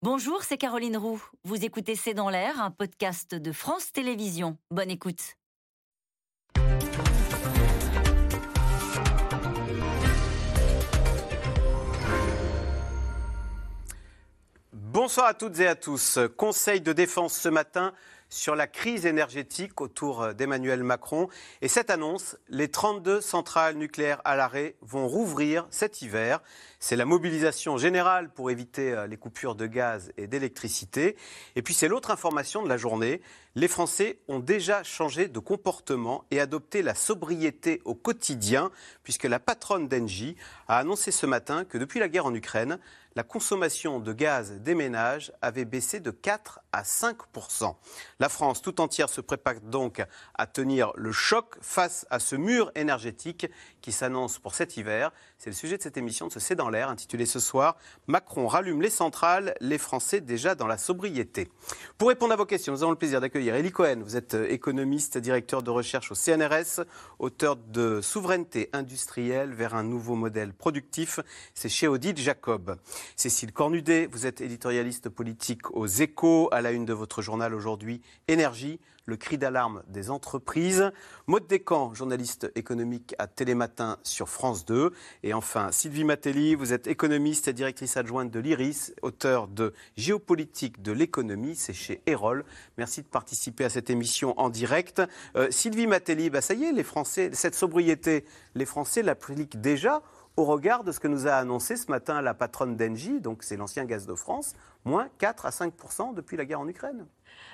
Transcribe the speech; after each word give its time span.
Bonjour, 0.00 0.44
c'est 0.44 0.58
Caroline 0.58 0.96
Roux. 0.96 1.20
Vous 1.42 1.64
écoutez 1.64 1.96
C'est 1.96 2.14
dans 2.14 2.30
l'air, 2.30 2.62
un 2.62 2.70
podcast 2.70 3.34
de 3.34 3.50
France 3.50 3.90
Télévisions. 3.90 4.56
Bonne 4.70 4.92
écoute. 4.92 5.34
Bonsoir 14.72 15.26
à 15.26 15.34
toutes 15.34 15.58
et 15.58 15.66
à 15.66 15.74
tous. 15.74 16.20
Conseil 16.36 16.80
de 16.80 16.92
défense 16.92 17.36
ce 17.36 17.48
matin 17.48 17.92
sur 18.28 18.54
la 18.54 18.66
crise 18.66 19.06
énergétique 19.06 19.80
autour 19.80 20.34
d'Emmanuel 20.34 20.84
Macron. 20.84 21.28
Et 21.62 21.68
cette 21.68 21.90
annonce, 21.90 22.36
les 22.48 22.68
32 22.68 23.20
centrales 23.20 23.76
nucléaires 23.76 24.20
à 24.24 24.36
l'arrêt 24.36 24.76
vont 24.82 25.08
rouvrir 25.08 25.66
cet 25.70 26.02
hiver. 26.02 26.40
C'est 26.80 26.96
la 26.96 27.04
mobilisation 27.04 27.76
générale 27.76 28.30
pour 28.30 28.50
éviter 28.50 28.92
euh, 28.92 29.06
les 29.06 29.16
coupures 29.16 29.56
de 29.56 29.66
gaz 29.66 30.12
et 30.16 30.28
d'électricité. 30.28 31.16
Et 31.56 31.62
puis 31.62 31.74
c'est 31.74 31.88
l'autre 31.88 32.10
information 32.10 32.62
de 32.62 32.68
la 32.68 32.76
journée. 32.76 33.20
Les 33.56 33.66
Français 33.66 34.20
ont 34.28 34.38
déjà 34.38 34.84
changé 34.84 35.26
de 35.26 35.38
comportement 35.40 36.24
et 36.30 36.38
adopté 36.38 36.82
la 36.82 36.94
sobriété 36.94 37.82
au 37.84 37.94
quotidien, 37.94 38.70
puisque 39.02 39.24
la 39.24 39.40
patronne 39.40 39.88
d'Engie 39.88 40.36
a 40.68 40.78
annoncé 40.78 41.10
ce 41.10 41.26
matin 41.26 41.64
que 41.64 41.78
depuis 41.78 41.98
la 41.98 42.08
guerre 42.08 42.26
en 42.26 42.34
Ukraine, 42.34 42.78
la 43.18 43.24
consommation 43.24 43.98
de 43.98 44.12
gaz 44.12 44.60
des 44.60 44.76
ménages 44.76 45.32
avait 45.42 45.64
baissé 45.64 45.98
de 45.98 46.12
4 46.12 46.60
à 46.70 46.82
5% 46.82 47.74
La 48.20 48.28
France 48.28 48.62
tout 48.62 48.80
entière 48.80 49.08
se 49.08 49.20
prépare 49.20 49.60
donc 49.60 50.00
à 50.34 50.46
tenir 50.46 50.92
le 50.94 51.10
choc 51.10 51.56
face 51.60 52.06
à 52.10 52.20
ce 52.20 52.36
mur 52.36 52.70
énergétique 52.76 53.48
qui 53.80 53.90
s'annonce 53.90 54.38
pour 54.38 54.54
cet 54.54 54.76
hiver. 54.76 55.10
C'est 55.36 55.50
le 55.50 55.56
sujet 55.56 55.78
de 55.78 55.82
cette 55.82 55.96
émission 55.96 56.28
de 56.28 56.32
ce 56.32 56.38
C'est 56.38 56.54
dans 56.54 56.70
l'air, 56.70 56.90
intitulée 56.90 57.26
ce 57.26 57.40
soir 57.40 57.76
Macron 58.06 58.46
rallume 58.46 58.82
les 58.82 58.90
centrales, 58.90 59.54
les 59.60 59.78
Français 59.78 60.20
déjà 60.20 60.54
dans 60.54 60.68
la 60.68 60.78
sobriété. 60.78 61.48
Pour 61.96 62.10
répondre 62.10 62.32
à 62.32 62.36
vos 62.36 62.46
questions, 62.46 62.72
nous 62.72 62.84
avons 62.84 62.92
le 62.92 62.98
plaisir 62.98 63.20
d'accueillir 63.20 63.56
Elie 63.56 63.72
Cohen. 63.72 64.00
Vous 64.04 64.16
êtes 64.16 64.34
euh, 64.34 64.48
économiste, 64.48 65.18
directeur 65.18 65.64
de 65.64 65.70
recherche 65.70 66.12
au 66.12 66.14
CNRS, 66.14 66.84
auteur 67.18 67.56
de 67.56 68.00
Souveraineté 68.00 68.70
industrielle 68.72 69.54
vers 69.54 69.74
un 69.74 69.82
nouveau 69.82 70.14
modèle 70.14 70.52
productif. 70.52 71.18
C'est 71.54 71.68
chez 71.68 71.88
Audit 71.88 72.16
Jacob. 72.16 72.78
Cécile 73.16 73.52
Cornudet, 73.52 74.08
vous 74.10 74.26
êtes 74.26 74.40
éditorialiste 74.40 75.08
politique 75.08 75.70
aux 75.74 75.86
Échos, 75.86 76.48
à 76.52 76.60
la 76.60 76.72
une 76.72 76.84
de 76.84 76.92
votre 76.92 77.22
journal 77.22 77.54
aujourd'hui, 77.54 78.02
Énergie 78.28 78.80
le 79.08 79.16
cri 79.16 79.38
d'alarme 79.38 79.82
des 79.88 80.10
entreprises. 80.10 80.92
Maud 81.26 81.46
Descamps, 81.46 81.94
journaliste 81.94 82.52
économique 82.54 83.14
à 83.18 83.26
Télématin 83.26 83.96
sur 84.02 84.28
France 84.28 84.66
2. 84.66 84.92
Et 85.22 85.32
enfin, 85.32 85.72
Sylvie 85.72 86.04
Matelli, 86.04 86.54
vous 86.54 86.74
êtes 86.74 86.86
économiste 86.86 87.48
et 87.48 87.54
directrice 87.54 87.96
adjointe 87.96 88.30
de 88.30 88.38
l'IRIS, 88.38 88.92
auteur 89.00 89.48
de 89.48 89.72
Géopolitique 89.96 90.82
de 90.82 90.92
l'économie, 90.92 91.56
c'est 91.56 91.72
chez 91.72 92.02
Erol. 92.06 92.44
Merci 92.76 93.00
de 93.00 93.06
participer 93.06 93.64
à 93.64 93.70
cette 93.70 93.88
émission 93.88 94.38
en 94.38 94.50
direct. 94.50 95.00
Euh, 95.36 95.50
Sylvie 95.50 95.86
Matelli, 95.86 96.28
bah 96.28 96.42
ça 96.42 96.52
y 96.52 96.64
est, 96.64 96.72
les 96.72 96.84
Français, 96.84 97.30
cette 97.32 97.54
sobriété, 97.54 98.26
les 98.54 98.66
Français 98.66 99.02
l'appliquent 99.02 99.58
déjà 99.58 100.02
au 100.38 100.44
regard 100.44 100.84
de 100.84 100.92
ce 100.92 101.00
que 101.00 101.08
nous 101.08 101.26
a 101.26 101.32
annoncé 101.32 101.76
ce 101.76 101.90
matin 101.90 102.22
la 102.22 102.32
patronne 102.32 102.76
d'Engie, 102.76 103.20
donc 103.20 103.42
c'est 103.42 103.56
l'ancien 103.56 103.84
gaz 103.84 104.06
de 104.06 104.14
France, 104.14 104.54
moins 104.84 105.08
4 105.18 105.46
à 105.46 105.50
5% 105.50 106.14
depuis 106.14 106.36
la 106.36 106.44
guerre 106.44 106.60
en 106.60 106.68
Ukraine. 106.68 107.06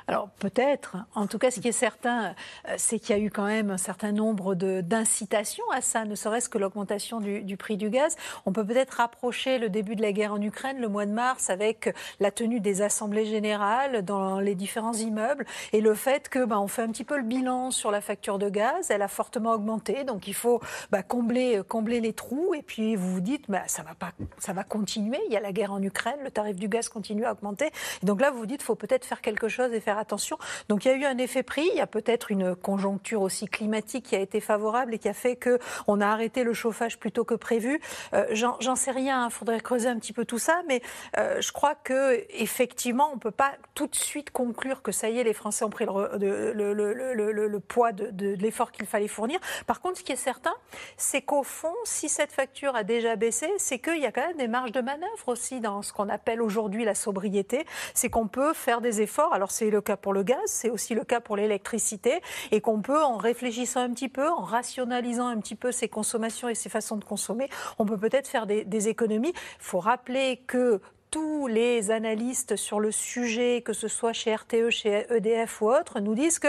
Alors 0.07 0.29
peut-être. 0.39 0.97
En 1.15 1.27
tout 1.27 1.39
cas, 1.39 1.51
ce 1.51 1.61
qui 1.61 1.69
est 1.69 1.73
certain, 1.73 2.35
euh, 2.69 2.75
c'est 2.77 2.99
qu'il 2.99 3.17
y 3.17 3.19
a 3.19 3.23
eu 3.23 3.31
quand 3.31 3.47
même 3.47 3.71
un 3.71 3.79
certain 3.79 4.13
nombre 4.13 4.55
d'incitations 4.55 5.65
à 5.73 5.81
ça, 5.81 6.05
ne 6.05 6.15
serait-ce 6.15 6.51
que 6.51 6.59
l'augmentation 6.59 7.21
du, 7.21 7.57
prix 7.57 7.79
du 7.79 7.89
gaz. 7.89 8.17
On 8.45 8.53
peut 8.53 8.67
peut-être 8.67 8.93
rapprocher 8.93 9.59
le 9.59 9.71
début 9.71 9.97
de 9.97 10.03
la 10.03 10.13
guerre 10.13 10.35
en 10.35 10.43
Ukraine, 10.43 10.79
le 10.79 10.89
mois 10.89 11.07
de 11.07 11.13
mars, 11.13 11.49
avec 11.49 11.95
la 12.21 12.31
tenue 12.31 12.61
des 12.61 12.83
assemblées 12.83 13.25
générales 13.25 14.05
dans 14.05 14.41
les 14.41 14.55
différents 14.55 14.93
immeubles 14.93 15.47
et 15.73 15.81
le 15.81 15.95
fait 15.95 16.29
que 16.29 16.45
bah, 16.45 16.61
on 16.61 16.69
fait 16.69 16.83
un 16.83 16.89
petit 16.89 17.05
peu 17.05 17.17
le 17.17 17.23
bilan 17.23 17.71
sur 17.71 17.91
la 17.91 18.03
facture 18.03 18.39
de 18.39 18.51
gaz. 18.51 18.91
Elle 18.91 19.03
a 19.03 19.09
fortement 19.09 19.53
augmenté, 19.53 20.05
donc 20.05 20.29
il 20.29 20.35
faut 20.35 20.61
bah, 20.91 21.03
combler, 21.03 21.63
combler 21.67 22.01
les 22.01 22.13
trous. 22.13 22.55
Et 22.55 22.63
puis 22.63 22.95
vous 22.95 23.11
vous 23.11 23.21
dites, 23.21 23.47
bah, 23.49 23.63
ça 23.69 23.83
va 23.83 23.95
pas, 23.95 24.13
ça 24.39 24.53
va 24.53 24.65
continuer. 24.65 25.19
Il 25.29 25.33
y 25.33 25.37
a 25.37 25.41
la 25.41 25.53
guerre 25.53 25.73
en 25.73 25.83
Ukraine, 25.83 26.19
le 26.23 26.31
tarif 26.31 26.57
du 26.57 26.69
gaz 26.69 26.91
continue 26.91 27.25
à 27.25 27.33
augmenter. 27.33 27.71
Et 28.03 28.07
donc 28.07 28.21
là, 28.21 28.31
vous 28.31 28.39
vous 28.39 28.47
dites, 28.47 28.63
faut 28.63 28.75
peut-être 28.75 29.07
faire 29.07 29.23
quelque 29.23 29.49
chose 29.49 29.73
et 29.73 29.81
faire 29.81 29.94
attention. 29.99 30.39
Donc 30.69 30.85
il 30.85 30.89
y 30.89 30.91
a 30.91 30.97
eu 30.97 31.05
un 31.05 31.19
effet 31.19 31.43
prix, 31.43 31.69
il 31.73 31.77
y 31.77 31.81
a 31.81 31.87
peut-être 31.87 32.31
une 32.31 32.55
conjoncture 32.55 33.23
aussi 33.23 33.47
climatique 33.47 34.07
qui 34.07 34.17
a 34.17 34.21
été 34.21 34.41
favorable 34.41 34.95
et 34.95 34.99
qui 34.99 35.09
a 35.09 35.15
fait 35.15 35.37
qu'on 35.37 36.01
a 36.01 36.07
arrêté 36.07 36.45
le 36.45 36.55
chauffage 36.55 36.99
plutôt 36.99 37.25
que 37.25 37.35
prévu. 37.35 37.81
Euh, 38.13 38.27
J'en 38.33 38.77
sais 38.77 38.91
rien, 38.91 39.23
il 39.23 39.27
hein, 39.27 39.31
faudrait 39.31 39.61
creuser 39.61 39.89
un 39.89 39.99
petit 39.99 40.13
peu 40.13 40.25
tout 40.25 40.39
ça, 40.39 40.63
mais 40.69 40.83
euh, 41.19 41.41
je 41.41 41.53
crois 41.53 41.75
que 41.75 42.25
effectivement, 42.31 43.11
on 43.13 43.19
peut 43.19 43.31
pas 43.31 43.53
tout 43.75 43.87
de 43.87 43.95
suite 43.95 44.31
conclure 44.31 44.83
que 44.83 44.93
ça 44.93 45.09
y 45.09 45.19
est, 45.19 45.25
les 45.25 45.33
Français 45.33 45.65
ont 45.65 45.71
pris 45.71 45.87
le 45.87 47.59
poids 47.59 47.93
de, 47.93 48.11
de 48.11 48.35
l'effort 48.35 48.73
qu'il 48.73 48.87
fallait 48.87 49.09
fournir. 49.09 49.39
Par 49.67 49.81
contre, 49.81 49.99
ce 49.99 50.05
qui 50.05 50.13
est 50.13 50.17
certain, 50.17 50.55
c'est 50.97 51.23
qu'au 51.23 51.43
fond, 51.43 51.75
si 51.85 52.09
cette 52.09 52.33
facture 52.33 52.75
a 52.77 52.83
déjà 52.85 53.17
baissé, 53.17 53.51
c'est 53.59 53.79
qu'il 53.79 54.01
y 54.01 54.07
a 54.07 54.13
quand 54.13 54.27
même 54.27 54.37
des 54.37 54.49
marges 54.49 54.73
de 54.73 54.81
manœuvre 54.81 55.29
aussi 55.29 55.61
dans 55.61 55.83
ce 55.83 55.93
qu'on 55.93 56.09
appelle 56.09 56.43
aujourd'hui 56.43 56.85
la 56.85 56.95
sobriété. 56.95 57.67
C'est 57.95 58.11
qu'on 58.11 58.29
peut 58.29 58.53
faire 58.53 58.81
des 58.81 59.01
efforts. 59.01 59.33
Alors 59.33 59.51
c'est 59.51 59.71
le 59.71 59.81
cas 59.85 59.97
pour 59.97 60.13
le 60.13 60.23
gaz, 60.23 60.39
c'est 60.47 60.71
aussi 60.71 60.95
le 60.95 61.05
cas 61.05 61.21
pour 61.21 61.37
l'électricité, 61.37 62.21
et 62.51 62.61
qu'on 62.61 62.81
peut, 62.81 63.03
en 63.03 63.17
réfléchissant 63.17 63.81
un 63.81 63.91
petit 63.91 64.09
peu, 64.09 64.29
en 64.29 64.43
rationalisant 64.43 65.27
un 65.27 65.39
petit 65.39 65.55
peu 65.55 65.71
ses 65.71 65.89
consommations 65.89 66.49
et 66.49 66.55
ses 66.55 66.69
façons 66.69 66.97
de 66.97 67.05
consommer, 67.05 67.49
on 67.79 67.87
peut 67.87 67.99
peut-être 67.99 68.29
faire 68.29 68.47
des, 68.47 68.89
économies. 68.89 69.33
Il 69.35 69.65
faut 69.65 69.81
rappeler 69.81 70.43
que 70.47 70.81
tous 71.11 71.47
les 71.47 71.91
analystes 71.91 72.57
sur 72.57 72.81
le 72.81 72.91
sujet, 72.91 73.63
que 73.65 73.73
ce 73.73 73.87
soit 73.87 74.13
chez 74.13 74.35
RTE, 74.35 74.71
chez 74.71 75.07
EDF 75.11 75.63
ou 75.63 75.71
autres, 75.71 76.01
nous 76.01 76.15
disent 76.15 76.41
que 76.41 76.49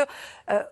euh, 0.49 0.63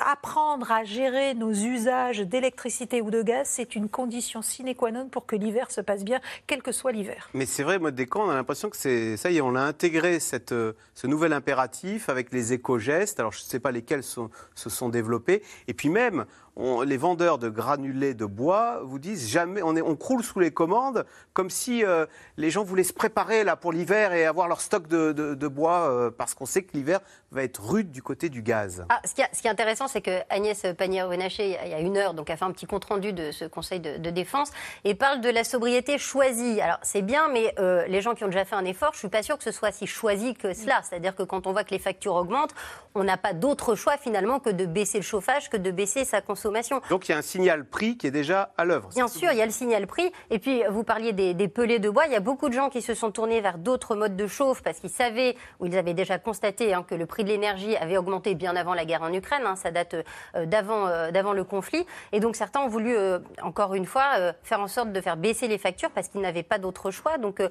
apprendre 0.00 0.70
à 0.70 0.84
gérer 0.84 1.34
nos 1.34 1.52
usages 1.52 2.20
d'électricité 2.20 3.00
ou 3.00 3.10
de 3.10 3.22
gaz, 3.22 3.46
c'est 3.48 3.74
une 3.74 3.88
condition 3.88 4.42
sine 4.42 4.74
qua 4.74 4.90
non 4.90 5.08
pour 5.08 5.26
que 5.26 5.36
l'hiver 5.36 5.70
se 5.70 5.80
passe 5.80 6.04
bien, 6.04 6.20
quel 6.46 6.62
que 6.62 6.72
soit 6.72 6.92
l'hiver. 6.92 7.28
Mais 7.34 7.46
c'est 7.46 7.62
vrai, 7.62 7.78
mode 7.78 7.94
Descamps, 7.94 8.26
on 8.26 8.30
a 8.30 8.34
l'impression 8.34 8.70
que 8.70 8.76
c'est 8.76 9.16
ça 9.16 9.30
y 9.30 9.38
est, 9.38 9.40
on 9.40 9.54
a 9.54 9.60
intégré 9.60 10.18
euh, 10.52 10.72
ce 10.94 11.06
nouvel 11.06 11.32
impératif 11.32 12.08
avec 12.08 12.32
les 12.32 12.52
éco-gestes. 12.52 13.20
Alors 13.20 13.32
je 13.32 13.40
ne 13.40 13.44
sais 13.44 13.60
pas 13.60 13.70
lesquels 13.70 14.02
se 14.02 14.28
sont 14.54 14.88
développés. 14.88 15.42
Et 15.68 15.74
puis 15.74 15.88
même, 15.88 16.26
les 16.56 16.96
vendeurs 16.96 17.38
de 17.38 17.48
granulés 17.48 18.14
de 18.14 18.24
bois 18.24 18.80
vous 18.84 18.98
disent 18.98 19.28
jamais, 19.28 19.62
on, 19.62 19.74
est, 19.74 19.82
on 19.82 19.96
croule 19.96 20.22
sous 20.22 20.38
les 20.38 20.52
commandes, 20.52 21.04
comme 21.32 21.50
si 21.50 21.84
euh, 21.84 22.06
les 22.36 22.50
gens 22.50 22.62
voulaient 22.62 22.84
se 22.84 22.92
préparer 22.92 23.42
là 23.42 23.56
pour 23.56 23.72
l'hiver 23.72 24.12
et 24.12 24.24
avoir 24.24 24.46
leur 24.46 24.60
stock 24.60 24.86
de, 24.86 25.48
bois, 25.48 25.90
euh, 25.90 26.10
parce 26.10 26.34
qu'on 26.34 26.46
sait 26.46 26.62
que 26.62 26.76
l'hiver 26.76 27.00
va 27.32 27.42
être 27.42 27.60
rude 27.60 27.90
du 27.90 28.02
côté 28.02 28.28
du 28.28 28.42
gaz. 28.42 28.84
Ah, 28.88 29.00
ce, 29.04 29.14
qui, 29.14 29.22
est 29.22 29.50
intéressant, 29.50 29.88
c'est 29.88 30.00
que 30.00 30.20
Agnès 30.30 30.64
Pannier-Runacher, 30.78 31.58
il 31.64 31.70
y 31.70 31.74
a 31.74 31.80
une 31.80 31.96
heure, 31.96 32.14
donc 32.14 32.30
a 32.30 32.36
fait 32.36 32.44
un 32.44 32.52
petit 32.52 32.66
compte 32.66 32.84
rendu 32.84 33.12
de 33.12 33.32
ce 33.32 33.44
Conseil 33.44 33.80
de, 33.80 34.10
défense 34.10 34.50
et 34.84 34.94
parle 34.94 35.20
de 35.20 35.28
la 35.28 35.42
sobriété 35.42 35.98
choisie. 35.98 36.60
Alors 36.60 36.78
c'est 36.82 37.02
bien, 37.02 37.28
mais 37.28 37.52
euh, 37.58 37.84
les 37.88 38.00
gens 38.00 38.14
qui 38.14 38.22
ont 38.22 38.28
déjà 38.28 38.44
fait 38.44 38.54
un 38.54 38.64
effort, 38.64 38.92
je 38.92 38.98
suis 38.98 39.08
pas 39.08 39.22
sûre 39.24 39.36
que 39.36 39.44
ce 39.44 39.50
soit 39.50 39.72
si 39.72 39.86
choisi 39.86 40.34
que 40.34 40.54
cela. 40.54 40.82
C'est-à-dire 40.82 41.16
que 41.16 41.24
quand 41.24 41.48
on 41.48 41.52
voit 41.52 41.64
que 41.64 41.72
les 41.72 41.80
factures 41.80 42.14
augmentent, 42.14 42.54
on 42.94 43.02
n'a 43.02 43.16
pas 43.16 43.32
d'autre 43.32 43.74
choix 43.74 43.96
finalement 43.96 44.38
que 44.38 44.50
de 44.50 44.66
baisser 44.66 44.98
le 44.98 45.04
chauffage, 45.04 45.50
que 45.50 45.56
de 45.56 45.72
baisser 45.72 46.04
sa 46.04 46.20
consommation 46.20 46.43
donc 46.90 47.08
il 47.08 47.12
y 47.12 47.14
a 47.14 47.18
un 47.18 47.22
signal 47.22 47.64
prix 47.64 47.96
qui 47.96 48.06
est 48.06 48.10
déjà 48.10 48.52
à 48.56 48.64
l'œuvre. 48.64 48.88
Bien 48.90 49.08
sûr, 49.08 49.30
il 49.32 49.38
y 49.38 49.42
a 49.42 49.46
le 49.46 49.52
signal 49.52 49.86
prix. 49.86 50.12
Et 50.30 50.38
puis 50.38 50.62
vous 50.70 50.84
parliez 50.84 51.12
des, 51.12 51.48
pelés 51.48 51.78
de 51.78 51.90
bois. 51.90 52.06
Il 52.06 52.12
y 52.12 52.16
a 52.16 52.20
beaucoup 52.20 52.48
de 52.48 52.54
gens 52.54 52.70
qui 52.70 52.82
se 52.82 52.94
sont 52.94 53.10
tournés 53.10 53.40
vers 53.40 53.58
d'autres 53.58 53.94
modes 53.94 54.16
de 54.16 54.26
chauffe 54.26 54.62
parce 54.62 54.80
qu'ils 54.80 54.90
savaient 54.90 55.36
ou 55.60 55.66
ils 55.66 55.76
avaient 55.76 55.94
déjà 55.94 56.18
constaté 56.18 56.74
hein, 56.74 56.84
que 56.86 56.94
le 56.94 57.06
prix 57.06 57.24
de 57.24 57.28
l'énergie 57.28 57.76
avait 57.76 57.96
augmenté 57.96 58.34
bien 58.34 58.56
avant 58.56 58.74
la 58.74 58.84
guerre 58.84 59.02
en 59.02 59.12
Ukraine. 59.12 59.42
Hein. 59.46 59.56
ça 59.56 59.70
date 59.70 59.96
euh, 60.36 60.46
d'avant 60.46 60.86
euh, 60.86 61.10
d'avant 61.10 61.32
le 61.32 61.44
conflit. 61.44 61.86
Et 62.12 62.20
donc 62.20 62.36
certains 62.36 62.60
ont 62.60 62.68
voulu 62.68 62.96
euh, 62.96 63.18
encore 63.42 63.74
une 63.74 63.86
fois 63.86 64.32
faire 64.42 64.60
en 64.60 64.68
sorte 64.68 64.92
de 64.92 65.00
faire 65.00 65.16
baisser 65.16 65.48
les 65.48 65.58
factures 65.58 65.90
parce 65.90 66.08
qu'ils 66.08 66.20
n'avaient 66.20 66.42
pas 66.42 66.58
d'autre 66.58 66.90
choix. 66.90 67.18
Donc 67.18 67.42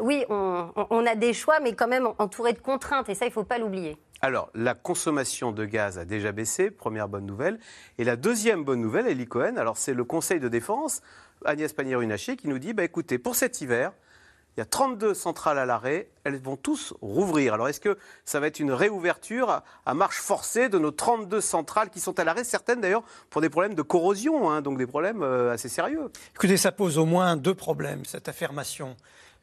oui, 0.00 0.24
on, 0.28 0.68
on, 0.90 1.06
a 1.06 1.14
des 1.14 1.32
choix, 1.32 1.60
mais 1.60 1.74
quand 1.74 1.88
même 1.88 2.08
entourés 2.18 2.52
de 2.52 2.58
contraintes. 2.58 3.08
Et 3.08 3.14
ça, 3.14 3.26
il 3.26 3.28
ne 3.28 3.34
faut 3.34 3.44
pas 3.44 3.58
l'oublier. 3.58 3.96
Alors, 4.22 4.50
la 4.54 4.74
consommation 4.74 5.50
de 5.50 5.64
gaz 5.64 5.98
a 5.98 6.04
déjà 6.04 6.30
baissé, 6.30 6.70
première 6.70 7.08
bonne 7.08 7.24
nouvelle. 7.24 7.58
Et 7.96 8.04
la 8.04 8.16
deuxième 8.16 8.64
bonne 8.64 8.80
nouvelle, 8.80 9.06
Elie 9.06 9.26
Cohen, 9.26 9.56
alors 9.56 9.78
c'est 9.78 9.94
le 9.94 10.04
Conseil 10.04 10.40
de 10.40 10.48
défense, 10.48 11.00
Agnès 11.46 11.72
Pannier-Runacher, 11.72 12.36
qui 12.36 12.48
nous 12.48 12.58
dit, 12.58 12.74
bah, 12.74 12.84
écoutez, 12.84 13.18
pour 13.18 13.34
cet 13.34 13.62
hiver, 13.62 13.92
il 14.56 14.60
y 14.60 14.62
a 14.62 14.66
32 14.66 15.14
centrales 15.14 15.58
à 15.58 15.64
l'arrêt, 15.64 16.10
elles 16.24 16.36
vont 16.36 16.56
tous 16.56 16.92
rouvrir. 17.00 17.54
Alors 17.54 17.68
est-ce 17.68 17.80
que 17.80 17.96
ça 18.26 18.40
va 18.40 18.48
être 18.48 18.60
une 18.60 18.72
réouverture 18.72 19.62
à 19.86 19.94
marche 19.94 20.18
forcée 20.18 20.68
de 20.68 20.78
nos 20.78 20.90
32 20.90 21.40
centrales 21.40 21.88
qui 21.88 22.00
sont 22.00 22.18
à 22.18 22.24
l'arrêt, 22.24 22.44
certaines 22.44 22.80
d'ailleurs 22.80 23.04
pour 23.30 23.40
des 23.40 23.48
problèmes 23.48 23.74
de 23.74 23.82
corrosion, 23.82 24.50
hein, 24.50 24.60
donc 24.60 24.76
des 24.76 24.88
problèmes 24.88 25.22
euh, 25.22 25.52
assez 25.52 25.68
sérieux? 25.68 26.10
Écoutez, 26.34 26.56
ça 26.56 26.72
pose 26.72 26.98
au 26.98 27.06
moins 27.06 27.36
deux 27.36 27.54
problèmes, 27.54 28.04
cette 28.04 28.28
affirmation. 28.28 28.96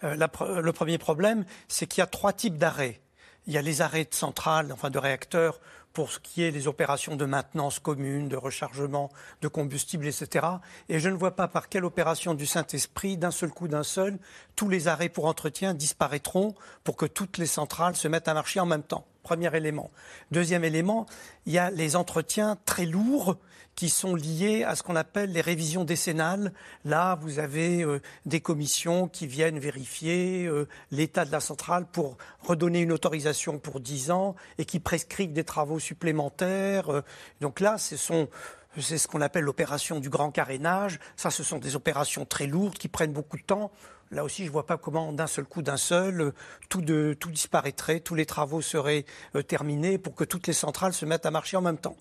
Euh, 0.04 0.16
le 0.62 0.72
premier 0.74 0.98
problème, 0.98 1.46
c'est 1.68 1.88
qu'il 1.88 2.02
y 2.02 2.04
a 2.04 2.08
trois 2.08 2.34
types 2.34 2.58
d'arrêts 2.58 3.00
il 3.48 3.54
y 3.54 3.58
a 3.58 3.62
les 3.62 3.82
arrêts 3.82 4.06
de 4.06 4.14
centrales, 4.14 4.72
enfin 4.72 4.90
de 4.90 5.00
réacteurs, 5.00 5.60
pour 5.94 6.12
ce 6.12 6.20
qui 6.20 6.44
est 6.44 6.52
des 6.52 6.68
opérations 6.68 7.16
de 7.16 7.26
maintenance 7.26 7.80
commune, 7.80 8.30
de 8.30 8.36
rechargement 8.36 9.10
de 9.42 9.48
combustible, 9.48 10.06
etc. 10.06 10.46
Et 10.90 11.00
je 11.00 11.10
ne 11.10 11.16
vois 11.16 11.36
pas 11.36 11.48
par 11.48 11.70
quelle 11.70 11.86
opération 11.86 12.36
du 12.36 12.46
Saint-Esprit, 12.46 13.18
d'un 13.18 13.32
seul 13.32 13.50
coup, 13.50 13.68
d'un 13.68 13.82
seul, 13.82 14.20
tous 14.56 14.70
les 14.70 14.88
arrêts 14.88 15.10
pour 15.10 15.26
entretien 15.26 15.74
disparaîtront 15.74 16.54
pour 16.84 16.98
que 16.98 17.08
toutes 17.08 17.40
les 17.40 17.48
centrales 17.48 17.96
se 17.96 18.08
mettent 18.08 18.28
à 18.28 18.36
marcher 18.36 18.60
en 18.60 18.68
même 18.68 18.84
temps. 18.84 19.08
Premier 19.28 19.54
élément. 19.58 19.92
Deuxième 20.32 20.64
élément, 20.64 21.06
il 21.46 21.52
y 21.52 21.58
a 21.58 21.70
les 21.70 21.98
entretiens 21.98 22.58
très 22.64 22.86
lourds 22.86 23.36
qui 23.76 23.90
sont 23.90 24.16
liés 24.16 24.64
à 24.64 24.78
ce 24.78 24.84
qu'on 24.84 24.96
appelle 24.96 25.34
les 25.34 25.42
révisions 25.42 25.84
décennales. 25.84 26.54
Là, 26.86 27.20
vous 27.20 27.38
avez 27.38 27.84
euh, 27.84 28.02
des 28.26 28.40
commissions 28.40 29.10
qui 29.10 29.28
viennent 29.28 29.60
vérifier 29.60 30.46
euh, 30.46 30.66
l'état 30.92 31.26
de 31.26 31.32
la 31.34 31.42
centrale 31.42 31.86
pour 31.92 32.16
redonner 32.40 32.80
une 32.80 32.94
autorisation 32.94 33.60
pour 33.60 33.82
10 33.82 34.12
ans 34.12 34.34
et 34.60 34.64
qui 34.64 34.80
prescrivent 34.80 35.34
des 35.34 35.44
travaux 35.44 35.80
supplémentaires. 35.80 36.90
Euh. 36.90 37.02
donc 37.42 37.60
là, 37.60 37.76
c'est 37.78 37.98
ce 37.98 39.08
qu'on 39.10 39.20
appelle 39.20 39.44
l'opération 39.44 40.00
du 40.00 40.10
grand 40.10 40.32
carénage. 40.32 41.02
Ça, 41.18 41.32
ce 41.32 41.44
sont 41.44 41.58
des 41.58 41.76
opérations 41.76 42.24
très 42.24 42.48
lourdes 42.48 42.78
qui 42.78 42.88
prennent 42.88 43.12
beaucoup 43.12 43.36
de 43.36 43.44
temps. 43.44 43.74
Là 44.12 44.24
aussi, 44.24 44.44
je 44.44 44.48
ne 44.48 44.54
vois 44.54 44.66
pas 44.66 44.78
comment, 44.78 45.12
d'un 45.12 45.28
seul 45.28 45.46
coup, 45.46 45.62
d'un 45.62 45.78
seul, 45.78 46.32
tout, 46.70 46.82
de, 46.82 47.16
tout 47.20 47.30
disparaîtrait, 47.30 48.00
tous 48.00 48.16
les 48.16 48.26
travaux 48.26 48.62
seraient 48.62 49.06
terminés 49.48 49.98
pour 49.98 50.16
que 50.16 50.24
toutes 50.24 50.48
les 50.48 50.54
centrales 50.54 50.94
se 50.94 51.06
mettent 51.06 51.26
à 51.26 51.32
marcher 51.32 51.58
en 51.58 51.62
même 51.62 51.78
temps. 51.78 51.98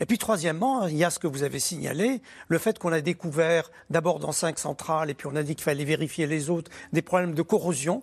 Et 0.00 0.06
puis 0.06 0.18
troisièmement, 0.18 0.86
il 0.86 0.96
y 0.96 1.04
a 1.04 1.10
ce 1.10 1.18
que 1.18 1.26
vous 1.26 1.42
avez 1.42 1.60
signalé, 1.60 2.22
le 2.48 2.58
fait 2.58 2.78
qu'on 2.78 2.92
a 2.92 3.00
découvert 3.00 3.70
d'abord 3.90 4.18
dans 4.18 4.32
cinq 4.32 4.58
centrales, 4.58 5.10
et 5.10 5.14
puis 5.14 5.28
on 5.30 5.36
a 5.36 5.42
dit 5.42 5.54
qu'il 5.54 5.64
fallait 5.64 5.84
vérifier 5.84 6.26
les 6.26 6.50
autres, 6.50 6.70
des 6.92 7.02
problèmes 7.02 7.34
de 7.34 7.42
corrosion. 7.42 8.02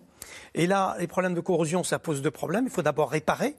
Et 0.53 0.67
là, 0.67 0.95
les 0.99 1.07
problèmes 1.07 1.33
de 1.33 1.41
corrosion, 1.41 1.83
ça 1.83 1.99
pose 1.99 2.21
deux 2.21 2.31
problèmes. 2.31 2.65
Il 2.65 2.71
faut 2.71 2.83
d'abord 2.83 3.09
réparer. 3.09 3.55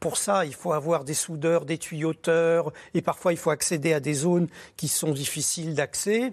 Pour 0.00 0.16
ça, 0.16 0.44
il 0.44 0.54
faut 0.54 0.72
avoir 0.72 1.04
des 1.04 1.14
soudeurs, 1.14 1.66
des 1.66 1.78
tuyauteurs, 1.78 2.72
et 2.94 3.02
parfois 3.02 3.32
il 3.32 3.36
faut 3.36 3.50
accéder 3.50 3.92
à 3.92 4.00
des 4.00 4.14
zones 4.14 4.48
qui 4.76 4.88
sont 4.88 5.12
difficiles 5.12 5.74
d'accès. 5.74 6.32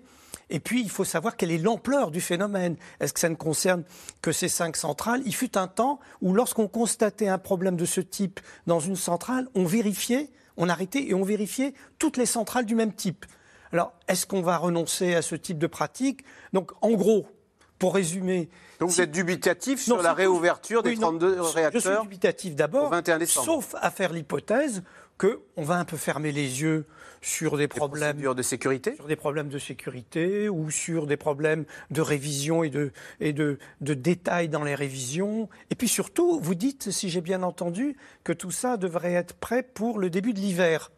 Et 0.52 0.60
puis, 0.60 0.82
il 0.82 0.90
faut 0.90 1.06
savoir 1.06 1.36
quelle 1.36 1.52
est 1.52 1.58
l'ampleur 1.58 2.12
du 2.12 2.22
phénomène. 2.22 2.76
Est-ce 3.00 3.14
que 3.14 3.20
ça 3.20 3.30
ne 3.30 3.36
concerne 3.36 3.84
que 4.22 4.32
ces 4.32 4.50
cinq 4.50 4.78
centrales? 4.78 5.24
Il 5.26 5.34
fut 5.34 5.58
un 5.58 5.68
temps 5.68 6.00
où, 6.22 6.34
lorsqu'on 6.34 6.68
constatait 6.68 7.30
un 7.30 7.40
problème 7.40 7.78
de 7.78 7.86
ce 7.86 8.02
type 8.02 8.40
dans 8.68 8.80
une 8.80 8.96
centrale, 8.96 9.48
on 9.56 9.66
vérifiait 9.66 10.30
on 10.58 10.70
arrêtait 10.70 11.08
et 11.08 11.14
on 11.14 11.24
vérifiait 11.24 11.74
toutes 11.98 12.18
les 12.18 12.26
centrales 12.26 12.66
du 12.66 12.76
même 12.76 12.94
type. 12.94 13.26
Alors, 13.72 13.94
est-ce 14.08 14.26
qu'on 14.26 14.42
va 14.42 14.58
renoncer 14.58 15.16
à 15.16 15.22
ce 15.22 15.36
type 15.36 15.58
de 15.58 15.68
pratique? 15.68 16.24
Donc, 16.54 16.72
en 16.82 16.92
gros, 16.92 17.26
pour 17.82 17.96
résumer. 17.96 18.48
Donc, 18.80 18.92
vous 18.92 19.02
êtes 19.02 19.10
dubitatif 19.10 19.82
sur 19.82 20.04
la 20.04 20.14
réouverture 20.14 20.84
des 20.84 20.96
32 20.96 21.42
réacteurs 21.42 21.82
Je 21.82 21.90
suis 21.90 22.02
dubitatif 22.04 22.56
d'abord, 22.56 22.94
sauf 23.26 23.74
à 23.82 23.90
faire 23.90 24.14
l'hypothèse 24.14 24.84
qu'on 25.18 25.64
va 25.64 25.80
un 25.80 25.86
peu 25.86 25.98
fermer 25.98 26.32
les 26.32 26.62
yeux 26.62 26.86
sur 27.22 27.58
des, 27.58 27.68
problèmes 27.68 28.22
de 28.22 28.42
sécurité, 28.44 28.96
sur 28.96 29.08
des 29.08 29.16
problèmes 29.16 29.50
de 29.50 29.58
sécurité 29.58 30.48
ou 30.48 30.70
sur 30.70 31.08
des 31.08 31.18
problèmes 31.18 31.66
de 31.90 32.02
révision 32.02 32.64
et 32.64 32.70
de 32.70 32.92
et 33.20 33.34
de, 33.34 33.58
de 33.82 33.94
détails 33.96 34.48
dans 34.48 34.64
les 34.64 34.76
révisions. 34.76 35.50
Et 35.72 35.76
puis 35.76 35.88
surtout, 35.88 36.40
vous 36.40 36.56
dites, 36.56 36.92
si 36.92 37.10
j'ai 37.10 37.22
bien 37.22 37.42
entendu, 37.42 37.98
que 38.24 38.34
tout 38.34 38.52
ça 38.52 38.78
devrait 38.78 39.14
être 39.14 39.34
prêt 39.34 39.64
pour 39.64 39.98
le 39.98 40.12
début 40.12 40.34
de 40.34 40.40
l'hiver. 40.40 40.92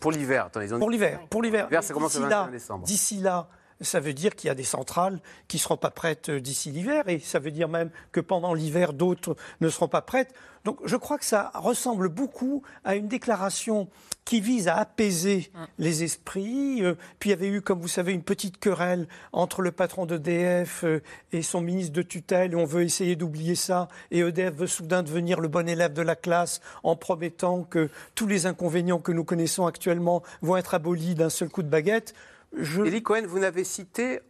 Pour 0.00 0.10
l'hiver, 0.10 0.50
Pour 0.50 0.90
l'hiver, 0.90 1.20
pour 1.30 1.42
l'hiver. 1.42 1.68
ça 1.80 1.94
commence 1.94 2.16
le 2.16 2.22
21 2.22 2.48
décembre. 2.48 2.86
D'ici 2.86 3.18
là, 3.18 3.48
ça 3.80 4.00
veut 4.00 4.12
dire 4.12 4.34
qu'il 4.34 4.48
y 4.48 4.50
a 4.50 4.54
des 4.54 4.64
centrales 4.64 5.20
qui 5.48 5.56
ne 5.56 5.60
seront 5.60 5.76
pas 5.76 5.90
prêtes 5.90 6.28
euh, 6.30 6.40
d'ici 6.40 6.70
l'hiver, 6.70 7.08
et 7.08 7.18
ça 7.18 7.38
veut 7.38 7.50
dire 7.50 7.68
même 7.68 7.90
que 8.12 8.20
pendant 8.20 8.54
l'hiver, 8.54 8.92
d'autres 8.92 9.36
ne 9.60 9.68
seront 9.68 9.88
pas 9.88 10.02
prêtes. 10.02 10.32
Donc 10.64 10.78
je 10.84 10.96
crois 10.96 11.18
que 11.18 11.24
ça 11.24 11.50
ressemble 11.54 12.08
beaucoup 12.08 12.62
à 12.84 12.94
une 12.94 13.08
déclaration 13.08 13.88
qui 14.24 14.40
vise 14.40 14.68
à 14.68 14.76
apaiser 14.76 15.50
mm. 15.52 15.64
les 15.78 16.02
esprits. 16.02 16.82
Euh, 16.82 16.94
puis 17.18 17.30
il 17.30 17.32
y 17.32 17.36
avait 17.36 17.48
eu, 17.48 17.60
comme 17.60 17.80
vous 17.80 17.88
savez, 17.88 18.12
une 18.12 18.22
petite 18.22 18.58
querelle 18.58 19.06
entre 19.32 19.60
le 19.60 19.72
patron 19.72 20.06
d'EDF 20.06 20.84
euh, 20.84 21.02
et 21.32 21.42
son 21.42 21.60
ministre 21.60 21.92
de 21.92 22.02
tutelle, 22.02 22.52
et 22.52 22.56
on 22.56 22.64
veut 22.64 22.82
essayer 22.82 23.16
d'oublier 23.16 23.54
ça, 23.54 23.88
et 24.10 24.20
EDF 24.20 24.54
veut 24.54 24.66
soudain 24.66 25.02
devenir 25.02 25.40
le 25.40 25.48
bon 25.48 25.68
élève 25.68 25.92
de 25.92 26.02
la 26.02 26.16
classe 26.16 26.60
en 26.82 26.96
promettant 26.96 27.62
que 27.62 27.90
tous 28.14 28.26
les 28.26 28.46
inconvénients 28.46 28.98
que 28.98 29.12
nous 29.12 29.24
connaissons 29.24 29.66
actuellement 29.66 30.22
vont 30.42 30.56
être 30.56 30.74
abolis 30.74 31.14
d'un 31.14 31.30
seul 31.30 31.48
coup 31.48 31.62
de 31.62 31.68
baguette. 31.68 32.14
Je... 32.56 32.98
Cohen, 33.00 33.22
vous 33.26 33.38
n'avez 33.38 33.64
cité 33.64 34.20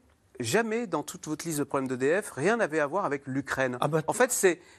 jamais 0.40 0.86
dans 0.86 1.02
toute 1.02 1.26
votre 1.26 1.46
liste 1.46 1.58
de 1.58 1.64
problèmes 1.64 1.88
d'EDF, 1.88 2.32
rien 2.32 2.56
n'avait 2.56 2.80
à 2.80 2.86
voir 2.86 3.04
avec 3.04 3.26
l'Ukraine. 3.26 3.78
Ah 3.80 3.88
bah, 3.88 4.02
en 4.06 4.12
fait, 4.12 4.32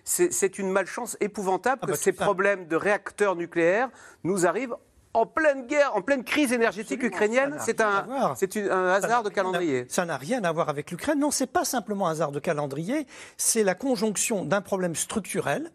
c'est 0.04 0.60
une 0.60 0.70
malchance 0.70 1.18
épouvantable 1.20 1.82
ah 1.84 1.88
que 1.88 1.92
bah, 1.92 1.98
ces 1.98 2.12
problèmes 2.12 2.68
de 2.68 2.76
réacteurs 2.76 3.36
nucléaires 3.36 3.90
nous 4.24 4.46
arrivent 4.46 4.76
en 5.14 5.26
pleine 5.26 5.66
guerre, 5.66 5.96
en 5.96 6.02
pleine 6.02 6.26
crise 6.26 6.52
énergétique 6.52 7.02
ukrainienne, 7.02 7.56
c'est 7.60 7.80
un, 7.80 8.06
un, 8.10 8.88
hasard 8.90 9.24
de 9.24 9.30
calendrier. 9.30 9.86
Ça 9.88 10.04
n'a 10.04 10.18
rien 10.18 10.44
à 10.44 10.52
voir 10.52 10.68
avec 10.68 10.92
l'Ukraine. 10.92 11.20
Non, 11.20 11.32
c'est 11.32 11.48
pas 11.48 11.64
simplement 11.64 12.10
un 12.10 12.12
hasard 12.12 12.34
de 12.34 12.40
calendrier. 12.42 13.08
C'est 13.38 13.64
la 13.64 13.76
conjonction 13.76 14.44
d'un 14.44 14.60
problème 14.60 14.94
structurel 14.94 15.72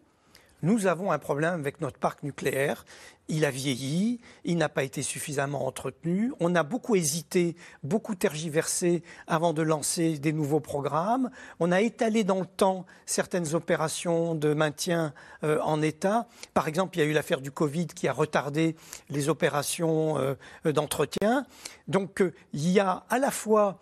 nous 0.61 0.85
avons 0.85 1.11
un 1.11 1.19
problème 1.19 1.53
avec 1.55 1.81
notre 1.81 1.97
parc 1.97 2.23
nucléaire. 2.23 2.85
Il 3.27 3.45
a 3.45 3.51
vieilli, 3.51 4.19
il 4.43 4.57
n'a 4.57 4.69
pas 4.69 4.83
été 4.83 5.01
suffisamment 5.01 5.65
entretenu. 5.65 6.33
On 6.39 6.53
a 6.53 6.63
beaucoup 6.63 6.95
hésité, 6.95 7.55
beaucoup 7.83 8.13
tergiversé 8.13 9.03
avant 9.25 9.53
de 9.53 9.61
lancer 9.61 10.19
des 10.19 10.33
nouveaux 10.33 10.59
programmes. 10.59 11.31
On 11.59 11.71
a 11.71 11.81
étalé 11.81 12.23
dans 12.23 12.41
le 12.41 12.45
temps 12.45 12.85
certaines 13.05 13.55
opérations 13.55 14.35
de 14.35 14.53
maintien 14.53 15.13
euh, 15.43 15.59
en 15.61 15.81
état. 15.81 16.27
Par 16.53 16.67
exemple, 16.67 16.97
il 16.97 16.99
y 16.99 17.03
a 17.03 17.07
eu 17.07 17.13
l'affaire 17.13 17.41
du 17.41 17.51
Covid 17.51 17.87
qui 17.87 18.07
a 18.07 18.13
retardé 18.13 18.75
les 19.09 19.29
opérations 19.29 20.17
euh, 20.19 20.35
d'entretien. 20.71 21.45
Donc, 21.87 22.21
euh, 22.21 22.33
il 22.53 22.69
y 22.69 22.79
a 22.79 23.05
à 23.09 23.17
la 23.17 23.31
fois 23.31 23.79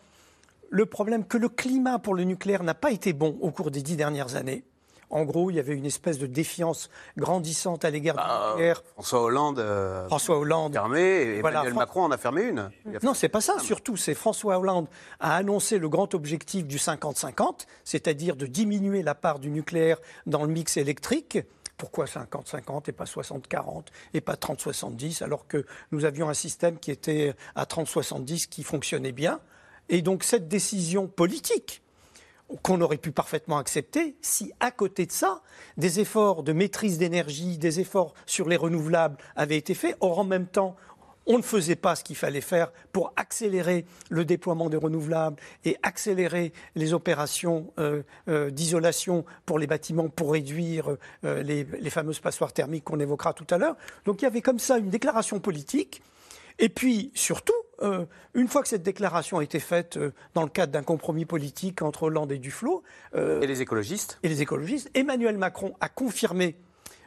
le 0.70 0.86
problème 0.86 1.26
que 1.26 1.38
le 1.38 1.50
climat 1.50 2.00
pour 2.00 2.14
le 2.14 2.24
nucléaire 2.24 2.64
n'a 2.64 2.76
pas 2.76 2.92
été 2.92 3.14
bon 3.14 3.38
au 3.42 3.52
cours 3.52 3.72
des 3.72 3.82
dix 3.82 3.98
dernières 3.98 4.36
années. 4.36 4.64
En 5.10 5.24
gros, 5.24 5.50
il 5.50 5.56
y 5.56 5.60
avait 5.60 5.74
une 5.74 5.86
espèce 5.86 6.20
de 6.20 6.28
défiance 6.28 6.90
grandissante 7.18 7.84
à 7.84 7.90
l'égard 7.90 8.16
du 8.16 8.22
bah, 8.22 8.50
nucléaire. 8.52 8.84
François 8.94 9.22
Hollande. 9.22 9.60
Euh, 9.60 10.06
François 10.06 10.38
Hollande. 10.38 10.74
Fermé, 10.74 11.00
et 11.00 11.38
Emmanuel 11.40 11.74
Macron 11.74 12.04
en 12.04 12.12
a 12.12 12.18
fermé 12.18 12.44
une. 12.44 12.70
non, 13.04 13.14
c'est 13.14 13.30
pas 13.30 13.42
ça. 13.42 13.58
Surtout, 13.60 13.98
c'est 13.98 14.14
François 14.14 14.60
Hollande 14.60 14.88
a 15.20 15.36
annoncé 15.36 15.80
le 15.80 15.90
grand 15.90 16.14
objectif 16.14 16.68
du 16.68 16.78
50-50, 16.78 17.66
c'est-à-dire 17.84 18.36
de 18.36 18.46
diminuer 18.46 19.02
la 19.02 19.16
part 19.16 19.40
du 19.40 19.50
nucléaire 19.50 19.98
dans 20.28 20.44
le 20.44 20.52
mix 20.52 20.78
électrique. 20.78 21.40
Pourquoi 21.78 22.06
50-50 22.06 22.90
et 22.90 22.92
pas 22.92 23.06
60-40 23.06 23.86
et 24.14 24.22
pas 24.22 24.34
30-70 24.34 25.24
alors 25.24 25.48
que 25.48 25.66
nous 25.92 26.04
avions 26.04 26.28
un 26.28 26.34
système 26.34 26.78
qui 26.78 26.92
était 26.92 27.34
à 27.56 27.64
30-70 27.64 28.50
qui 28.50 28.64
fonctionnait 28.64 29.14
bien 29.14 29.40
Et 29.88 30.02
donc 30.02 30.26
cette 30.26 30.50
décision 30.50 31.08
politique 31.08 31.82
qu'on 32.62 32.82
aurait 32.82 32.98
pu 32.98 33.12
parfaitement 33.12 33.58
accepter 33.58 34.16
si, 34.22 34.52
à 34.60 34.72
côté 34.72 35.06
de 35.06 35.12
ça, 35.12 35.42
des 35.78 36.00
efforts 36.00 36.44
de 36.44 36.54
maîtrise 36.54 36.98
d'énergie, 36.98 37.58
des 37.58 37.80
efforts 37.80 38.14
sur 38.26 38.50
les 38.50 38.58
renouvelables 38.58 39.18
avaient 39.36 39.58
été 39.58 39.74
faits. 39.74 39.98
Or, 40.02 40.20
en 40.20 40.24
même 40.24 40.48
temps, 40.48 40.76
on 41.30 41.38
ne 41.38 41.44
faisait 41.44 41.76
pas 41.76 41.96
ce 41.96 42.04
qu'il 42.04 42.16
fallait 42.16 42.42
faire 42.42 42.72
pour 42.92 43.14
accélérer 43.16 43.86
le 44.10 44.26
déploiement 44.26 44.68
des 44.68 44.78
renouvelables 44.78 45.36
et 45.64 45.78
accélérer 45.84 46.52
les 46.76 46.94
opérations 46.94 47.72
euh, 47.78 48.02
euh, 48.28 48.50
d'isolation 48.50 49.26
pour 49.46 49.60
les 49.60 49.68
bâtiments 49.68 50.10
pour 50.10 50.32
réduire 50.32 50.98
euh, 51.24 51.44
les, 51.44 51.66
les 51.66 51.90
fameuses 51.92 52.20
passoires 52.20 52.52
thermiques 52.52 52.84
qu'on 52.84 53.00
évoquera 53.00 53.34
tout 53.34 53.46
à 53.52 53.60
l'heure. 53.60 53.78
Donc 54.06 54.22
il 54.22 54.26
y 54.26 54.28
avait 54.28 54.42
comme 54.42 54.58
ça 54.58 54.80
une 54.80 54.90
déclaration 54.90 55.40
politique. 55.40 56.02
Et 56.60 56.70
puis, 56.70 57.12
surtout, 57.16 57.54
euh, 57.82 58.06
une 58.34 58.48
fois 58.48 58.62
que 58.62 58.68
cette 58.68 58.84
déclaration 58.84 59.40
a 59.40 59.44
été 59.44 59.60
faite 59.60 59.98
euh, 59.98 60.12
dans 60.34 60.44
le 60.44 60.50
cadre 60.50 60.74
d'un 60.74 60.84
compromis 60.84 61.26
politique 61.26 61.82
entre 61.82 62.04
Hollande 62.04 62.32
et 62.34 62.38
Duflot. 62.38 62.84
Euh, 63.16 63.42
et 63.42 63.48
les 63.48 63.62
écologistes 63.62 64.20
Et 64.24 64.30
les 64.30 64.42
écologistes. 64.42 64.90
Emmanuel 64.94 65.38
Macron 65.38 65.74
a 65.80 65.88
confirmé 65.88 66.58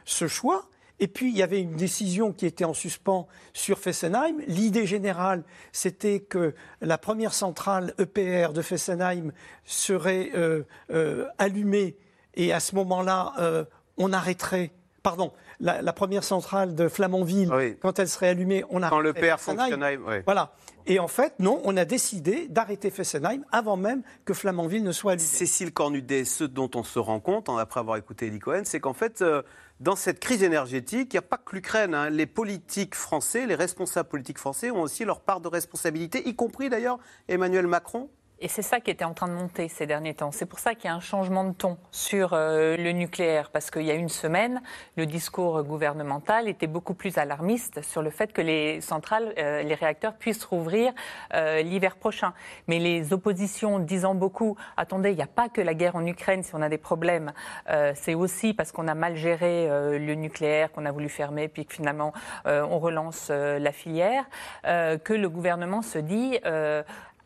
ce 0.05 0.27
choix. 0.27 0.69
Et 0.99 1.07
puis, 1.07 1.29
il 1.29 1.37
y 1.37 1.43
avait 1.43 1.61
une 1.61 1.75
décision 1.75 2.33
qui 2.33 2.47
était 2.47 2.65
en 2.65 2.73
suspens 2.73 3.27
sur 3.53 3.77
Fessenheim. 3.77 4.41
L'idée 4.47 4.87
générale, 4.87 5.43
c'était 5.71 6.19
que 6.19 6.55
la 6.81 6.97
première 6.97 7.33
centrale 7.33 7.93
EPR 7.99 8.53
de 8.53 8.61
Fessenheim 8.61 9.31
serait 9.65 10.31
allumée 11.39 11.97
et 12.35 12.53
à 12.53 12.59
ce 12.59 12.75
moment-là, 12.75 13.65
on 13.97 14.13
arrêterait. 14.13 14.71
Pardon, 15.03 15.33
la, 15.59 15.91
première 15.91 16.23
centrale 16.23 16.75
de 16.75 16.87
Flamanville, 16.87 17.77
quand 17.81 17.99
elle 17.99 18.07
serait 18.07 18.29
allumée, 18.29 18.63
on 18.69 18.81
arrêterait. 18.81 18.89
Quand 18.89 19.01
le 19.01 19.13
PR 19.13 19.39
fonctionnait. 19.39 19.99
Voilà. 20.25 20.53
Et 20.85 20.97
en 20.99 21.09
fait, 21.09 21.33
non, 21.39 21.61
on 21.65 21.75
a 21.75 21.83
décidé 21.83 22.47
d'arrêter 22.47 22.89
Fessenheim 22.89 23.43
avant 23.51 23.75
même 23.75 24.01
que 24.23 24.33
Flamanville 24.33 24.83
ne 24.83 24.93
soit 24.93 25.13
allumé. 25.13 25.27
Cécile 25.27 25.73
Cornudet, 25.73 26.23
ce 26.23 26.45
dont 26.45 26.71
on 26.75 26.83
se 26.83 26.99
rend 26.99 27.19
compte, 27.19 27.49
hein, 27.49 27.57
après 27.57 27.81
avoir 27.81 27.97
écouté 27.97 28.27
Elie 28.27 28.39
Cohen, 28.39 28.61
c'est 28.63 28.79
qu'en 28.79 28.93
fait, 28.93 29.21
euh, 29.21 29.41
dans 29.81 29.97
cette 29.97 30.21
crise 30.21 30.41
énergétique, 30.41 31.13
il 31.13 31.15
n'y 31.15 31.19
a 31.19 31.23
pas 31.23 31.37
que 31.37 31.53
l'Ukraine. 31.53 31.93
Hein. 31.93 32.09
Les 32.09 32.25
politiques 32.25 32.95
français, 32.95 33.45
les 33.45 33.55
responsables 33.55 34.07
politiques 34.07 34.39
français 34.39 34.71
ont 34.71 34.81
aussi 34.81 35.03
leur 35.03 35.19
part 35.19 35.41
de 35.41 35.49
responsabilité, 35.49 36.27
y 36.27 36.35
compris 36.35 36.69
d'ailleurs 36.69 36.97
Emmanuel 37.27 37.67
Macron 37.67 38.09
Et 38.43 38.49
c'est 38.49 38.61
ça 38.61 38.81
qui 38.81 38.91
était 38.91 39.05
en 39.05 39.13
train 39.13 39.29
de 39.29 39.33
monter 39.33 39.69
ces 39.69 39.85
derniers 39.85 40.15
temps. 40.15 40.33
C'est 40.33 40.45
pour 40.45 40.59
ça 40.59 40.75
qu'il 40.75 40.89
y 40.89 40.91
a 40.91 40.95
un 40.95 40.99
changement 40.99 41.45
de 41.45 41.53
ton 41.53 41.77
sur 41.91 42.33
euh, 42.33 42.75
le 42.75 42.91
nucléaire, 42.91 43.49
parce 43.51 43.71
qu'il 43.71 43.83
y 43.83 43.91
a 43.91 43.93
une 43.93 44.09
semaine, 44.09 44.61
le 44.97 45.05
discours 45.05 45.63
gouvernemental 45.63 46.49
était 46.49 46.67
beaucoup 46.67 46.93
plus 46.93 47.17
alarmiste 47.17 47.81
sur 47.83 48.01
le 48.01 48.09
fait 48.09 48.33
que 48.33 48.41
les 48.41 48.81
centrales, 48.81 49.33
euh, 49.37 49.63
les 49.63 49.75
réacteurs 49.75 50.15
puissent 50.15 50.43
rouvrir 50.43 50.91
euh, 51.33 51.61
l'hiver 51.61 51.95
prochain. 51.95 52.33
Mais 52.67 52.79
les 52.79 53.13
oppositions 53.13 53.79
disant 53.79 54.13
beaucoup, 54.13 54.57
attendez, 54.75 55.11
il 55.11 55.15
n'y 55.15 55.23
a 55.23 55.27
pas 55.27 55.47
que 55.47 55.61
la 55.61 55.73
guerre 55.73 55.95
en 55.95 56.05
Ukraine 56.05 56.43
si 56.43 56.53
on 56.53 56.61
a 56.61 56.67
des 56.67 56.77
problèmes, 56.77 57.31
c'est 57.95 58.13
aussi 58.13 58.53
parce 58.53 58.73
qu'on 58.73 58.89
a 58.89 58.93
mal 58.93 59.15
géré 59.15 59.67
le 59.69 60.13
nucléaire, 60.15 60.71
qu'on 60.73 60.85
a 60.85 60.91
voulu 60.91 61.07
fermer, 61.07 61.47
puis 61.47 61.65
que 61.65 61.73
finalement 61.73 62.11
on 62.45 62.79
relance 62.79 63.29
la 63.29 63.71
filière, 63.71 64.25
que 64.63 65.13
le 65.13 65.29
gouvernement 65.29 65.81
se 65.81 65.99
dit 65.99 66.39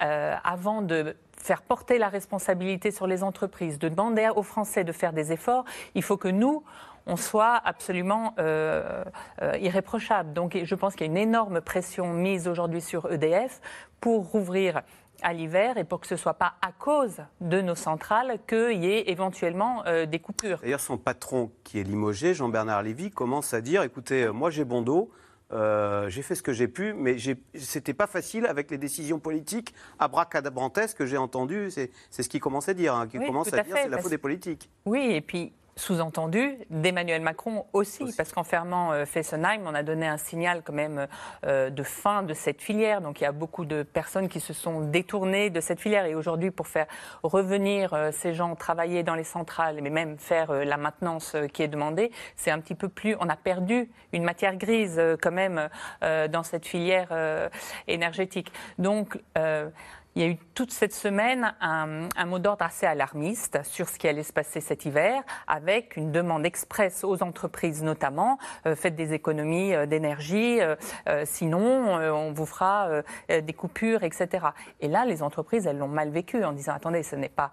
euh, 0.02 0.36
avant 0.44 0.82
de 0.82 1.16
faire 1.38 1.62
porter 1.62 1.98
la 1.98 2.10
responsabilité 2.10 2.92
sur 2.92 3.08
les 3.08 3.24
entreprises, 3.24 3.80
de 3.80 3.90
demander 3.90 4.30
aux 4.36 4.44
Français 4.44 4.84
de 4.84 4.92
faire 4.92 5.14
des 5.14 5.32
efforts, 5.32 5.66
il 5.96 6.04
faut 6.04 6.18
que 6.18 6.28
nous, 6.28 6.64
on 7.06 7.16
soit 7.16 7.56
absolument 7.64 8.34
euh, 8.38 9.04
euh, 9.42 9.58
irréprochable. 9.60 10.34
Donc 10.34 10.58
je 10.62 10.76
pense 10.76 10.96
qu'il 10.96 11.08
y 11.08 11.10
a 11.10 11.12
une 11.12 11.18
énorme 11.18 11.62
pression 11.62 12.12
mise 12.14 12.48
aujourd'hui 12.48 12.82
sur 12.82 13.12
EDF 13.12 13.62
pour 14.02 14.26
rouvrir 14.30 14.82
à 15.24 15.34
l'hiver 15.34 15.78
et 15.78 15.84
pour 15.84 16.00
que 16.00 16.08
ce 16.08 16.14
ne 16.14 16.20
soit 16.20 16.36
pas 16.36 16.56
à 16.62 16.72
cause 16.72 17.22
de 17.42 17.62
nos 17.62 17.76
centrales 17.76 18.38
qu'il 18.48 18.84
y 18.84 18.92
ait 18.92 19.10
éventuellement 19.10 19.84
des 20.06 20.20
coupures. 20.20 20.60
D'ailleurs, 20.62 20.80
son 20.80 21.00
patron 21.00 21.50
qui 21.64 21.80
est 21.80 21.84
limogé, 21.84 22.36
Jean-Bernard 22.36 22.84
Lévy, 22.84 23.10
commence 23.10 23.56
à 23.56 23.62
dire, 23.62 23.82
écoutez, 23.82 24.28
moi 24.28 24.52
j'ai 24.52 24.64
bon 24.64 24.84
dos, 24.84 25.10
euh, 25.54 26.10
j'ai 26.10 26.22
fait 26.22 26.36
ce 26.36 26.44
que 26.44 26.52
j'ai 26.52 26.68
pu, 26.68 26.94
mais 26.94 27.16
c'était 27.56 27.94
pas 27.94 28.08
facile 28.08 28.46
avec 28.46 28.70
les 28.70 28.78
décisions 28.78 29.20
politiques 29.20 29.74
abracadabrantesques 30.00 30.98
que 30.98 31.06
j'ai 31.06 31.18
entendues. 31.18 31.72
C'est 31.72 32.24
ce 32.24 32.28
qu'il 32.30 32.42
commence 32.42 32.68
à 32.68 32.74
dire. 32.74 32.96
Hein, 32.96 33.08
qui 33.08 33.18
commence 33.18 33.54
à, 33.54 33.64
dire 33.64 33.76
c'est 33.76 33.90
la 33.90 34.00
faute 34.00 34.12
des 34.12 34.18
politiques. 34.18 34.70
Oui, 34.86 35.12
et 35.12 35.22
puis 35.22 35.54
sous-entendu 35.78 36.58
d'Emmanuel 36.72 37.22
Macron 37.22 37.66
aussi, 37.72 38.12
parce 38.18 38.34
qu'en 38.34 38.44
fermant 38.44 38.92
euh, 38.92 39.06
Fessenheim, 39.06 39.62
on 39.66 39.76
a 39.76 39.84
donné 39.84 40.08
un 40.08 40.18
signal 40.18 40.64
quand 40.66 40.74
même 40.74 41.08
euh, 41.46 41.70
de 41.70 41.84
fin 41.84 42.24
de 42.24 42.34
cette 42.34 42.62
filière. 42.62 43.00
Donc 43.00 43.22
il 43.22 43.24
y 43.24 43.28
a 43.28 43.32
beaucoup 43.32 43.64
de 43.64 43.84
personnes 43.84 44.28
qui 44.28 44.40
se 44.40 44.54
sont 44.54 44.82
détournées 44.82 45.50
de 45.50 45.62
cette 45.62 45.80
filière. 45.80 46.06
Et 46.06 46.16
aujourd'hui, 46.16 46.50
pour 46.50 46.68
faire 46.68 46.88
revenir 47.22 47.94
euh, 47.94 48.10
ces 48.12 48.34
gens 48.34 48.56
travailler 48.56 49.04
dans 49.04 49.16
les 49.16 49.24
centrales, 49.24 49.80
mais 49.82 49.92
même 49.92 50.18
faire 50.18 50.52
la 50.52 50.78
maintenance 50.78 51.36
qui 51.54 51.62
est 51.62 51.68
demandée, 51.68 52.12
c'est 52.36 52.50
un 52.50 52.60
petit 52.60 52.76
peu 52.76 52.90
plus. 52.90 53.16
On 53.20 53.30
a 53.30 53.36
perdu 53.36 53.90
une 54.14 54.24
matière 54.24 54.56
grise 54.56 55.00
quand 55.22 55.32
même 55.32 55.70
dans 56.02 56.44
cette 56.44 56.66
filière 56.66 57.10
énergétique. 57.88 58.52
Donc 58.80 59.20
il 60.18 60.22
y 60.22 60.26
a 60.26 60.30
eu 60.30 60.38
toute 60.56 60.72
cette 60.72 60.96
semaine 60.96 61.54
un, 61.62 62.26
mot 62.26 62.40
d'ordre 62.40 62.66
assez 62.66 62.88
alarmiste 62.88 63.60
sur 63.64 63.88
ce 63.88 64.00
qui 64.00 64.08
allait 64.08 64.24
se 64.24 64.34
passer 64.34 64.62
cet 64.62 64.86
hiver, 64.86 65.22
avec 65.46 65.96
une 65.96 66.12
demande 66.12 66.44
expresse 66.44 67.04
aux 67.04 67.22
entreprises 67.22 67.84
notamment, 67.84 68.40
euh, 68.66 68.76
faites 68.76 68.96
des 68.96 69.14
économies 69.14 69.76
euh, 69.76 69.86
d'énergie, 69.86 70.60
euh, 70.60 70.76
sinon 71.26 71.60
on 71.60 72.32
vous 72.34 72.48
fera 72.48 72.90
des 73.30 73.54
coupures, 73.54 74.04
etc. 74.04 74.48
Et 74.80 74.88
là, 74.88 75.06
les 75.06 75.22
entreprises, 75.22 75.68
elles 75.68 75.78
l'ont 75.78 75.88
mal 75.88 76.10
vécu 76.10 76.44
en 76.44 76.52
disant, 76.52 76.74
attendez, 76.74 77.04
ce 77.04 77.16
n'est 77.16 77.30
pas 77.30 77.52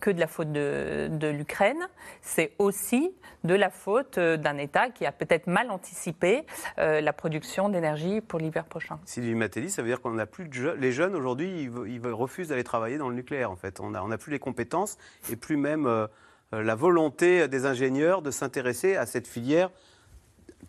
que 0.00 0.10
de 0.10 0.20
la 0.20 0.26
faute 0.26 0.52
de, 0.52 1.28
l'Ukraine, 1.36 1.88
c'est 2.22 2.52
aussi 2.58 3.12
de 3.42 3.54
la 3.54 3.70
faute 3.70 4.18
d'un 4.18 4.58
État 4.58 4.90
qui 4.90 5.06
a 5.06 5.12
peut-être 5.12 5.46
mal 5.46 5.70
anticipé 5.70 6.46
la 6.76 7.12
production 7.12 7.68
d'énergie 7.68 8.20
pour 8.20 8.38
l'hiver 8.38 8.64
prochain. 8.64 8.98
Sylvie 9.04 9.34
Matteli, 9.34 9.70
ça 9.70 9.82
veut 9.82 9.88
dire 9.88 10.00
qu'on 10.00 10.12
n'a 10.12 10.26
plus 10.26 10.48
de 10.48 10.52
jeunes. 10.52 10.80
Les 10.80 10.92
jeunes 10.92 11.14
aujourd'hui, 11.14 11.63
ils, 11.64 12.00
refusent 12.06 12.48
d'aller 12.48 12.64
travailler 12.64 12.98
dans 12.98 13.08
le 13.08 13.14
nucléaire, 13.14 13.50
en 13.50 13.56
fait. 13.56 13.80
On 13.80 13.90
n'a 13.90 14.04
on 14.04 14.16
plus 14.16 14.32
les 14.32 14.38
compétences 14.38 14.98
et 15.30 15.36
plus 15.36 15.56
même 15.56 15.86
euh, 15.86 16.06
la 16.52 16.74
volonté 16.74 17.48
des 17.48 17.66
ingénieurs 17.66 18.22
de 18.22 18.30
s'intéresser 18.30 18.96
à 18.96 19.06
cette 19.06 19.26
filière 19.26 19.70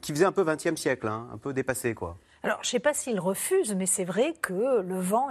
qui 0.01 0.11
faisait 0.11 0.25
un 0.25 0.31
peu 0.31 0.43
20e 0.43 0.75
siècle, 0.75 1.07
hein, 1.07 1.27
un 1.33 1.37
peu 1.37 1.53
dépassée, 1.53 1.95
quoi. 1.95 2.17
Alors, 2.45 2.59
je 2.61 2.67
ne 2.67 2.71
sais 2.73 2.79
pas 2.79 2.93
s'ils 2.93 3.19
refusent, 3.19 3.73
mais 3.73 3.87
c'est 3.87 4.03
vrai 4.03 4.35
que 4.39 4.81
le 4.81 4.99
vent 4.99 5.29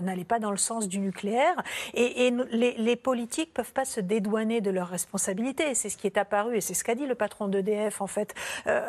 n'allait 0.00 0.24
pas 0.24 0.38
dans 0.38 0.52
le 0.52 0.56
sens 0.56 0.86
du 0.86 1.00
nucléaire. 1.00 1.60
Et, 1.94 2.32
les, 2.52 2.94
politiques 2.94 3.48
ne 3.48 3.54
peuvent 3.54 3.72
pas 3.72 3.84
se 3.84 3.98
dédouaner 3.98 4.60
de 4.60 4.70
leurs 4.70 4.86
responsabilités. 4.86 5.74
C'est 5.74 5.88
ce 5.88 5.96
qui 5.96 6.06
est 6.06 6.16
apparu, 6.16 6.56
et 6.56 6.60
c'est 6.60 6.74
ce 6.74 6.84
qu'a 6.84 6.94
dit 6.94 7.04
le 7.04 7.16
patron 7.16 7.48
d'EDF, 7.48 8.00
en 8.00 8.06
fait, 8.06 8.32
euh, 8.68 8.80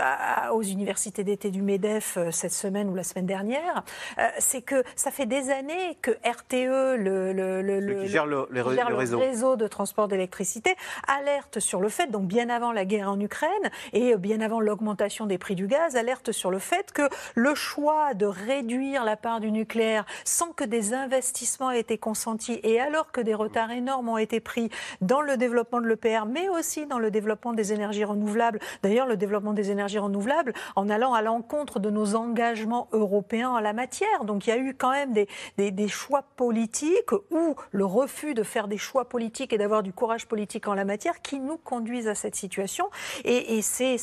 aux 0.53 0.61
universités 0.61 1.23
d'été 1.23 1.49
du 1.49 1.63
MEDEF 1.63 2.17
euh, 2.17 2.29
cette 2.29 2.51
semaine 2.51 2.89
ou 2.89 2.95
la 2.95 3.03
semaine 3.03 3.25
dernière. 3.25 3.83
Euh, 4.19 4.27
c'est 4.37 4.61
que 4.61 4.83
ça 4.95 5.09
fait 5.09 5.25
des 5.25 5.49
années 5.49 5.97
que 6.03 6.11
RTE, 6.11 6.97
le, 7.01 7.33
le, 7.33 8.03
qui 8.03 8.07
gère, 8.07 8.27
le, 8.27 8.47
réseau. 8.61 9.17
réseau. 9.17 9.55
de 9.55 9.67
transport 9.67 10.07
d'électricité, 10.07 10.75
alerte 11.07 11.59
sur 11.59 11.81
le 11.81 11.89
fait, 11.89 12.11
donc 12.11 12.27
bien 12.27 12.49
avant 12.49 12.71
la 12.71 12.85
guerre 12.85 13.09
en 13.09 13.19
Ukraine 13.19 13.49
et 13.93 14.15
bien 14.15 14.41
avant 14.41 14.59
l'augmentation 14.59 15.25
des 15.25 15.39
prix 15.39 15.55
du 15.55 15.65
gaz, 15.65 15.95
alerte 15.95 16.31
sur 16.31 16.51
le 16.51 16.59
fait 16.59 16.91
que 16.91 17.09
le 17.33 17.46
le 17.47 17.55
choix 17.55 18.13
de 18.13 18.25
réduire 18.25 19.05
la 19.05 19.15
part 19.15 19.39
du 19.39 19.51
nucléaire 19.51 20.05
sans 20.25 20.51
que 20.51 20.65
des 20.65 20.93
investissements 20.93 21.71
aient 21.71 21.79
été 21.79 21.97
consentis 21.97 22.59
et 22.63 22.81
alors 22.81 23.13
que 23.13 23.21
des 23.21 23.33
retards 23.33 23.71
énormes 23.71 24.09
ont 24.09 24.17
été 24.17 24.41
pris 24.41 24.69
dans 24.99 25.21
le 25.21 25.37
développement 25.37 25.79
de 25.79 25.87
l'EPR, 25.87 26.25
mais 26.27 26.49
aussi 26.49 26.87
dans 26.87 26.99
le 26.99 27.09
développement 27.09 27.53
des 27.53 27.71
énergies 27.71 28.03
renouvelables. 28.03 28.59
D'ailleurs, 28.83 29.07
le 29.07 29.15
développement 29.15 29.53
des 29.53 29.71
énergies 29.71 29.97
renouvelables 29.97 30.53
en 30.75 30.89
allant 30.89 31.13
à 31.13 31.21
l'encontre 31.21 31.79
de 31.79 31.89
nos 31.89 32.15
engagements 32.15 32.89
européens 32.91 33.51
en 33.51 33.59
la 33.61 33.71
matière. 33.71 34.25
Donc 34.25 34.45
il 34.45 34.49
y 34.49 34.53
a 34.53 34.57
eu 34.57 34.73
quand 34.73 34.91
même 34.91 35.13
des, 35.13 35.27
des, 35.57 35.87
choix 35.87 36.23
politiques 36.35 37.13
ou 37.31 37.55
le 37.71 37.85
refus 37.85 38.33
de 38.33 38.43
faire 38.43 38.67
des 38.67 38.77
choix 38.77 39.07
politiques 39.07 39.53
et 39.53 39.57
d'avoir 39.57 39.83
du 39.83 39.93
courage 39.93 40.27
politique 40.27 40.67
en 40.67 40.73
la 40.73 40.83
matière 40.83 41.21
qui 41.21 41.39
nous 41.39 41.57
conduisent 41.57 42.09
à 42.09 42.15
cette 42.15 42.35
situation. 42.35 42.89
Et, 43.23 43.57
et 43.57 43.61
c'est, 43.61 43.95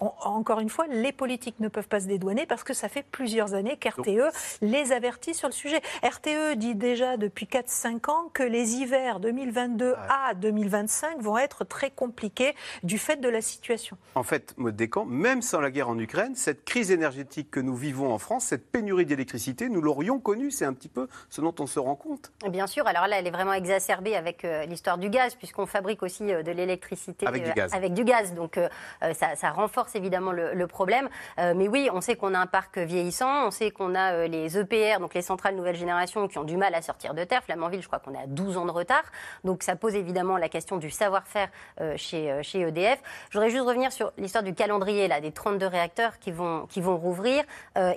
encore 0.00 0.58
une 0.58 0.68
fois, 0.68 0.86
les 0.88 1.12
politiques 1.12 1.60
ne 1.60 1.68
peuvent 1.68 1.86
pas 1.86 2.00
se 2.00 2.06
dédouaner 2.06 2.44
que 2.64 2.74
ça 2.74 2.88
fait 2.88 3.04
plusieurs 3.04 3.54
années 3.54 3.76
qu'RTE 3.76 4.32
les 4.62 4.92
avertit 4.92 5.34
sur 5.34 5.48
le 5.48 5.54
sujet. 5.54 5.80
RTE 6.02 6.56
dit 6.56 6.74
déjà 6.74 7.16
depuis 7.16 7.46
4-5 7.46 8.10
ans 8.10 8.30
que 8.32 8.42
les 8.42 8.76
hivers 8.76 9.20
2022 9.20 9.94
à 10.08 10.34
2025 10.34 11.20
vont 11.20 11.38
être 11.38 11.64
très 11.64 11.90
compliqués 11.90 12.54
du 12.82 12.98
fait 12.98 13.16
de 13.16 13.28
la 13.28 13.40
situation. 13.40 13.96
En 14.14 14.22
fait, 14.22 14.54
Maud 14.56 14.76
même 15.06 15.42
sans 15.42 15.60
la 15.60 15.70
guerre 15.70 15.88
en 15.88 15.98
Ukraine, 15.98 16.34
cette 16.34 16.64
crise 16.64 16.90
énergétique 16.90 17.50
que 17.50 17.60
nous 17.60 17.74
vivons 17.74 18.12
en 18.12 18.18
France, 18.18 18.46
cette 18.46 18.70
pénurie 18.70 19.06
d'électricité, 19.06 19.68
nous 19.68 19.80
l'aurions 19.80 20.18
connue. 20.18 20.50
C'est 20.50 20.64
un 20.64 20.72
petit 20.72 20.88
peu 20.88 21.08
ce 21.28 21.40
dont 21.40 21.54
on 21.58 21.66
se 21.66 21.78
rend 21.78 21.96
compte. 21.96 22.32
Bien 22.48 22.66
sûr. 22.66 22.86
Alors 22.86 23.06
là, 23.06 23.18
elle 23.18 23.26
est 23.26 23.30
vraiment 23.30 23.52
exacerbée 23.52 24.16
avec 24.16 24.44
euh, 24.44 24.64
l'histoire 24.66 24.98
du 24.98 25.10
gaz, 25.10 25.34
puisqu'on 25.34 25.66
fabrique 25.66 26.02
aussi 26.02 26.32
euh, 26.32 26.42
de 26.42 26.52
l'électricité 26.52 27.26
avec, 27.26 27.58
avec, 27.58 27.94
du 27.94 28.04
gaz. 28.04 28.34
Donc 28.34 28.58
euh, 28.58 28.68
ça, 29.14 29.34
ça, 29.36 29.50
renforce 29.50 29.94
évidemment 29.94 30.32
le, 30.32 30.54
le 30.54 30.66
problème. 30.66 31.08
mais 31.38 31.68
oui, 31.68 31.88
on 31.92 32.00
sait 32.00 32.16
qu'on 32.16 32.34
a 32.34 32.38
un 32.38 32.45
parc 32.46 32.78
vieillissant. 32.78 33.46
On 33.46 33.50
sait 33.50 33.70
qu'on 33.70 33.94
a 33.94 34.12
euh, 34.12 34.26
les 34.26 34.58
EPR, 34.58 35.00
donc 35.00 35.14
les 35.14 35.22
centrales 35.22 35.54
nouvelle 35.54 35.76
génération, 35.76 36.28
qui 36.28 36.38
ont 36.38 36.44
du 36.44 36.56
mal 36.56 36.74
à 36.74 36.82
sortir 36.82 37.14
de 37.14 37.24
terre. 37.24 37.42
Flamanville, 37.42 37.82
je 37.82 37.86
crois 37.86 37.98
qu'on 37.98 38.14
est 38.14 38.22
à 38.22 38.26
12 38.26 38.56
ans 38.56 38.66
de 38.66 38.70
retard. 38.70 39.04
Donc 39.44 39.62
ça 39.62 39.76
pose 39.76 39.94
évidemment 39.94 40.36
la 40.36 40.48
question 40.48 40.76
du 40.76 40.90
savoir-faire 40.90 41.48
euh, 41.80 41.94
chez, 41.96 42.30
euh, 42.30 42.42
chez 42.42 42.60
EDF. 42.60 43.00
Je 43.30 43.38
voudrais 43.38 43.50
juste 43.50 43.64
revenir 43.64 43.92
sur 43.92 44.12
l'histoire 44.18 44.44
du 44.44 44.54
calendrier 44.54 45.08
là, 45.08 45.20
des 45.20 45.32
32 45.32 45.66
réacteurs 45.66 46.18
qui 46.18 46.32
vont, 46.32 46.66
qui 46.66 46.80
vont 46.80 46.96
rouvrir. 46.96 47.44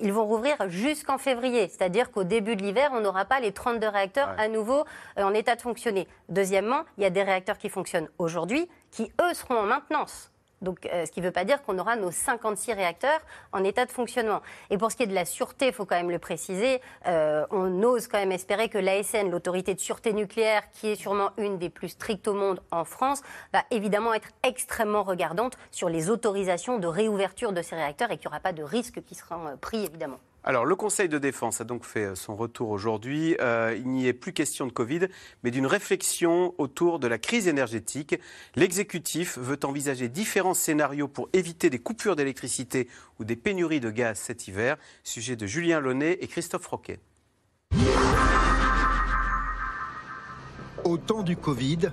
ils 0.02 0.14
vont 0.14 0.26
rouvrir 0.26 0.58
jusqu'en 0.68 1.18
février. 1.18 1.68
C'est-à-dire 1.68 2.12
qu'au 2.12 2.24
début 2.24 2.56
de 2.56 2.62
l'hiver, 2.62 2.92
on 2.94 3.02
n'aura 3.02 3.26
pas 3.26 3.40
les 3.40 3.52
32 3.52 3.88
réacteurs 3.88 4.30
à 4.38 4.48
nouveau 4.48 4.86
en 5.18 5.34
état 5.34 5.56
de 5.56 5.62
fonctionner. 5.62 6.08
Deuxièmement, 6.30 6.84
il 6.98 7.04
y 7.04 7.06
a 7.06 7.10
des 7.10 7.24
réacteurs 7.24 7.58
qui 7.58 7.70
fonctionnent 7.70 8.10
aujourd'hui 8.18 8.70
qui, 8.92 9.12
eux, 9.22 9.34
seront 9.34 9.58
en 9.58 9.66
maintenance. 9.66 10.32
Donc, 10.62 10.86
euh, 10.86 11.06
ce 11.06 11.12
qui 11.12 11.22
ne 11.22 11.26
veut 11.26 11.32
pas 11.32 11.46
dire 11.46 11.62
qu'on 11.64 11.78
aura 11.80 11.96
nos 11.96 12.12
56 12.12 12.74
réacteurs 12.74 13.20
en 13.52 13.64
état 13.64 13.86
de 13.86 13.92
fonctionnement. 13.92 14.42
Et 14.70 14.78
pour 14.78 14.92
ce 14.92 14.98
qui 14.98 15.04
est 15.04 15.08
de 15.08 15.14
la 15.14 15.26
sûreté, 15.26 15.68
il 15.68 15.74
faut 15.74 15.86
quand 15.86 15.96
même 15.96 16.12
le 16.12 16.20
préciser, 16.20 16.82
euh, 17.08 17.46
on 17.52 17.84
ose 17.84 18.08
quand 18.08 18.20
même 18.20 18.32
espérer 18.32 18.70
que 18.70 18.78
l'ASN, 18.78 19.30
l'autorité 19.30 19.74
de 19.74 19.80
sûreté 19.80 20.14
nucléaire, 20.14 20.64
qui 20.72 20.88
est 20.88 20.96
sûrement 20.96 21.32
une 21.38 21.58
des 21.58 21.70
plus 21.70 21.90
strictes 21.90 22.28
au 22.28 22.34
monde 22.34 22.62
en 22.72 22.84
France, 22.84 23.22
va 23.54 23.64
évidemment 23.72 24.14
être 24.14 24.30
extrêmement 24.44 25.04
regardante 25.04 25.58
sur 25.72 25.90
les 25.90 26.10
autorisations 26.10 26.78
de 26.78 26.88
réouverture 26.88 27.54
de 27.54 27.62
ces 27.62 27.76
réacteurs 27.76 28.12
et 28.12 28.18
qu'il 28.18 28.28
n'y 28.28 28.34
aura 28.34 28.40
pas 28.40 28.54
de 28.54 28.64
risque 28.64 29.02
qui 29.04 29.16
seront 29.16 29.48
euh, 29.48 29.56
pris, 29.56 29.86
évidemment. 29.86 30.20
Alors, 30.44 30.66
le 30.66 30.76
Conseil 30.76 31.10
de 31.10 31.18
défense 31.18 31.60
a 31.60 31.66
donc 31.66 31.84
fait 31.84 32.06
euh, 32.06 32.16
son 32.16 32.36
retour 32.36 32.70
aujourd'hui. 32.70 33.36
Euh, 33.42 33.76
il 33.78 33.90
n'y 33.90 34.08
est 34.08 34.14
plus 34.14 34.32
question 34.32 34.66
de 34.66 34.72
Covid, 34.72 35.08
mais 35.44 35.52
d'une 35.52 35.66
réflexion 35.66 36.54
autour 36.58 37.00
de 37.00 37.08
la 37.08 37.18
crise 37.18 37.48
énergétique. 37.48 38.16
L'exécutif 38.56 39.38
veut 39.38 39.60
envisager 39.64 40.08
différents 40.08 40.54
scénarios 40.54 41.10
pour 41.10 41.28
éviter 41.34 41.70
des 41.70 41.80
coupures 41.80 42.16
d'électricité 42.16 42.88
ou 43.20 43.26
des 43.26 43.36
pénuries 43.36 43.82
de 43.82 43.92
gaz 43.92 44.18
cet 44.18 44.48
hiver. 44.48 44.78
Sujet 45.04 45.36
de 45.36 45.46
Julien 45.46 45.82
Launay 45.82 46.14
et 46.22 46.28
Christophe 46.28 46.68
Roquet. 46.68 47.00
Au 50.86 50.98
temps 50.98 51.24
du 51.24 51.36
Covid, 51.36 51.92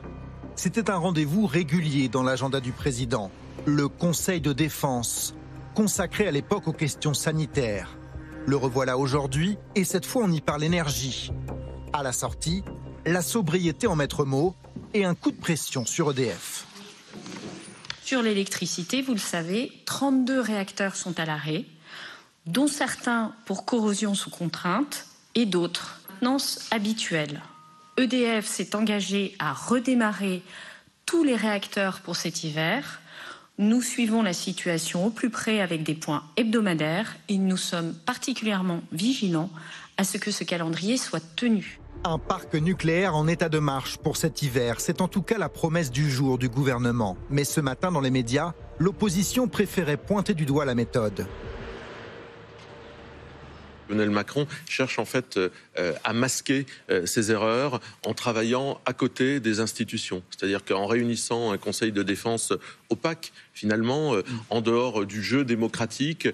c'était 0.55 0.89
un 0.89 0.97
rendez-vous 0.97 1.47
régulier 1.47 2.09
dans 2.09 2.23
l'agenda 2.23 2.61
du 2.61 2.71
président, 2.71 3.33
le 3.67 3.89
Conseil 3.89 4.41
de 4.41 4.53
défense, 4.53 5.35
consacré 5.75 6.29
à 6.29 6.31
l'époque 6.31 6.69
aux 6.69 6.73
questions 6.73 7.13
sanitaires. 7.13 7.99
Le 8.47 8.57
revoilà 8.57 8.97
aujourd'hui 8.97 9.59
et 9.75 9.85
cette 9.85 10.07
fois 10.07 10.23
on 10.25 10.31
y 10.31 10.41
parle 10.41 10.65
énergie. 10.65 11.33
À 11.93 12.03
la 12.03 12.13
sortie, 12.13 12.63
la 13.05 13.23
sobriété 13.23 13.87
en 13.87 13.97
maître 13.97 14.25
mot 14.25 14.55
et 14.95 15.05
un 15.05 15.15
coup 15.15 15.31
de 15.31 15.37
pression 15.37 15.85
sur 15.85 16.13
EDF. 16.13 16.67
Sur 18.05 18.23
l'électricité, 18.23 19.03
vous 19.03 19.13
le 19.13 19.19
savez, 19.19 19.73
32 19.85 20.41
réacteurs 20.41 20.95
sont 20.95 21.19
à 21.19 21.25
l'arrêt, 21.25 21.65
dont 22.47 22.69
certains 22.69 23.35
pour 23.47 23.65
corrosion 23.65 24.15
sous 24.15 24.31
contrainte 24.31 25.07
et 25.35 25.45
d'autres 25.45 26.01
maintenance 26.17 26.67
habituelle. 26.71 27.43
EDF 27.99 28.47
s'est 28.47 28.75
engagé 28.75 29.35
à 29.39 29.53
redémarrer 29.53 30.43
tous 31.05 31.25
les 31.25 31.37
réacteurs 31.37 32.01
pour 32.01 32.17
cet 32.17 32.43
hiver. 32.43 33.01
Nous 33.59 33.81
suivons 33.81 34.23
la 34.23 34.35
situation 34.35 35.07
au 35.07 35.11
plus 35.11 35.31
près 35.31 35.63
avec 35.63 35.83
des 35.83 35.95
points 35.95 36.23
hebdomadaires 36.37 37.17
et 37.31 37.39
nous 37.39 37.57
sommes 37.57 37.95
particulièrement 37.95 38.83
vigilants 38.93 39.49
à 39.97 40.05
ce 40.05 40.19
que 40.19 40.31
ce 40.31 40.45
calendrier 40.45 40.99
soit 40.99 41.25
tenu. 41.37 41.81
Un 42.05 42.19
parc 42.19 42.53
nucléaire 42.53 43.17
en 43.17 43.27
état 43.27 43.49
de 43.49 43.59
marche 43.59 43.97
pour 43.97 44.19
cet 44.19 44.43
hiver, 44.43 44.79
c'est 44.79 45.01
en 45.01 45.09
tout 45.09 45.23
cas 45.23 45.39
la 45.39 45.49
promesse 45.49 45.91
du 45.91 46.11
jour 46.11 46.37
du 46.37 46.51
gouvernement. 46.51 47.17
Mais 47.31 47.45
ce 47.45 47.63
matin 47.63 47.91
dans 47.91 48.03
les 48.03 48.11
médias, 48.11 48.53
l'opposition 48.79 49.49
préférait 49.49 49.97
pointer 49.97 50.35
du 50.35 50.45
doigt 50.45 50.67
la 50.67 50.75
méthode. 50.75 51.27
Emmanuel 53.89 54.11
Macron 54.11 54.47
cherche 54.69 54.99
en 54.99 55.05
fait 55.05 55.39
euh, 55.39 55.95
à 56.05 56.13
masquer 56.13 56.67
euh, 56.91 57.07
ses 57.07 57.31
erreurs 57.31 57.81
en 58.05 58.15
travaillant 58.15 58.81
à 58.85 58.93
côté 58.93 59.41
des 59.41 59.61
institutions. 59.61 60.23
C'est-à-dire 60.31 60.65
qu'en 60.65 60.87
réunissant 60.87 61.53
un 61.53 61.59
conseil 61.59 61.93
de 61.93 62.03
défense 62.03 62.53
opaque, 62.91 63.33
finalement, 63.57 64.15
en 64.51 64.61
dehors 64.61 65.07
du 65.07 65.23
jeu 65.23 65.45
démocratique, 65.45 66.29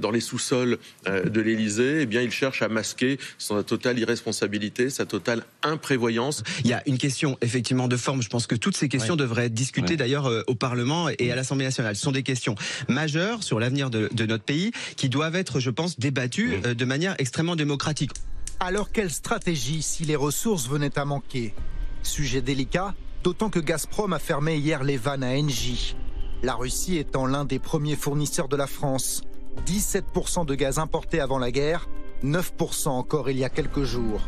dans 0.00 0.10
les 0.10 0.20
sous-sols 0.20 0.78
de 1.06 1.40
l'Élysée, 1.40 2.02
eh 2.02 2.06
bien, 2.06 2.22
il 2.22 2.30
cherche 2.30 2.62
à 2.62 2.68
masquer 2.68 3.18
sa 3.38 3.62
totale 3.62 3.98
irresponsabilité, 3.98 4.88
sa 4.88 5.04
totale 5.04 5.44
imprévoyance. 5.62 6.42
Il 6.64 6.70
y 6.70 6.72
a 6.72 6.82
une 6.86 6.96
question 6.96 7.36
effectivement 7.42 7.88
de 7.88 7.96
forme. 7.96 8.22
Je 8.22 8.28
pense 8.28 8.46
que 8.46 8.54
toutes 8.54 8.76
ces 8.76 8.88
questions 8.88 9.16
devraient 9.16 9.46
être 9.46 9.54
discutées 9.54 9.96
d'ailleurs 9.96 10.30
au 10.46 10.54
Parlement 10.54 11.08
et 11.18 11.32
à 11.32 11.36
l'Assemblée 11.36 11.64
nationale. 11.64 11.96
Ce 11.96 12.02
sont 12.02 12.12
des 12.12 12.22
questions 12.22 12.54
majeures 12.88 13.42
sur 13.42 13.60
l'avenir 13.60 13.90
de, 13.90 14.08
de, 14.12 14.26
notre 14.26 14.44
pays 14.44 14.72
qui 14.96 15.08
doivent 15.08 15.36
être, 15.36 15.60
je 15.60 15.70
pense, 15.70 15.98
débattues 15.98 16.58
de 16.60 16.84
manière 16.84 17.14
extrêmement 17.18 17.56
démocratique. 17.56 18.12
Alors 18.60 18.92
quelle 18.92 19.10
stratégie 19.10 19.82
si 19.82 20.04
les 20.04 20.16
ressources 20.16 20.68
venaient 20.68 20.98
à 20.98 21.04
manquer? 21.04 21.54
Sujet 22.02 22.42
délicat, 22.42 22.94
d'autant 23.24 23.50
que 23.50 23.58
Gazprom 23.58 24.12
a 24.12 24.18
fermé 24.18 24.56
hier 24.56 24.84
les 24.84 24.96
vannes 24.96 25.24
à 25.24 25.30
Engie. 25.30 25.96
La 26.42 26.54
Russie 26.54 26.96
étant 26.96 27.26
l'un 27.26 27.44
des 27.44 27.58
premiers 27.58 27.96
fournisseurs 27.96 28.48
de 28.48 28.56
la 28.56 28.66
France. 28.66 29.22
17% 29.66 30.46
de 30.46 30.54
gaz 30.54 30.78
importé 30.78 31.20
avant 31.20 31.38
la 31.38 31.50
guerre, 31.50 31.86
9% 32.24 32.88
encore 32.88 33.28
il 33.28 33.38
y 33.38 33.44
a 33.44 33.50
quelques 33.50 33.82
jours. 33.82 34.22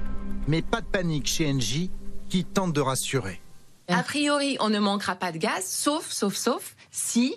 Mais 0.47 0.61
pas 0.61 0.83
de 0.83 0.87
panique 0.87 1.26
chez 1.26 1.50
Engie 1.50 1.90
qui 2.28 2.45
tente 2.45 2.75
de 2.75 2.81
rassurer. 2.81 3.40
A 3.88 4.02
priori, 4.02 4.59
on 4.61 4.69
ne 4.69 4.78
manquera 4.78 5.14
pas 5.14 5.33
de 5.33 5.38
gaz, 5.38 5.64
sauf, 5.64 6.11
sauf, 6.11 6.35
sauf, 6.35 6.76
si 6.90 7.37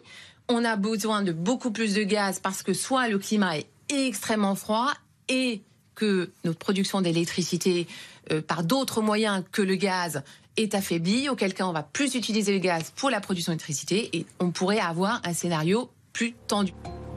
on 0.50 0.66
a 0.66 0.76
besoin 0.76 1.22
de 1.22 1.32
beaucoup 1.32 1.72
plus 1.72 1.94
de 1.94 2.04
gaz 2.04 2.40
parce 2.40 2.62
que 2.62 2.74
soit 2.74 3.08
le 3.08 3.18
climat 3.18 3.58
est 3.58 3.68
extrêmement 3.90 4.56
froid 4.56 4.92
et 5.30 5.62
que 5.96 6.32
notre 6.44 6.60
production 6.60 7.02
d'électricité 7.02 7.88
euh, 8.32 8.42
par 8.42 8.64
d'autres 8.64 9.02
moyens 9.02 9.44
que 9.52 9.62
le 9.62 9.76
gaz 9.76 10.24
est 10.58 10.74
affaiblie, 10.74 11.30
auquel 11.30 11.54
cas 11.54 11.66
on 11.66 11.74
va 11.74 11.84
plus 11.84 12.16
utiliser 12.16 12.54
le 12.54 12.60
gaz 12.60 12.92
pour 12.96 13.10
la 13.10 13.20
production 13.20 13.52
d'électricité 13.52 14.10
et 14.18 14.26
on 14.40 14.52
pourrait 14.52 14.80
avoir 14.80 15.22
un 15.24 15.34
scénario 15.34 15.90
plus 16.14 16.34
tendu. 16.48 16.74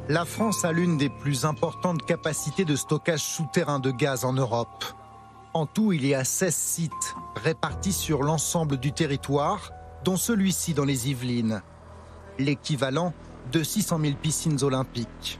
La 0.09 0.25
France 0.25 0.65
a 0.65 0.73
l'une 0.73 0.97
des 0.97 1.11
plus 1.11 1.45
importantes 1.45 2.05
capacités 2.07 2.65
de 2.65 2.77
stockage 2.77 3.21
souterrain 3.21 3.79
de 3.79 3.91
gaz 3.91 4.25
en 4.25 4.33
Europe. 4.33 4.85
En 5.55 5.67
tout, 5.67 5.93
il 5.93 6.07
y 6.07 6.15
a 6.15 6.25
16 6.25 6.55
sites 6.55 7.15
répartis 7.37 7.93
sur 7.93 8.23
l'ensemble 8.23 8.79
du 8.79 8.93
territoire, 8.93 9.71
dont 10.05 10.17
celui-ci 10.17 10.75
dans 10.75 10.85
les 10.85 11.11
Yvelines. 11.11 11.63
L'équivalent 12.39 13.13
de 13.53 13.63
600 13.63 14.01
000 14.01 14.15
piscines 14.15 14.63
olympiques. 14.63 15.39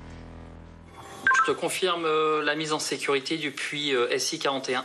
Je 1.37 1.53
te 1.53 1.57
confirme 1.57 2.05
euh, 2.05 2.43
la 2.43 2.55
mise 2.55 2.73
en 2.73 2.79
sécurité 2.79 3.37
du 3.37 3.53
puits 3.53 3.95
euh, 3.95 4.09
SI41. 4.17 4.83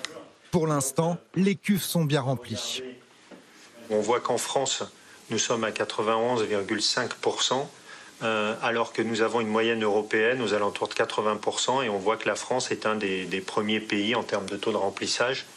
Pour 0.54 0.68
l'instant, 0.68 1.18
les 1.34 1.56
cuves 1.56 1.82
sont 1.82 2.06
bien 2.06 2.22
remplies. 2.22 2.84
On 3.90 4.02
voit 4.02 4.20
qu'en 4.20 4.38
France, 4.38 4.84
nous 5.32 5.40
sommes 5.40 5.64
à 5.64 5.72
91,5%, 5.72 7.66
euh, 8.22 8.56
alors 8.62 8.94
que 8.94 9.02
nous 9.02 9.24
avons 9.24 9.42
une 9.42 9.48
moyenne 9.48 9.84
européenne 9.84 10.44
aux 10.44 10.54
alentours 10.54 10.90
de 10.90 10.94
80%, 10.94 11.86
et 11.86 11.90
on 11.90 11.98
voit 11.98 12.18
que 12.18 12.30
la 12.30 12.36
France 12.36 12.70
est 12.70 12.86
un 12.86 12.94
des, 12.94 13.26
des 13.26 13.42
premiers 13.42 13.80
pays 13.80 14.14
en 14.14 14.22
termes 14.22 14.46
de 14.46 14.56
taux 14.56 14.72
de 14.72 14.78
remplissage. 14.78 15.48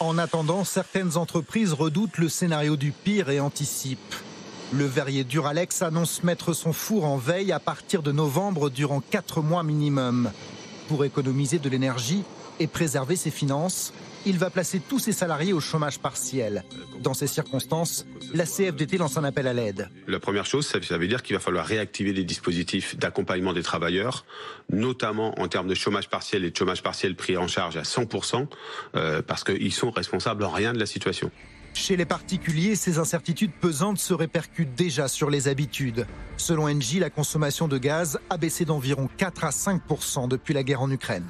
En 0.00 0.18
attendant, 0.18 0.64
certaines 0.64 1.16
entreprises 1.16 1.72
redoutent 1.72 2.18
le 2.18 2.28
scénario 2.28 2.74
du 2.74 2.90
pire 2.90 3.30
et 3.30 3.38
anticipent. 3.38 4.16
Le 4.72 4.84
verrier 4.84 5.22
Duralex 5.22 5.80
annonce 5.80 6.24
mettre 6.24 6.54
son 6.54 6.72
four 6.72 7.04
en 7.04 7.18
veille 7.18 7.52
à 7.52 7.60
partir 7.60 8.02
de 8.02 8.10
novembre 8.10 8.68
durant 8.68 9.00
4 9.00 9.42
mois 9.42 9.62
minimum. 9.62 10.32
Pour 10.88 11.04
économiser 11.04 11.60
de 11.60 11.68
l'énergie 11.68 12.24
et 12.58 12.66
préserver 12.66 13.14
ses 13.14 13.30
finances, 13.30 13.92
il 14.26 14.38
va 14.38 14.50
placer 14.50 14.80
tous 14.80 14.98
ses 14.98 15.12
salariés 15.12 15.52
au 15.52 15.60
chômage 15.60 15.98
partiel. 15.98 16.64
Dans 17.00 17.14
ces 17.14 17.26
circonstances, 17.26 18.06
la 18.34 18.44
CFDT 18.44 18.98
lance 18.98 19.16
un 19.16 19.24
appel 19.24 19.46
à 19.46 19.52
l'aide. 19.52 19.88
La 20.06 20.20
première 20.20 20.46
chose, 20.46 20.66
ça 20.66 20.98
veut 20.98 21.08
dire 21.08 21.22
qu'il 21.22 21.36
va 21.36 21.40
falloir 21.40 21.66
réactiver 21.66 22.12
les 22.12 22.24
dispositifs 22.24 22.96
d'accompagnement 22.96 23.52
des 23.52 23.62
travailleurs, 23.62 24.24
notamment 24.70 25.38
en 25.40 25.48
termes 25.48 25.68
de 25.68 25.74
chômage 25.74 26.08
partiel 26.08 26.44
et 26.44 26.50
de 26.50 26.56
chômage 26.56 26.82
partiel 26.82 27.16
pris 27.16 27.36
en 27.36 27.48
charge 27.48 27.76
à 27.76 27.82
100%, 27.82 28.46
euh, 28.96 29.22
parce 29.22 29.44
qu'ils 29.44 29.72
sont 29.72 29.90
responsables 29.90 30.44
en 30.44 30.50
rien 30.50 30.72
de 30.72 30.78
la 30.78 30.86
situation. 30.86 31.30
Chez 31.72 31.96
les 31.96 32.04
particuliers, 32.04 32.74
ces 32.74 32.98
incertitudes 32.98 33.52
pesantes 33.52 33.98
se 33.98 34.12
répercutent 34.12 34.74
déjà 34.74 35.08
sur 35.08 35.30
les 35.30 35.48
habitudes. 35.48 36.06
Selon 36.36 36.64
Engie, 36.64 36.98
la 36.98 37.10
consommation 37.10 37.68
de 37.68 37.78
gaz 37.78 38.18
a 38.28 38.36
baissé 38.36 38.64
d'environ 38.64 39.08
4 39.16 39.44
à 39.44 39.50
5% 39.50 40.28
depuis 40.28 40.52
la 40.52 40.62
guerre 40.62 40.82
en 40.82 40.90
Ukraine. 40.90 41.26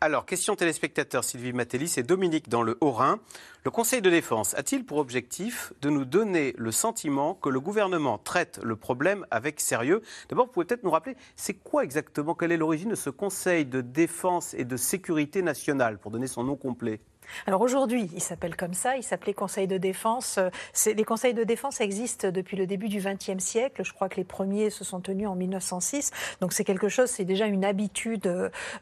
Alors, 0.00 0.26
question 0.26 0.54
téléspectateur 0.54 1.24
Sylvie 1.24 1.52
Matellis 1.52 1.94
et 1.96 2.04
Dominique 2.04 2.48
dans 2.48 2.62
le 2.62 2.78
Haut-Rhin. 2.80 3.18
Le 3.64 3.70
Conseil 3.72 4.00
de 4.00 4.08
défense 4.08 4.54
a-t-il 4.54 4.86
pour 4.86 4.98
objectif 4.98 5.72
de 5.82 5.90
nous 5.90 6.04
donner 6.04 6.54
le 6.56 6.70
sentiment 6.70 7.34
que 7.34 7.48
le 7.48 7.58
gouvernement 7.58 8.16
traite 8.16 8.60
le 8.62 8.76
problème 8.76 9.26
avec 9.32 9.58
sérieux? 9.58 10.02
D'abord, 10.28 10.46
vous 10.46 10.52
pouvez 10.52 10.66
peut-être 10.66 10.84
nous 10.84 10.92
rappeler, 10.92 11.16
c'est 11.34 11.54
quoi 11.54 11.82
exactement, 11.82 12.36
quelle 12.36 12.52
est 12.52 12.56
l'origine 12.56 12.90
de 12.90 12.94
ce 12.94 13.10
Conseil 13.10 13.66
de 13.66 13.80
défense 13.80 14.54
et 14.54 14.64
de 14.64 14.76
sécurité 14.76 15.42
nationale, 15.42 15.98
pour 15.98 16.12
donner 16.12 16.28
son 16.28 16.44
nom 16.44 16.54
complet? 16.54 17.00
Alors 17.46 17.60
aujourd'hui, 17.60 18.10
il 18.14 18.20
s'appelle 18.20 18.56
comme 18.56 18.74
ça, 18.74 18.96
il 18.96 19.02
s'appelait 19.02 19.34
Conseil 19.34 19.66
de 19.66 19.78
défense. 19.78 20.38
Les 20.84 21.04
conseils 21.04 21.34
de 21.34 21.44
défense 21.44 21.80
existent 21.80 22.30
depuis 22.30 22.56
le 22.56 22.66
début 22.66 22.88
du 22.88 22.98
XXe 22.98 23.42
siècle. 23.42 23.82
Je 23.84 23.92
crois 23.92 24.08
que 24.08 24.16
les 24.16 24.24
premiers 24.24 24.70
se 24.70 24.84
sont 24.84 25.00
tenus 25.00 25.28
en 25.28 25.34
1906. 25.34 26.10
Donc 26.40 26.52
c'est 26.52 26.64
quelque 26.64 26.88
chose, 26.88 27.08
c'est 27.08 27.24
déjà 27.24 27.46
une 27.46 27.64
habitude 27.64 28.26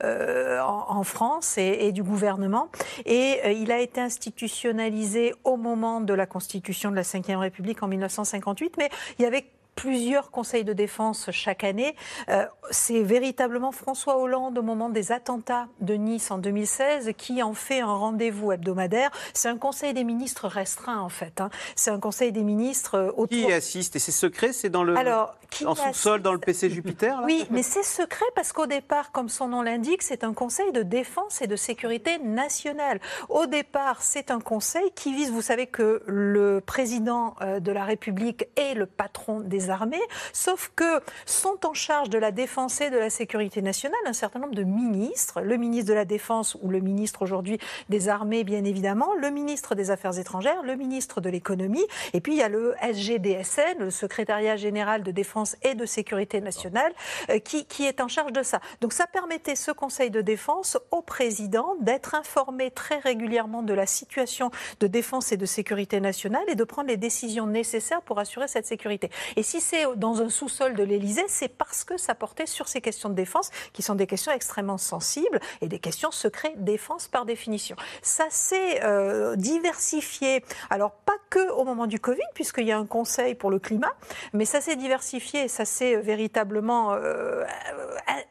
euh, 0.03 0.61
en, 0.61 1.03
France 1.03 1.59
et, 1.59 1.93
du 1.93 2.03
gouvernement. 2.03 2.69
Et 3.05 3.41
euh, 3.45 3.53
il 3.53 3.71
a 3.71 3.81
été 3.81 4.01
institutionnalisé 4.01 5.35
au 5.45 5.57
moment 5.57 6.01
de 6.01 6.15
la 6.15 6.27
constitution 6.27 6.91
de 6.91 6.97
la 6.97 7.03
Ve 7.03 7.39
République 7.39 7.83
en 7.83 7.89
1958. 7.89 8.77
Mais 8.79 8.89
il 9.19 9.23
y 9.23 9.27
avait 9.27 9.47
plusieurs 9.77 10.31
conseils 10.31 10.65
de 10.65 10.73
défense 10.73 11.31
chaque 11.31 11.63
année. 11.63 11.95
Euh, 12.29 12.47
c'est 12.71 13.03
véritablement 13.03 13.71
François 13.71 14.19
Hollande, 14.19 14.59
au 14.59 14.63
moment 14.63 14.89
des 14.89 15.13
attentats 15.13 15.69
de 15.81 15.95
Nice 15.95 16.31
en 16.31 16.39
2016, 16.39 17.13
qui 17.17 17.43
en 17.43 17.55
fait 17.55 17.81
un 17.81 17.95
rendez-vous 17.95 18.51
hebdomadaire. 18.51 19.11
C'est 19.35 19.49
un 19.49 19.59
conseil 19.59 19.95
des 19.95 20.03
ministres 20.03 20.49
restreint, 20.49 20.99
en 20.99 21.11
fait. 21.11 21.41
Hein. 21.41 21.51
C'est 21.77 21.91
un 21.91 22.01
conseil 22.01 22.33
des 22.33 22.43
ministres 22.43 22.97
euh, 22.97 23.13
autour... 23.17 23.29
Qui 23.29 23.53
assiste 23.53 23.95
Et 23.95 23.99
c'est 23.99 24.13
secret 24.13 24.53
C'est 24.53 24.71
dans 24.71 24.83
le... 24.83 24.97
Alors, 24.97 25.37
en 25.65 25.75
sous-sol, 25.75 26.23
dans 26.23 26.33
le 26.33 26.39
PC 26.39 26.71
Jupiter 26.71 27.21
Oui, 27.25 27.47
mais 27.51 27.63
c'est 27.63 27.83
secret 27.83 28.25
parce 28.35 28.53
qu'au 28.53 28.67
départ, 28.67 29.13
comme 29.13 29.29
son 29.29 29.49
nom 29.49 29.63
l'indique, 29.63 30.03
c'est 30.03 30.25
un 30.25 30.33
conseil 30.33 30.73
de 30.73 30.83
défense 30.83 31.41
et 31.43 31.47
de 31.47 31.57
sécurité 31.57 32.19
nationale. 32.19 33.01
Au 33.29 33.47
départ, 33.47 34.03
c'est 34.03 34.31
un 34.31 34.41
conseil 34.41 34.91
qui 34.95 35.15
vise, 35.15 35.31
vous 35.31 35.43
savez 35.43 35.67
que 35.67 36.03
le 36.07 36.61
président 36.61 37.37
euh, 37.41 37.61
de 37.61 37.73
la 37.73 37.85
République 37.85 38.47
est 38.57 38.75
le 38.75 38.87
patron 38.87 39.41
des 39.41 39.66
armées, 39.71 40.01
sauf 40.33 40.71
que 40.75 41.01
sont 41.25 41.59
en 41.65 41.75
charge 41.75 42.11
de 42.11 42.19
la 42.19 42.31
défense 42.31 42.81
et 42.81 42.91
de 42.91 42.99
la 42.99 43.11
sécurité 43.11 43.63
nationale 43.63 43.97
un 44.07 44.13
certain 44.13 44.39
nombre 44.39 44.55
de 44.55 44.63
ministres, 44.63 45.41
le 45.41 45.57
ministre 45.57 45.89
de 45.89 45.95
la 45.95 46.05
Défense 46.05 46.57
ou 46.63 46.69
le 46.69 46.81
ministre 46.81 47.23
aujourd'hui 47.23 47.59
des 47.89 48.09
armées 48.09 48.45
bien 48.45 48.65
évidemment, 48.65 49.15
le 49.15 49.31
ministre 49.31 49.75
des 49.75 49.91
Affaires 49.91 50.19
étrangères, 50.19 50.63
le 50.63 50.77
ministre 50.77 51.21
de 51.21 51.29
l'économie, 51.29 51.85
et 52.13 52.21
puis 52.21 52.35
il 52.35 52.39
y 52.39 52.43
a 52.43 52.49
le 52.49 52.75
SGDSN, 52.83 53.79
le 53.79 53.91
secrétariat 53.91 54.57
général 54.57 55.03
de 55.03 55.11
défense 55.11 55.57
et 55.63 55.75
de 55.75 55.87
sécurité 55.87 56.41
nationale, 56.41 56.93
euh, 57.31 57.39
qui, 57.39 57.65
qui 57.65 57.85
est 57.85 58.01
en 58.01 58.09
charge 58.09 58.33
de 58.33 58.43
ça. 58.43 58.61
Donc 58.81 58.93
ça 58.93 59.07
permettait 59.07 59.57
ce 59.57 59.71
Conseil 59.71 60.11
de 60.11 60.21
défense 60.21 60.79
au 60.91 61.03
président 61.03 61.75
d'être 61.81 62.15
informé 62.15 62.71
très 62.71 62.99
régulièrement 62.99 63.63
de 63.63 63.75
la 63.75 63.87
situation 63.87 64.51
de 64.81 64.87
défense 64.87 65.33
et 65.33 65.37
de 65.37 65.47
sécurité 65.47 66.01
nationale 66.01 66.45
et 66.49 66.55
de 66.55 66.65
prendre 66.65 66.89
les 66.89 66.97
décisions 66.97 67.47
nécessaires 67.47 68.03
pour 68.03 68.19
assurer 68.19 68.49
cette 68.49 68.67
sécurité. 68.67 69.11
Et 69.37 69.43
si 69.43 69.56
si 69.57 69.63
c'est 69.63 69.87
dans 69.97 70.21
un 70.21 70.29
sous-sol 70.29 70.75
de 70.75 70.83
l'Élysée, 70.83 71.25
c'est 71.29 71.49
parce 71.49 71.83
que 71.85 71.97
ça 71.97 72.15
portait 72.15 72.47
sur 72.47 72.69
ces 72.69 72.81
questions 72.83 73.09
de 73.09 73.15
défense, 73.15 73.51
qui 73.73 73.83
sont 73.83 73.95
des 73.95 74.07
questions 74.07 74.33
extrêmement 74.33 74.77
sensibles 74.77 75.41
et 75.63 75.69
des 75.69 75.79
questions 75.79 76.11
secret 76.11 76.53
défense 76.57 77.09
par 77.09 77.25
définition. 77.25 77.77
Ça 78.03 78.27
s'est 78.29 78.85
euh, 78.85 79.35
diversifié, 79.37 80.45
alors 80.69 80.93
pas 80.93 81.15
que 81.31 81.51
au 81.53 81.65
moment 81.65 81.87
du 81.87 81.99
Covid, 82.01 82.21
puisqu'il 82.35 82.67
y 82.67 82.73
a 82.73 82.79
un 82.79 82.87
conseil 82.87 83.35
pour 83.35 83.51
le 83.51 83.59
climat, 83.59 83.93
mais 84.35 84.45
ça 84.45 84.61
s'est 84.61 84.77
diversifié, 84.77 85.49
ça 85.49 85.65
s'est 85.65 85.97
véritablement, 85.97 86.93
euh, 86.93 87.45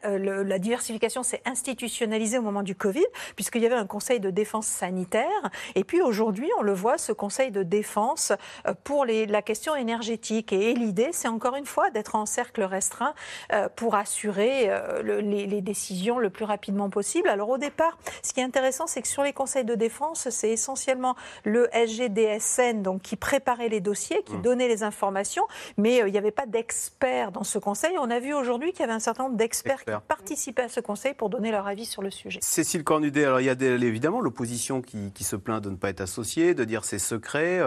euh, 0.04 0.18
le- 0.18 0.42
la 0.44 0.58
diversification 0.58 1.22
s'est 1.22 1.42
institutionnalisée 1.44 2.38
au 2.38 2.42
moment 2.42 2.62
du 2.62 2.76
Covid, 2.76 3.06
puisqu'il 3.34 3.62
y 3.62 3.66
avait 3.66 3.74
un 3.74 3.86
conseil 3.86 4.20
de 4.20 4.30
défense 4.30 4.66
sanitaire, 4.66 5.50
et 5.74 5.82
puis 5.84 6.00
aujourd'hui, 6.02 6.50
on 6.58 6.62
le 6.62 6.72
voit, 6.72 6.98
ce 6.98 7.12
conseil 7.12 7.50
de 7.50 7.62
défense 7.64 8.32
euh, 8.66 8.74
pour 8.84 9.04
la 9.06 9.42
question 9.42 9.74
énergétique. 9.74 10.52
Et 10.52 10.74
l'idée, 10.74 11.10
c'est 11.16 11.28
encore 11.28 11.56
une 11.56 11.66
fois 11.66 11.90
d'être 11.90 12.14
en 12.14 12.26
cercle 12.26 12.62
restreint 12.62 13.14
euh, 13.52 13.68
pour 13.74 13.94
assurer 13.96 14.66
euh, 14.68 15.02
le- 15.02 15.20
les, 15.20 15.46
les 15.46 15.60
décisions 15.60 16.18
le 16.18 16.30
plus 16.30 16.44
rapidement 16.44 16.90
possible. 16.90 17.28
Alors 17.28 17.48
au 17.48 17.58
départ, 17.58 17.98
ce 18.22 18.32
qui 18.32 18.40
est 18.40 18.44
intéressant, 18.44 18.86
c'est 18.86 19.02
que 19.02 19.08
sur 19.08 19.22
les 19.22 19.32
conseils 19.32 19.64
de 19.64 19.74
défense, 19.74 20.28
c'est 20.30 20.50
essentiellement 20.50 21.16
le 21.44 21.68
SGDSN 21.74 22.82
donc, 22.82 23.02
qui 23.02 23.16
préparait 23.16 23.68
les 23.68 23.80
dossiers, 23.80 24.22
qui 24.24 24.34
Mmh. 24.36 24.42
donnait 24.42 24.68
les 24.68 24.82
informations, 24.82 25.44
mais 25.78 26.02
euh, 26.02 26.08
il 26.08 26.12
n'y 26.12 26.18
avait 26.18 26.30
pas 26.30 26.46
d'experts 26.46 27.32
dans 27.32 27.44
ce 27.44 27.58
conseil. 27.58 27.96
On 27.98 28.10
a 28.10 28.18
vu 28.20 28.34
aujourd'hui 28.34 28.72
qu'il 28.72 28.80
y 28.80 28.84
avait 28.84 28.92
un 28.92 28.98
certain 29.00 29.24
nombre 29.24 29.36
d'experts 29.36 29.76
qui 29.76 29.90
Experts. 29.90 30.02
participaient 30.02 30.62
à 30.64 30.68
ce 30.68 30.80
conseil 30.80 31.14
pour 31.14 31.30
donner 31.30 31.50
leur 31.50 31.66
avis 31.66 31.86
sur 31.86 32.02
le 32.02 32.10
sujet. 32.10 32.38
Cécile 32.42 32.84
Cornudet, 32.84 33.24
alors 33.24 33.40
il 33.40 33.46
y 33.46 33.50
a 33.50 33.54
des- 33.54 33.82
évidemment 33.84 34.20
l'opposition 34.20 34.82
qui, 34.82 35.10
qui 35.12 35.24
se 35.24 35.36
plaint 35.36 35.62
de 35.62 35.70
ne 35.70 35.76
pas 35.76 35.88
être 35.88 36.02
associée, 36.02 36.52
de 36.54 36.64
dire 36.64 36.84
c'est 36.84 36.98
secret. 36.98 37.60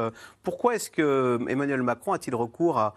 Pourquoi 0.44 0.76
est-ce 0.76 0.90
que 0.92 1.40
Emmanuel 1.50 1.82
Macron 1.82 2.14
a-t-il 2.14 2.36
recours 2.36 2.78
à... 2.78 2.96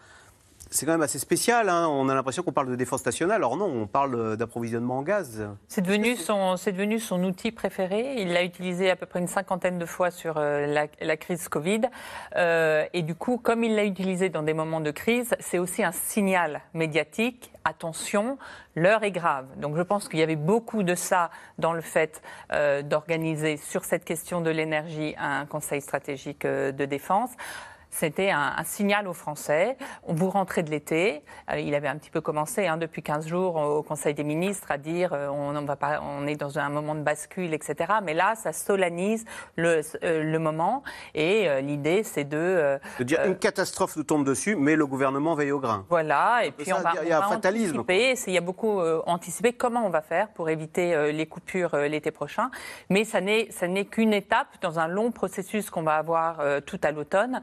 C'est 0.72 0.86
quand 0.86 0.92
même 0.92 1.02
assez 1.02 1.18
spécial, 1.18 1.68
hein, 1.68 1.86
on 1.86 2.08
a 2.08 2.14
l'impression 2.14 2.42
qu'on 2.42 2.52
parle 2.52 2.70
de 2.70 2.76
défense 2.76 3.04
nationale, 3.04 3.36
alors 3.36 3.58
non, 3.58 3.66
on 3.66 3.86
parle 3.86 4.38
d'approvisionnement 4.38 4.96
en 4.96 5.02
gaz. 5.02 5.46
C'est 5.68 5.82
devenu, 5.82 6.16
son, 6.16 7.22
outil 7.24 7.52
préféré. 7.52 8.14
Il 8.16 8.32
l'a 8.32 8.42
utilisé 8.42 8.88
à 8.88 8.96
peu 8.96 9.04
près 9.04 9.18
une 9.18 9.28
cinquantaine 9.28 9.78
de 9.78 9.84
fois 9.84 10.10
sur 10.10 10.38
euh, 10.38 10.86
la, 10.98 11.16
crise 11.18 11.48
Covid. 11.48 11.82
Euh, 12.36 12.86
et 12.94 13.02
du 13.02 13.14
coup, 13.14 13.36
comme 13.36 13.64
il 13.64 13.76
l'a 13.76 13.84
utilisé 13.84 14.30
dans 14.30 14.42
des 14.42 14.54
moments 14.54 14.80
de 14.80 14.90
crise, 14.90 15.34
c'est 15.40 15.58
aussi 15.58 15.84
un 15.84 15.92
signal 15.92 16.62
médiatique. 16.72 17.52
Attention, 17.66 18.38
l'heure 18.74 19.04
est 19.04 19.12
grave. 19.12 19.46
Donc 19.58 19.76
je 19.76 19.82
pense 19.82 20.08
qu'il 20.08 20.20
y 20.20 20.22
avait 20.22 20.36
beaucoup 20.36 20.82
de 20.82 20.94
ça 20.94 21.30
dans 21.58 21.74
le 21.74 21.82
fait 21.82 22.22
euh, 22.50 22.80
d'organiser 22.80 23.58
sur 23.58 23.84
cette 23.84 24.06
question 24.06 24.40
de 24.40 24.48
l'énergie 24.48 25.14
un 25.18 25.44
conseil 25.44 25.82
stratégique 25.82 26.46
de 26.46 26.84
défense. 26.86 27.30
C'était 27.94 28.30
un, 28.30 28.54
un 28.56 28.64
signal 28.64 29.06
aux 29.06 29.12
Français. 29.12 29.76
Vous 30.08 30.30
rentrez 30.30 30.62
de 30.62 30.70
l'été. 30.70 31.22
Euh, 31.52 31.60
il 31.60 31.74
avait 31.74 31.88
un 31.88 31.96
petit 31.96 32.08
peu 32.10 32.22
commencé 32.22 32.66
hein, 32.66 32.78
depuis 32.78 33.02
15 33.02 33.26
jours 33.28 33.56
au 33.56 33.82
Conseil 33.82 34.14
des 34.14 34.24
ministres 34.24 34.70
à 34.72 34.78
dire 34.78 35.12
euh, 35.12 35.28
on, 35.28 35.54
on 35.54 35.64
va 35.64 35.76
pas, 35.76 36.00
on 36.02 36.26
est 36.26 36.36
dans 36.36 36.58
un 36.58 36.70
moment 36.70 36.94
de 36.94 37.02
bascule, 37.02 37.52
etc. 37.52 37.92
Mais 38.02 38.14
là, 38.14 38.34
ça 38.34 38.52
solennise 38.54 39.26
le, 39.56 39.82
euh, 40.02 40.22
le 40.24 40.38
moment. 40.38 40.82
Et 41.14 41.46
l'idée, 41.62 42.02
c'est 42.02 42.24
de. 42.24 42.36
euh, 42.38 42.78
De 42.98 43.04
dire 43.04 43.20
une 43.26 43.36
catastrophe 43.36 43.94
nous 43.96 44.04
tombe 44.04 44.24
dessus, 44.24 44.56
mais 44.56 44.74
le 44.74 44.86
gouvernement 44.86 45.34
veille 45.34 45.52
au 45.52 45.60
grain. 45.60 45.84
voilà, 45.90 46.44
et 46.46 46.50
puis 46.50 46.64
ça, 46.66 46.78
on 46.78 46.80
va, 46.80 46.94
il 47.02 47.08
y 47.08 47.12
a 47.12 47.20
on 47.20 47.24
un 47.24 47.28
fatalisme, 47.28 47.80
anticiper. 47.80 48.14
Il 48.26 48.32
y 48.32 48.38
a 48.38 48.40
beaucoup 48.40 48.80
anticipé 49.06 49.52
comment 49.52 49.84
on 49.84 49.90
va 49.90 50.00
faire 50.00 50.28
pour 50.28 50.48
éviter 50.48 51.12
les 51.12 51.26
coupures 51.26 51.76
l'été 51.76 52.10
prochain. 52.10 52.50
Mais 52.88 53.04
ça 53.04 53.20
n'est 53.20 53.50
ça 53.50 53.68
n'est 53.68 53.84
qu'une 53.84 54.14
étape 54.14 54.48
dans 54.62 54.78
un 54.78 54.88
long 54.88 55.10
processus 55.12 55.68
qu'on 55.70 55.82
va 55.82 55.96
avoir 55.96 56.40
tout 56.64 56.80
à 56.82 56.90
l'automne 56.90 57.42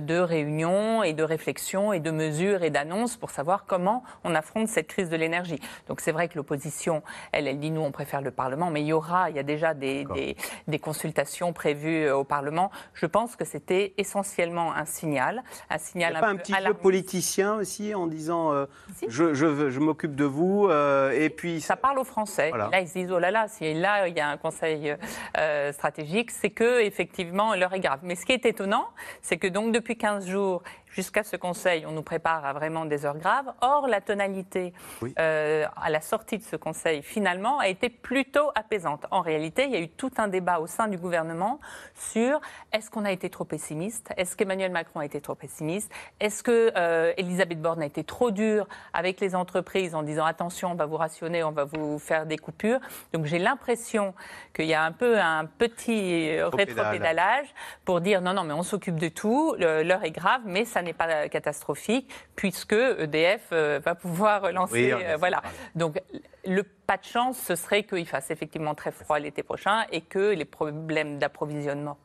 de 0.00 0.18
réunions 0.18 1.02
et 1.02 1.12
de 1.12 1.22
réflexions 1.22 1.92
et 1.92 2.00
de 2.00 2.10
mesures 2.10 2.62
et 2.62 2.70
d'annonces 2.70 3.16
pour 3.16 3.30
savoir 3.30 3.64
comment 3.66 4.02
on 4.24 4.34
affronte 4.34 4.68
cette 4.68 4.86
crise 4.88 5.08
de 5.10 5.16
l'énergie. 5.16 5.58
Donc 5.88 6.00
c'est 6.00 6.12
vrai 6.12 6.28
que 6.28 6.36
l'opposition, 6.36 7.02
elle, 7.32 7.46
elle 7.48 7.58
dit 7.58 7.70
nous 7.70 7.80
on 7.82 7.92
préfère 7.92 8.20
le 8.22 8.30
Parlement, 8.30 8.70
mais 8.70 8.80
il 8.82 8.86
y 8.86 8.92
aura, 8.92 9.30
il 9.30 9.36
y 9.36 9.38
a 9.38 9.42
déjà 9.42 9.74
des, 9.74 10.04
des, 10.14 10.36
des 10.66 10.78
consultations 10.78 11.52
prévues 11.52 12.04
euh, 12.06 12.16
au 12.16 12.24
Parlement. 12.24 12.70
Je 12.94 13.06
pense 13.06 13.36
que 13.36 13.44
c'était 13.44 13.94
essentiellement 13.98 14.72
un 14.74 14.84
signal, 14.84 15.42
un 15.70 15.76
Il 15.76 15.80
signal 15.80 16.12
n'y 16.12 16.18
a 16.18 16.20
pas 16.20 16.28
un 16.28 16.36
peu 16.36 16.42
petit 16.42 16.54
alarmiste. 16.54 16.82
politicien 16.82 17.54
aussi 17.54 17.94
en 17.94 18.06
disant 18.06 18.52
euh, 18.52 18.66
je, 19.08 19.34
je, 19.34 19.46
veux- 19.46 19.70
je 19.70 19.80
m'occupe 19.80 20.14
de 20.14 20.24
vous 20.24 20.66
euh, 20.68 21.10
et 21.12 21.30
puis 21.30 21.60
ça 21.60 21.76
parle 21.76 21.98
aux 21.98 22.04
Français. 22.04 22.48
Voilà. 22.50 22.68
Là, 22.70 22.80
ils 22.80 22.88
se 22.88 22.94
disent 22.94 23.12
oh 23.12 23.18
là 23.18 23.30
là, 23.30 23.46
si 23.48 23.72
là 23.74 24.08
il 24.08 24.16
y 24.16 24.20
a 24.20 24.28
un 24.28 24.36
conseil 24.36 24.94
euh, 25.38 25.72
stratégique, 25.72 26.30
c'est 26.30 26.50
que 26.50 26.80
effectivement 26.80 27.54
l'heure 27.54 27.72
est 27.74 27.80
grave. 27.80 28.00
Mais 28.02 28.14
ce 28.14 28.26
qui 28.26 28.32
est 28.32 28.44
étonnant, 28.46 28.88
c'est 29.22 29.36
que 29.38 29.46
donc 29.46 29.69
depuis 29.72 29.96
15 29.96 30.26
jours 30.26 30.62
jusqu'à 30.90 31.22
ce 31.22 31.36
conseil, 31.36 31.86
on 31.86 31.92
nous 31.92 32.02
prépare 32.02 32.44
à 32.44 32.52
vraiment 32.52 32.84
des 32.84 33.06
heures 33.06 33.16
graves. 33.16 33.52
Or, 33.60 33.86
la 33.86 34.00
tonalité 34.00 34.72
euh, 35.18 35.66
à 35.76 35.90
la 35.90 36.00
sortie 36.00 36.38
de 36.38 36.42
ce 36.42 36.56
conseil, 36.56 37.02
finalement, 37.02 37.58
a 37.58 37.68
été 37.68 37.88
plutôt 37.88 38.50
apaisante. 38.54 39.06
En 39.10 39.20
réalité, 39.20 39.64
il 39.64 39.70
y 39.70 39.76
a 39.76 39.80
eu 39.80 39.88
tout 39.88 40.10
un 40.18 40.28
débat 40.28 40.58
au 40.58 40.66
sein 40.66 40.88
du 40.88 40.98
gouvernement 40.98 41.60
sur 41.94 42.40
est-ce 42.72 42.90
qu'on 42.90 43.04
a 43.04 43.12
été 43.12 43.30
trop 43.30 43.44
pessimiste? 43.44 44.12
Est-ce 44.16 44.36
qu'Emmanuel 44.36 44.72
Macron 44.72 45.00
a 45.00 45.04
été 45.04 45.20
trop 45.20 45.34
pessimiste? 45.34 45.92
Est-ce 46.18 46.42
que 46.42 46.72
euh, 46.76 47.12
Elisabeth 47.16 47.60
Borne 47.60 47.82
a 47.82 47.86
été 47.86 48.04
trop 48.04 48.30
dure 48.30 48.66
avec 48.92 49.20
les 49.20 49.34
entreprises 49.34 49.94
en 49.94 50.02
disant 50.02 50.24
attention, 50.24 50.72
on 50.72 50.74
va 50.74 50.86
vous 50.86 50.96
rationner, 50.96 51.44
on 51.44 51.52
va 51.52 51.64
vous 51.64 51.98
faire 51.98 52.26
des 52.26 52.38
coupures? 52.38 52.80
Donc 53.12 53.26
j'ai 53.26 53.38
l'impression 53.38 54.14
qu'il 54.54 54.66
y 54.66 54.74
a 54.74 54.82
un 54.82 54.92
peu 54.92 55.18
un 55.18 55.46
petit 55.46 56.40
rétropédalage 56.42 57.46
pour 57.84 58.00
dire 58.00 58.20
non, 58.20 58.34
non, 58.34 58.44
mais 58.44 58.54
on 58.54 58.62
s'occupe 58.62 58.96
de 58.96 59.08
tout, 59.08 59.54
l'heure 59.58 60.04
est 60.04 60.10
grave, 60.10 60.42
mais 60.44 60.64
ça 60.64 60.79
n'est 60.82 60.92
pas 60.92 61.28
catastrophique 61.28 62.12
puisque 62.36 62.72
EDF 62.72 63.48
euh, 63.52 63.80
va 63.84 63.94
pouvoir 63.94 64.42
relancer. 64.42 64.94
Oui, 64.94 65.02
euh, 65.04 65.16
voilà. 65.18 65.42
Donc 65.74 66.00
le 66.44 66.62
pas 66.62 66.96
de 66.96 67.04
chance, 67.04 67.38
ce 67.38 67.54
serait 67.54 67.84
qu'il 67.84 68.06
fasse 68.06 68.30
effectivement 68.30 68.74
très 68.74 68.90
froid 68.90 69.18
l'été 69.18 69.42
prochain 69.42 69.84
et 69.92 70.00
que 70.00 70.34
les 70.34 70.44
problèmes 70.44 71.18
d'approvisionnement 71.18 71.98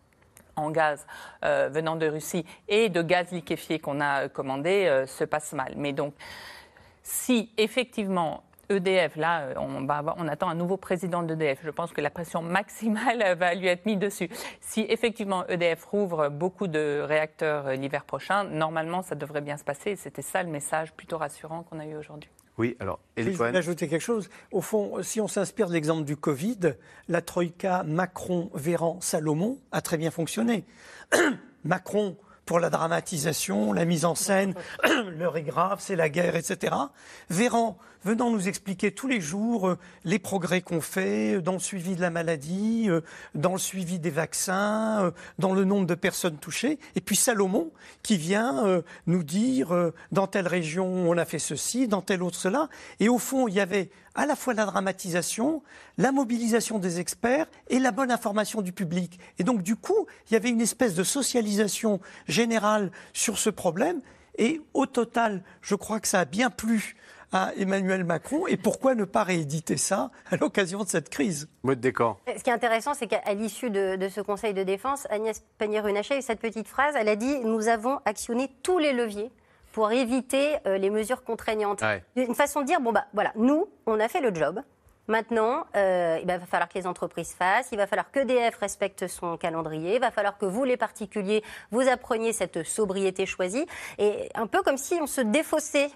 en 0.55 0.71
gaz 0.71 1.05
euh, 1.43 1.69
venant 1.71 1.95
de 1.95 2.07
Russie 2.07 2.45
et 2.67 2.89
de 2.89 3.01
gaz 3.01 3.31
liquéfié 3.31 3.79
qu'on 3.79 4.01
a 4.01 4.29
commandé 4.29 4.85
euh, 4.85 5.05
se 5.05 5.23
passent 5.23 5.53
mal. 5.53 5.73
Mais 5.77 5.93
donc, 5.93 6.13
si 7.03 7.51
effectivement 7.57 8.43
EDF, 8.69 9.15
là, 9.15 9.41
euh, 9.41 9.53
on, 9.57 9.85
va 9.85 9.95
avoir- 9.97 10.15
on 10.17 10.27
attend 10.27 10.49
un 10.49 10.55
nouveau 10.55 10.77
président 10.77 11.23
d'EDF. 11.23 11.59
Je 11.63 11.69
pense 11.69 11.91
que 11.91 12.01
la 12.01 12.09
pression 12.09 12.41
maximale 12.41 13.35
va 13.39 13.53
lui 13.53 13.67
être 13.67 13.85
mise 13.85 13.99
dessus. 13.99 14.29
Si 14.61 14.85
effectivement 14.89 15.45
EDF 15.47 15.83
rouvre 15.85 16.29
beaucoup 16.29 16.67
de 16.67 17.01
réacteurs 17.01 17.67
euh, 17.67 17.75
l'hiver 17.75 18.05
prochain, 18.05 18.43
normalement, 18.43 19.01
ça 19.01 19.15
devrait 19.15 19.41
bien 19.41 19.57
se 19.57 19.63
passer. 19.63 19.95
C'était 19.95 20.21
ça 20.21 20.43
le 20.43 20.49
message 20.49 20.93
plutôt 20.93 21.17
rassurant 21.17 21.63
qu'on 21.63 21.79
a 21.79 21.85
eu 21.85 21.95
aujourd'hui. 21.95 22.29
Oui, 22.57 22.77
alors, 22.79 22.99
Si 23.17 23.23
je 23.25 23.29
voulais 23.31 23.57
ajouter 23.57 23.89
quelque 23.89 24.01
chose. 24.01 24.29
Au 24.53 24.61
fond, 24.61 25.03
si 25.03 25.19
on 25.19 25.27
s'inspire 25.27 25.67
de 25.67 25.73
l'exemple 25.73 26.05
du 26.05 26.15
Covid, 26.15 26.75
la 27.09 27.21
troïka 27.21 27.83
Macron, 27.83 28.49
Véran, 28.53 28.97
Salomon 29.01 29.57
a 29.73 29.81
très 29.81 29.97
bien 29.97 30.09
fonctionné. 30.09 30.63
Macron 31.65 32.15
pour 32.45 32.59
la 32.59 32.69
dramatisation, 32.69 33.73
la 33.73 33.85
mise 33.85 34.05
en 34.05 34.13
scène, 34.15 34.53
l'heure 35.17 35.35
est 35.35 35.41
grave, 35.43 35.79
c'est 35.81 35.95
la 35.95 36.09
guerre, 36.09 36.35
etc. 36.35 36.75
Véran 37.29 37.77
venant 38.05 38.29
nous 38.29 38.47
expliquer 38.47 38.91
tous 38.91 39.07
les 39.07 39.19
jours 39.19 39.69
euh, 39.69 39.77
les 40.03 40.19
progrès 40.19 40.61
qu'on 40.61 40.79
fait 40.79 41.35
euh, 41.35 41.41
dans 41.41 41.53
le 41.53 41.59
suivi 41.59 41.95
de 41.95 42.01
la 42.01 42.11
maladie, 42.11 42.85
euh, 42.87 43.01
dans 43.33 43.53
le 43.53 43.57
suivi 43.57 43.99
des 43.99 44.11
vaccins, 44.11 45.11
dans 45.39 45.53
le 45.53 45.65
nombre 45.65 45.87
de 45.87 45.95
personnes 45.95 46.37
touchées. 46.37 46.77
Et 46.95 47.01
puis 47.01 47.15
Salomon 47.15 47.71
qui 48.03 48.17
vient 48.17 48.83
nous 49.07 49.23
dire 49.23 49.91
dans 50.11 50.27
telle 50.27 50.47
région 50.47 50.85
on 50.85 51.17
a 51.17 51.25
fait 51.25 51.39
ceci, 51.39 51.87
dans 51.87 52.01
telle 52.01 52.21
autre 52.21 52.37
cela. 52.37 52.69
Et 52.99 53.09
au 53.09 53.17
fond, 53.17 53.47
il 53.47 53.55
y 53.55 53.59
avait 53.59 53.89
à 54.13 54.25
la 54.25 54.35
fois 54.35 54.53
la 54.53 54.65
dramatisation, 54.65 55.63
la 55.97 56.11
mobilisation 56.11 56.77
des 56.77 56.99
experts 56.99 57.47
et 57.69 57.79
la 57.79 57.91
bonne 57.91 58.11
information 58.11 58.61
du 58.61 58.71
public. 58.71 59.19
Et 59.39 59.43
donc, 59.43 59.63
du 59.63 59.75
coup, 59.75 60.05
il 60.29 60.33
y 60.33 60.35
avait 60.35 60.49
une 60.49 60.61
espèce 60.61 60.93
de 60.93 61.03
socialisation 61.03 61.99
générale 62.27 62.91
sur 63.13 63.37
ce 63.37 63.49
problème. 63.49 64.01
Et 64.37 64.61
au 64.73 64.85
total, 64.85 65.43
je 65.61 65.75
crois 65.75 65.99
que 65.99 66.07
ça 66.07 66.21
a 66.21 66.25
bien 66.25 66.49
plu 66.49 66.95
à 67.35 67.51
Emmanuel 67.57 68.05
Macron. 68.05 68.47
Et 68.47 68.55
pourquoi 68.55 68.95
ne 68.95 69.03
pas 69.03 69.23
rééditer 69.23 69.75
ça 69.75 70.09
à 70.31 70.37
l'occasion 70.37 70.83
de 70.83 70.87
cette 70.87 71.09
crise? 71.09 71.49
Mode 71.63 71.81
décor. 71.81 72.17
Ce 72.37 72.41
qui 72.41 72.49
est 72.49 72.53
intéressant, 72.53 72.93
c'est 72.93 73.07
qu'à 73.07 73.33
l'issue 73.33 73.69
de, 73.69 73.97
de 73.97 74.07
ce 74.07 74.21
Conseil 74.21 74.53
de 74.53 74.63
défense, 74.63 75.05
Agnès 75.09 75.43
Pannier-Runacher 75.57 76.13
a 76.15 76.17
eu 76.19 76.21
cette 76.21 76.39
petite 76.39 76.69
phrase. 76.69 76.95
Elle 76.97 77.09
a 77.09 77.17
dit 77.17 77.39
Nous 77.43 77.67
avons 77.67 77.99
actionné 78.05 78.49
tous 78.63 78.79
les 78.79 78.93
leviers 78.93 79.31
pour 79.73 79.91
éviter 79.91 80.55
euh, 80.65 80.77
les 80.77 80.89
mesures 80.89 81.25
contraignantes. 81.25 81.81
Ouais. 81.81 82.01
Une 82.15 82.35
façon 82.35 82.61
de 82.61 82.67
dire 82.67 82.79
bon, 82.79 82.93
bah 82.93 83.05
voilà, 83.13 83.33
nous, 83.35 83.67
on 83.85 83.99
a 83.99 84.07
fait 84.07 84.21
le 84.21 84.33
job. 84.33 84.61
Maintenant, 85.09 85.65
euh, 85.75 86.17
il 86.21 86.27
va 86.27 86.39
falloir 86.39 86.69
que 86.69 86.79
les 86.79 86.87
entreprises 86.87 87.33
fassent, 87.33 87.67
il 87.73 87.77
va 87.77 87.85
falloir 87.85 88.09
que 88.11 88.21
DF 88.21 88.57
respecte 88.57 89.07
son 89.07 89.35
calendrier, 89.35 89.95
il 89.95 90.01
va 90.01 90.09
falloir 90.09 90.37
que 90.37 90.45
vous, 90.45 90.63
les 90.63 90.77
particuliers, 90.77 91.43
vous 91.71 91.87
appreniez 91.89 92.31
cette 92.31 92.63
sobriété 92.63 93.25
choisie. 93.25 93.65
Et 93.99 94.29
un 94.33 94.47
peu 94.47 94.63
comme 94.63 94.77
si 94.77 94.95
on 95.01 95.05
se 95.05 95.21
défaussait 95.21 95.91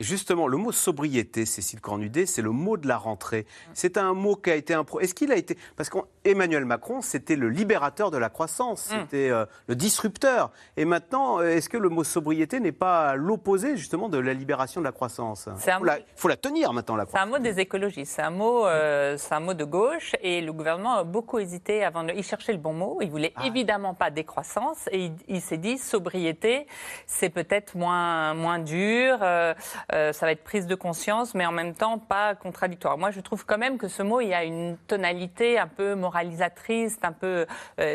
Justement, 0.00 0.48
le 0.48 0.56
mot 0.56 0.72
sobriété, 0.72 1.44
Cécile 1.44 1.80
Cornudet, 1.82 2.24
c'est 2.24 2.40
le 2.40 2.50
mot 2.50 2.78
de 2.78 2.88
la 2.88 2.96
rentrée. 2.96 3.46
C'est 3.74 3.98
un 3.98 4.14
mot 4.14 4.34
qui 4.34 4.50
a 4.50 4.54
été 4.54 4.72
un 4.72 4.84
Est-ce 5.00 5.14
qu'il 5.14 5.30
a 5.30 5.36
été 5.36 5.58
parce 5.76 5.90
qu'Emmanuel 5.90 6.64
Macron, 6.64 7.02
c'était 7.02 7.36
le 7.36 7.50
libérateur 7.50 8.10
de 8.10 8.16
la 8.16 8.30
croissance, 8.30 8.90
mm. 8.90 8.94
c'était 9.02 9.28
euh, 9.28 9.44
le 9.66 9.76
disrupteur. 9.76 10.52
Et 10.78 10.86
maintenant, 10.86 11.40
est-ce 11.40 11.68
que 11.68 11.76
le 11.76 11.90
mot 11.90 12.02
sobriété 12.02 12.60
n'est 12.60 12.72
pas 12.72 13.14
l'opposé 13.14 13.76
justement 13.76 14.08
de 14.08 14.16
la 14.18 14.32
libération 14.32 14.80
de 14.80 14.86
la 14.86 14.92
croissance? 14.92 15.48
Il 15.54 15.70
faut, 15.70 15.84
faut, 16.16 16.28
la 16.28 16.36
tenir 16.36 16.72
maintenant 16.72 16.96
la 16.96 17.04
croissance. 17.04 17.28
C'est 17.28 17.34
un 17.34 17.38
mot 17.38 17.42
des 17.42 17.60
écologistes. 17.60 18.12
C'est 18.16 18.22
un 18.22 18.30
mot, 18.30 18.66
euh, 18.66 19.18
un 19.30 19.40
mot 19.40 19.54
de 19.54 19.64
gauche. 19.64 20.16
Et 20.22 20.40
le 20.40 20.52
gouvernement 20.54 20.94
a 20.94 21.04
beaucoup 21.04 21.38
hésité 21.38 21.84
avant 21.84 22.04
de. 22.04 22.12
Il 22.14 22.24
cherchait 22.24 22.52
le 22.52 22.58
bon 22.58 22.72
mot. 22.72 22.98
Il 23.02 23.10
voulait 23.10 23.34
ah. 23.36 23.46
évidemment 23.46 23.92
pas 23.92 24.10
décroissance. 24.10 24.88
Et 24.92 25.10
il, 25.28 25.40
s'est 25.42 25.58
dit 25.58 25.76
sobriété, 25.76 26.66
c'est 27.06 27.30
peut-être 27.30 27.76
moins, 27.76 28.32
moins 28.32 28.58
dur. 28.58 29.18
Euh, 29.20 29.52
euh, 29.92 30.12
ça 30.12 30.26
va 30.26 30.32
être 30.32 30.44
prise 30.44 30.66
de 30.66 30.74
conscience, 30.74 31.34
mais 31.34 31.46
en 31.46 31.52
même 31.52 31.74
temps 31.74 31.98
pas 31.98 32.34
contradictoire. 32.34 32.98
Moi, 32.98 33.10
je 33.10 33.20
trouve 33.20 33.44
quand 33.44 33.58
même 33.58 33.78
que 33.78 33.88
ce 33.88 34.02
mot, 34.02 34.20
il 34.20 34.28
y 34.28 34.34
a 34.34 34.44
une 34.44 34.76
tonalité 34.86 35.58
un 35.58 35.66
peu 35.66 35.94
moralisatrice, 35.94 36.98
un 37.02 37.12
peu 37.12 37.46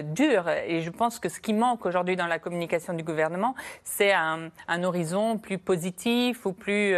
dure. 0.04 0.50
Et 0.50 0.82
je 0.82 0.90
pense 0.90 1.20
que 1.20 1.30
ce 1.30 1.40
qui 1.40 1.54
manque 1.54 1.86
aujourd'hui 1.86 2.16
dans 2.16 2.28
la 2.28 2.40
communication 2.40 2.94
du 2.94 3.04
gouvernement, 3.04 3.56
c'est 3.84 4.14
un, 4.14 4.50
un, 4.68 4.84
horizon 4.84 5.38
plus 5.38 5.58
positif 5.58 6.46
ou 6.46 6.54
plus 6.54 6.96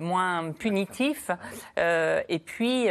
moins 0.00 0.52
punitif. 0.52 1.30
et 1.76 2.38
puis 2.44 2.88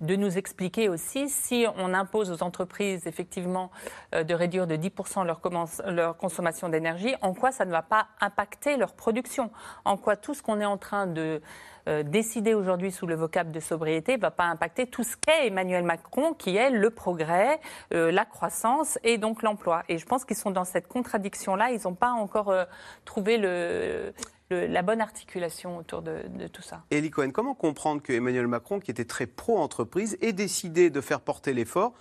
de 0.00 0.16
nous 0.16 0.38
expliquer 0.38 0.88
aussi 0.88 1.28
si 1.28 1.66
on 1.76 1.94
impose 1.94 2.30
aux 2.30 2.42
entreprises 2.42 3.06
effectivement 3.06 3.70
euh, 4.14 4.24
de 4.24 4.34
réduire 4.34 4.66
de 4.66 4.76
10% 4.76 5.24
leur, 5.24 5.40
leur 5.86 6.16
consommation 6.16 6.68
d'énergie, 6.68 7.14
en 7.22 7.34
quoi 7.34 7.52
ça 7.52 7.64
ne 7.64 7.70
va 7.70 7.82
pas 7.82 8.08
impacter 8.20 8.76
leur 8.76 8.94
production, 8.94 9.50
quoi 9.98 10.16
tout 10.16 10.34
ce 10.34 10.42
qu'on 10.42 10.60
est 10.60 10.64
en 10.64 10.78
train 10.78 11.06
de 11.06 11.40
euh, 11.88 12.02
décider 12.02 12.54
aujourd'hui 12.54 12.92
sous 12.92 13.06
le 13.06 13.14
vocable 13.14 13.50
de 13.50 13.60
sobriété 13.60 14.16
ne 14.16 14.20
va 14.20 14.30
pas 14.30 14.44
impacter 14.44 14.86
tout 14.86 15.04
ce 15.04 15.16
qu'est 15.16 15.46
Emmanuel 15.46 15.84
Macron, 15.84 16.34
qui 16.34 16.56
est 16.56 16.70
le 16.70 16.90
progrès, 16.90 17.60
euh, 17.94 18.10
la 18.12 18.24
croissance 18.24 18.98
et 19.04 19.16
donc 19.16 19.42
l'emploi. 19.42 19.82
Et 19.88 19.98
je 19.98 20.04
pense 20.04 20.24
qu'ils 20.24 20.36
sont 20.36 20.50
dans 20.50 20.64
cette 20.64 20.88
contradiction-là. 20.88 21.70
Ils 21.70 21.82
n'ont 21.84 21.94
pas 21.94 22.10
encore 22.10 22.54
trouvé 23.04 23.38
le, 23.38 24.12
la 24.50 24.82
bonne 24.82 25.00
articulation 25.00 25.78
autour 25.78 26.02
de, 26.02 26.22
tout 26.52 26.62
ça. 26.62 26.82
Elie 26.92 27.10
Cohen, 27.10 27.30
comment 27.30 27.54
comprendre 27.54 28.02
que 28.02 28.12
Emmanuel 28.12 28.46
Macron, 28.46 28.80
qui 28.80 28.90
était 28.90 29.04
très 29.04 29.26
pro-entreprise, 29.26 30.16
ait 30.20 30.32
décidé 30.32 30.90
de 30.90 31.00
faire 31.00 31.20
porter 31.20 31.52
l'effort 31.52 31.92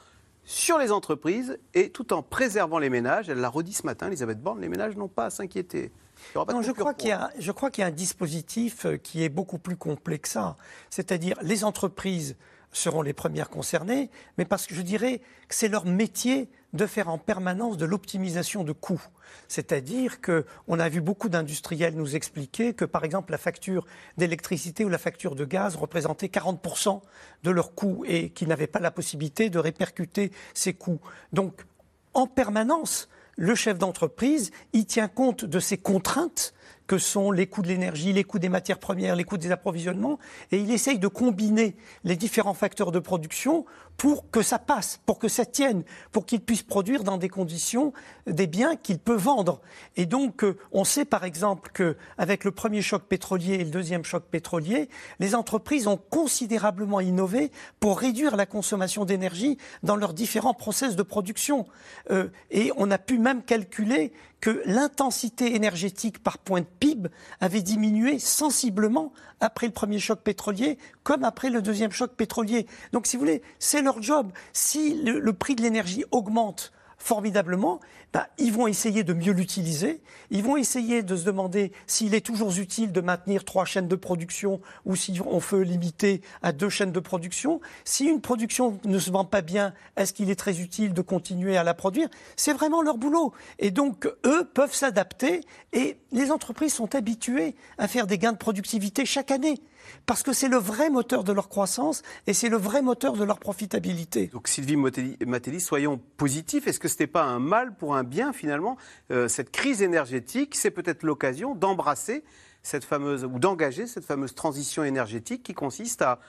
sur 0.43 0.77
les 0.77 0.91
entreprises 0.91 1.59
et 1.73 1.89
tout 1.91 2.13
en 2.13 2.23
préservant 2.23 2.79
les 2.79 2.89
ménages? 2.89 3.29
Elle 3.29 3.39
l'a 3.39 3.49
redit 3.49 3.73
ce 3.73 3.85
matin, 3.85 4.07
Elisabeth 4.07 4.41
Borne, 4.41 4.61
les 4.61 4.69
ménages 4.69 4.95
n'ont 4.95 5.09
pas 5.09 5.25
à 5.25 5.29
s'inquiéter. 5.29 5.91
Je 6.35 6.71
crois 6.71 6.93
qu'il 6.93 7.09
y, 7.09 7.41
je 7.41 7.51
crois 7.51 7.71
qu'il 7.71 7.81
y 7.81 7.85
a 7.85 7.87
un 7.87 7.91
dispositif 7.91 8.85
euh, 8.85 8.97
qui 8.97 9.23
est 9.23 9.29
beaucoup 9.29 9.57
plus 9.59 9.77
complexe 9.77 10.17
que 10.17 10.27
ça. 10.29 10.55
C'est-à-dire 10.89 11.37
les 11.41 11.63
entreprises 11.63 12.35
seront 12.71 13.01
les 13.01 13.13
premières 13.13 13.49
concernées, 13.49 14.09
mais 14.37 14.45
parce 14.45 14.67
que 14.67 14.75
je 14.75 14.81
dirais 14.81 15.21
que 15.47 15.55
c'est 15.55 15.67
leur 15.67 15.85
métier 15.85 16.49
de 16.73 16.85
faire 16.85 17.09
en 17.09 17.17
permanence 17.17 17.77
de 17.77 17.85
l'optimisation 17.85 18.63
de 18.63 18.71
coûts. 18.73 19.01
C'est-à-dire 19.47 20.19
qu'on 20.21 20.79
a 20.79 20.89
vu 20.89 21.01
beaucoup 21.01 21.29
d'industriels 21.29 21.95
nous 21.95 22.15
expliquer 22.15 22.73
que, 22.73 22.85
par 22.85 23.03
exemple, 23.03 23.31
la 23.31 23.37
facture 23.37 23.85
d'électricité 24.17 24.83
ou 24.83 24.89
la 24.89 24.97
facture 24.97 25.35
de 25.35 25.45
gaz 25.45 25.75
représentait 25.75 26.27
40% 26.27 27.01
de 27.43 27.51
leurs 27.51 27.73
coûts 27.73 28.03
et 28.05 28.29
qu'ils 28.29 28.47
n'avaient 28.47 28.67
pas 28.67 28.79
la 28.79 28.91
possibilité 28.91 29.49
de 29.49 29.59
répercuter 29.59 30.31
ces 30.53 30.73
coûts. 30.73 30.99
Donc, 31.31 31.65
en 32.13 32.27
permanence, 32.27 33.07
le 33.37 33.55
chef 33.55 33.77
d'entreprise, 33.77 34.51
il 34.73 34.85
tient 34.85 35.07
compte 35.07 35.45
de 35.45 35.59
ces 35.59 35.77
contraintes 35.77 36.53
que 36.87 36.97
sont 36.97 37.31
les 37.31 37.47
coûts 37.47 37.61
de 37.61 37.67
l'énergie, 37.67 38.13
les 38.13 38.23
coûts 38.23 38.39
des 38.39 38.49
matières 38.49 38.79
premières, 38.79 39.15
les 39.15 39.23
coûts 39.23 39.37
des 39.37 39.51
approvisionnements, 39.51 40.19
et 40.51 40.57
il 40.57 40.71
essaye 40.71 40.99
de 40.99 41.07
combiner 41.07 41.75
les 42.03 42.15
différents 42.15 42.53
facteurs 42.53 42.91
de 42.91 42.99
production 42.99 43.65
pour 43.97 44.29
que 44.29 44.43
ça 44.43 44.59
passe, 44.59 44.99
pour 45.05 45.17
que 45.17 45.27
ça 45.27 45.45
tienne, 45.45 45.83
pour 46.11 46.25
qu'il 46.25 46.39
puisse 46.39 46.61
produire 46.61 47.03
dans 47.03 47.17
des 47.17 47.29
conditions 47.29 47.93
des 48.27 48.45
biens 48.45 48.75
qu'il 48.75 48.99
peut 48.99 49.15
vendre. 49.15 49.59
Et 49.95 50.05
donc, 50.05 50.43
euh, 50.43 50.55
on 50.71 50.83
sait 50.83 51.05
par 51.05 51.23
exemple 51.23 51.71
qu'avec 51.73 52.43
le 52.43 52.51
premier 52.51 52.83
choc 52.83 53.03
pétrolier 53.03 53.55
et 53.55 53.63
le 53.63 53.71
deuxième 53.71 54.05
choc 54.05 54.23
pétrolier, 54.29 54.87
les 55.19 55.33
entreprises 55.33 55.87
ont 55.87 55.97
considérablement 55.97 56.99
innové 56.99 57.51
pour 57.79 57.99
réduire 57.99 58.35
la 58.35 58.45
consommation 58.45 59.03
d'énergie 59.03 59.57
dans 59.81 59.95
leurs 59.95 60.13
différents 60.13 60.53
process 60.53 60.95
de 60.95 61.03
production. 61.03 61.65
Euh, 62.11 62.27
et 62.51 62.71
on 62.77 62.91
a 62.91 62.97
pu 62.97 63.17
même 63.17 63.41
calculer 63.41 64.11
que 64.39 64.61
l'intensité 64.65 65.55
énergétique 65.55 66.21
par 66.21 66.37
point 66.37 66.61
de 66.61 66.67
PIB 66.79 67.09
avait 67.39 67.61
diminué 67.61 68.19
sensiblement 68.19 69.13
après 69.39 69.67
le 69.67 69.73
premier 69.73 69.99
choc 69.99 70.21
pétrolier, 70.21 70.77
comme 71.03 71.23
après 71.23 71.49
le 71.49 71.61
deuxième 71.61 71.91
choc 71.91 72.11
pétrolier. 72.15 72.67
Donc, 72.91 73.07
si 73.07 73.17
vous 73.17 73.21
voulez, 73.21 73.41
c'est 73.59 73.81
leur 73.81 74.01
job. 74.01 74.31
Si 74.53 75.01
le, 75.03 75.33
prix 75.33 75.55
de 75.55 75.61
l'énergie 75.61 76.03
augmente 76.11 76.71
formidablement, 76.97 77.79
bah, 78.13 78.27
ils 78.37 78.51
vont 78.51 78.67
essayer 78.67 79.03
de 79.03 79.13
mieux 79.13 79.31
l'utiliser. 79.31 80.01
Ils 80.31 80.43
vont 80.43 80.57
essayer 80.57 81.03
de 81.03 81.15
se 81.15 81.25
demander 81.25 81.71
s'il 81.85 82.15
est 82.15 82.25
toujours 82.25 82.57
utile 82.57 82.91
de 82.91 83.01
maintenir 83.01 83.45
trois 83.45 83.65
chaînes 83.65 83.87
de 83.87 83.95
production 83.95 84.61
ou 84.85 84.95
si 84.95 85.19
on 85.25 85.39
peut 85.39 85.61
limiter 85.61 86.21
à 86.41 86.51
deux 86.51 86.69
chaînes 86.69 86.91
de 86.91 86.99
production. 86.99 87.61
Si 87.85 88.05
une 88.05 88.21
production 88.21 88.79
ne 88.85 88.99
se 88.99 89.11
vend 89.11 89.25
pas 89.25 89.41
bien, 89.41 89.73
est-ce 89.95 90.13
qu'il 90.13 90.29
est 90.29 90.35
très 90.35 90.59
utile 90.59 90.93
de 90.93 91.01
continuer 91.01 91.57
à 91.57 91.63
la 91.63 91.73
produire? 91.73 92.09
C'est 92.35 92.53
vraiment 92.53 92.81
leur 92.81 92.97
boulot. 92.97 93.33
Et 93.59 93.71
donc, 93.71 94.07
eux 94.25 94.49
peuvent 94.53 94.73
s'adapter 94.73 95.41
et 95.73 95.97
les 96.11 96.31
entreprises 96.31 96.73
sont 96.73 96.95
habituées 96.95 97.55
à 97.77 97.87
faire 97.87 98.07
des 98.07 98.17
gains 98.17 98.33
de 98.33 98.37
productivité 98.37 99.05
chaque 99.05 99.31
année 99.31 99.61
parce 100.05 100.23
que 100.23 100.33
c'est 100.33 100.47
le 100.47 100.57
vrai 100.57 100.89
moteur 100.89 101.23
de 101.23 101.31
leur 101.31 101.49
croissance 101.49 102.01
et 102.25 102.33
c'est 102.33 102.49
le 102.49 102.57
vrai 102.57 102.81
moteur 102.81 103.13
de 103.13 103.23
leur 103.23 103.39
profitabilité. 103.39 104.27
Donc 104.27 104.47
Sylvie 104.47 104.77
Matelli, 104.77 105.61
soyons 105.61 105.99
positifs. 106.17 106.67
Est-ce 106.67 106.79
que 106.79 106.87
ce 106.87 106.93
n'était 106.93 107.07
pas 107.07 107.23
un 107.23 107.39
mal 107.39 107.75
pour 107.75 107.95
un 107.95 108.03
bien 108.03 108.33
finalement 108.33 108.77
euh, 109.11 109.27
Cette 109.27 109.51
crise 109.51 109.81
énergétique, 109.81 110.55
c'est 110.55 110.71
peut-être 110.71 111.03
l'occasion 111.03 111.55
d'embrasser 111.55 112.23
cette 112.63 112.83
fameuse 112.83 113.23
ou 113.23 113.39
d'engager 113.39 113.87
cette 113.87 114.05
fameuse 114.05 114.35
transition 114.35 114.83
énergétique 114.83 115.43
qui 115.43 115.53
consiste 115.53 116.01
à 116.01 116.19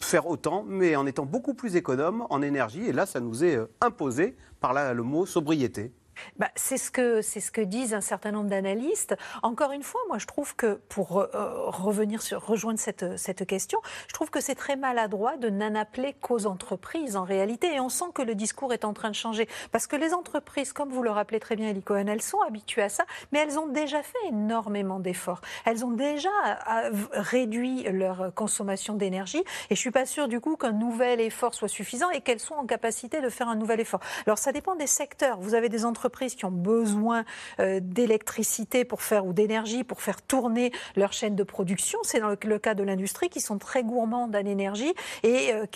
faire 0.00 0.26
autant, 0.26 0.64
mais 0.66 0.96
en 0.96 1.06
étant 1.06 1.26
beaucoup 1.26 1.54
plus 1.54 1.76
économe 1.76 2.26
en 2.30 2.42
énergie. 2.42 2.84
Et 2.86 2.92
là, 2.92 3.06
ça 3.06 3.20
nous 3.20 3.44
est 3.44 3.56
euh, 3.56 3.66
imposé 3.80 4.36
par 4.60 4.94
le 4.94 5.02
mot 5.02 5.26
sobriété. 5.26 5.92
Bah, 6.38 6.50
c'est 6.54 6.76
ce 6.76 6.90
que 6.90 7.22
ce 7.22 7.50
que 7.50 7.60
disent 7.60 7.94
un 7.94 8.00
certain 8.00 8.32
nombre 8.32 8.48
d'analystes. 8.48 9.16
Encore 9.42 9.72
une 9.72 9.82
fois, 9.82 10.00
moi 10.08 10.18
je 10.18 10.26
trouve 10.26 10.54
que 10.56 10.80
pour 10.88 11.18
euh, 11.18 11.26
revenir 11.66 12.22
sur 12.22 12.44
rejoindre 12.44 12.78
cette 12.78 13.18
cette 13.18 13.46
question, 13.46 13.80
je 14.08 14.14
trouve 14.14 14.30
que 14.30 14.40
c'est 14.40 14.54
très 14.54 14.76
maladroit 14.76 15.36
de 15.36 15.48
n'en 15.48 15.74
appeler 15.74 16.14
qu'aux 16.20 16.46
entreprises 16.46 17.16
en 17.16 17.24
réalité. 17.24 17.74
Et 17.74 17.80
on 17.80 17.88
sent 17.88 18.06
que 18.14 18.22
le 18.22 18.34
discours 18.34 18.72
est 18.72 18.84
en 18.84 18.92
train 18.92 19.10
de 19.10 19.14
changer 19.14 19.48
parce 19.72 19.86
que 19.86 19.96
les 19.96 20.14
entreprises, 20.14 20.72
comme 20.72 20.90
vous 20.90 21.02
le 21.02 21.10
rappelez 21.10 21.40
très 21.40 21.56
bien, 21.56 21.70
Elie 21.70 21.82
Cohen, 21.82 22.06
elles 22.06 22.22
sont 22.22 22.40
habituées 22.40 22.82
à 22.82 22.88
ça, 22.88 23.04
mais 23.32 23.40
elles 23.40 23.58
ont 23.58 23.68
déjà 23.68 24.02
fait 24.02 24.18
énormément 24.28 25.00
d'efforts. 25.00 25.40
Elles 25.64 25.84
ont 25.84 25.90
déjà 25.90 26.28
euh, 26.70 26.90
réduit 27.12 27.84
leur 27.84 28.32
consommation 28.34 28.94
d'énergie. 28.94 29.42
Et 29.70 29.74
je 29.74 29.80
suis 29.80 29.90
pas 29.90 30.06
sûre 30.06 30.28
du 30.28 30.40
coup 30.40 30.56
qu'un 30.56 30.72
nouvel 30.72 31.20
effort 31.20 31.54
soit 31.54 31.68
suffisant 31.68 32.10
et 32.10 32.20
qu'elles 32.20 32.40
soient 32.40 32.58
en 32.58 32.66
capacité 32.66 33.20
de 33.20 33.28
faire 33.28 33.48
un 33.48 33.56
nouvel 33.56 33.80
effort. 33.80 34.00
Alors 34.26 34.38
ça 34.38 34.52
dépend 34.52 34.74
des 34.76 34.86
secteurs. 34.86 35.38
Vous 35.40 35.54
avez 35.54 35.68
des 35.68 35.84
entreprises 35.84 36.09
qui 36.10 36.44
ont 36.44 36.50
besoin 36.50 37.24
euh, 37.58 37.80
d'électricité 37.82 38.84
pour 38.84 39.02
faire 39.02 39.24
ou 39.26 39.32
d'énergie 39.32 39.84
pour 39.84 40.02
faire 40.02 40.20
tourner 40.20 40.72
leur 40.96 41.12
chaîne 41.12 41.36
de 41.36 41.42
production. 41.42 41.98
C'est 42.02 42.20
dans 42.20 42.28
le, 42.28 42.58
cas 42.58 42.74
de 42.74 42.82
l'industrie 42.82 43.28
qui 43.28 43.40
sont 43.40 43.58
très 43.58 43.82
gourmandes 43.82 44.36
en 44.36 44.44
énergie 44.44 44.92
et 45.22 45.52
euh, 45.52 45.66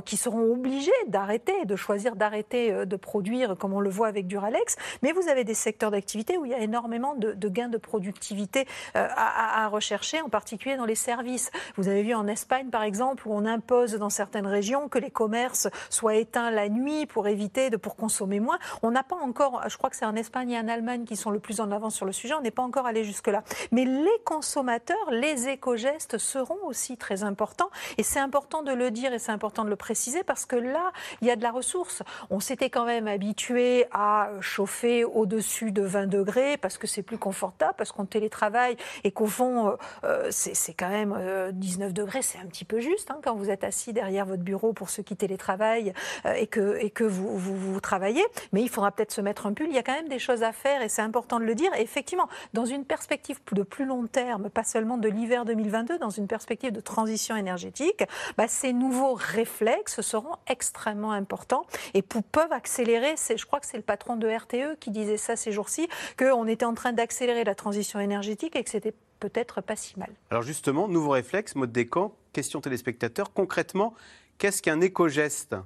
qui, 0.00 0.16
seront 0.16 0.52
obligés 0.52 0.90
d'arrêter, 1.08 1.64
de 1.64 1.76
choisir 1.76 2.16
d'arrêter 2.16 2.72
euh, 2.72 2.84
de 2.84 2.96
produire, 2.96 3.56
comme 3.56 3.72
on 3.72 3.80
le 3.80 3.90
voit 3.90 4.06
avec 4.08 4.26
Duralex. 4.26 4.76
Mais 5.02 5.12
vous 5.12 5.28
avez 5.28 5.44
des 5.44 5.54
secteurs 5.54 5.90
d'activité 5.90 6.38
où 6.38 6.44
il 6.44 6.52
y 6.52 6.54
a 6.54 6.60
énormément 6.60 7.14
de, 7.14 7.48
gains 7.48 7.68
de 7.68 7.78
productivité 7.78 8.66
à, 8.94 9.68
rechercher, 9.68 10.20
en 10.20 10.28
particulier 10.28 10.76
dans 10.76 10.84
les 10.84 10.94
services. 10.94 11.50
Vous 11.76 11.88
avez 11.88 12.02
vu 12.02 12.14
en 12.14 12.26
Espagne, 12.26 12.68
par 12.68 12.82
exemple, 12.82 13.26
où 13.26 13.32
on 13.32 13.46
impose 13.46 13.94
dans 13.94 14.10
certaines 14.10 14.46
régions 14.46 14.88
que 14.88 14.98
les 14.98 15.10
commerces 15.10 15.68
soient 15.90 16.16
éteints 16.16 16.50
la 16.50 16.68
nuit 16.68 17.06
pour 17.06 17.26
éviter 17.26 17.70
de 17.70 17.76
pour 17.76 17.96
consommer 17.96 18.40
moins. 18.40 18.58
On 18.82 18.90
n'a 18.90 19.02
pas 19.02 19.16
encore, 19.16 19.62
crois 19.78 19.90
que 19.90 19.96
c'est 19.96 20.04
en 20.04 20.16
Espagne 20.16 20.50
et 20.50 20.58
en 20.58 20.68
Allemagne 20.68 21.04
qui 21.04 21.16
sont 21.16 21.30
le 21.30 21.38
plus 21.38 21.60
en 21.60 21.70
avance 21.70 21.94
sur 21.94 22.06
le 22.06 22.12
sujet. 22.12 22.34
On 22.34 22.40
n'est 22.40 22.50
pas 22.50 22.62
encore 22.62 22.86
allé 22.86 23.04
jusque-là. 23.04 23.42
Mais 23.72 23.84
les 23.84 24.18
consommateurs, 24.24 25.10
les 25.10 25.48
éco-gestes 25.48 26.18
seront 26.18 26.58
aussi 26.64 26.96
très 26.96 27.22
importants. 27.22 27.70
Et 27.96 28.02
c'est 28.02 28.20
important 28.20 28.62
de 28.62 28.72
le 28.72 28.90
dire 28.90 29.12
et 29.12 29.18
c'est 29.18 29.32
important 29.32 29.64
de 29.64 29.70
le 29.70 29.76
préciser 29.76 30.22
parce 30.24 30.44
que 30.44 30.56
là, 30.56 30.92
il 31.20 31.28
y 31.28 31.30
a 31.30 31.36
de 31.36 31.42
la 31.42 31.50
ressource. 31.50 32.02
On 32.30 32.40
s'était 32.40 32.70
quand 32.70 32.84
même 32.84 33.08
habitué 33.08 33.86
à 33.92 34.30
chauffer 34.40 35.04
au-dessus 35.04 35.72
de 35.72 35.82
20 35.82 36.06
degrés 36.06 36.56
parce 36.56 36.78
que 36.78 36.86
c'est 36.86 37.02
plus 37.02 37.18
confortable, 37.18 37.74
parce 37.76 37.92
qu'on 37.92 38.04
télétravaille 38.04 38.76
et 39.04 39.12
qu'au 39.12 39.26
fond, 39.26 39.68
euh, 39.68 39.76
euh, 40.04 40.28
c'est 40.30 40.74
quand 40.74 40.88
même 40.88 41.16
19 41.52 41.88
euh, 41.88 41.92
degrés, 41.92 42.22
c'est 42.22 42.38
un 42.38 42.46
petit 42.46 42.64
peu 42.64 42.80
juste 42.80 43.10
hein, 43.10 43.18
quand 43.22 43.34
vous 43.34 43.50
êtes 43.50 43.64
assis 43.64 43.92
derrière 43.92 44.26
votre 44.26 44.42
bureau 44.42 44.72
pour 44.72 44.90
ceux 44.90 45.02
qui 45.02 45.16
télétravaillent 45.16 45.92
et 46.36 46.46
que, 46.46 47.04
vous 47.04 47.80
travaillez. 47.80 48.24
Mais 48.52 48.62
il 48.62 48.68
faudra 48.68 48.90
peut-être 48.90 49.12
se 49.12 49.20
mettre 49.20 49.46
un 49.46 49.52
bulle. 49.58 49.68
Il 49.70 49.74
y 49.74 49.78
a 49.78 49.82
quand 49.82 49.94
même 49.94 50.08
des 50.08 50.18
choses 50.18 50.42
à 50.42 50.52
faire 50.52 50.82
et 50.82 50.88
c'est 50.88 51.02
important 51.02 51.38
de 51.40 51.44
le 51.44 51.54
dire. 51.54 51.72
Et 51.74 51.82
effectivement, 51.82 52.28
dans 52.54 52.64
une 52.64 52.84
perspective 52.84 53.38
de 53.52 53.62
plus 53.62 53.84
long 53.84 54.06
terme, 54.06 54.48
pas 54.50 54.64
seulement 54.64 54.96
de 54.96 55.08
l'hiver 55.08 55.44
2022, 55.44 55.98
dans 55.98 56.10
une 56.10 56.26
perspective 56.26 56.72
de 56.72 56.80
transition 56.80 57.36
énergétique, 57.36 58.04
bah, 58.36 58.48
ces 58.48 58.72
nouveaux 58.72 59.14
réflexes 59.14 60.00
seront 60.00 60.36
extrêmement 60.46 61.12
importants 61.12 61.66
et 61.94 62.02
peuvent 62.02 62.52
accélérer. 62.52 63.14
Je 63.16 63.44
crois 63.44 63.60
que 63.60 63.66
c'est 63.66 63.76
le 63.76 63.82
patron 63.82 64.16
de 64.16 64.28
RTE 64.28 64.78
qui 64.78 64.90
disait 64.90 65.16
ça 65.16 65.36
ces 65.36 65.52
jours-ci, 65.52 65.88
qu'on 66.18 66.46
était 66.46 66.64
en 66.64 66.74
train 66.74 66.92
d'accélérer 66.92 67.44
la 67.44 67.54
transition 67.54 68.00
énergétique 68.00 68.56
et 68.56 68.64
que 68.64 68.70
c'était 68.70 68.94
peut-être 69.20 69.60
pas 69.60 69.76
si 69.76 69.98
mal. 69.98 70.10
Alors 70.30 70.42
justement, 70.42 70.88
nouveau 70.88 71.10
réflexe, 71.10 71.54
mode 71.54 71.72
décan, 71.72 72.14
question 72.32 72.60
téléspectateur. 72.60 73.32
Concrètement, 73.32 73.94
qu'est-ce 74.38 74.62
qu'un 74.62 74.80
éco-geste? 74.80 75.56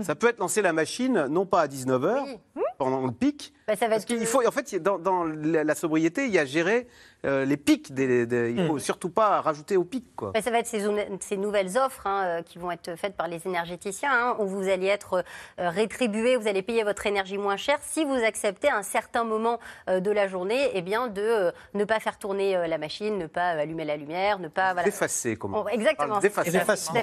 Ça 0.00 0.14
peut 0.14 0.28
être 0.28 0.38
lancer 0.38 0.62
la 0.62 0.72
machine, 0.72 1.26
non 1.26 1.44
pas 1.44 1.60
à 1.60 1.66
19h, 1.66 2.38
pendant 2.82 3.06
le 3.06 3.12
pic. 3.12 3.52
Bah, 3.68 3.76
ça 3.76 3.86
va 3.86 3.94
parce 3.94 4.04
qu'il 4.04 4.26
faut, 4.26 4.44
en 4.46 4.50
fait, 4.50 4.74
dans, 4.82 4.98
dans, 4.98 5.24
la 5.24 5.74
sobriété, 5.74 6.26
il 6.26 6.32
y 6.32 6.38
a 6.38 6.44
géré 6.44 6.88
euh, 7.24 7.44
les 7.44 7.56
pics. 7.56 7.94
Des, 7.94 8.26
il 8.50 8.56
ne 8.56 8.66
faut 8.66 8.74
mm. 8.74 8.80
surtout 8.80 9.10
pas 9.10 9.40
rajouter 9.40 9.76
aux 9.76 9.84
pics. 9.84 10.16
Quoi. 10.16 10.32
Bah, 10.32 10.42
ça 10.42 10.50
va 10.50 10.58
être 10.58 10.66
ces, 10.66 10.84
ces 11.20 11.36
nouvelles 11.36 11.78
offres 11.78 12.06
hein, 12.06 12.24
euh, 12.24 12.42
qui 12.42 12.58
vont 12.58 12.72
être 12.72 12.96
faites 12.96 13.14
par 13.14 13.28
les 13.28 13.46
énergéticiens, 13.46 14.10
hein, 14.12 14.36
où 14.40 14.46
vous 14.46 14.68
allez 14.68 14.86
être 14.86 15.24
euh, 15.60 15.70
rétribué, 15.70 16.36
vous 16.36 16.48
allez 16.48 16.62
payer 16.62 16.82
votre 16.82 17.06
énergie 17.06 17.38
moins 17.38 17.56
cher 17.56 17.78
si 17.82 18.04
vous 18.04 18.14
acceptez 18.14 18.68
à 18.68 18.76
un 18.76 18.82
certain 18.82 19.24
moment 19.24 19.58
de 19.88 20.10
la 20.10 20.26
journée 20.26 20.70
eh 20.74 20.82
bien, 20.82 21.08
de 21.08 21.52
ne 21.74 21.84
pas 21.84 22.00
faire 22.00 22.18
tourner 22.18 22.66
la 22.66 22.78
machine, 22.78 23.18
ne 23.18 23.26
pas 23.26 23.50
allumer 23.50 23.84
la 23.84 23.96
lumière, 23.96 24.38
ne 24.38 24.48
pas... 24.48 24.72
Voilà. 24.72 24.84
D'effacer, 24.84 25.36
comment 25.36 25.68
Exactement. 25.68 26.18
D'effacement. 26.18 27.00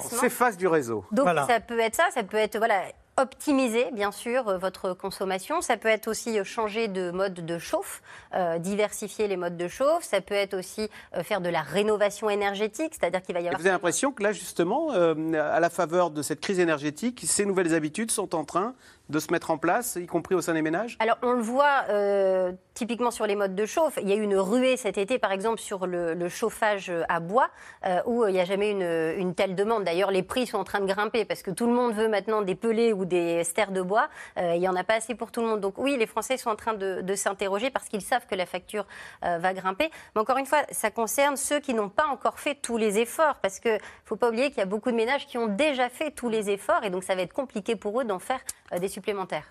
S'efface 0.00 0.56
du 0.56 0.66
réseau. 0.66 1.04
Donc 1.10 1.26
ça 1.48 1.60
peut 1.60 1.80
être 1.80 1.94
ça, 1.94 2.08
ça 2.14 2.22
peut 2.22 2.36
être... 2.36 2.58
Voilà, 2.58 2.82
optimiser, 3.18 3.90
bien 3.92 4.12
sûr, 4.12 4.48
euh, 4.48 4.58
votre 4.58 4.94
consommation. 4.94 5.60
Ça 5.60 5.76
peut 5.76 5.88
être 5.88 6.08
aussi 6.08 6.38
euh, 6.38 6.44
changer 6.44 6.88
de 6.88 7.10
mode 7.10 7.34
de 7.34 7.58
chauffe, 7.58 8.02
euh, 8.34 8.58
diversifier 8.58 9.28
les 9.28 9.36
modes 9.36 9.56
de 9.56 9.68
chauffe. 9.68 10.04
Ça 10.04 10.20
peut 10.20 10.34
être 10.34 10.54
aussi 10.54 10.88
faire 11.22 11.40
de 11.40 11.48
la 11.48 11.62
rénovation 11.62 12.30
énergétique, 12.30 12.94
c'est-à-dire 12.98 13.22
qu'il 13.22 13.34
va 13.34 13.40
y 13.40 13.46
avoir... 13.46 13.60
vous 13.60 13.66
avez 13.66 13.74
l'impression 13.74 14.12
que 14.12 14.22
là, 14.22 14.32
justement, 14.32 14.90
à 14.90 15.60
la 15.60 15.70
faveur 15.70 16.10
de 16.10 16.22
cette 16.22 16.40
crise 16.40 16.60
énergétique, 16.60 17.22
ces 17.26 17.44
nouvelles 17.44 17.74
habitudes 17.74 18.10
sont 18.10 18.34
en 18.34 18.44
train 18.44 18.74
de 19.08 19.18
se 19.18 19.32
mettre 19.32 19.50
en 19.50 19.58
place, 19.58 19.96
y 19.96 20.06
compris 20.06 20.34
au 20.34 20.40
sein 20.40 20.54
des 20.54 20.62
ménages? 20.62 20.96
Alors, 21.00 21.16
on 21.22 21.32
le 21.32 21.40
voit 21.40 21.84
euh, 21.88 22.52
typiquement 22.74 23.10
sur 23.10 23.26
les 23.26 23.36
modes 23.36 23.54
de 23.54 23.66
chauffe. 23.66 23.98
Il 24.02 24.08
y 24.08 24.12
a 24.12 24.16
eu 24.16 24.22
une 24.22 24.36
ruée 24.36 24.76
cet 24.76 24.98
été, 24.98 25.18
par 25.18 25.32
exemple, 25.32 25.60
sur 25.60 25.86
le, 25.86 26.28
chauffage 26.28 26.92
à 27.08 27.20
bois, 27.20 27.48
euh, 27.86 28.00
où 28.04 28.26
il 28.26 28.32
n'y 28.32 28.40
a 28.40 28.44
jamais 28.44 28.70
une, 28.70 29.18
une 29.18 29.34
telle 29.34 29.54
demande. 29.54 29.84
D'ailleurs, 29.84 30.10
les 30.10 30.22
prix 30.22 30.46
sont 30.46 30.58
en 30.58 30.64
train 30.64 30.80
de 30.80 30.86
grimper 30.86 31.24
parce 31.24 31.42
que 31.42 31.50
tout 31.50 31.66
le 31.66 31.72
monde 31.72 31.94
veut 31.94 32.08
maintenant 32.08 32.42
des 32.42 32.54
pelés 32.54 32.92
ou 32.92 33.04
des 33.04 33.44
stères 33.44 33.72
de 33.72 33.80
bois. 33.80 34.08
Euh, 34.38 34.54
il 34.54 34.60
n'y 34.60 34.68
en 34.68 34.76
a 34.76 34.84
pas 34.84 34.94
assez 34.94 35.14
pour 35.14 35.30
tout 35.30 35.40
le 35.40 35.46
monde. 35.46 35.60
Donc 35.60 35.78
oui, 35.78 35.96
les 35.96 36.06
Français 36.06 36.36
sont 36.36 36.50
en 36.50 36.56
train 36.56 36.74
de, 36.74 37.00
de 37.00 37.14
s'interroger 37.14 37.70
parce 37.70 37.88
qu'ils 37.88 38.02
savent 38.02 38.26
que 38.26 38.34
la 38.34 38.46
facture 38.46 38.86
va 39.22 39.54
grimper. 39.54 39.90
Mais 40.14 40.20
encore 40.20 40.38
une 40.38 40.46
fois, 40.46 40.62
ça 40.70 40.90
concerne 40.90 41.36
ceux 41.36 41.60
qui 41.60 41.74
n'ont 41.74 41.88
pas 41.88 42.06
encore 42.06 42.38
fait 42.38 42.54
tous 42.54 42.76
les 42.76 42.98
efforts, 42.98 43.36
parce 43.36 43.60
qu'il 43.60 43.72
ne 43.72 43.78
faut 44.04 44.16
pas 44.16 44.28
oublier 44.28 44.48
qu'il 44.50 44.58
y 44.58 44.62
a 44.62 44.66
beaucoup 44.66 44.90
de 44.90 44.96
ménages 44.96 45.26
qui 45.26 45.38
ont 45.38 45.46
déjà 45.46 45.88
fait 45.88 46.10
tous 46.10 46.28
les 46.28 46.50
efforts, 46.50 46.84
et 46.84 46.90
donc 46.90 47.04
ça 47.04 47.14
va 47.14 47.22
être 47.22 47.32
compliqué 47.32 47.76
pour 47.76 48.00
eux 48.00 48.04
d'en 48.04 48.18
faire 48.18 48.40
des 48.78 48.88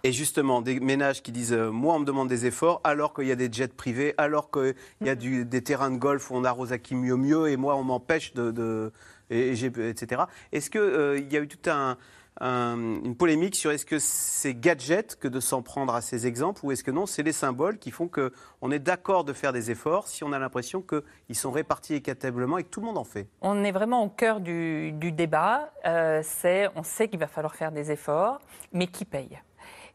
et 0.04 0.12
justement, 0.12 0.62
des 0.62 0.80
ménages 0.80 1.22
qui 1.22 1.32
disent 1.32 1.54
euh, 1.54 1.72
Moi, 1.72 1.96
on 1.96 2.00
me 2.00 2.06
demande 2.06 2.28
des 2.28 2.46
efforts, 2.46 2.82
alors 2.84 3.14
qu'il 3.14 3.26
y 3.26 3.32
a 3.32 3.36
des 3.36 3.52
jets 3.52 3.68
privés, 3.68 4.14
alors 4.18 4.52
qu'il 4.52 4.76
y 5.02 5.10
a 5.10 5.16
du, 5.16 5.46
des 5.46 5.62
terrains 5.62 5.92
de 5.92 5.98
golf 5.98 6.30
où 6.32 6.36
on 6.36 6.44
arrose 6.44 6.72
à 6.72 6.78
qui 6.78 6.96
mieux 6.96 7.16
mieux, 7.16 7.50
et 7.50 7.58
moi, 7.58 7.76
on 7.76 7.84
m'empêche 7.84 8.34
de. 8.34 8.52
de 8.52 8.92
et, 9.30 9.52
etc. 9.52 10.24
Est-ce 10.52 10.70
qu'il 10.70 10.80
euh, 10.80 11.20
y 11.20 11.36
a 11.36 11.42
eu 11.42 11.48
tout 11.48 11.70
un 11.70 11.98
une 12.42 13.16
polémique 13.16 13.56
sur 13.56 13.72
est-ce 13.72 13.86
que 13.86 14.00
c'est 14.00 14.54
gadget 14.54 15.16
que 15.16 15.28
de 15.28 15.40
s'en 15.40 15.62
prendre 15.62 15.94
à 15.94 16.02
ces 16.02 16.28
exemples 16.28 16.62
ou 16.64 16.72
est-ce 16.72 16.84
que 16.84 16.92
non, 16.92 17.06
c'est 17.06 17.24
les 17.24 17.32
symboles 17.32 17.78
qui 17.78 17.92
font 17.92 18.08
qu'on 18.08 18.72
est 18.72 18.80
d'accord 18.80 19.24
de 19.24 19.34
faire 19.34 19.54
des 19.54 19.72
efforts 19.72 20.08
si 20.08 20.24
on 20.24 20.32
a 20.32 20.40
l'impression 20.40 20.82
qu'ils 20.82 21.36
sont 21.36 21.52
répartis 21.52 21.96
équitablement 21.96 22.58
et 22.58 22.64
que 22.64 22.70
tout 22.70 22.80
le 22.80 22.88
monde 22.88 22.98
en 22.98 23.04
fait. 23.04 23.28
On 23.42 23.64
est 23.64 23.72
vraiment 23.72 24.04
au 24.04 24.10
cœur 24.10 24.40
du, 24.40 24.92
débat. 24.92 25.72
Euh, 25.86 26.22
c'est, 26.24 26.70
on 26.76 26.84
sait 26.84 27.08
qu'il 27.08 27.20
va 27.20 27.28
falloir 27.28 27.56
faire 27.56 27.72
des 27.72 27.92
efforts, 27.92 28.40
mais 28.74 28.88
qui 28.88 29.06
paye? 29.06 29.40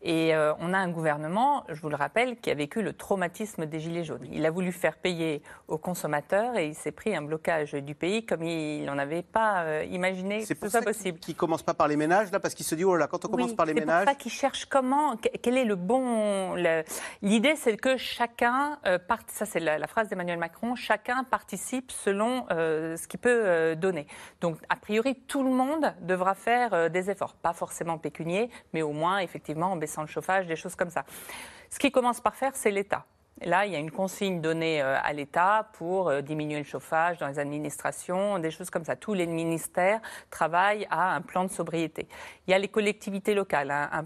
Et 0.04 0.34
euh, 0.34 0.52
on 0.58 0.74
a 0.74 0.78
un 0.78 0.88
gouvernement, 0.88 1.64
je 1.68 1.80
vous 1.80 1.88
le 1.88 1.94
rappelle, 1.94 2.36
qui 2.40 2.50
a 2.50 2.54
vécu 2.54 2.82
le 2.82 2.92
traumatisme 2.92 3.66
des 3.66 3.78
Gilets 3.78 4.02
jaunes. 4.02 4.26
Il 4.32 4.44
a 4.44 4.50
voulu 4.50 4.72
faire 4.72 4.96
payer 4.96 5.42
aux 5.68 5.78
consommateurs 5.78 6.56
et 6.56 6.66
il 6.66 6.74
s'est 6.74 6.90
pris 6.90 7.14
un 7.14 7.22
blocage 7.22 7.72
du 7.74 7.94
pays 7.94 8.26
comme 8.26 8.42
il 8.42 8.84
n'en 8.84 8.98
avait 8.98 9.22
pas 9.22 9.62
euh, 9.62 9.84
imaginé 9.90 10.44
c'est 10.44 10.68
ça 10.68 10.82
possible. 10.82 11.20
Qui 11.20 11.36
commence 11.36 11.62
pas 11.62 11.74
par 11.74 11.86
les 11.86 11.96
ménages, 11.96 12.32
là, 12.32 12.40
parce 12.40 12.54
qu'il 12.54 12.66
se 12.66 12.74
dit, 12.74 12.84
oh 12.84 12.96
là, 12.96 13.06
quand 13.06 13.24
on 13.24 13.28
commence 13.28 13.54
par 13.54 13.64
les 13.64 13.74
ménages. 13.74 14.00
C'est 14.00 14.04
pour 14.06 14.14
ça 14.14 14.18
qu'il 14.18 14.32
cherche 14.32 14.64
comment, 14.66 15.16
quel 15.40 15.56
est 15.56 15.64
le 15.64 15.76
bon. 15.76 16.56
L'idée, 17.22 17.54
c'est 17.54 17.76
que 17.76 17.96
chacun, 17.96 18.78
euh, 18.86 18.98
ça 19.28 19.46
c'est 19.46 19.60
la, 19.60 19.86
phrase 19.86 20.08
d'Emmanuel 20.08 20.38
Macron, 20.38 20.74
chacun 20.74 21.22
participe 21.22 21.92
selon 21.92 22.46
ce 22.48 23.06
qu'il 23.06 23.20
peut 23.20 23.76
donner. 23.76 24.06
Donc, 24.40 24.56
a 24.68 24.76
priori, 24.76 25.14
tout 25.14 25.44
le 25.44 25.50
monde 25.50 25.94
devra 26.00 26.34
faire 26.34 26.90
des 26.90 27.10
efforts. 27.10 27.34
Pas 27.34 27.52
forcément 27.52 27.98
pécuniers, 27.98 28.50
mais 28.72 28.82
au 28.82 28.92
moins, 28.92 29.18
effectivement, 29.18 29.72
en 29.72 29.76
baissant 29.76 29.91
sans 29.92 30.02
le 30.02 30.08
chauffage, 30.08 30.46
des 30.46 30.56
choses 30.56 30.74
comme 30.74 30.90
ça. 30.90 31.04
Ce 31.70 31.78
qui 31.78 31.92
commence 31.92 32.20
par 32.20 32.34
faire, 32.34 32.52
c'est 32.54 32.70
l'État. 32.70 33.04
Là, 33.44 33.66
il 33.66 33.72
y 33.72 33.76
a 33.76 33.78
une 33.78 33.90
consigne 33.90 34.40
donnée 34.40 34.80
euh, 34.82 34.96
à 35.02 35.12
l'État 35.12 35.68
pour 35.72 36.08
euh, 36.08 36.20
diminuer 36.20 36.58
le 36.58 36.64
chauffage 36.64 37.18
dans 37.18 37.26
les 37.26 37.38
administrations, 37.38 38.38
des 38.38 38.50
choses 38.50 38.70
comme 38.70 38.84
ça. 38.84 38.94
Tous 38.94 39.14
les 39.14 39.26
ministères 39.26 40.00
travaillent 40.30 40.86
à 40.90 41.14
un 41.14 41.20
plan 41.22 41.44
de 41.44 41.50
sobriété. 41.50 42.06
Il 42.46 42.52
y 42.52 42.54
a 42.54 42.58
les 42.58 42.68
collectivités 42.68 43.34
locales. 43.34 43.70
Hein, 43.70 44.04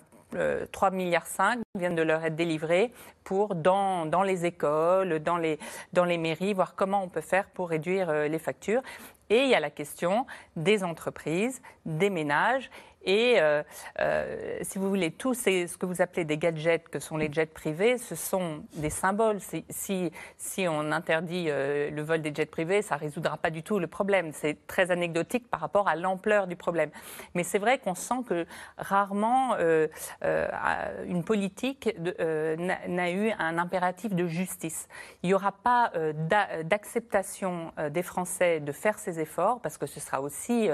3 0.72 0.88
euh, 0.88 0.90
milliards 0.92 1.27
5 1.27 1.61
viennent 1.75 1.94
de 1.94 2.03
leur 2.03 2.25
être 2.25 2.35
délivrés 2.35 2.92
pour 3.25 3.55
dans, 3.55 4.07
dans 4.07 4.22
les 4.22 4.44
écoles, 4.46 5.20
dans 5.20 5.37
les, 5.37 5.59
dans 5.92 6.05
les 6.05 6.18
mairies, 6.18 6.55
voir 6.55 6.75
comment 6.75 7.03
on 7.03 7.09
peut 7.09 7.20
faire 7.20 7.49
pour 7.51 7.68
réduire 7.68 8.11
les 8.12 8.38
factures. 8.38 8.83
Et 9.29 9.42
il 9.42 9.49
y 9.49 9.55
a 9.55 9.61
la 9.61 9.70
question 9.70 10.27
des 10.57 10.85
entreprises, 10.85 11.62
des 11.85 12.11
ménages 12.11 12.70
et 13.07 13.37
euh, 13.38 13.62
euh, 14.01 14.59
si 14.62 14.79
vous 14.79 14.88
voulez, 14.88 15.12
tout 15.12 15.33
ce 15.33 15.77
que 15.77 15.87
vous 15.87 16.03
appelez 16.03 16.25
des 16.25 16.37
gadgets, 16.37 16.88
que 16.88 16.99
sont 16.99 17.16
les 17.16 17.33
jets 17.33 17.47
privés, 17.47 17.99
ce 17.99 18.16
sont 18.16 18.64
des 18.75 18.90
symboles. 18.90 19.38
Si, 19.71 20.12
si 20.37 20.66
on 20.69 20.90
interdit 20.90 21.47
euh, 21.49 21.90
le 21.90 22.03
vol 22.03 22.21
des 22.21 22.35
jets 22.35 22.47
privés, 22.47 22.83
ça 22.83 22.97
ne 22.97 23.01
résoudra 23.01 23.37
pas 23.37 23.51
du 23.51 23.62
tout 23.62 23.79
le 23.79 23.87
problème. 23.87 24.33
C'est 24.33 24.66
très 24.66 24.90
anecdotique 24.90 25.49
par 25.49 25.61
rapport 25.61 25.87
à 25.88 25.95
l'ampleur 25.95 26.49
du 26.49 26.57
problème. 26.57 26.90
Mais 27.35 27.45
c'est 27.45 27.61
vrai 27.61 27.79
qu'on 27.79 27.95
sent 27.95 28.25
que 28.29 28.45
rarement 28.77 29.57
une 31.07 31.23
politique 31.25 31.95
n'a 32.01 33.11
eu 33.12 33.31
un 33.38 33.59
impératif 33.59 34.14
de 34.14 34.27
justice. 34.27 34.88
Il 35.23 35.29
n'y 35.29 35.35
aura 35.35 35.53
pas 35.53 35.92
d'acceptation 36.64 37.73
des 37.90 38.03
Français 38.03 38.59
de 38.59 38.73
faire 38.73 38.99
ces 38.99 39.21
efforts, 39.21 39.61
parce 39.61 39.79
que 39.79 39.87
ce 39.87 40.01
sera 40.01 40.21
aussi 40.21 40.69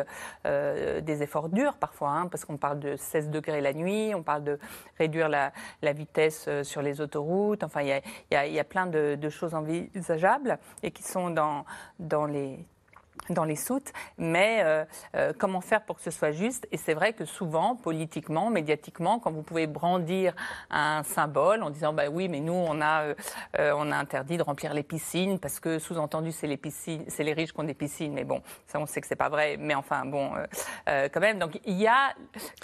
des 0.45 1.23
efforts 1.23 1.51
durs 1.51 1.75
parfois. 1.75 2.11
Hein, 2.11 2.21
parce 2.28 2.44
qu'on 2.44 2.56
parle 2.56 2.80
de 2.80 2.96
16 2.96 3.30
degrés 3.30 3.61
la 3.61 3.72
nuit, 3.72 4.14
on 4.14 4.22
parle 4.22 4.44
de 4.44 4.58
réduire 4.98 5.28
la, 5.28 5.52
vitesse 5.92 6.46
euh, 6.48 6.64
sur 6.64 6.82
les 6.82 7.00
autoroutes. 7.00 7.64
Enfin, 7.64 7.82
il 7.82 8.02
y 8.30 8.58
a, 8.58 8.64
plein 8.64 8.87
de, 8.87 9.16
de, 9.20 9.28
choses 9.28 9.54
envisageables 9.54 10.58
et 10.82 10.90
qui 10.90 11.02
sont 11.02 11.30
dans, 11.30 11.64
dans 11.98 12.26
les 12.26 12.64
dans 13.31 13.44
les 13.44 13.57
soutes, 13.57 13.92
mais 14.18 14.62
euh, 14.64 14.85
euh, 15.16 15.33
comment 15.38 15.61
faire 15.61 15.83
pour 15.83 15.96
que 15.96 16.03
ce 16.03 16.11
soit 16.11 16.33
juste? 16.33 16.66
Et 16.72 16.77
c'est 16.77 16.94
vrai 16.94 17.12
que 17.12 17.25
souvent, 17.25 17.77
politiquement, 17.77 18.51
médiatiquement, 18.51 19.18
quand 19.18 19.31
vous 19.31 19.42
pouvez 19.42 19.66
brandir 19.66 20.35
un 20.70 21.03
symbole 21.03 21.62
en 21.62 21.70
disant 21.70 21.92
bah 21.92 22.09
oui, 22.11 22.29
mais 22.29 22.40
nous 22.40 22.53
on 22.53 22.81
a 22.81 23.14
euh, 23.59 23.72
on 23.77 23.92
a 23.92 23.96
interdit 23.96 24.37
de 24.37 24.42
remplir 24.42 24.75
les 24.75 24.83
piscines 24.83 25.38
parce 25.38 25.61
que 25.61 25.79
sous-entendu 25.79 26.33
c'est 26.33 26.46
les 26.46 26.57
piscines, 26.57 27.05
c'est 27.09 27.25
les 27.25 27.33
riches 27.33 27.53
qui 27.53 27.61
ont 27.61 27.64
des 27.64 27.75
piscines, 27.75 28.12
mais 28.12 28.25
bon, 28.25 28.42
ça 28.66 28.81
on 28.81 28.87
sait 28.87 29.01
que 29.01 29.07
c'est 29.07 29.16
pas 29.16 29.29
vrai, 29.29 29.57
mais 29.59 29.75
enfin 29.75 30.05
bon, 30.05 30.33
quand 30.87 31.20
même. 31.20 31.38
Donc 31.38 31.61
il 31.64 31.79
y 31.79 31.87
a 31.87 32.14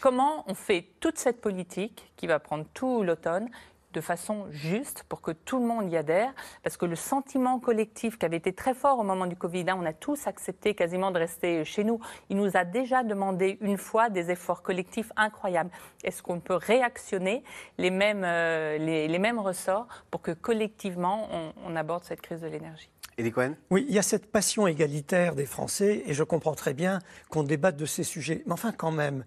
comment 0.00 0.44
on 0.46 0.54
fait 0.54 0.86
toute 1.00 1.18
cette 1.18 1.40
politique 1.40 2.12
qui 2.16 2.26
va 2.26 2.38
prendre 2.38 2.64
tout 2.74 3.02
l'automne 3.02 3.48
de 3.92 4.00
façon 4.00 4.46
juste 4.50 5.04
pour 5.08 5.20
que 5.22 5.30
tout 5.30 5.58
le 5.58 5.66
monde 5.66 5.90
y 5.90 5.96
adhère, 5.96 6.32
parce 6.62 6.76
que 6.76 6.86
le 6.86 6.96
sentiment 6.96 7.58
collectif 7.58 8.18
qui 8.18 8.26
avait 8.26 8.36
été 8.36 8.52
très 8.52 8.74
fort 8.74 8.98
au 8.98 9.02
moment 9.02 9.26
du 9.26 9.36
Covid, 9.36 9.64
là, 9.64 9.76
on 9.76 9.84
a 9.84 9.92
tous 9.92 10.26
accepté 10.26 10.74
quasiment 10.74 11.10
de 11.10 11.18
rester 11.18 11.64
chez 11.64 11.84
nous. 11.84 12.00
Il 12.28 12.36
nous 12.36 12.56
a 12.56 12.64
déjà 12.64 13.02
demandé 13.02 13.58
une 13.60 13.78
fois 13.78 14.10
des 14.10 14.30
efforts 14.30 14.62
collectifs 14.62 15.12
incroyables. 15.16 15.70
Est-ce 16.04 16.22
qu'on 16.22 16.40
peut 16.40 16.54
réactionner 16.54 17.42
les 17.78 17.90
mêmes, 17.90 18.24
euh, 18.24 18.78
les, 18.78 19.18
mêmes 19.18 19.38
ressorts 19.38 19.88
pour 20.10 20.22
que 20.22 20.32
collectivement 20.32 21.28
on, 21.32 21.52
on 21.66 21.76
aborde 21.76 22.04
cette 22.04 22.20
crise 22.20 22.40
de 22.40 22.46
l'énergie? 22.46 22.90
Eddie 23.18 23.32
Cohen? 23.32 23.56
Oui, 23.70 23.84
il 23.88 23.94
y 23.94 23.98
a 23.98 24.02
cette 24.02 24.30
passion 24.30 24.68
égalitaire 24.68 25.34
des 25.34 25.46
Français, 25.46 26.04
et 26.06 26.14
je 26.14 26.22
comprends 26.22 26.54
très 26.54 26.72
bien 26.72 27.00
qu'on 27.28 27.42
débatte 27.42 27.76
de 27.76 27.86
ces 27.86 28.04
sujets. 28.04 28.42
Mais 28.46 28.52
enfin, 28.52 28.70
quand 28.70 28.92
même, 28.92 29.24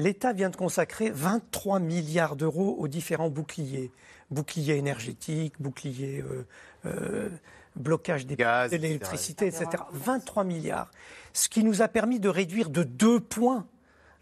l'État 0.00 0.32
vient 0.32 0.50
de 0.50 0.56
consacrer 0.56 1.10
23 1.10 1.78
milliards 1.78 2.36
d'euros 2.36 2.76
aux 2.78 2.88
différents 2.88 3.30
boucliers. 3.30 3.92
Bouclier 4.30 4.76
énergétique, 4.76 5.54
bouclier 5.60 6.22
euh, 6.22 6.46
euh, 6.86 7.28
blocage 7.76 8.26
des 8.26 8.36
de 8.36 8.76
l'électricité, 8.76 9.46
etc. 9.46 9.66
23 9.92 10.44
milliards. 10.44 10.90
Ce 11.32 11.48
qui 11.48 11.62
nous 11.62 11.82
a 11.82 11.88
permis 11.88 12.20
de 12.20 12.28
réduire 12.28 12.70
de 12.70 12.82
deux 12.82 13.20
points 13.20 13.66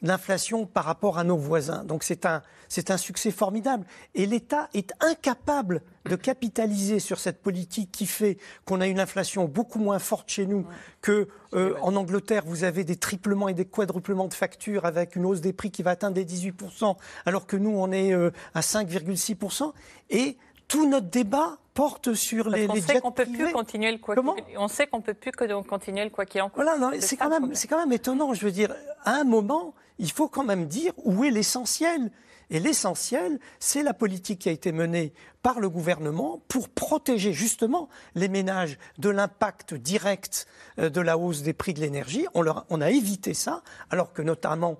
l'inflation 0.03 0.67
par 0.67 0.85
rapport 0.85 1.19
à 1.19 1.25
nos 1.25 1.37
voisins. 1.37 1.85
Donc 1.85 2.03
c'est 2.05 2.25
un, 2.27 2.43
c'est 2.69 2.91
un 2.91 2.97
succès 2.97 3.31
formidable. 3.31 3.85
Et 4.15 4.27
l'État 4.27 4.69
est 4.75 4.93
incapable 5.01 5.83
de 6.05 6.17
capitaliser 6.17 7.01
sur 7.01 7.19
cette 7.19 7.43
politique 7.43 7.91
qui 7.93 8.07
fait 8.07 8.39
qu'on 8.65 8.81
a 8.81 8.87
une 8.87 9.01
inflation 9.01 9.45
beaucoup 9.47 9.79
moins 9.79 9.99
forte 9.99 10.31
chez 10.31 10.47
nous 10.47 10.65
que 11.03 11.29
euh, 11.55 11.75
en 11.83 11.97
Angleterre. 11.97 12.43
Vous 12.47 12.65
avez 12.65 12.85
des 12.85 12.97
triplements 12.97 13.49
et 13.49 13.55
des 13.55 13.65
quadruplements 13.67 14.29
de 14.29 14.35
factures 14.35 14.85
avec 14.85 15.17
une 15.17 15.27
hausse 15.27 15.41
des 15.41 15.53
prix 15.53 15.71
qui 15.71 15.83
va 15.83 15.91
atteindre 15.91 16.17
les 16.17 16.25
18%, 16.25 16.97
alors 17.27 17.47
que 17.47 17.57
nous 17.57 17.71
on 17.71 17.91
est 17.93 18.13
euh, 18.15 18.31
à 18.55 18.61
5,6%. 18.61 19.73
Et 20.11 20.37
tout 20.67 20.89
notre 20.89 21.07
débat 21.09 21.59
porte 21.75 22.15
sur 22.15 22.49
les, 22.51 22.69
on 22.69 22.75
les 22.75 22.81
sait 22.81 23.01
qu'on 23.01 23.13
peut 23.13 23.25
plus 23.25 23.53
continuer 23.53 23.93
le 23.93 23.99
quoi 23.99 24.15
Comment 24.15 24.35
qu'il- 24.35 24.59
on 24.59 24.69
sait 24.69 24.87
qu'on 24.87 25.01
peut 25.01 25.15
plus 25.15 25.31
que 25.31 25.45
continuer 25.63 26.05
le 26.05 26.11
quoi 26.11 26.27
qu'il 26.27 26.43
en 26.43 26.49
coûte. 26.51 26.63
Voilà, 26.63 26.77
quand 27.19 27.29
même, 27.31 27.55
c'est 27.55 27.69
quand 27.69 27.79
même 27.79 27.93
étonnant. 27.93 28.35
Je 28.35 28.45
veux 28.45 28.51
dire, 28.51 28.75
à 29.05 29.13
un 29.13 29.25
moment, 29.25 29.75
il 29.99 30.11
faut 30.11 30.29
quand 30.29 30.45
même 30.45 30.67
dire 30.67 30.93
où 31.05 31.25
est 31.25 31.31
l'essentiel. 31.31 32.11
Et 32.51 32.61
l'essentiel, 32.61 33.39
c'est 33.61 33.83
la 33.83 33.93
politique 33.93 34.41
qui 34.41 34.49
a 34.49 34.53
été 34.53 34.73
menée 34.73 35.13
par 35.43 35.61
le 35.61 35.69
gouvernement 35.69 36.41
pour 36.49 36.69
protéger 36.71 37.33
justement 37.33 37.89
les 38.15 38.29
ménages 38.29 38.79
de 38.99 39.11
l'impact 39.11 39.75
direct 39.75 40.47
euh, 40.79 40.89
de 40.89 41.01
la 41.01 41.19
hausse 41.19 41.43
des 41.43 41.53
prix 41.53 41.75
de 41.75 41.81
l'énergie. 41.81 42.27
On, 42.35 42.81
a 42.81 42.91
évité 42.91 43.35
ça, 43.35 43.63
alors 43.91 44.13
que 44.13 44.23
notamment 44.23 44.79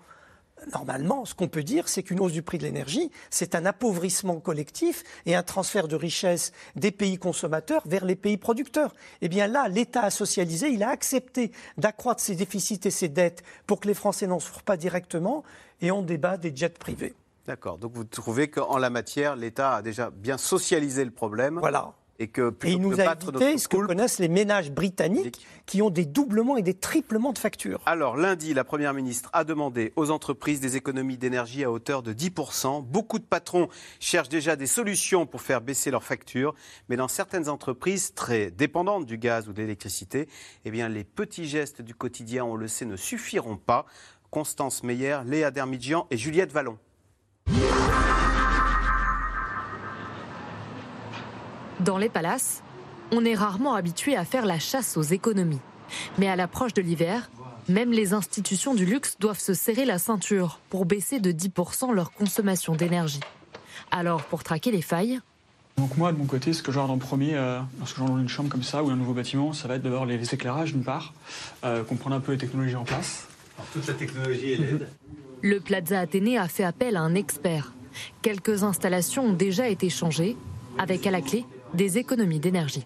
Normalement, 0.73 1.25
ce 1.25 1.35
qu'on 1.35 1.49
peut 1.49 1.63
dire, 1.63 1.89
c'est 1.89 2.03
qu'une 2.03 2.21
hausse 2.21 2.33
du 2.33 2.43
prix 2.43 2.59
de 2.59 2.65
l'énergie, 2.65 3.11
c'est 3.31 3.55
un 3.55 3.65
appauvrissement 3.67 4.41
collectif 4.41 5.05
et 5.27 5.35
un 5.35 5.43
transfert 5.43 5.89
de 5.89 5.97
richesse 5.97 6.53
des 6.77 6.91
pays 6.91 7.19
consommateurs 7.19 7.83
vers 7.87 8.05
les 8.05 8.17
pays 8.17 8.37
producteurs. 8.37 8.95
Eh 9.23 9.29
bien 9.29 9.47
là, 9.47 9.69
l'État 9.69 10.03
a 10.03 10.11
socialisé, 10.11 10.69
il 10.69 10.83
a 10.83 10.91
accepté 10.91 11.53
d'accroître 11.77 12.21
ses 12.21 12.35
déficits 12.35 12.81
et 12.85 12.91
ses 12.91 13.09
dettes 13.09 13.43
pour 13.67 13.81
que 13.81 13.89
les 13.89 13.95
Français 13.95 14.27
n'en 14.27 14.41
souffrent 14.41 14.63
pas 14.63 14.77
directement 14.77 15.45
et 15.81 15.91
on 15.91 16.03
débat 16.03 16.37
des 16.37 16.55
jets 16.55 16.69
privés. 16.69 17.15
D'accord. 17.47 17.79
Donc 17.79 17.93
vous 17.95 18.05
trouvez 18.05 18.49
qu'en 18.49 18.77
la 18.77 18.91
matière, 18.91 19.35
l'État 19.35 19.77
a 19.77 19.83
déjà 19.83 20.11
bien 20.11 20.37
socialisé 20.37 21.05
le 21.05 21.11
problème. 21.11 21.59
Voilà. 21.59 21.95
Et 22.21 22.29
que 22.29 22.53
Et 22.65 22.71
il 22.71 22.79
que 22.79 22.83
nous 22.83 23.01
a 23.01 23.05
évité 23.05 23.27
notre 23.33 23.59
ce 23.59 23.69
que 23.69 23.77
connaissent 23.77 24.19
les 24.19 24.29
ménages 24.29 24.73
britanniques 24.73 25.47
qui 25.67 25.83
ont 25.83 25.91
des 25.91 26.05
doublements 26.05 26.57
et 26.57 26.63
des 26.63 26.75
triplements 26.75 27.33
de 27.33 27.39
factures. 27.39 27.81
Alors, 27.87 28.17
lundi, 28.17 28.55
la 28.55 28.65
Première 28.65 28.93
ministre 28.93 29.31
a 29.33 29.45
demandé 29.45 29.93
aux 29.95 30.11
entreprises 30.11 30.61
des 30.61 30.77
économies 30.77 31.17
d'énergie 31.17 31.63
à 31.63 31.71
hauteur 31.71 32.03
de 32.03 32.13
10%. 32.13 32.85
Beaucoup 32.85 33.21
de 33.21 33.25
patrons 33.25 33.69
cherchent 34.01 34.29
déjà 34.29 34.57
des 34.57 34.67
solutions 34.67 35.27
pour 35.27 35.43
faire 35.43 35.61
baisser 35.61 35.93
leurs 35.93 36.03
factures. 36.03 36.55
Mais 36.89 36.97
dans 36.97 37.09
certaines 37.09 37.49
entreprises 37.49 38.15
très 38.15 38.51
dépendantes 38.51 39.07
du 39.07 39.17
gaz 39.17 39.49
ou 39.49 39.53
de 39.53 39.63
l'électricité, 39.63 40.29
eh 40.65 40.71
bien, 40.73 40.89
les 40.89 41.05
petits 41.05 41.47
gestes 41.47 41.83
du 41.83 41.95
quotidien, 41.95 42.45
on 42.45 42.57
le 42.57 42.67
sait, 42.67 42.85
ne 42.85 42.97
suffiront 42.97 43.57
pas. 43.57 43.87
Constance 44.31 44.83
Meyer, 44.83 45.21
Léa 45.25 45.51
Dermidjian 45.51 46.07
et 46.11 46.17
Juliette 46.17 46.53
Vallon. 46.53 46.79
Dans 51.81 51.97
les 51.97 52.09
palaces, 52.09 52.63
on 53.13 53.25
est 53.25 53.37
rarement 53.37 53.75
habitué 53.75 54.17
à 54.17 54.25
faire 54.25 54.47
la 54.47 54.59
chasse 54.59 54.97
aux 54.97 55.03
économies. 55.03 55.61
Mais 56.19 56.29
à 56.29 56.35
l'approche 56.35 56.75
de 56.75 56.83
l'hiver, 56.83 57.31
même 57.69 57.93
les 57.93 58.15
institutions 58.15 58.75
du 58.75 58.85
luxe 58.85 59.17
doivent 59.21 59.39
se 59.39 59.55
serrer 59.55 59.85
la 59.85 59.99
ceinture 59.99 60.59
pour 60.71 60.87
baisser 60.87 61.21
de 61.21 61.31
10% 61.31 61.93
leur 61.95 62.13
consommation 62.13 62.75
d'énergie. 62.75 63.21
Alors, 63.93 64.25
pour 64.25 64.43
traquer 64.43 64.73
les 64.73 64.83
failles, 64.83 65.21
Donc 65.77 65.97
moi, 65.97 66.13
de 66.13 66.19
mon 66.19 66.25
côté, 66.25 66.53
ce 66.53 66.65
que 66.65 66.73
je 66.73 66.79
regarde 66.81 66.91
en 66.91 66.99
premier, 66.99 67.37
euh, 67.37 67.61
lorsque 67.79 67.99
dans 67.99 68.19
une 68.19 68.29
chambre 68.29 68.49
comme 68.49 68.65
ça 68.65 68.83
ou 68.83 68.91
un 68.91 68.97
nouveau 68.97 69.13
bâtiment, 69.13 69.53
ça 69.53 69.69
va 69.69 69.77
être 69.77 69.83
d'abord 69.83 70.05
les 70.05 70.35
éclairages 70.35 70.73
d'une 70.73 70.83
part, 70.83 71.15
euh, 71.65 71.85
comprendre 71.85 72.17
un 72.17 72.21
peu 72.21 72.33
les 72.33 72.39
technologies 72.39 72.75
en 72.75 72.85
place. 72.85 73.29
toute 73.73 73.87
la 73.87 73.95
technologie 73.95 74.53
est 74.53 74.57
LED. 74.57 74.89
le 75.43 75.61
Plaza 75.61 76.01
Athénée 76.01 76.37
a 76.37 76.49
fait 76.49 76.65
appel 76.65 76.97
à 76.97 77.03
un 77.03 77.15
expert. 77.15 77.73
Quelques 78.23 78.65
installations 78.65 79.27
ont 79.27 79.33
déjà 79.33 79.69
été 79.69 79.89
changées, 79.89 80.37
avec 80.79 81.07
à 81.07 81.13
la 81.13 81.21
clé 81.21 81.45
des 81.75 81.99
économies 81.99 82.41
d'énergie. 82.41 82.85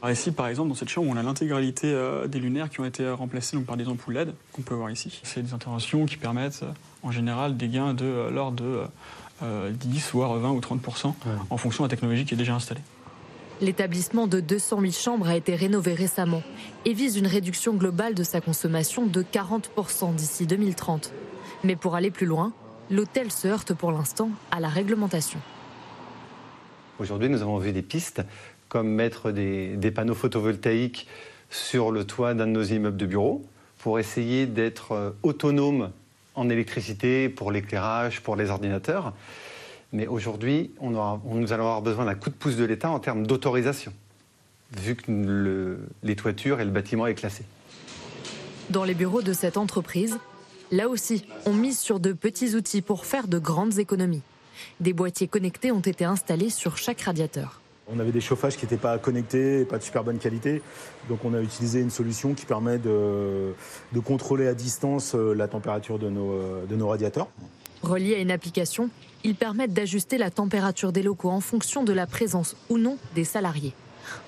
Alors 0.00 0.12
ici, 0.12 0.30
par 0.30 0.46
exemple, 0.46 0.68
dans 0.68 0.74
cette 0.74 0.88
chambre, 0.88 1.08
on 1.10 1.16
a 1.16 1.22
l'intégralité 1.22 1.88
euh, 1.88 2.28
des 2.28 2.38
lunaires 2.38 2.70
qui 2.70 2.80
ont 2.80 2.84
été 2.84 3.02
euh, 3.02 3.14
remplacées 3.14 3.56
donc, 3.56 3.66
par 3.66 3.76
des 3.76 3.88
ampoules 3.88 4.14
LED 4.14 4.34
qu'on 4.52 4.62
peut 4.62 4.74
voir 4.74 4.90
ici. 4.90 5.20
C'est 5.24 5.42
des 5.42 5.54
interventions 5.54 6.06
qui 6.06 6.16
permettent, 6.16 6.60
euh, 6.62 6.72
en 7.02 7.10
général, 7.10 7.56
des 7.56 7.68
gains 7.68 7.94
de 7.94 8.28
l'ordre 8.30 8.56
de 8.56 8.82
euh, 9.42 9.70
10, 9.72 10.10
voire 10.12 10.34
20 10.34 10.50
ou 10.50 10.60
30% 10.60 11.14
en 11.50 11.56
fonction 11.56 11.84
de 11.84 11.88
la 11.88 11.90
technologie 11.90 12.24
qui 12.24 12.34
est 12.34 12.36
déjà 12.36 12.54
installée. 12.54 12.80
L'établissement 13.60 14.28
de 14.28 14.38
200 14.38 14.80
000 14.80 14.92
chambres 14.92 15.28
a 15.28 15.36
été 15.36 15.56
rénové 15.56 15.94
récemment 15.94 16.42
et 16.84 16.92
vise 16.92 17.16
une 17.16 17.26
réduction 17.26 17.74
globale 17.74 18.14
de 18.14 18.22
sa 18.22 18.40
consommation 18.40 19.06
de 19.06 19.22
40% 19.22 20.14
d'ici 20.14 20.46
2030. 20.46 21.12
Mais 21.64 21.74
pour 21.74 21.96
aller 21.96 22.12
plus 22.12 22.26
loin, 22.26 22.52
l'hôtel 22.88 23.32
se 23.32 23.48
heurte 23.48 23.74
pour 23.74 23.90
l'instant 23.90 24.30
à 24.52 24.60
la 24.60 24.68
réglementation. 24.68 25.40
Aujourd'hui, 26.98 27.28
nous 27.28 27.42
avons 27.42 27.58
vu 27.58 27.72
des 27.72 27.82
pistes 27.82 28.22
comme 28.68 28.88
mettre 28.88 29.30
des, 29.30 29.90
panneaux 29.94 30.14
photovoltaïques 30.14 31.06
sur 31.50 31.90
le 31.90 32.04
toit 32.04 32.34
d'un 32.34 32.46
de 32.46 32.52
nos 32.52 32.62
immeubles 32.62 32.96
de 32.96 33.06
bureaux 33.06 33.44
pour 33.78 33.98
essayer 33.98 34.46
d'être 34.46 34.92
euh, 34.92 35.10
autonome 35.22 35.90
en 36.34 36.50
électricité 36.50 37.28
pour 37.28 37.52
l'éclairage, 37.52 38.20
pour 38.20 38.36
les 38.36 38.50
ordinateurs. 38.50 39.14
Mais 39.92 40.06
aujourd'hui, 40.06 40.72
on 40.80 40.90
nous 40.90 41.52
allons 41.52 41.64
avoir 41.64 41.82
besoin 41.82 42.04
d'un 42.04 42.14
coup 42.14 42.28
de 42.28 42.34
pouce 42.34 42.56
de 42.56 42.64
l'État 42.64 42.90
en 42.90 42.98
termes 42.98 43.26
d'autorisation, 43.26 43.92
vu 44.76 44.96
que 44.96 45.10
le- 45.10 45.78
les 46.02 46.16
toitures 46.16 46.60
et 46.60 46.64
le 46.64 46.70
bâtiment 46.70 47.06
est 47.06 47.14
classé. 47.14 47.44
Dans 48.68 48.84
les 48.84 48.94
bureaux 48.94 49.22
de 49.22 49.32
cette 49.32 49.56
entreprise, 49.56 50.18
là 50.70 50.88
aussi, 50.88 51.24
on 51.46 51.54
mise 51.54 51.78
sur 51.78 52.00
de 52.00 52.12
petits 52.12 52.54
outils 52.54 52.82
pour 52.82 53.06
faire 53.06 53.28
de 53.28 53.38
grandes 53.38 53.78
économies. 53.78 54.20
Des 54.80 54.92
boîtiers 54.92 55.28
connectés 55.28 55.72
ont 55.72 55.80
été 55.80 56.04
installés 56.04 56.50
sur 56.50 56.76
chaque 56.76 57.00
radiateur. 57.00 57.60
On 57.90 57.98
avait 58.00 58.12
des 58.12 58.20
chauffages 58.20 58.56
qui 58.56 58.64
n'étaient 58.64 58.76
pas 58.76 58.98
connectés, 58.98 59.64
pas 59.64 59.78
de 59.78 59.82
super 59.82 60.04
bonne 60.04 60.18
qualité. 60.18 60.60
Donc 61.08 61.24
on 61.24 61.32
a 61.32 61.40
utilisé 61.40 61.80
une 61.80 61.90
solution 61.90 62.34
qui 62.34 62.44
permet 62.44 62.78
de, 62.78 63.54
de 63.92 64.00
contrôler 64.00 64.46
à 64.46 64.54
distance 64.54 65.14
euh, 65.14 65.32
la 65.32 65.48
température 65.48 65.98
de 65.98 66.10
nos, 66.10 66.32
euh, 66.32 66.66
de 66.66 66.76
nos 66.76 66.88
radiateurs. 66.88 67.28
Reliés 67.82 68.16
à 68.16 68.18
une 68.18 68.30
application, 68.30 68.90
ils 69.24 69.34
permettent 69.34 69.72
d'ajuster 69.72 70.18
la 70.18 70.30
température 70.30 70.92
des 70.92 71.02
locaux 71.02 71.30
en 71.30 71.40
fonction 71.40 71.82
de 71.82 71.92
la 71.92 72.06
présence 72.06 72.56
ou 72.68 72.76
non 72.76 72.98
des 73.14 73.24
salariés. 73.24 73.72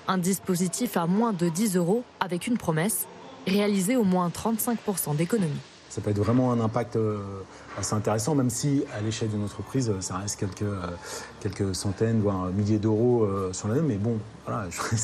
Un 0.07 0.17
dispositif 0.17 0.97
à 0.97 1.05
moins 1.05 1.33
de 1.33 1.47
10 1.49 1.75
euros 1.75 2.03
avec 2.19 2.47
une 2.47 2.57
promesse, 2.57 3.07
réaliser 3.45 3.95
au 3.95 4.03
moins 4.03 4.29
35% 4.29 5.15
d'économie. 5.15 5.51
Ça 5.91 5.99
peut 5.99 6.09
être 6.11 6.19
vraiment 6.19 6.53
un 6.53 6.61
impact 6.61 6.95
euh, 6.95 7.19
assez 7.77 7.93
intéressant, 7.93 8.33
même 8.33 8.49
si 8.49 8.85
à 8.97 9.01
l'échelle 9.01 9.27
d'une 9.27 9.43
entreprise, 9.43 9.89
euh, 9.89 9.99
ça 9.99 10.15
reste 10.15 10.39
quelques, 10.39 10.61
euh, 10.61 10.87
quelques 11.41 11.75
centaines, 11.75 12.21
voire 12.21 12.45
milliers 12.45 12.79
d'euros 12.79 13.27
sur 13.51 13.67
l'année. 13.67 13.81
Mais 13.85 13.97
bon, 13.97 14.17
voilà, 14.45 14.69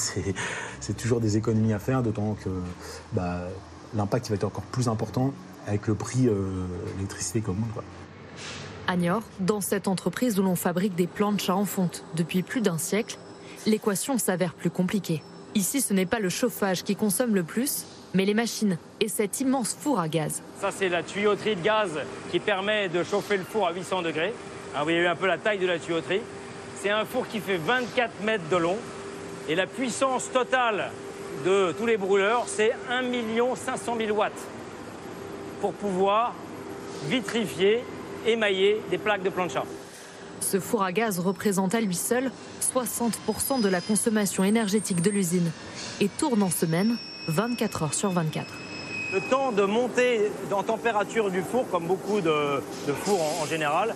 c'est 0.79 0.97
toujours 0.97 1.19
des 1.19 1.35
économies 1.35 1.73
à 1.73 1.79
faire, 1.79 2.03
d'autant 2.03 2.37
que 2.41 2.49
bah, 3.11 3.41
l'impact 3.95 4.29
va 4.29 4.35
être 4.35 4.45
encore 4.45 4.63
plus 4.63 4.87
important 4.87 5.33
avec 5.67 5.87
le 5.87 5.95
prix 5.95 6.29
euh, 6.29 6.65
qui 7.09 7.39
augmente. 7.39 7.73
quoi. 7.73 7.83
À 8.87 8.95
Niort, 8.95 9.23
dans 9.41 9.59
cette 9.59 9.89
entreprise 9.89 10.39
où 10.39 10.43
l'on 10.43 10.55
fabrique 10.55 10.95
des 10.95 11.07
planches 11.07 11.49
en 11.49 11.65
fonte 11.65 12.05
depuis 12.15 12.43
plus 12.43 12.61
d'un 12.61 12.77
siècle, 12.77 13.17
l'équation 13.65 14.17
s'avère 14.17 14.53
plus 14.53 14.69
compliquée. 14.69 15.21
Ici, 15.53 15.81
ce 15.81 15.93
n'est 15.93 16.05
pas 16.05 16.19
le 16.19 16.29
chauffage 16.29 16.85
qui 16.85 16.95
consomme 16.95 17.35
le 17.35 17.43
plus, 17.43 17.85
mais 18.17 18.25
les 18.25 18.33
machines 18.33 18.79
et 18.99 19.09
cet 19.09 19.41
immense 19.41 19.77
four 19.79 19.99
à 19.99 20.09
gaz. 20.09 20.41
Ça, 20.59 20.71
c'est 20.71 20.89
la 20.89 21.03
tuyauterie 21.03 21.55
de 21.55 21.61
gaz 21.61 21.91
qui 22.31 22.39
permet 22.39 22.89
de 22.89 23.03
chauffer 23.03 23.37
le 23.37 23.43
four 23.43 23.67
à 23.67 23.71
800 23.71 24.01
degrés. 24.01 24.33
Hein, 24.73 24.79
vous 24.79 24.85
voyez 24.85 25.05
un 25.05 25.15
peu 25.15 25.27
la 25.27 25.37
taille 25.37 25.59
de 25.59 25.67
la 25.67 25.77
tuyauterie. 25.77 26.21
C'est 26.81 26.89
un 26.89 27.05
four 27.05 27.27
qui 27.27 27.39
fait 27.39 27.57
24 27.57 28.23
mètres 28.23 28.49
de 28.49 28.57
long. 28.57 28.77
Et 29.47 29.53
la 29.53 29.67
puissance 29.67 30.31
totale 30.31 30.89
de 31.45 31.75
tous 31.77 31.85
les 31.85 31.97
brûleurs, 31.97 32.45
c'est 32.47 32.73
1 32.89 33.03
500 33.55 33.95
000 33.99 34.17
watts 34.17 34.31
pour 35.61 35.73
pouvoir 35.73 36.33
vitrifier, 37.07 37.83
émailler 38.25 38.81
des 38.89 38.97
plaques 38.97 39.21
de 39.21 39.29
plancha. 39.29 39.63
Ce 40.41 40.59
four 40.59 40.81
à 40.81 40.91
gaz 40.91 41.19
représente 41.19 41.75
à 41.75 41.81
lui 41.81 41.95
seul 41.95 42.31
60% 42.73 43.61
de 43.61 43.69
la 43.69 43.79
consommation 43.79 44.43
énergétique 44.43 45.03
de 45.03 45.11
l'usine 45.11 45.51
et 46.01 46.09
tourne 46.09 46.41
en 46.41 46.49
semaine 46.49 46.97
24 47.27 47.83
heures 47.83 47.93
sur 47.93 48.09
24. 48.11 48.45
Le 49.13 49.21
temps 49.21 49.51
de 49.51 49.63
monter 49.63 50.31
en 50.51 50.63
température 50.63 51.31
du 51.31 51.41
four, 51.41 51.69
comme 51.69 51.87
beaucoup 51.87 52.19
de, 52.21 52.61
de 52.87 52.93
fours 52.93 53.21
en, 53.21 53.43
en 53.43 53.45
général, 53.45 53.95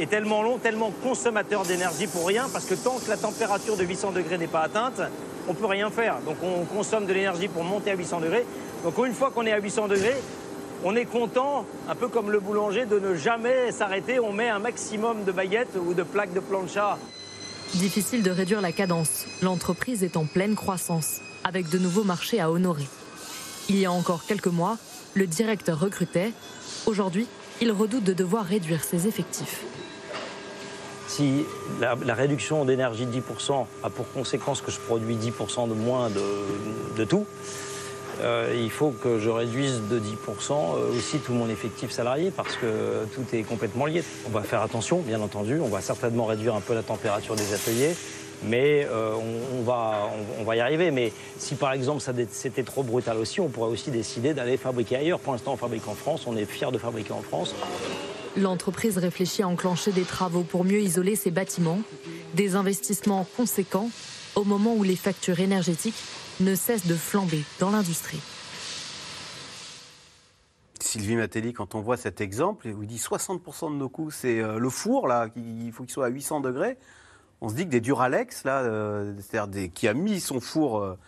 est 0.00 0.08
tellement 0.08 0.42
long, 0.42 0.58
tellement 0.58 0.92
consommateur 1.02 1.64
d'énergie 1.64 2.06
pour 2.06 2.26
rien, 2.26 2.46
parce 2.52 2.64
que 2.64 2.74
tant 2.74 2.98
que 2.98 3.08
la 3.10 3.16
température 3.16 3.76
de 3.76 3.84
800 3.84 4.12
degrés 4.12 4.38
n'est 4.38 4.46
pas 4.46 4.62
atteinte, 4.62 5.00
on 5.48 5.54
peut 5.54 5.66
rien 5.66 5.90
faire. 5.90 6.16
Donc 6.26 6.36
on 6.42 6.64
consomme 6.64 7.06
de 7.06 7.12
l'énergie 7.12 7.48
pour 7.48 7.64
monter 7.64 7.90
à 7.90 7.94
800 7.94 8.20
degrés. 8.20 8.46
Donc 8.84 8.94
une 9.04 9.14
fois 9.14 9.30
qu'on 9.30 9.44
est 9.46 9.52
à 9.52 9.58
800 9.58 9.88
degrés, 9.88 10.16
on 10.84 10.94
est 10.94 11.06
content, 11.06 11.64
un 11.88 11.94
peu 11.94 12.08
comme 12.08 12.30
le 12.30 12.38
boulanger, 12.38 12.86
de 12.86 12.98
ne 12.98 13.14
jamais 13.14 13.72
s'arrêter. 13.72 14.20
On 14.20 14.32
met 14.32 14.48
un 14.48 14.60
maximum 14.60 15.24
de 15.24 15.32
baguettes 15.32 15.76
ou 15.84 15.94
de 15.94 16.02
plaques 16.04 16.32
de 16.32 16.40
plancha. 16.40 16.98
Difficile 17.74 18.22
de 18.22 18.30
réduire 18.30 18.60
la 18.60 18.72
cadence. 18.72 19.26
L'entreprise 19.42 20.04
est 20.04 20.16
en 20.16 20.24
pleine 20.24 20.54
croissance, 20.54 21.20
avec 21.44 21.68
de 21.68 21.78
nouveaux 21.78 22.04
marchés 22.04 22.40
à 22.40 22.50
honorer. 22.50 22.86
Il 23.68 23.78
y 23.78 23.86
a 23.86 23.92
encore 23.92 24.24
quelques 24.26 24.46
mois, 24.46 24.78
Le 25.14 25.26
directeur 25.26 25.80
recrutait. 25.80 26.32
Aujourd'hui, 26.86 27.26
il 27.60 27.72
redoute 27.72 28.04
de 28.04 28.12
devoir 28.12 28.44
réduire 28.44 28.84
ses 28.84 29.06
effectifs. 29.06 29.64
Si 31.08 31.44
la, 31.80 32.14
réduction 32.14 32.64
d'énergie 32.64 33.06
de 33.06 33.12
10% 33.12 33.66
a 33.82 33.90
pour 33.90 34.12
conséquence 34.12 34.60
que 34.60 34.70
je 34.70 34.78
produis 34.78 35.16
10% 35.16 35.68
de 35.68 35.74
moins 35.74 36.10
de, 36.10 36.22
de 36.96 37.04
tout, 37.04 37.26
euh, 38.20 38.52
il 38.56 38.70
faut 38.70 38.90
que 38.90 39.18
je 39.18 39.30
réduise 39.30 39.80
de 39.90 39.98
10% 39.98 40.02
euh, 40.50 40.96
aussi 40.96 41.18
tout 41.18 41.32
mon 41.32 41.48
effectif 41.48 41.90
salarié 41.90 42.30
parce 42.30 42.56
que 42.56 43.04
tout 43.14 43.24
est 43.32 43.42
complètement 43.42 43.86
lié. 43.86 44.02
On 44.26 44.30
va 44.30 44.42
faire 44.42 44.62
attention, 44.62 45.00
bien 45.00 45.20
entendu, 45.20 45.60
on 45.60 45.68
va 45.68 45.80
certainement 45.80 46.26
réduire 46.26 46.54
un 46.54 46.60
peu 46.60 46.74
la 46.74 46.82
température 46.82 47.36
des 47.36 47.54
ateliers, 47.54 47.94
mais 48.44 48.86
euh, 48.90 49.14
on, 49.14 49.58
on 49.58 49.62
va, 49.62 50.10
on, 50.38 50.42
on 50.42 50.44
va 50.44 50.56
y 50.56 50.60
arriver. 50.60 50.90
Mais 50.90 51.12
si 51.38 51.54
par 51.54 51.72
exemple 51.72 52.02
c'était 52.30 52.62
trop 52.62 52.82
brutal 52.82 53.16
aussi, 53.16 53.40
on 53.40 53.48
pourrait 53.48 53.70
aussi 53.70 53.90
décider 53.90 54.34
d'aller 54.34 54.56
fabriquer 54.56 54.96
ailleurs. 54.96 55.20
Pour 55.20 55.32
l'instant, 55.32 55.52
on 55.52 55.56
fabrique 55.56 55.86
en 55.88 55.94
France, 55.94 56.26
on 56.26 56.36
est 56.36 56.44
fiers 56.44 56.70
de 56.72 56.78
fabriquer 56.78 57.12
en 57.12 57.22
France. 57.22 57.54
L'entreprise 58.36 58.98
réfléchit 58.98 59.42
à 59.42 59.48
enclencher 59.48 59.90
des 59.90 60.02
travaux 60.02 60.42
pour 60.42 60.64
mieux 60.64 60.80
isoler 60.80 61.16
ses 61.16 61.30
bâtiments, 61.30 61.80
des 62.34 62.54
investissements 62.54 63.26
conséquents 63.36 63.90
au 64.36 64.44
moment 64.44 64.74
où 64.74 64.84
les 64.84 64.96
factures 64.96 65.40
énergétiques 65.40 65.96
ne 66.40 66.54
cessent 66.54 66.86
de 66.86 66.94
flamber 66.94 67.42
dans 67.58 67.70
l'industrie. 67.70 68.20
Sylvie 70.80 71.16
Matelli, 71.16 71.52
quand 71.52 71.74
on 71.74 71.80
voit 71.80 71.96
cet 71.96 72.20
exemple, 72.20 72.68
où 72.68 72.82
il 72.82 72.88
dit 72.88 72.96
60% 72.96 73.72
de 73.72 73.76
nos 73.76 73.88
coûts, 73.88 74.10
c'est 74.10 74.40
euh, 74.40 74.58
le 74.58 74.70
four, 74.70 75.08
là, 75.08 75.28
il 75.36 75.70
faut 75.72 75.82
qu'il 75.82 75.92
soit 75.92 76.06
à 76.06 76.08
800 76.08 76.40
degrés. 76.40 76.78
On 77.40 77.48
se 77.48 77.54
dit 77.54 77.64
que 77.64 77.70
des 77.70 77.80
Duralex, 77.80 78.44
là, 78.44 78.60
euh, 78.60 79.14
c'est-à-dire 79.20 79.72
qui 79.72 79.86
a 79.86 79.94
mis 79.94 80.20
son 80.20 80.40
four, 80.40 80.80
euh, 80.80 80.98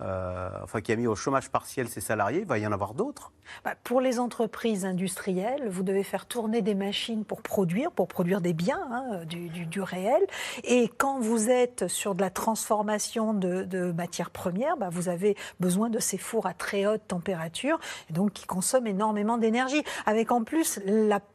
euh, 0.00 0.48
enfin 0.62 0.80
qui 0.80 0.92
a 0.92 0.96
mis 0.96 1.06
au 1.06 1.14
chômage 1.14 1.50
partiel 1.50 1.88
ses 1.88 2.00
salariés, 2.00 2.40
il 2.40 2.46
va 2.46 2.58
y 2.58 2.66
en 2.66 2.72
avoir 2.72 2.94
d'autres. 2.94 3.32
Bah, 3.64 3.74
Pour 3.84 4.00
les 4.00 4.18
entreprises 4.18 4.84
industrielles, 4.84 5.68
vous 5.68 5.82
devez 5.82 6.02
faire 6.02 6.26
tourner 6.26 6.62
des 6.62 6.74
machines 6.74 7.24
pour 7.24 7.42
produire, 7.42 7.90
pour 7.92 8.08
produire 8.08 8.40
des 8.40 8.52
biens, 8.52 8.80
hein, 8.90 9.24
du, 9.26 9.80
réel. 9.82 10.22
Et 10.62 10.88
quand 10.88 11.20
vous 11.20 11.50
êtes 11.50 11.88
sur 11.88 12.14
de 12.14 12.22
la 12.22 12.30
transformation 12.30 13.34
de, 13.34 13.92
matières 13.92 14.30
premières, 14.30 14.76
bah, 14.76 14.88
vous 14.90 15.08
avez 15.08 15.36
besoin 15.60 15.90
de 15.90 15.98
ces 15.98 16.18
fours 16.18 16.46
à 16.46 16.54
très 16.54 16.86
haute 16.86 17.02
température, 17.06 17.78
donc 18.10 18.32
qui 18.32 18.46
consomment 18.46 18.86
énormément 18.86 19.38
d'énergie. 19.38 19.82
Avec 20.06 20.32
en 20.32 20.44
plus 20.44 20.80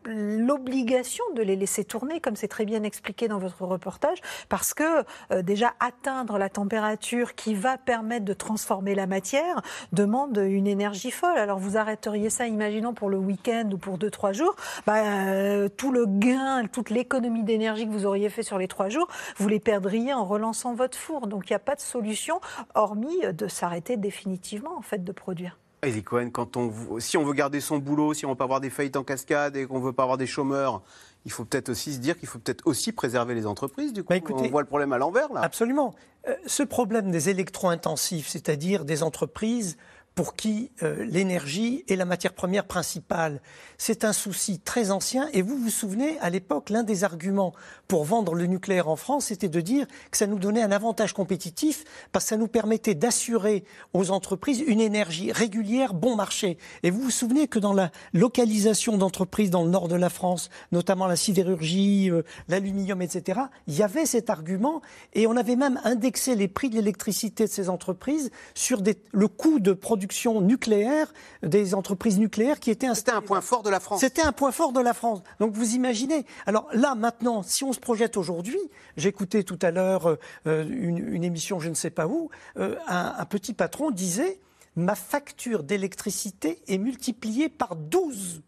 l'obligation 0.05 1.23
de 1.35 1.41
les 1.41 1.55
laisser 1.55 1.83
tourner, 1.83 2.19
comme 2.19 2.35
c'est 2.35 2.47
très 2.47 2.65
bien 2.65 2.83
expliqué 2.83 3.27
dans 3.27 3.39
votre 3.39 3.63
reportage, 3.63 4.19
parce 4.47 4.73
que 4.73 5.03
euh, 5.31 5.41
déjà 5.41 5.73
atteindre 5.79 6.37
la 6.37 6.49
température 6.49 7.35
qui 7.35 7.53
va 7.53 7.77
permettre 7.77 8.25
de 8.25 8.33
transformer 8.33 8.95
la 8.95 9.07
matière 9.07 9.61
demande 9.91 10.37
une 10.37 10.67
énergie 10.67 11.11
folle. 11.11 11.37
Alors 11.37 11.59
vous 11.59 11.77
arrêteriez 11.99 12.29
ça, 12.29 12.47
imaginons 12.47 12.93
pour 12.93 13.09
le 13.09 13.17
week-end 13.17 13.69
ou 13.73 13.77
pour 13.77 13.97
deux 13.97 14.09
trois 14.09 14.31
jours, 14.31 14.55
bah, 14.87 15.03
euh, 15.03 15.67
tout 15.67 15.91
le 15.91 16.05
gain, 16.05 16.63
toute 16.71 16.89
l'économie 16.89 17.43
d'énergie 17.43 17.85
que 17.85 17.91
vous 17.91 18.05
auriez 18.05 18.29
fait 18.29 18.41
sur 18.43 18.57
les 18.57 18.69
trois 18.69 18.87
jours, 18.87 19.07
vous 19.37 19.49
les 19.49 19.59
perdriez 19.59 20.13
en 20.13 20.23
relançant 20.23 20.73
votre 20.73 20.97
four. 20.97 21.27
Donc 21.27 21.49
il 21.49 21.51
n'y 21.51 21.57
a 21.57 21.59
pas 21.59 21.75
de 21.75 21.81
solution 21.81 22.39
hormis 22.73 23.19
de 23.33 23.47
s'arrêter 23.49 23.97
définitivement 23.97 24.77
en 24.77 24.81
fait 24.81 25.03
de 25.03 25.11
produire. 25.11 25.57
Elie 25.83 26.03
Cohen, 26.03 26.29
quand 26.31 26.55
on, 26.57 26.71
si 26.99 27.17
on 27.17 27.23
veut 27.23 27.33
garder 27.33 27.59
son 27.61 27.77
boulot, 27.79 28.13
si 28.13 28.25
on 28.25 28.29
veut 28.29 28.35
pas 28.35 28.43
avoir 28.45 28.59
des 28.61 28.69
faillites 28.69 28.97
en 28.97 29.03
cascade 29.03 29.55
et 29.57 29.65
qu'on 29.65 29.79
veut 29.79 29.93
pas 29.93 30.03
avoir 30.03 30.17
des 30.17 30.27
chômeurs, 30.27 30.81
il 31.25 31.31
faut 31.31 31.43
peut-être 31.45 31.69
aussi 31.69 31.93
se 31.93 31.99
dire 31.99 32.17
qu'il 32.17 32.27
faut 32.29 32.39
peut-être 32.39 32.65
aussi 32.65 32.91
préserver 32.93 33.33
les 33.35 33.45
entreprises. 33.45 33.91
Du 33.93 34.03
coup, 34.03 34.09
Bah, 34.09 34.15
écoutez- 34.17 34.45
on 34.47 34.49
voit 34.51 34.61
le 34.61 34.67
problème 34.67 34.93
à 34.93 34.97
l'envers 34.97 35.31
là. 35.33 35.41
Absolument. 35.41 35.93
Euh, 36.27 36.35
ce 36.45 36.63
problème 36.63 37.11
des 37.11 37.29
électro-intensifs, 37.29 38.27
c'est-à-dire 38.27 38.83
des 38.83 39.03
entreprises 39.03 39.77
pour 40.15 40.35
qui 40.35 40.71
euh, 40.83 41.05
l'énergie 41.05 41.85
est 41.87 41.95
la 41.95 42.05
matière 42.05 42.33
première 42.33 42.65
principale, 42.65 43.41
c'est 43.77 44.03
un 44.03 44.11
souci 44.11 44.59
très 44.59 44.91
ancien. 44.91 45.29
Et 45.31 45.41
vous 45.41 45.57
vous 45.57 45.69
souvenez, 45.69 46.19
à 46.19 46.29
l'époque, 46.29 46.69
l'un 46.69 46.83
des 46.83 47.03
arguments 47.03 47.53
pour 47.87 48.03
vendre 48.03 48.33
le 48.33 48.45
nucléaire 48.45 48.89
en 48.89 48.95
France, 48.95 49.27
c'était 49.27 49.47
de 49.47 49.61
dire 49.61 49.87
que 50.11 50.17
ça 50.17 50.27
nous 50.27 50.39
donnait 50.39 50.61
un 50.61 50.71
avantage 50.71 51.13
compétitif 51.13 51.85
parce 52.11 52.25
que 52.25 52.29
ça 52.29 52.37
nous 52.37 52.47
permettait 52.47 52.95
d'assurer 52.95 53.63
aux 53.93 54.11
entreprises 54.11 54.61
une 54.65 54.81
énergie 54.81 55.31
régulière, 55.31 55.93
bon 55.93 56.15
marché. 56.15 56.57
Et 56.83 56.89
vous 56.89 57.01
vous 57.01 57.11
souvenez 57.11 57.47
que 57.47 57.59
dans 57.59 57.73
la 57.73 57.91
localisation 58.13 58.97
d'entreprises 58.97 59.51
dans 59.51 59.63
le 59.63 59.69
nord 59.69 59.87
de 59.87 59.95
la 59.95 60.09
France, 60.09 60.49
notamment 60.71 61.07
la 61.07 61.15
sidérurgie, 61.15 62.11
euh, 62.11 62.23
l'aluminium, 62.49 63.01
etc., 63.01 63.39
il 63.67 63.75
y 63.75 63.83
avait 63.83 64.05
cet 64.05 64.29
argument 64.29 64.81
et 65.13 65.27
on 65.27 65.37
avait 65.37 65.55
même 65.55 65.79
indexé 65.83 66.35
les 66.35 66.47
prix 66.47 66.69
de 66.69 66.75
l'électricité 66.75 67.45
de 67.45 67.49
ces 67.49 67.69
entreprises 67.69 68.31
sur 68.53 68.81
le 69.11 69.27
coût 69.27 69.59
de 69.59 69.71
production 69.73 69.98
nucléaire 70.41 71.13
des 71.43 71.75
entreprises 71.75 72.19
nucléaires 72.19 72.59
qui 72.59 72.71
étaient 72.71 72.93
C'était 72.93 73.11
un 73.11 73.21
point 73.21 73.41
fort 73.41 73.63
de 73.63 73.69
la 73.69 73.79
France. 73.79 73.99
c'était 73.99 74.21
un 74.21 74.31
point 74.31 74.51
fort 74.51 74.71
de 74.71 74.79
la 74.79 74.93
France. 74.93 75.21
Donc 75.39 75.53
vous 75.53 75.75
imaginez. 75.75 76.25
Alors 76.45 76.67
là, 76.73 76.95
maintenant, 76.95 77.43
si 77.43 77.63
on 77.63 77.73
se 77.73 77.79
projette 77.79 78.17
aujourd'hui, 78.17 78.59
j'écoutais 78.97 79.43
tout 79.43 79.59
à 79.61 79.71
l'heure 79.71 80.07
euh, 80.07 80.15
euh, 80.47 80.65
une, 80.69 80.97
une 80.97 81.23
émission, 81.23 81.59
je 81.59 81.69
ne 81.69 81.75
sais 81.75 81.89
pas 81.89 82.07
où, 82.07 82.29
euh, 82.57 82.75
un, 82.87 83.15
un 83.17 83.25
petit 83.25 83.53
patron 83.53 83.91
disait 83.91 84.39
ma 84.75 84.95
facture 84.95 85.63
d'électricité 85.63 86.61
est 86.67 86.77
multipliée 86.77 87.49
par 87.49 87.75
12 87.75 88.41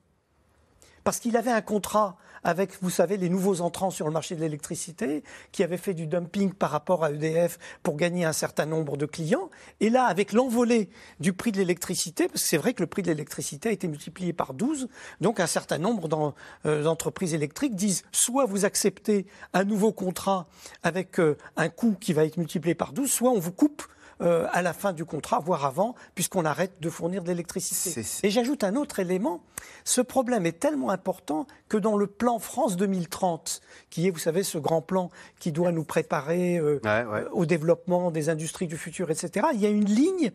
parce 1.03 1.19
qu'il 1.19 1.35
avait 1.35 1.51
un 1.51 1.61
contrat 1.61 2.17
avec, 2.43 2.71
vous 2.81 2.89
savez, 2.89 3.17
les 3.17 3.29
nouveaux 3.29 3.61
entrants 3.61 3.91
sur 3.91 4.05
le 4.07 4.11
marché 4.11 4.35
de 4.35 4.41
l'électricité, 4.41 5.23
qui 5.51 5.63
avaient 5.63 5.77
fait 5.77 5.93
du 5.93 6.07
dumping 6.07 6.53
par 6.53 6.71
rapport 6.71 7.03
à 7.03 7.11
EDF 7.11 7.59
pour 7.83 7.95
gagner 7.97 8.25
un 8.25 8.33
certain 8.33 8.65
nombre 8.65 8.97
de 8.97 9.05
clients. 9.05 9.49
Et 9.79 9.89
là, 9.89 10.05
avec 10.05 10.33
l'envolée 10.33 10.89
du 11.19 11.33
prix 11.33 11.51
de 11.51 11.57
l'électricité, 11.57 12.27
parce 12.27 12.41
que 12.43 12.47
c'est 12.49 12.57
vrai 12.57 12.73
que 12.73 12.81
le 12.81 12.87
prix 12.87 13.01
de 13.03 13.07
l'électricité 13.07 13.69
a 13.69 13.71
été 13.71 13.87
multiplié 13.87 14.33
par 14.33 14.53
12, 14.53 14.87
donc 15.21 15.39
un 15.39 15.47
certain 15.47 15.77
nombre 15.77 16.07
d'en- 16.07 16.33
euh, 16.65 16.83
d'entreprises 16.83 17.33
électriques 17.33 17.75
disent 17.75 18.03
soit 18.11 18.45
vous 18.45 18.65
acceptez 18.65 19.25
un 19.53 19.63
nouveau 19.63 19.91
contrat 19.91 20.47
avec 20.83 21.19
euh, 21.19 21.37
un 21.57 21.69
coût 21.69 21.95
qui 21.99 22.13
va 22.13 22.25
être 22.25 22.37
multiplié 22.37 22.75
par 22.75 22.93
12, 22.93 23.11
soit 23.11 23.31
on 23.31 23.39
vous 23.39 23.51
coupe 23.51 23.83
euh, 24.21 24.47
à 24.51 24.61
la 24.61 24.73
fin 24.73 24.93
du 24.93 25.05
contrat, 25.05 25.39
voire 25.39 25.65
avant, 25.65 25.95
puisqu'on 26.15 26.45
arrête 26.45 26.73
de 26.79 26.89
fournir 26.89 27.23
de 27.23 27.27
l'électricité. 27.27 28.03
Et 28.23 28.29
j'ajoute 28.29 28.63
un 28.63 28.75
autre 28.75 28.99
élément. 28.99 29.41
Ce 29.83 29.99
problème 30.01 30.45
est 30.45 30.59
tellement 30.59 30.91
important 30.91 31.47
que 31.69 31.77
dans 31.77 31.97
le 31.97 32.05
plan 32.05 32.37
France 32.37 32.77
2030, 32.77 33.61
qui 33.89 34.07
est, 34.07 34.11
vous 34.11 34.19
savez, 34.19 34.43
ce 34.43 34.57
grand 34.57 34.81
plan 34.81 35.09
qui 35.39 35.51
doit 35.51 35.71
nous 35.71 35.83
préparer 35.83 36.57
euh, 36.57 36.79
euh, 36.85 37.27
au 37.31 37.45
développement 37.45 38.11
des 38.11 38.29
industries 38.29 38.67
du 38.67 38.77
futur, 38.77 39.09
etc., 39.09 39.47
il 39.53 39.59
y 39.59 39.65
a 39.65 39.69
une 39.69 39.85
ligne 39.85 40.31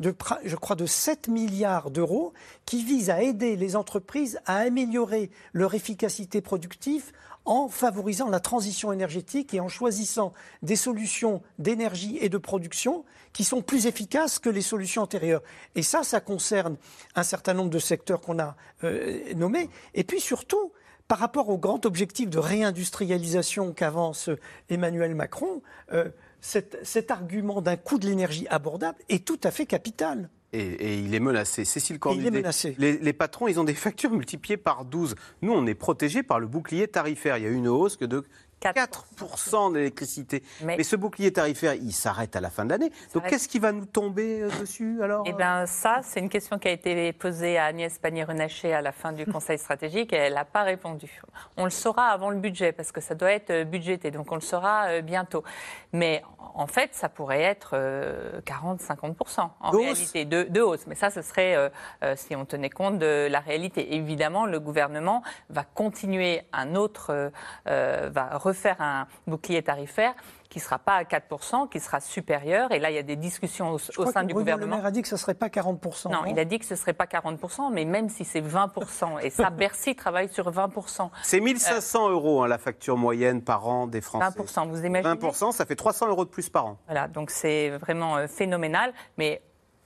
de, 0.00 0.14
je 0.44 0.56
crois, 0.56 0.76
de 0.76 0.86
7 0.86 1.28
milliards 1.28 1.90
d'euros 1.90 2.32
qui 2.64 2.84
vise 2.84 3.10
à 3.10 3.22
aider 3.22 3.56
les 3.56 3.76
entreprises 3.76 4.38
à 4.46 4.56
améliorer 4.56 5.30
leur 5.52 5.74
efficacité 5.74 6.40
productive 6.40 7.12
en 7.46 7.68
favorisant 7.68 8.28
la 8.28 8.40
transition 8.40 8.92
énergétique 8.92 9.54
et 9.54 9.60
en 9.60 9.68
choisissant 9.68 10.32
des 10.62 10.76
solutions 10.76 11.42
d'énergie 11.58 12.18
et 12.20 12.28
de 12.28 12.38
production 12.38 13.04
qui 13.32 13.44
sont 13.44 13.62
plus 13.62 13.86
efficaces 13.86 14.38
que 14.38 14.50
les 14.50 14.62
solutions 14.62 15.02
antérieures. 15.02 15.42
Et 15.76 15.82
ça, 15.82 16.02
ça 16.02 16.20
concerne 16.20 16.76
un 17.14 17.22
certain 17.22 17.54
nombre 17.54 17.70
de 17.70 17.78
secteurs 17.78 18.20
qu'on 18.20 18.40
a 18.40 18.56
euh, 18.82 19.32
nommés. 19.34 19.70
Et 19.94 20.02
puis 20.02 20.20
surtout, 20.20 20.72
par 21.06 21.18
rapport 21.18 21.48
au 21.48 21.56
grand 21.56 21.86
objectif 21.86 22.28
de 22.28 22.38
réindustrialisation 22.38 23.72
qu'avance 23.72 24.28
Emmanuel 24.68 25.14
Macron, 25.14 25.62
euh, 25.92 26.10
cet, 26.46 26.78
cet 26.84 27.10
argument 27.10 27.60
d'un 27.60 27.76
coût 27.76 27.98
de 27.98 28.06
l'énergie 28.06 28.46
abordable 28.48 28.98
est 29.08 29.26
tout 29.26 29.40
à 29.42 29.50
fait 29.50 29.66
capital. 29.66 30.30
Et, 30.52 30.60
et 30.60 30.98
il 30.98 31.12
est 31.12 31.20
menacé. 31.20 31.64
Cécile 31.64 31.98
Cornudet, 31.98 32.28
il 32.28 32.34
est 32.34 32.38
menacé. 32.38 32.76
Les, 32.78 32.98
les 32.98 33.12
patrons, 33.12 33.48
ils 33.48 33.58
ont 33.58 33.64
des 33.64 33.74
factures 33.74 34.12
multipliées 34.12 34.56
par 34.56 34.84
12. 34.84 35.16
Nous, 35.42 35.52
on 35.52 35.66
est 35.66 35.74
protégés 35.74 36.22
par 36.22 36.38
le 36.38 36.46
bouclier 36.46 36.86
tarifaire. 36.86 37.36
Il 37.36 37.42
y 37.42 37.46
a 37.46 37.50
eu 37.50 37.56
une 37.56 37.66
hausse 37.66 37.96
que 37.96 38.04
de 38.04 38.24
4% 38.62 39.72
d'électricité. 39.72 40.42
Mais... 40.62 40.82
ce 40.82 40.96
bouclier 40.96 41.32
tarifaire, 41.32 41.74
il 41.74 41.92
s'arrête 41.92 42.36
à 42.36 42.40
la 42.40 42.50
fin 42.50 42.64
de 42.64 42.70
l'année. 42.70 42.90
Donc 43.14 43.26
qu'est-ce 43.26 43.48
qui 43.48 43.58
va 43.58 43.72
nous 43.72 43.86
tomber 43.86 44.42
euh, 44.42 44.50
dessus 44.60 45.02
alors 45.02 45.24
Eh 45.26 45.32
bien, 45.32 45.66
ça, 45.66 46.00
c'est 46.02 46.20
une 46.20 46.28
question 46.28 46.58
qui 46.58 46.68
a 46.68 46.70
été 46.70 47.12
posée 47.12 47.58
à 47.58 47.66
Agnès 47.66 47.98
Pannier-Runacher 47.98 48.72
à 48.72 48.82
la 48.82 48.92
fin 48.92 49.12
du 49.12 49.26
Conseil 49.32 49.58
stratégique 49.58 50.12
et 50.12 50.16
elle 50.16 50.34
n'a 50.34 50.44
pas 50.44 50.62
répondu. 50.62 51.20
On 51.56 51.64
le 51.64 51.70
saura 51.70 52.08
avant 52.08 52.30
le 52.30 52.38
budget 52.38 52.72
parce 52.72 52.92
que 52.92 53.00
ça 53.00 53.14
doit 53.14 53.32
être 53.32 53.50
euh, 53.50 53.64
budgété, 53.64 54.10
donc 54.10 54.30
on 54.32 54.36
le 54.36 54.40
saura 54.40 54.86
euh, 54.88 55.02
bientôt. 55.02 55.44
Mais 55.92 56.22
en 56.54 56.66
fait, 56.66 56.94
ça 56.94 57.08
pourrait 57.08 57.42
être 57.42 57.70
euh, 57.74 58.40
40-50% 58.40 59.48
en 59.60 59.70
De 59.70 59.76
réalité 59.76 60.24
de, 60.24 60.44
de 60.44 60.60
hausse. 60.60 60.86
Mais 60.86 60.94
ça, 60.94 61.10
ce 61.10 61.22
serait 61.22 61.54
euh, 61.54 62.16
si 62.16 62.34
on 62.34 62.44
tenait 62.44 62.70
compte 62.70 62.98
de 62.98 63.28
la 63.30 63.40
réalité. 63.40 63.94
Évidemment, 63.94 64.46
le 64.46 64.58
gouvernement 64.58 65.22
va 65.50 65.64
continuer 65.64 66.42
un 66.52 66.74
autre, 66.74 67.30
euh, 67.68 68.10
va 68.12 68.36
refaire 68.46 68.80
un 68.80 69.06
bouclier 69.26 69.62
tarifaire 69.62 70.14
qui 70.48 70.58
ne 70.58 70.62
sera 70.62 70.78
pas 70.78 70.94
à 70.94 71.02
4%, 71.02 71.68
qui 71.68 71.80
sera 71.80 72.00
supérieur. 72.00 72.70
Et 72.72 72.78
là, 72.78 72.90
il 72.90 72.94
y 72.94 72.98
a 72.98 73.02
des 73.02 73.16
discussions 73.16 73.72
au, 73.72 73.78
sein 73.78 73.92
que 73.96 73.98
du 73.98 74.06
Bruno 74.06 74.26
Le 74.28 74.34
gouvernement. 74.34 74.76
Maire 74.76 74.86
a 74.86 74.90
dit 74.90 75.02
que 75.02 75.08
ce 75.08 75.16
ne 75.16 75.18
serait 75.18 75.34
pas 75.34 75.48
40%. 75.48 76.10
Non, 76.10 76.24
il 76.26 76.38
a 76.38 76.44
dit 76.44 76.58
que 76.58 76.64
ce 76.64 76.74
ne 76.74 76.78
serait 76.78 76.92
pas 76.92 77.06
40%, 77.06 77.72
mais 77.72 77.84
même 77.84 78.08
si 78.08 78.24
c'est 78.24 78.40
20%, 78.40 79.22
et 79.22 79.30
ça, 79.30 79.50
Bercy 79.50 79.94
travaille 79.96 80.28
sur 80.28 80.50
20%. 80.50 81.10
C'est 81.22 81.40
1500 81.40 82.10
euros 82.10 82.42
hein, 82.42 82.48
la 82.48 82.58
facture 82.58 82.96
moyenne 82.96 83.42
par 83.42 83.66
an 83.66 83.86
des 83.86 84.00
Français. 84.00 84.38
20%, 84.38 84.68
vous 84.68 84.84
imaginez 84.84 85.14
20%, 85.14 85.52
ça 85.52 85.66
fait 85.66 85.76
300 85.76 86.08
euros 86.08 86.24
de 86.24 86.30
plus 86.30 86.48
par 86.48 86.66
an. 86.66 86.78
Voilà, 86.86 87.08
donc 87.08 87.30
c'est 87.30 87.70
vraiment 87.70 88.16
euh, 88.16 88.26
phénoménal, 88.26 88.92
mais 89.18 89.42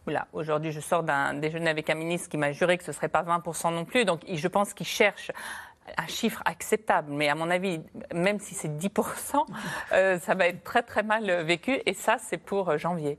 Oula, 0.06 0.28
aujourd'hui, 0.32 0.72
je 0.72 0.80
sors 0.80 1.02
d'un 1.02 1.34
déjeuner 1.34 1.68
avec 1.68 1.90
un 1.90 1.94
ministre 1.94 2.30
qui 2.30 2.38
m'a 2.38 2.52
juré 2.52 2.78
que 2.78 2.84
ce 2.84 2.90
ne 2.90 2.94
serait 2.94 3.10
pas 3.10 3.22
20% 3.22 3.74
non 3.74 3.84
plus. 3.84 4.06
Donc, 4.06 4.22
je 4.26 4.48
pense 4.48 4.72
qu'il 4.72 4.86
cherche 4.86 5.30
un 5.96 6.06
chiffre 6.06 6.42
acceptable. 6.44 7.12
Mais 7.12 7.28
à 7.28 7.34
mon 7.34 7.50
avis, 7.50 7.80
même 8.14 8.38
si 8.38 8.54
c'est 8.54 8.68
10%, 8.68 9.44
euh, 9.92 10.18
ça 10.18 10.34
va 10.34 10.46
être 10.46 10.62
très, 10.62 10.82
très 10.82 11.02
mal 11.02 11.44
vécu. 11.44 11.80
Et 11.86 11.94
ça, 11.94 12.16
c'est 12.18 12.38
pour 12.38 12.76
janvier. 12.78 13.18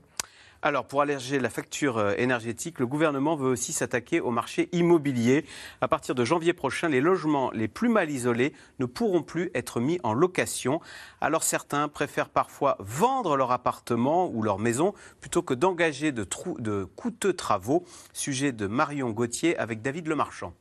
Alors, 0.64 0.86
pour 0.86 1.02
alléger 1.02 1.40
la 1.40 1.50
facture 1.50 1.98
euh, 1.98 2.14
énergétique, 2.16 2.78
le 2.78 2.86
gouvernement 2.86 3.34
veut 3.34 3.48
aussi 3.48 3.72
s'attaquer 3.72 4.20
au 4.20 4.30
marché 4.30 4.68
immobilier. 4.70 5.44
À 5.80 5.88
partir 5.88 6.14
de 6.14 6.24
janvier 6.24 6.52
prochain, 6.52 6.88
les 6.88 7.00
logements 7.00 7.50
les 7.50 7.66
plus 7.66 7.88
mal 7.88 8.08
isolés 8.08 8.52
ne 8.78 8.86
pourront 8.86 9.24
plus 9.24 9.50
être 9.54 9.80
mis 9.80 9.98
en 10.04 10.12
location. 10.12 10.80
Alors, 11.20 11.42
certains 11.42 11.88
préfèrent 11.88 12.28
parfois 12.28 12.76
vendre 12.78 13.36
leur 13.36 13.50
appartement 13.50 14.28
ou 14.28 14.44
leur 14.44 14.60
maison 14.60 14.94
plutôt 15.20 15.42
que 15.42 15.52
d'engager 15.52 16.12
de, 16.12 16.24
de 16.60 16.84
coûteux 16.84 17.32
travaux. 17.32 17.84
Sujet 18.12 18.52
de 18.52 18.68
Marion 18.68 19.10
Gauthier 19.10 19.58
avec 19.58 19.82
David 19.82 20.06
Lemarchand. 20.06 20.54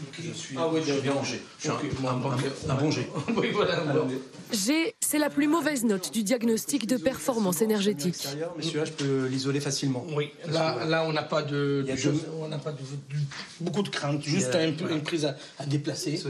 Euh, 0.00 0.56
ah 0.58 0.68
oui, 0.72 0.80
je 0.86 0.92
suis 0.92 1.08
rangé. 1.08 1.40
Un, 1.66 1.70
ah, 1.70 2.78
oui, 3.36 3.50
voilà, 3.52 3.84
G, 4.52 4.94
c'est 5.00 5.18
la 5.18 5.30
plus 5.30 5.48
mauvaise 5.48 5.84
note 5.84 6.12
du 6.12 6.22
diagnostic 6.22 6.86
de 6.86 6.96
performance 6.96 7.62
énergétique. 7.62 8.26
Mais 8.56 8.62
celui-là, 8.62 8.84
je 8.84 8.92
peux 8.92 9.26
l'isoler 9.26 9.60
facilement. 9.60 10.04
Oui, 10.14 10.30
là, 10.48 10.84
là 10.84 11.04
on 11.06 11.12
n'a 11.12 11.22
pas 11.22 11.42
de, 11.42 11.84
on 12.40 12.48
n'a 12.48 12.58
pas 12.58 12.72
de, 12.72 12.78
beaucoup 13.60 13.82
de 13.82 13.88
crainte, 13.88 14.22
juste 14.22 14.54
une 14.54 15.02
prise 15.02 15.34
à, 15.58 15.66
déplacer. 15.66 16.22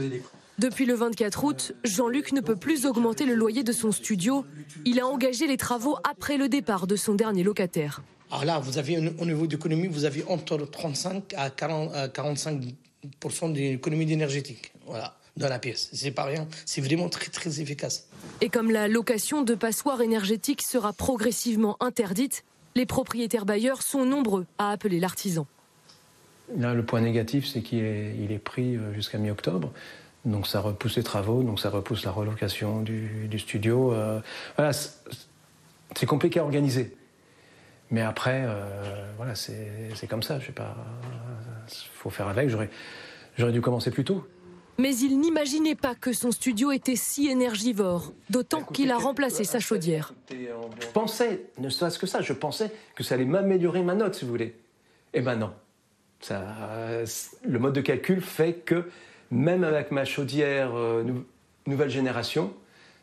Depuis 0.59 0.85
le 0.85 0.95
24 0.95 1.43
août, 1.43 1.73
Jean-Luc 1.83 2.31
ne 2.31 2.41
peut 2.41 2.55
plus 2.55 2.85
augmenter 2.85 3.25
le 3.25 3.35
loyer 3.35 3.63
de 3.63 3.71
son 3.71 3.91
studio. 3.91 4.43
Il 4.85 4.99
a 4.99 5.05
engagé 5.05 5.45
les 5.45 5.57
travaux 5.57 5.97
après 6.09 6.37
le 6.37 6.49
départ 6.49 6.87
de 6.87 6.95
son 6.95 7.13
dernier 7.13 7.43
locataire. 7.43 8.01
Alors 8.31 8.45
là, 8.45 8.59
vous 8.59 8.77
avez, 8.77 8.97
au 9.19 9.25
niveau 9.25 9.45
d'économie, 9.47 9.87
vous 9.87 10.05
avez 10.05 10.23
entre 10.27 10.57
35 10.57 11.33
à 11.37 11.49
40, 11.49 12.11
45 12.11 12.59
de 13.03 13.53
l'économie 13.53 14.11
énergétique. 14.11 14.73
Voilà 14.85 15.17
dans 15.37 15.49
la 15.49 15.59
pièce. 15.59 15.89
C'est 15.93 16.11
pas 16.11 16.23
rien, 16.25 16.47
c'est 16.65 16.81
vraiment 16.81 17.09
très 17.09 17.29
très 17.29 17.61
efficace. 17.61 18.07
Et 18.41 18.49
comme 18.49 18.71
la 18.71 18.87
location 18.87 19.43
de 19.43 19.55
passoires 19.55 20.01
énergétiques 20.01 20.61
sera 20.61 20.93
progressivement 20.93 21.77
interdite, 21.79 22.43
les 22.75 22.85
propriétaires 22.85 23.45
bailleurs 23.45 23.81
sont 23.81 24.05
nombreux 24.05 24.45
à 24.57 24.71
appeler 24.71 24.99
l'artisan. 24.99 25.47
Là, 26.57 26.73
le 26.73 26.83
point 26.83 27.01
négatif, 27.01 27.45
c'est 27.45 27.61
qu'il 27.61 27.79
est, 27.83 28.41
pris 28.43 28.75
euh, 28.75 28.93
jusqu'à 28.93 29.17
mi-octobre. 29.17 29.71
Donc 30.25 30.47
ça 30.47 30.59
repousse 30.59 30.97
les 30.97 31.03
travaux, 31.03 31.43
donc 31.43 31.59
ça 31.59 31.69
repousse 31.69 32.03
la 32.03 32.11
relocation 32.11 32.81
du, 32.81 33.29
studio. 33.37 33.93
Euh, 33.93 34.19
voilà, 34.55 34.71
c'est 34.73 36.05
compliqué 36.05 36.39
à 36.39 36.43
organiser. 36.43 36.96
Mais 37.91 38.01
après, 38.01 38.43
euh, 38.45 38.65
voilà, 39.15 39.35
c'est 39.35 40.07
comme 40.09 40.23
ça. 40.23 40.39
Je 40.39 40.47
sais 40.47 40.51
pas. 40.51 40.75
Faut 41.93 42.09
faire 42.09 42.27
avec. 42.27 42.49
J'aurais 42.49 43.51
dû 43.51 43.61
commencer 43.61 43.91
plus 43.91 44.03
tôt. 44.03 44.25
Mais 44.79 44.95
il 44.95 45.19
n'imaginait 45.19 45.75
pas 45.75 45.95
que 45.95 46.13
son 46.13 46.31
studio 46.31 46.71
était 46.71 46.95
si 46.95 47.27
énergivore, 47.29 48.13
d'autant 48.29 48.61
qu'il 48.61 48.91
a 48.91 48.97
remplacé 48.97 49.43
sa 49.43 49.59
chaudière. 49.59 50.13
Je 50.29 50.87
pensais, 50.93 51.45
ne 51.57 51.69
serait-ce 51.69 51.97
que 51.97 52.05
ça, 52.05 52.21
je 52.21 52.33
pensais 52.33 52.71
que 52.95 53.03
ça 53.03 53.15
allait 53.15 53.25
m'améliorer 53.25 53.81
ma 53.81 53.95
note, 53.95 54.13
si 54.13 54.25
vous 54.25 54.31
voulez. 54.31 54.55
Et 55.13 55.21
ben 55.21 55.35
non. 55.35 55.51
Ça, 56.19 56.43
le 57.43 57.59
mode 57.59 57.73
de 57.73 57.81
calcul 57.81 58.21
fait 58.21 58.53
que 58.53 58.89
même 59.31 59.63
avec 59.63 59.91
ma 59.91 60.05
chaudière 60.05 60.75
euh, 60.75 61.03
nouvelle 61.65 61.89
génération, 61.89 62.53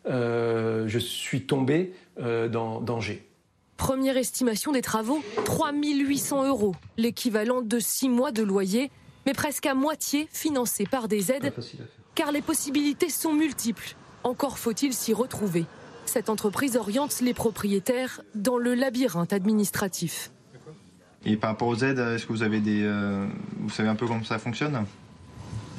euh, 0.06 0.86
je 0.86 0.98
suis 0.98 1.42
tombé 1.42 1.92
dans 2.16 2.80
danger. 2.80 3.26
Première 3.76 4.16
estimation 4.16 4.72
des 4.72 4.82
travaux, 4.82 5.22
3800 5.44 6.48
euros, 6.48 6.74
l'équivalent 6.96 7.60
de 7.60 7.78
6 7.78 8.08
mois 8.08 8.30
de 8.30 8.42
loyer, 8.42 8.90
mais 9.26 9.32
presque 9.32 9.66
à 9.66 9.74
moitié 9.74 10.28
financé 10.32 10.86
par 10.86 11.08
des 11.08 11.32
aides, 11.32 11.52
car 12.14 12.30
les 12.30 12.42
possibilités 12.42 13.10
sont 13.10 13.32
multiples. 13.32 13.96
Encore 14.22 14.58
faut-il 14.58 14.92
s'y 14.92 15.12
retrouver. 15.12 15.66
Cette 16.06 16.28
entreprise 16.28 16.76
oriente 16.76 17.20
les 17.20 17.34
propriétaires 17.34 18.22
dans 18.34 18.58
le 18.58 18.74
labyrinthe 18.74 19.32
administratif. 19.32 20.30
Et 21.24 21.36
par 21.36 21.50
rapport 21.50 21.68
aux 21.68 21.76
aides, 21.76 21.98
est-ce 21.98 22.26
que 22.26 22.32
vous 22.32 22.42
avez 22.42 22.60
des, 22.60 22.82
euh, 22.82 23.26
vous 23.58 23.70
savez 23.70 23.88
un 23.88 23.94
peu 23.94 24.06
comment 24.06 24.24
ça 24.24 24.38
fonctionne? 24.38 24.84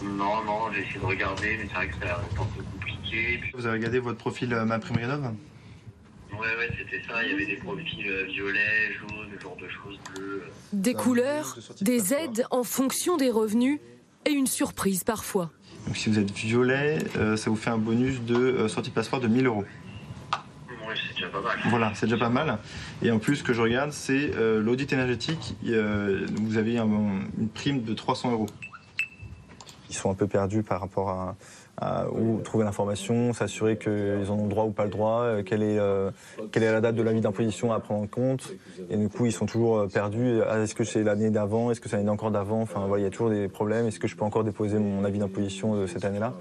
Non, 0.03 0.43
non, 0.43 0.71
j'ai 0.73 0.81
essayé 0.81 0.99
de 0.99 1.05
regarder, 1.05 1.57
mais 1.57 1.67
c'est 1.67 1.75
vrai 1.75 1.87
que 1.87 1.95
c'est 2.01 2.09
un 2.09 2.43
peu 2.53 2.63
compliqué. 2.73 3.39
Vous 3.53 3.65
avez 3.65 3.77
regardé 3.77 3.99
votre 3.99 4.17
profil 4.17 4.53
euh, 4.53 4.65
Ma 4.65 4.79
Prime 4.79 4.97
Rénov 4.97 5.31
Ouais, 6.39 6.47
ouais, 6.57 6.69
c'était 6.77 7.01
ça. 7.07 7.23
Il 7.23 7.31
y 7.31 7.33
avait 7.33 7.45
des 7.45 7.57
profils 7.57 8.07
euh, 8.07 8.25
violets, 8.25 8.93
jaunes, 8.99 9.27
ce 9.35 9.43
genre 9.43 9.57
de 9.57 9.67
choses 9.67 9.97
bleues. 10.13 10.43
Des 10.73 10.93
couleurs, 10.93 11.57
des 11.81 12.13
aides 12.13 12.45
en 12.51 12.63
fonction 12.63 13.17
des 13.17 13.29
revenus 13.29 13.79
et 14.25 14.31
une 14.31 14.47
surprise 14.47 15.03
parfois. 15.03 15.51
Donc, 15.87 15.97
si 15.97 16.09
vous 16.09 16.19
êtes 16.19 16.31
violet, 16.31 16.99
euh, 17.17 17.37
ça 17.37 17.49
vous 17.49 17.55
fait 17.55 17.69
un 17.69 17.77
bonus 17.77 18.21
de 18.21 18.35
euh, 18.35 18.67
sortie 18.67 18.91
passeport 18.91 19.19
de 19.19 19.27
1000 19.27 19.45
euros. 19.45 19.65
Ouais, 20.87 20.93
c'est 20.95 21.15
déjà 21.15 21.29
pas 21.29 21.41
mal. 21.41 21.57
Voilà, 21.65 21.91
c'est 21.95 22.05
déjà 22.05 22.17
pas 22.17 22.29
mal. 22.29 22.59
Et 23.01 23.11
en 23.11 23.19
plus, 23.19 23.37
ce 23.37 23.43
que 23.43 23.53
je 23.53 23.61
regarde, 23.61 23.91
c'est 23.91 24.31
l'audit 24.35 24.91
énergétique. 24.93 25.55
vous 25.63 26.57
avez 26.57 26.77
une 26.77 27.49
prime 27.53 27.83
de 27.83 27.93
300 27.93 28.31
euros. 28.31 28.47
Ils 29.95 29.99
sont 29.99 30.11
un 30.11 30.15
peu 30.15 30.27
perdus 30.27 30.61
par 30.61 30.81
rapport 30.81 31.09
à, 31.09 32.07
ou 32.11 32.41
trouver 32.41 32.65
l'information, 32.65 33.33
s'assurer 33.33 33.77
qu'ils 33.77 34.29
en 34.29 34.35
ont 34.35 34.47
droit 34.47 34.65
ou 34.65 34.71
pas 34.71 34.83
le 34.83 34.89
droit, 34.89 35.21
euh, 35.21 35.43
quelle 35.43 35.63
est, 35.63 35.79
euh, 35.79 36.11
quelle 36.51 36.63
est 36.63 36.71
la 36.71 36.81
date 36.81 36.95
de 36.95 37.01
l'avis 37.01 37.21
d'imposition 37.21 37.71
à 37.71 37.79
prendre 37.79 38.03
en 38.03 38.07
compte. 38.07 38.53
Et 38.89 38.97
du 38.97 39.07
coup, 39.07 39.25
ils 39.25 39.31
sont 39.31 39.45
toujours 39.45 39.77
euh, 39.77 39.87
perdus. 39.87 40.41
Ah, 40.49 40.59
est-ce 40.59 40.75
que 40.75 40.83
c'est 40.83 41.03
l'année 41.03 41.29
d'avant? 41.29 41.71
Est-ce 41.71 41.79
que 41.79 41.87
c'est 41.87 41.95
l'année 41.95 42.09
encore 42.09 42.31
d'avant? 42.31 42.61
Enfin, 42.61 42.85
voilà, 42.87 43.01
il 43.01 43.05
y 43.05 43.07
a 43.07 43.09
toujours 43.09 43.29
des 43.29 43.47
problèmes. 43.47 43.87
Est-ce 43.87 43.99
que 43.99 44.07
je 44.07 44.17
peux 44.17 44.25
encore 44.25 44.43
déposer 44.43 44.79
mon 44.79 45.05
avis 45.05 45.19
d'imposition 45.19 45.75
de 45.75 45.87
cette 45.87 46.03
année-là? 46.03 46.33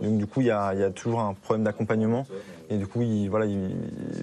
Donc, 0.00 0.16
du 0.16 0.26
coup, 0.26 0.40
il 0.40 0.46
y, 0.46 0.50
a, 0.50 0.72
il 0.72 0.80
y, 0.80 0.84
a, 0.84 0.90
toujours 0.90 1.20
un 1.20 1.34
problème 1.34 1.64
d'accompagnement. 1.64 2.26
Et 2.70 2.78
du 2.78 2.86
coup, 2.86 3.02
il, 3.02 3.28
voilà, 3.28 3.44
il, 3.44 3.74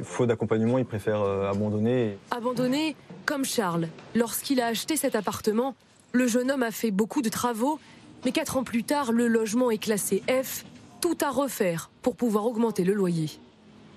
faut 0.04 0.26
d'accompagnement, 0.26 0.80
ils 0.80 0.86
préfèrent 0.86 1.24
abandonner. 1.24 2.18
Abandonner 2.32 2.96
comme 3.26 3.46
Charles. 3.46 3.88
Lorsqu'il 4.16 4.62
a 4.62 4.68
acheté 4.68 4.98
cet 4.98 5.16
appartement, 5.16 5.76
le 6.12 6.28
jeune 6.28 6.50
homme 6.50 6.64
a 6.64 6.72
fait 6.72 6.92
beaucoup 6.92 7.22
de 7.22 7.30
travaux 7.30 7.80
mais 8.26 8.32
quatre 8.32 8.57
ans 8.57 8.63
plus 8.63 8.84
tard, 8.84 9.11
le 9.11 9.28
logement 9.28 9.72
est 9.72 9.78
classé 9.78 10.24
F, 10.28 10.65
tout 11.01 11.17
à 11.22 11.30
refaire 11.30 11.89
pour 12.01 12.15
pouvoir 12.15 12.45
augmenter 12.45 12.84
le 12.84 12.93
loyer. 12.93 13.30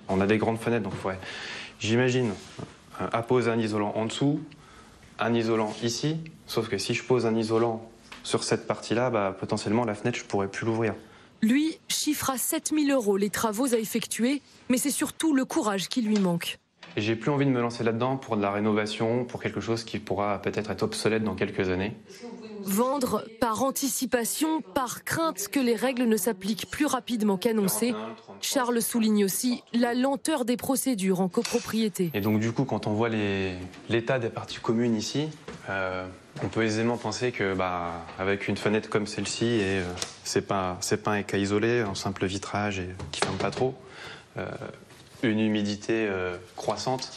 On 0.08 0.20
a 0.20 0.26
des 0.26 0.38
grandes 0.38 0.58
fenêtres, 0.58 0.84
donc 0.84 1.04
ouais. 1.04 1.18
j'imagine 1.78 2.32
euh, 3.00 3.08
apposer 3.12 3.50
un 3.50 3.58
isolant 3.58 3.92
en 3.96 4.06
dessous, 4.06 4.40
un 5.18 5.34
isolant 5.34 5.74
ici, 5.82 6.18
sauf 6.46 6.68
que 6.68 6.78
si 6.78 6.94
je 6.94 7.02
pose 7.02 7.26
un 7.26 7.34
isolant 7.36 7.88
sur 8.22 8.44
cette 8.44 8.66
partie-là, 8.66 9.10
bah, 9.10 9.36
potentiellement 9.38 9.84
la 9.84 9.94
fenêtre, 9.94 10.18
je 10.18 10.24
pourrais 10.24 10.48
plus 10.48 10.66
l'ouvrir. 10.66 10.94
Lui 11.40 11.78
chiffre 11.88 12.30
à 12.30 12.38
7000 12.38 12.92
euros 12.92 13.16
les 13.16 13.30
travaux 13.30 13.74
à 13.74 13.78
effectuer, 13.78 14.42
mais 14.68 14.76
c'est 14.76 14.90
surtout 14.90 15.34
le 15.34 15.44
courage 15.44 15.88
qui 15.88 16.02
lui 16.02 16.18
manque. 16.18 16.58
J'ai 16.96 17.16
plus 17.16 17.30
envie 17.30 17.46
de 17.46 17.50
me 17.50 17.60
lancer 17.60 17.84
là-dedans 17.84 18.16
pour 18.16 18.36
de 18.36 18.42
la 18.42 18.52
rénovation, 18.52 19.24
pour 19.24 19.42
quelque 19.42 19.60
chose 19.60 19.82
qui 19.82 19.98
pourra 19.98 20.40
peut-être 20.40 20.70
être 20.70 20.82
obsolète 20.82 21.24
dans 21.24 21.34
quelques 21.34 21.70
années. 21.70 21.96
Vendre 22.64 23.24
par 23.40 23.62
anticipation, 23.62 24.60
par 24.60 25.04
crainte 25.04 25.48
que 25.48 25.60
les 25.60 25.74
règles 25.74 26.04
ne 26.04 26.16
s'appliquent 26.16 26.70
plus 26.70 26.86
rapidement 26.86 27.36
qu'annoncé. 27.36 27.94
Charles 28.40 28.82
souligne 28.82 29.24
aussi 29.24 29.62
la 29.72 29.94
lenteur 29.94 30.44
des 30.44 30.56
procédures 30.56 31.20
en 31.20 31.28
copropriété. 31.28 32.10
Et 32.14 32.20
donc 32.20 32.40
du 32.40 32.52
coup, 32.52 32.64
quand 32.64 32.86
on 32.86 32.92
voit 32.92 33.08
l'état 33.88 34.18
des 34.18 34.28
parties 34.28 34.58
communes 34.58 34.96
ici, 34.96 35.28
euh, 35.68 36.06
on 36.42 36.48
peut 36.48 36.62
aisément 36.62 36.96
penser 36.96 37.32
que, 37.32 37.54
bah, 37.54 38.04
avec 38.18 38.48
une 38.48 38.56
fenêtre 38.56 38.88
comme 38.88 39.06
celle-ci, 39.06 39.44
et 39.44 39.80
euh, 39.80 39.84
c'est 40.24 40.46
pas 40.46 40.76
c'est 40.80 41.02
pas 41.02 41.12
un 41.12 41.22
cas 41.22 41.38
isolé, 41.38 41.80
un 41.80 41.94
simple 41.94 42.26
vitrage 42.26 42.78
et 42.78 42.88
qui 43.12 43.20
ferme 43.20 43.36
pas 43.36 43.50
trop, 43.50 43.74
euh, 44.38 44.46
une 45.22 45.38
humidité 45.38 46.08
croissante, 46.56 47.12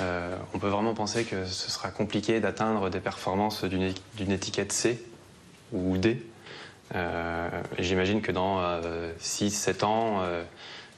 euh, 0.00 0.36
on 0.54 0.58
peut 0.58 0.68
vraiment 0.68 0.94
penser 0.94 1.24
que 1.24 1.44
ce 1.44 1.70
sera 1.70 1.90
compliqué 1.90 2.40
d'atteindre 2.40 2.90
des 2.90 3.00
performances 3.00 3.64
d'une 3.64 4.32
étiquette 4.32 4.72
C 4.72 5.04
ou 5.72 5.96
D. 5.96 6.22
Euh, 6.94 7.48
j'imagine 7.78 8.22
que 8.22 8.32
dans 8.32 8.60
6-7 9.20 9.84
euh, 9.84 9.86
ans, 9.86 10.22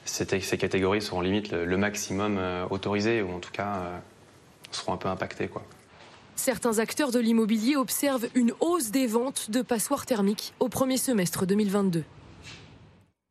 ces, 0.04 0.58
catégories 0.58 1.02
seront 1.02 1.20
limite 1.20 1.50
le, 1.50 1.76
maximum 1.76 2.38
autorisé, 2.70 3.22
ou 3.22 3.32
en 3.32 3.38
tout 3.38 3.52
cas 3.52 3.82
seront 4.70 4.92
un 4.92 4.96
peu 4.96 5.08
impactées. 5.08 5.50
Certains 6.36 6.78
acteurs 6.78 7.10
de 7.10 7.18
l'immobilier 7.18 7.76
observent 7.76 8.26
une 8.34 8.52
hausse 8.60 8.90
des 8.90 9.06
ventes 9.06 9.50
de 9.50 9.62
passoires 9.62 10.06
thermiques 10.06 10.54
au 10.60 10.68
premier 10.68 10.96
semestre 10.96 11.46
2022. 11.46 12.04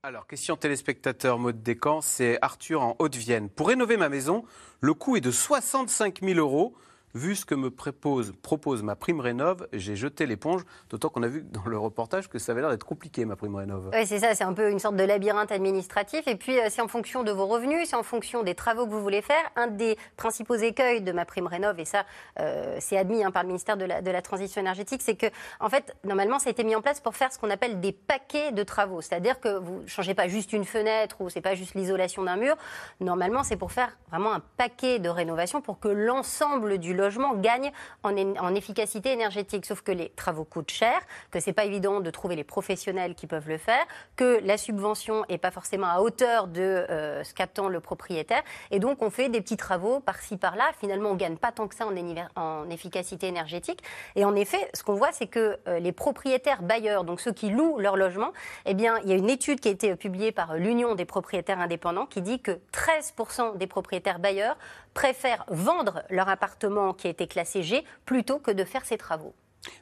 Alors, 0.02 0.28
question 0.28 0.56
téléspectateur 0.56 1.38
mode 1.39 1.62
décant, 1.62 2.00
c'est 2.00 2.39
Arthur 2.41 2.82
en 2.82 2.95
Haute-Vienne. 3.00 3.50
Pour 3.50 3.68
rénover 3.68 3.97
ma 3.97 4.08
maison, 4.08 4.45
le 4.80 4.93
coût 4.93 5.18
est 5.18 5.22
de 5.22 5.30
65 5.30 6.22
000 6.22 6.39
euros. 6.39 6.74
Vu 7.14 7.36
ce 7.36 7.45
que 7.45 7.55
me 7.55 7.72
propose, 7.72 8.34
propose 8.41 8.84
ma 8.84 8.95
prime 8.95 9.20
rénov, 9.20 9.68
j'ai 9.74 9.95
jeté 9.95 10.26
l'éponge, 10.26 10.64
d'autant 10.89 11.10
qu'on 11.10 11.24
a 11.24 11.28
vu 11.28 11.43
dans 11.43 11.66
le 11.66 11.78
reportage 11.78 12.30
que 12.30 12.39
ça 12.39 12.51
avait 12.51 12.62
l'air 12.62 12.70
d'être 12.70 12.86
compliqué, 12.86 13.26
ma 13.26 13.36
prime 13.36 13.55
rénov. 13.55 13.89
Oui, 13.93 14.05
c'est 14.05 14.20
ça, 14.20 14.36
c'est 14.36 14.43
un 14.43 14.53
peu 14.53 14.70
une 14.70 14.80
sorte 14.80 14.95
de 14.95 15.03
labyrinthe 15.03 15.51
administratif. 15.51 16.28
Et 16.28 16.36
puis, 16.36 16.60
euh, 16.60 16.68
c'est 16.70 16.82
en 16.82 16.88
fonction 16.88 17.24
de 17.24 17.32
vos 17.32 17.47
revenus, 17.47 17.89
c'est 17.89 17.95
en 17.95 18.03
fonction 18.03 18.43
des 18.43 18.55
travaux 18.55 18.86
que 18.86 18.91
vous 18.91 19.01
voulez 19.01 19.22
faire. 19.22 19.43
Un 19.55 19.68
des 19.68 19.97
principaux 20.18 20.55
écueils 20.55 21.01
de 21.01 21.12
ma 21.12 21.26
prime 21.26 21.47
rénov, 21.47 21.80
et 21.80 21.86
ça, 21.86 22.05
euh, 22.39 22.78
c'est 22.80 22.97
admis 22.97 23.24
hein, 23.24 23.32
par 23.32 23.43
le 23.43 23.47
ministère 23.47 23.78
de 23.78 23.86
la, 23.86 24.01
de 24.01 24.12
la 24.12 24.22
Transition 24.22 24.62
énergétique, 24.62 25.01
c'est 25.01 25.16
que, 25.16 25.28
en 25.60 25.70
fait, 25.70 25.95
normalement, 26.03 26.39
ça 26.39 26.49
a 26.49 26.51
été 26.51 26.64
mis 26.64 26.76
en 26.76 26.82
place 26.82 26.99
pour 26.99 27.16
faire 27.16 27.32
ce 27.32 27.39
qu'on 27.39 27.49
appelle 27.49 27.80
des 27.80 27.91
paquets 27.91 28.51
de 28.51 28.64
travaux. 28.64 29.01
C'est-à-dire 29.01 29.39
que 29.39 29.57
vous 29.57 29.82
ne 29.82 29.88
changez 29.88 30.14
pas 30.14 30.28
juste 30.28 30.53
une 30.53 30.66
fenêtre 30.66 31.22
ou 31.22 31.30
c'est 31.30 31.41
pas 31.41 31.55
juste 31.55 31.76
l'isolation 31.76 32.24
d'un 32.24 32.36
mur. 32.36 32.55
Normalement, 32.99 33.43
c'est 33.43 33.57
pour 33.57 33.72
faire 33.72 33.97
vraiment 34.10 34.34
un 34.34 34.41
paquet 34.57 34.99
de 34.99 35.10
rénovation 35.10 35.62
pour 35.62 35.80
que 35.80 35.88
l'ensemble 35.88 36.78
du 36.78 36.93
logement 37.00 37.34
gagne 37.36 37.72
en, 38.04 38.16
en, 38.16 38.56
efficacité 38.56 39.12
énergétique. 39.12 39.66
Sauf 39.66 39.82
que 39.82 39.91
les 39.91 40.10
travaux 40.10 40.43
coûtent 40.43 40.72
cher, 40.72 41.00
que 41.32 41.39
c'est 41.39 41.54
pas 41.54 41.66
évident 41.66 42.00
de 42.00 42.10
trouver 42.12 42.36
les 42.36 42.43
professionnels 42.43 43.16
qui 43.16 43.28
peuvent 43.28 43.50
le 43.50 43.58
faire, 43.58 43.86
que 44.16 44.39
la 44.43 44.58
subvention 44.58 45.26
est 45.30 45.38
pas 45.38 45.52
forcément 45.52 45.88
à 45.88 46.00
hauteur 46.00 46.47
de 46.47 46.62
euh, 46.62 47.24
ce 47.24 47.34
qu'attend 47.34 47.70
le 47.70 47.80
propriétaire. 47.80 48.43
Et 48.72 48.80
donc, 48.80 49.02
on 49.02 49.10
fait 49.10 49.30
des 49.30 49.41
petits 49.41 49.58
travaux 49.58 50.00
par-ci, 50.00 50.38
par-là. 50.38 50.66
Finalement, 50.80 51.12
on 51.12 51.16
gagne 51.16 51.38
pas 51.38 51.52
tant 51.52 51.68
que 51.68 51.76
ça 51.76 51.86
en, 51.88 52.70
efficacité 52.70 53.28
énergétique. 53.28 53.82
Et 54.16 54.26
en 54.26 54.36
effet, 54.36 54.70
ce 54.74 54.84
qu'on 54.84 54.93
voit, 54.93 55.12
c'est 55.12 55.28
que 55.28 55.58
euh, 55.68 55.80
les 55.80 55.91
propriétaires 55.91 56.62
bailleurs, 56.62 57.04
donc 57.04 57.20
ceux 57.20 57.32
qui 57.32 57.50
louent 57.50 57.80
leur 57.80 57.97
logement, 57.97 58.32
eh 58.66 58.74
bien, 58.74 58.97
il 59.04 59.10
y 59.10 59.14
a 59.14 59.16
une 59.16 59.30
étude 59.30 59.60
qui 59.60 59.70
a 59.70 59.72
été 59.72 59.95
publiée 59.95 60.32
par 60.32 60.56
l'Union 60.56 60.95
des 60.95 61.06
propriétaires 61.06 61.60
indépendants 61.60 62.06
qui 62.06 62.22
dit 62.22 62.39
que 62.41 62.60
13% 62.74 63.58
des 63.58 63.68
propriétaires 63.68 64.20
bailleurs 64.20 64.58
préfèrent 64.94 65.46
vendre 65.50 66.04
leur 66.10 66.30
appartement 66.30 66.94
qui 66.94 67.08
a 67.08 67.10
été 67.10 67.28
classé 67.28 67.64
G 67.64 67.84
plutôt 68.06 68.40
que 68.40 68.52
de 68.52 68.64
faire 68.64 68.86
ces 68.86 68.98
travaux. 68.98 69.34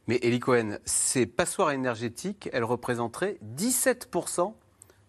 Mais 0.08 0.20
Elie 0.24 0.40
Cohen, 0.40 0.78
ces 0.86 1.26
passoires 1.26 1.72
énergétiques, 1.72 2.50
elles 2.52 2.64
représenteraient 2.64 3.38
17% 3.56 4.54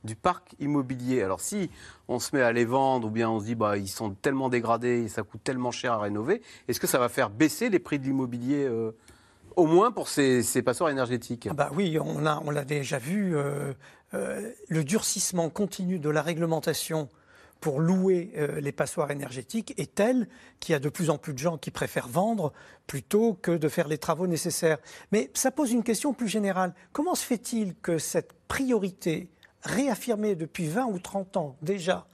du 0.05 0.14
parc 0.14 0.55
immobilier. 0.61 1.22
Alors 1.22 1.40
si 1.40 1.70
on 2.07 2.18
se 2.18 2.34
met 2.36 2.42
à 2.42 2.53
les 2.53 2.64
vendre 2.64 3.09
ou 3.09 3.11
bien 3.11 3.28
on 3.28 3.40
se 3.40 3.46
dit 3.46 3.55
bah 3.55 3.76
ils 3.76 3.88
sont 3.88 4.11
tellement 4.11 4.49
dégradés 4.49 5.05
et 5.05 5.09
ça 5.09 5.22
coûte 5.22 5.42
tellement 5.42 5.70
cher 5.70 5.92
à 5.92 5.99
rénover, 5.99 6.42
est-ce 6.68 6.78
que 6.78 6.86
ça 6.86 6.99
va 6.99 7.09
faire 7.09 7.30
baisser 7.30 7.68
les 7.68 7.78
prix 7.78 7.99
de 7.99 8.05
l'immobilier 8.05 8.64
euh, 8.64 8.92
au 9.57 9.66
moins 9.66 9.90
pour 9.90 10.09
ces, 10.09 10.42
ces 10.42 10.62
passoires 10.62 10.90
énergétiques? 10.90 11.49
Ah 11.51 11.55
bah 11.55 11.70
Oui, 11.74 11.99
on 11.99 12.20
l'a 12.20 12.40
on 12.44 12.53
déjà 12.62 12.99
vu. 12.99 13.36
Euh, 13.36 13.72
euh, 14.14 14.53
le 14.68 14.84
durcissement 14.84 15.51
continu 15.51 15.99
de 15.99 16.09
la 16.09 16.22
réglementation 16.22 17.11
pour 17.61 17.80
louer 17.80 18.32
euh, 18.36 18.61
les 18.61 18.72
passoires 18.72 19.11
énergétiques 19.11 19.74
est 19.78 19.94
tel 19.94 20.28
qu'il 20.61 20.72
y 20.72 20.76
a 20.76 20.78
de 20.78 20.88
plus 20.88 21.11
en 21.11 21.18
plus 21.18 21.32
de 21.32 21.38
gens 21.38 21.59
qui 21.59 21.70
préfèrent 21.70 22.09
vendre 22.09 22.52
plutôt 22.86 23.34
que 23.34 23.50
de 23.50 23.68
faire 23.68 23.88
les 23.88 23.98
travaux 23.98 24.26
nécessaires. 24.26 24.78
Mais 25.12 25.30
ça 25.34 25.50
pose 25.50 25.72
une 25.72 25.82
question 25.82 26.12
plus 26.14 26.28
générale. 26.28 26.74
Comment 26.92 27.14
se 27.14 27.24
fait-il 27.24 27.74
que 27.76 27.98
cette 27.98 28.32
priorité 28.48 29.30
réaffirmée 29.62 30.36
depuis 30.36 30.68
20 30.68 30.86
ou 30.86 30.98
30 30.98 31.36
ans 31.36 31.56
déjà 31.62 32.06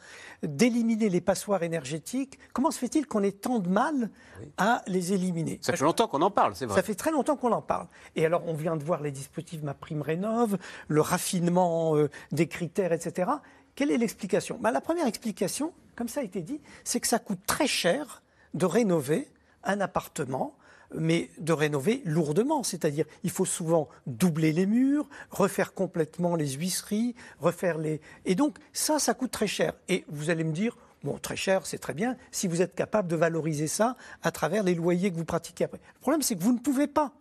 d'éliminer 0.42 1.08
les 1.08 1.20
passoires 1.20 1.62
énergétiques, 1.62 2.38
comment 2.52 2.70
se 2.70 2.78
fait-il 2.78 3.06
qu'on 3.06 3.22
ait 3.22 3.32
tant 3.32 3.58
de 3.58 3.68
mal 3.68 4.10
à 4.58 4.82
les 4.86 5.12
éliminer? 5.12 5.58
Ça 5.62 5.74
fait 5.74 5.84
longtemps 5.84 6.06
qu'on 6.08 6.22
en 6.22 6.30
parle, 6.30 6.54
c'est 6.54 6.66
vrai. 6.66 6.76
Ça 6.76 6.82
fait 6.82 6.94
très 6.94 7.10
longtemps 7.10 7.36
qu'on 7.36 7.52
en 7.52 7.62
parle. 7.62 7.86
Et 8.14 8.26
alors, 8.26 8.42
on 8.46 8.54
vient 8.54 8.76
de 8.76 8.84
voir 8.84 9.00
les 9.00 9.10
dispositifs 9.10 9.62
Ma 9.62 9.74
Prime 9.74 10.02
Rénov, 10.02 10.58
le 10.88 11.00
raffinement 11.00 11.96
euh, 11.96 12.10
des 12.32 12.46
critères, 12.46 12.92
etc. 12.92 13.30
Quelle 13.74 13.90
est 13.90 13.98
l'explication? 13.98 14.58
Bah, 14.60 14.70
La 14.70 14.80
première 14.80 15.06
explication, 15.06 15.72
comme 15.96 16.08
ça 16.08 16.20
a 16.20 16.22
été 16.22 16.42
dit, 16.42 16.60
c'est 16.84 17.00
que 17.00 17.06
ça 17.06 17.18
coûte 17.18 17.40
très 17.46 17.66
cher 17.66 18.22
de 18.54 18.66
rénover 18.66 19.28
un 19.64 19.80
appartement 19.80 20.56
mais 20.96 21.30
de 21.38 21.52
rénover 21.52 22.02
lourdement. 22.04 22.62
C'est-à-dire, 22.62 23.04
il 23.22 23.30
faut 23.30 23.44
souvent 23.44 23.88
doubler 24.06 24.52
les 24.52 24.66
murs, 24.66 25.08
refaire 25.30 25.74
complètement 25.74 26.36
les 26.36 26.52
huisseries, 26.52 27.14
refaire 27.40 27.78
les. 27.78 28.00
Et 28.24 28.34
donc, 28.34 28.58
ça, 28.72 28.98
ça 28.98 29.14
coûte 29.14 29.30
très 29.30 29.46
cher. 29.46 29.74
Et 29.88 30.04
vous 30.08 30.30
allez 30.30 30.44
me 30.44 30.52
dire, 30.52 30.76
bon, 31.02 31.18
très 31.18 31.36
cher, 31.36 31.66
c'est 31.66 31.78
très 31.78 31.94
bien, 31.94 32.16
si 32.30 32.48
vous 32.48 32.62
êtes 32.62 32.74
capable 32.74 33.08
de 33.08 33.16
valoriser 33.16 33.66
ça 33.66 33.96
à 34.22 34.30
travers 34.30 34.62
les 34.62 34.74
loyers 34.74 35.10
que 35.10 35.16
vous 35.16 35.24
pratiquez 35.24 35.64
après. 35.64 35.80
Le 35.94 36.00
problème, 36.00 36.22
c'est 36.22 36.36
que 36.36 36.42
vous 36.42 36.52
ne 36.52 36.58
pouvez 36.58 36.86
pas. 36.86 37.12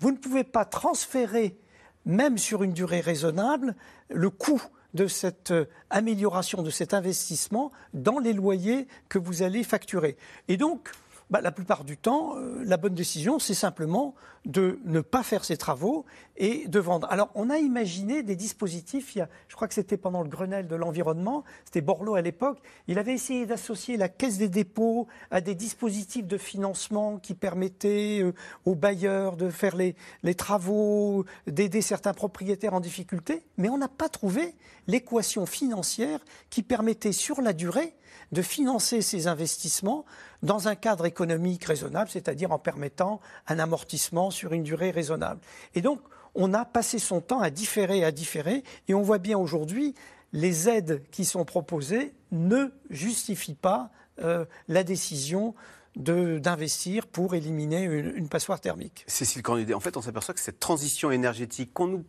Vous 0.00 0.10
ne 0.10 0.16
pouvez 0.16 0.44
pas 0.44 0.64
transférer, 0.64 1.56
même 2.04 2.38
sur 2.38 2.62
une 2.62 2.72
durée 2.72 3.00
raisonnable, 3.00 3.76
le 4.10 4.30
coût 4.30 4.62
de 4.94 5.06
cette 5.06 5.50
euh, 5.50 5.66
amélioration, 5.90 6.62
de 6.62 6.70
cet 6.70 6.94
investissement 6.94 7.72
dans 7.94 8.18
les 8.18 8.32
loyers 8.32 8.86
que 9.08 9.18
vous 9.18 9.42
allez 9.42 9.64
facturer. 9.64 10.16
Et 10.48 10.56
donc, 10.56 10.90
bah, 11.32 11.40
la 11.40 11.50
plupart 11.50 11.84
du 11.84 11.96
temps, 11.96 12.36
euh, 12.36 12.62
la 12.62 12.76
bonne 12.76 12.94
décision, 12.94 13.38
c'est 13.38 13.54
simplement 13.54 14.14
de 14.44 14.78
ne 14.84 15.00
pas 15.00 15.22
faire 15.22 15.46
ces 15.46 15.56
travaux 15.56 16.04
et 16.36 16.68
de 16.68 16.78
vendre. 16.78 17.06
Alors, 17.10 17.30
on 17.34 17.48
a 17.48 17.56
imaginé 17.56 18.22
des 18.22 18.36
dispositifs, 18.36 19.16
il 19.16 19.20
y 19.20 19.22
a, 19.22 19.30
je 19.48 19.56
crois 19.56 19.66
que 19.66 19.72
c'était 19.72 19.96
pendant 19.96 20.22
le 20.22 20.28
Grenelle 20.28 20.68
de 20.68 20.76
l'environnement, 20.76 21.42
c'était 21.64 21.80
Borloo 21.80 22.16
à 22.16 22.20
l'époque, 22.20 22.58
il 22.86 22.98
avait 22.98 23.14
essayé 23.14 23.46
d'associer 23.46 23.96
la 23.96 24.10
Caisse 24.10 24.36
des 24.36 24.50
dépôts 24.50 25.06
à 25.30 25.40
des 25.40 25.54
dispositifs 25.54 26.26
de 26.26 26.36
financement 26.36 27.16
qui 27.16 27.32
permettaient 27.32 28.20
euh, 28.20 28.34
aux 28.66 28.74
bailleurs 28.74 29.38
de 29.38 29.48
faire 29.48 29.74
les, 29.74 29.96
les 30.22 30.34
travaux, 30.34 31.24
d'aider 31.46 31.80
certains 31.80 32.12
propriétaires 32.12 32.74
en 32.74 32.80
difficulté, 32.80 33.42
mais 33.56 33.70
on 33.70 33.78
n'a 33.78 33.88
pas 33.88 34.10
trouvé 34.10 34.54
l'équation 34.86 35.46
financière 35.46 36.18
qui 36.50 36.62
permettait 36.62 37.12
sur 37.12 37.40
la 37.40 37.54
durée 37.54 37.94
de 38.32 38.42
financer 38.42 39.02
ces 39.02 39.26
investissements 39.26 40.04
dans 40.42 40.68
un 40.68 40.74
cadre 40.74 41.06
économique 41.06 41.64
raisonnable, 41.64 42.10
c'est-à-dire 42.10 42.52
en 42.52 42.58
permettant 42.58 43.20
un 43.46 43.58
amortissement 43.58 44.30
sur 44.30 44.52
une 44.52 44.62
durée 44.62 44.90
raisonnable. 44.90 45.40
Et 45.74 45.82
donc, 45.82 46.00
on 46.34 46.54
a 46.54 46.64
passé 46.64 46.98
son 46.98 47.20
temps 47.20 47.40
à 47.40 47.50
différer, 47.50 48.04
à 48.04 48.10
différer, 48.10 48.64
et 48.88 48.94
on 48.94 49.02
voit 49.02 49.18
bien 49.18 49.38
aujourd'hui, 49.38 49.94
les 50.32 50.68
aides 50.68 51.02
qui 51.10 51.24
sont 51.24 51.44
proposées 51.44 52.14
ne 52.30 52.72
justifient 52.90 53.54
pas 53.54 53.90
euh, 54.22 54.44
la 54.68 54.82
décision 54.82 55.54
d'investir 55.94 57.06
pour 57.06 57.34
éliminer 57.34 57.82
une, 57.82 58.16
une 58.16 58.28
passoire 58.30 58.60
thermique. 58.60 59.04
Cécile 59.06 59.42
Cornudet, 59.42 59.74
en 59.74 59.80
fait, 59.80 59.98
on 59.98 60.02
s'aperçoit 60.02 60.32
que 60.32 60.40
cette 60.40 60.58
transition 60.58 61.10
énergétique 61.10 61.74
qu'on 61.74 61.86
nous 61.86 62.04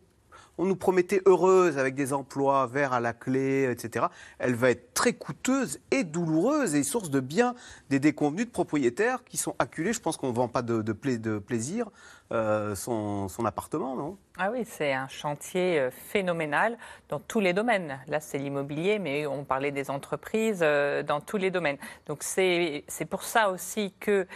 on 0.58 0.66
nous 0.66 0.76
promettait 0.76 1.22
heureuse 1.26 1.78
avec 1.78 1.96
des 1.96 2.14
emplois 2.14 2.68
verts 2.68 2.94
à 2.94 3.00
la 3.00 3.14
clé, 3.14 3.70
etc. 3.72 4.08
Elle 4.40 4.56
va 4.56 4.70
être 4.70 4.94
très 4.94 5.14
coûteuse 5.14 5.80
et 5.92 6.04
douloureuse 6.04 6.76
et 6.76 6.84
source 6.84 7.10
de 7.10 7.20
bien 7.20 7.56
des 7.90 8.00
déconvenus 8.00 8.46
de 8.46 8.52
propriétaires 8.52 9.24
qui 9.24 9.38
sont 9.38 9.56
acculés. 9.60 9.94
Je 9.94 10.00
pense 10.00 10.18
qu'on 10.18 10.30
ne 10.30 10.36
vend 10.36 10.48
pas 10.48 10.62
de, 10.62 10.94
plaisir 11.40 11.90
euh, 12.32 12.76
son, 12.76 13.28
appartement, 13.46 13.96
non? 13.96 14.18
Ah 14.38 14.50
oui, 14.52 14.64
c'est 14.66 14.94
un 14.94 15.08
chantier 15.08 15.80
euh, 15.80 15.92
phénoménal 15.92 16.78
dans 17.10 17.20
tous 17.20 17.40
les 17.40 17.54
domaines. 17.54 18.00
Là, 18.08 18.20
c'est 18.20 18.38
l'immobilier, 18.38 19.00
mais 19.00 19.28
on 19.28 19.44
parlait 19.44 19.72
des 19.72 19.90
entreprises 19.90 20.62
euh, 20.62 21.04
dans 21.04 21.20
tous 21.20 21.38
les 21.38 21.52
domaines. 21.52 21.78
Donc 22.08 22.24
c'est 22.24 22.84
pour 23.10 23.24
ça 23.24 23.50
aussi 23.50 23.94
que 24.00 24.28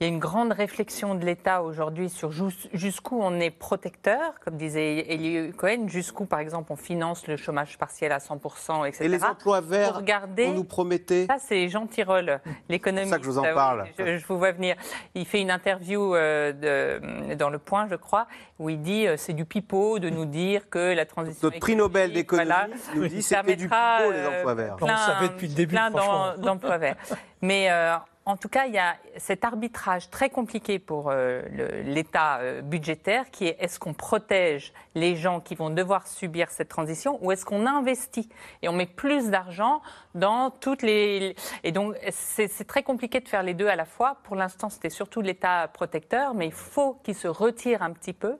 il 0.00 0.06
y 0.06 0.10
a 0.10 0.12
une 0.12 0.20
grande 0.20 0.52
réflexion 0.52 1.16
de 1.16 1.24
l'État 1.24 1.62
aujourd'hui 1.62 2.08
sur 2.08 2.30
jusqu'où 2.72 3.20
on 3.20 3.40
est 3.40 3.50
protecteur, 3.50 4.38
comme 4.44 4.56
disait 4.56 5.04
Elie 5.12 5.52
Cohen, 5.52 5.88
jusqu'où, 5.88 6.24
par 6.24 6.38
exemple, 6.38 6.72
on 6.72 6.76
finance 6.76 7.26
le 7.26 7.36
chômage 7.36 7.76
partiel 7.78 8.12
à 8.12 8.18
100%, 8.18 8.86
etc. 8.86 9.04
Et 9.04 9.08
les 9.08 9.24
emplois 9.24 9.60
verts 9.60 10.02
qu'on 10.04 10.52
nous 10.52 10.64
promettait 10.64 11.26
Ça, 11.26 11.38
c'est 11.40 11.68
Jean 11.68 11.86
Tirole, 11.86 12.40
l'économiste. 12.68 13.08
C'est 13.08 13.14
ça 13.14 13.18
que 13.18 13.24
je 13.24 13.30
vous 13.30 13.38
en 13.38 13.54
parle. 13.54 13.86
Je, 13.98 14.24
vous 14.24 14.38
vois 14.38 14.52
venir. 14.52 14.76
Il 15.16 15.26
fait 15.26 15.40
une 15.40 15.50
interview 15.50 16.14
euh, 16.14 16.52
de, 16.52 17.34
dans 17.34 17.50
Le 17.50 17.58
Point, 17.58 17.88
je 17.90 17.96
crois, 17.96 18.28
où 18.60 18.70
il 18.70 18.80
dit 18.80 19.08
euh, 19.08 19.16
c'est 19.16 19.32
du 19.32 19.46
pipeau 19.46 19.98
de 19.98 20.10
nous 20.10 20.26
dire 20.26 20.70
que 20.70 20.94
la 20.94 21.06
transition. 21.06 21.48
Notre 21.48 21.58
prix 21.58 21.74
Nobel 21.74 22.12
d'économie 22.12 22.52
nous 22.94 23.08
dit 23.08 23.22
c'est 23.22 23.42
du 23.56 23.68
pipeau, 23.68 24.12
les 24.12 24.26
emplois 24.26 24.54
verts. 24.54 24.76
on 24.80 24.86
savait 24.86 25.28
depuis 25.28 25.48
le 25.48 25.54
début, 25.54 25.74
plein 25.74 25.90
d'emplois 25.90 26.78
verts. 26.78 26.96
Mais 27.40 27.70
euh, 27.70 27.96
en 28.28 28.36
tout 28.36 28.50
cas, 28.50 28.66
il 28.66 28.74
y 28.74 28.78
a 28.78 28.96
cet 29.16 29.42
arbitrage 29.42 30.10
très 30.10 30.28
compliqué 30.28 30.78
pour 30.78 31.08
euh, 31.08 31.40
l'État 31.82 32.40
euh, 32.40 32.60
budgétaire 32.60 33.30
qui 33.30 33.46
est 33.46 33.56
est-ce 33.58 33.78
qu'on 33.78 33.94
protège 33.94 34.74
les 34.94 35.16
gens 35.16 35.40
qui 35.40 35.54
vont 35.54 35.70
devoir 35.70 36.06
subir 36.06 36.50
cette 36.50 36.68
transition 36.68 37.18
ou 37.24 37.32
est-ce 37.32 37.46
qu'on 37.46 37.64
investit 37.64 38.28
et 38.60 38.68
on 38.68 38.74
met 38.74 38.84
plus 38.84 39.30
d'argent 39.30 39.80
dans 40.14 40.50
toutes 40.50 40.82
les. 40.82 41.36
Et 41.64 41.72
donc, 41.72 41.96
c'est 42.10 42.66
très 42.66 42.82
compliqué 42.82 43.20
de 43.20 43.28
faire 43.28 43.42
les 43.42 43.54
deux 43.54 43.68
à 43.68 43.76
la 43.76 43.86
fois. 43.86 44.18
Pour 44.24 44.36
l'instant, 44.36 44.68
c'était 44.68 44.90
surtout 44.90 45.22
l'État 45.22 45.66
protecteur, 45.72 46.34
mais 46.34 46.46
il 46.46 46.52
faut 46.52 47.00
qu'il 47.04 47.14
se 47.14 47.28
retire 47.28 47.82
un 47.82 47.92
petit 47.92 48.12
peu 48.12 48.36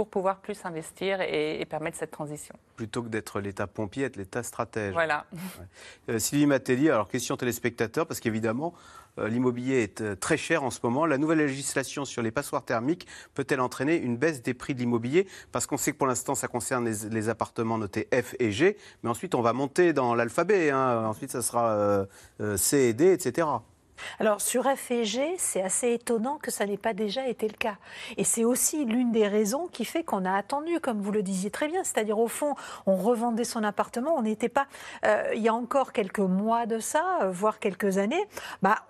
pour 0.00 0.08
pouvoir 0.08 0.38
plus 0.38 0.64
investir 0.64 1.20
et, 1.20 1.62
permettre 1.68 1.98
cette 1.98 2.10
transition. 2.10 2.54
Plutôt 2.74 3.02
que 3.02 3.08
d'être 3.08 3.38
l'État 3.38 3.66
pompier, 3.66 4.04
être 4.04 4.16
l'État 4.16 4.42
stratège. 4.42 4.94
Voilà. 4.94 5.26
Euh, 6.08 6.18
Sylvie 6.18 6.46
Matelli, 6.46 6.88
alors 6.88 7.06
question 7.06 7.36
téléspectateur, 7.36 8.06
parce 8.06 8.18
qu'évidemment, 8.18 8.72
euh, 9.18 9.28
l'immobilier 9.28 9.82
est 9.82 10.00
euh, 10.00 10.16
très 10.16 10.38
cher 10.38 10.64
en 10.64 10.70
ce 10.70 10.80
moment. 10.82 11.04
La 11.04 11.18
nouvelle 11.18 11.40
législation 11.40 12.06
sur 12.06 12.22
les 12.22 12.30
passoires 12.30 12.64
thermiques 12.64 13.06
peut-elle 13.34 13.60
entraîner 13.60 13.96
une 13.96 14.16
baisse 14.16 14.40
des 14.40 14.54
prix 14.54 14.72
de 14.72 14.78
l'immobilier? 14.78 15.26
Parce 15.52 15.66
qu'on 15.66 15.76
sait 15.76 15.92
que 15.92 15.98
pour 15.98 16.06
l'instant, 16.06 16.34
ça 16.34 16.48
concerne 16.48 16.88
les, 16.88 17.28
appartements 17.28 17.76
notés 17.76 18.08
F 18.10 18.34
et 18.38 18.52
G, 18.52 18.78
mais 19.02 19.10
ensuite, 19.10 19.34
on 19.34 19.42
va 19.42 19.52
monter 19.52 19.92
dans 19.92 20.14
l'alphabet. 20.14 20.70
Hein. 20.70 21.08
Ensuite, 21.08 21.30
ça 21.30 21.42
sera 21.42 22.06
C 22.56 22.78
et 22.78 22.94
D, 22.94 23.12
etc. 23.12 23.46
Alors 24.18 24.40
sur 24.40 24.64
F 24.64 24.92
c'est 25.38 25.62
assez 25.62 25.92
étonnant 25.92 26.38
que 26.38 26.50
ça 26.50 26.66
n'ait 26.66 26.76
pas 26.76 26.92
déjà 26.92 27.26
été 27.28 27.46
le 27.46 27.54
cas. 27.54 27.76
Et 28.16 28.24
c'est 28.24 28.44
aussi 28.44 28.84
l'une 28.84 29.12
des 29.12 29.26
raisons 29.26 29.68
qui 29.68 29.84
fait 29.84 30.02
qu'on 30.02 30.24
a 30.24 30.32
attendu, 30.32 30.80
comme 30.80 31.00
vous 31.00 31.12
le 31.12 31.22
disiez 31.22 31.50
très 31.50 31.68
bien. 31.68 31.84
C'est-à-dire 31.84 32.18
au 32.18 32.28
fond, 32.28 32.54
on 32.86 32.96
revendait 32.96 33.44
son 33.44 33.62
appartement, 33.62 34.14
on 34.16 34.22
n'était 34.22 34.48
pas, 34.48 34.66
euh, 35.04 35.30
il 35.34 35.42
y 35.42 35.48
a 35.48 35.54
encore 35.54 35.92
quelques 35.92 36.18
mois 36.18 36.66
de 36.66 36.78
ça, 36.78 37.20
euh, 37.22 37.30
voire 37.30 37.58
quelques 37.58 37.98
années, 37.98 38.24
bah, 38.62 38.84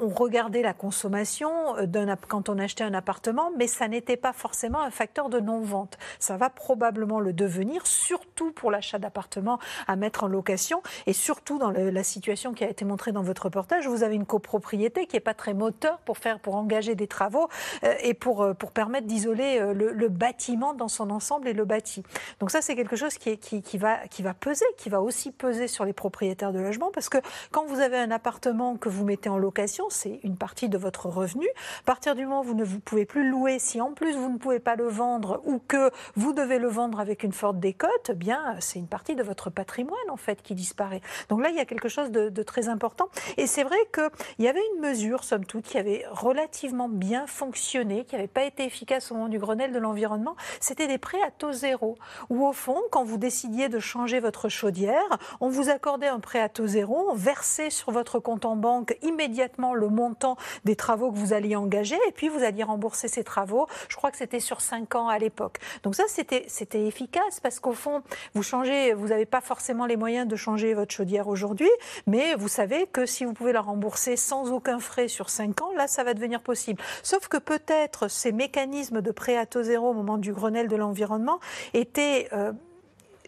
on 0.00 0.08
regardait 0.08 0.62
la 0.62 0.72
consommation 0.72 1.76
euh, 1.76 2.14
quand 2.28 2.48
on 2.48 2.58
achetait 2.58 2.84
un 2.84 2.94
appartement, 2.94 3.50
mais 3.56 3.66
ça 3.66 3.88
n'était 3.88 4.16
pas 4.16 4.32
forcément 4.32 4.80
un 4.80 4.90
facteur 4.90 5.28
de 5.28 5.40
non-vente. 5.40 5.98
Ça 6.18 6.36
va 6.36 6.50
probablement 6.50 7.20
le 7.20 7.32
devenir, 7.32 7.86
surtout 7.86 8.52
pour 8.52 8.70
l'achat 8.70 8.98
d'appartements 8.98 9.58
à 9.86 9.96
mettre 9.96 10.24
en 10.24 10.28
location, 10.28 10.82
et 11.06 11.12
surtout 11.12 11.58
dans 11.58 11.70
la 11.70 12.02
situation 12.04 12.52
qui 12.52 12.64
a 12.64 12.70
été 12.70 12.84
montrée 12.84 13.12
dans 13.12 13.22
votre 13.22 13.44
reportage, 13.44 13.86
vous 13.86 14.02
avez 14.02 14.14
une 14.14 14.26
copropriété 14.26 15.06
qui 15.06 15.16
n'est 15.16 15.20
pas 15.20 15.34
très 15.34 15.54
moteur 15.54 15.98
pour 15.98 16.18
faire, 16.18 16.40
pour 16.40 16.54
engager 16.56 16.94
des 16.94 17.06
travaux 17.06 17.48
euh, 17.84 17.94
et 18.02 18.14
pour 18.14 18.42
euh, 18.42 18.54
pour 18.54 18.70
permettre 18.72 19.06
d'isoler 19.06 19.60
le, 19.74 19.92
le 19.92 20.08
bâtiment 20.08 20.74
dans 20.74 20.88
son 20.88 21.10
ensemble 21.10 21.48
et 21.48 21.52
le 21.52 21.64
bâti. 21.64 22.02
Donc 22.40 22.50
ça, 22.50 22.60
c'est 22.60 22.74
quelque 22.74 22.96
chose 22.96 23.18
qui, 23.18 23.30
est, 23.30 23.36
qui, 23.36 23.62
qui 23.62 23.78
va 23.78 23.98
qui 24.08 24.22
va 24.22 24.34
peser, 24.34 24.64
qui 24.76 24.88
va 24.88 25.00
aussi 25.00 25.30
peser 25.30 25.68
sur 25.68 25.84
les 25.84 25.92
propriétaires 25.92 26.52
de 26.52 26.60
logements, 26.60 26.90
parce 26.92 27.08
que 27.08 27.18
quand 27.50 27.66
vous 27.66 27.80
avez 27.80 27.98
un 27.98 28.10
appartement 28.10 28.76
que 28.76 28.88
vous 28.88 29.04
mettez 29.04 29.28
en 29.28 29.38
location, 29.38 29.87
c'est 29.90 30.20
une 30.22 30.36
partie 30.36 30.68
de 30.68 30.78
votre 30.78 31.06
revenu. 31.06 31.46
À 31.80 31.84
partir 31.84 32.14
du 32.14 32.24
moment 32.24 32.40
où 32.40 32.44
vous 32.44 32.54
ne 32.54 32.64
pouvez 32.64 33.04
plus 33.04 33.28
louer, 33.28 33.58
si 33.58 33.80
en 33.80 33.92
plus 33.92 34.16
vous 34.16 34.30
ne 34.30 34.38
pouvez 34.38 34.60
pas 34.60 34.76
le 34.76 34.88
vendre 34.88 35.40
ou 35.44 35.58
que 35.58 35.90
vous 36.16 36.32
devez 36.32 36.58
le 36.58 36.68
vendre 36.68 37.00
avec 37.00 37.22
une 37.22 37.32
forte 37.32 37.58
décote, 37.58 38.10
eh 38.10 38.14
bien 38.14 38.56
c'est 38.60 38.78
une 38.78 38.88
partie 38.88 39.14
de 39.14 39.22
votre 39.22 39.50
patrimoine 39.50 39.98
en 40.10 40.16
fait 40.16 40.42
qui 40.42 40.54
disparaît. 40.54 41.00
Donc 41.28 41.42
là, 41.42 41.50
il 41.50 41.56
y 41.56 41.60
a 41.60 41.64
quelque 41.64 41.88
chose 41.88 42.10
de, 42.10 42.28
de 42.28 42.42
très 42.42 42.68
important. 42.68 43.08
Et 43.36 43.46
c'est 43.46 43.64
vrai 43.64 43.78
qu'il 43.92 44.44
y 44.44 44.48
avait 44.48 44.62
une 44.74 44.80
mesure, 44.80 45.24
somme 45.24 45.44
toute, 45.44 45.64
qui 45.64 45.78
avait 45.78 46.04
relativement 46.10 46.88
bien 46.88 47.26
fonctionné, 47.26 48.04
qui 48.04 48.14
n'avait 48.14 48.28
pas 48.28 48.44
été 48.44 48.64
efficace 48.64 49.10
au 49.10 49.14
moment 49.14 49.28
du 49.28 49.38
Grenelle 49.38 49.72
de 49.72 49.78
l'environnement. 49.78 50.36
C'était 50.60 50.86
des 50.86 50.98
prêts 50.98 51.22
à 51.22 51.30
taux 51.30 51.52
zéro, 51.52 51.96
où 52.30 52.46
au 52.46 52.52
fond, 52.52 52.80
quand 52.90 53.04
vous 53.04 53.18
décidiez 53.18 53.68
de 53.68 53.78
changer 53.78 54.20
votre 54.20 54.48
chaudière, 54.48 55.18
on 55.40 55.48
vous 55.48 55.70
accordait 55.70 56.08
un 56.08 56.20
prêt 56.20 56.40
à 56.40 56.48
taux 56.48 56.66
zéro, 56.66 57.08
on 57.10 57.14
versait 57.14 57.70
sur 57.70 57.92
votre 57.92 58.18
compte 58.18 58.44
en 58.44 58.56
banque 58.56 58.96
immédiatement 59.02 59.74
le 59.78 59.88
montant 59.88 60.36
des 60.64 60.76
travaux 60.76 61.10
que 61.10 61.16
vous 61.16 61.32
alliez 61.32 61.56
engager, 61.56 61.98
et 62.08 62.12
puis 62.12 62.28
vous 62.28 62.42
alliez 62.42 62.62
rembourser 62.62 63.08
ces 63.08 63.24
travaux. 63.24 63.66
Je 63.88 63.96
crois 63.96 64.10
que 64.10 64.16
c'était 64.16 64.40
sur 64.40 64.60
5 64.60 64.94
ans 64.94 65.08
à 65.08 65.18
l'époque. 65.18 65.58
Donc 65.82 65.94
ça, 65.94 66.04
c'était 66.08 66.86
efficace 66.86 67.40
parce 67.40 67.60
qu'au 67.60 67.72
fond, 67.72 68.02
vous 68.34 68.42
changez, 68.42 68.92
vous 68.94 69.08
n'avez 69.08 69.26
pas 69.26 69.40
forcément 69.40 69.86
les 69.86 69.96
moyens 69.96 70.28
de 70.28 70.36
changer 70.36 70.74
votre 70.74 70.94
chaudière 70.94 71.28
aujourd'hui, 71.28 71.70
mais 72.06 72.34
vous 72.34 72.48
savez 72.48 72.86
que 72.86 73.06
si 73.06 73.24
vous 73.24 73.32
pouvez 73.32 73.52
la 73.52 73.60
rembourser 73.60 74.16
sans 74.16 74.52
aucun 74.52 74.78
frais 74.78 75.08
sur 75.08 75.30
5 75.30 75.62
ans, 75.62 75.72
là, 75.76 75.86
ça 75.86 76.04
va 76.04 76.14
devenir 76.14 76.42
possible. 76.42 76.82
Sauf 77.02 77.28
que 77.28 77.36
peut-être 77.36 78.08
ces 78.08 78.32
mécanismes 78.32 79.00
de 79.00 79.10
prêt 79.10 79.36
à 79.36 79.46
taux 79.46 79.62
zéro 79.62 79.90
au 79.90 79.94
moment 79.94 80.18
du 80.18 80.32
Grenelle 80.32 80.68
de 80.68 80.76
l'environnement 80.76 81.40
étaient 81.74 82.28
euh, 82.32 82.52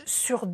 sur 0.05 0.47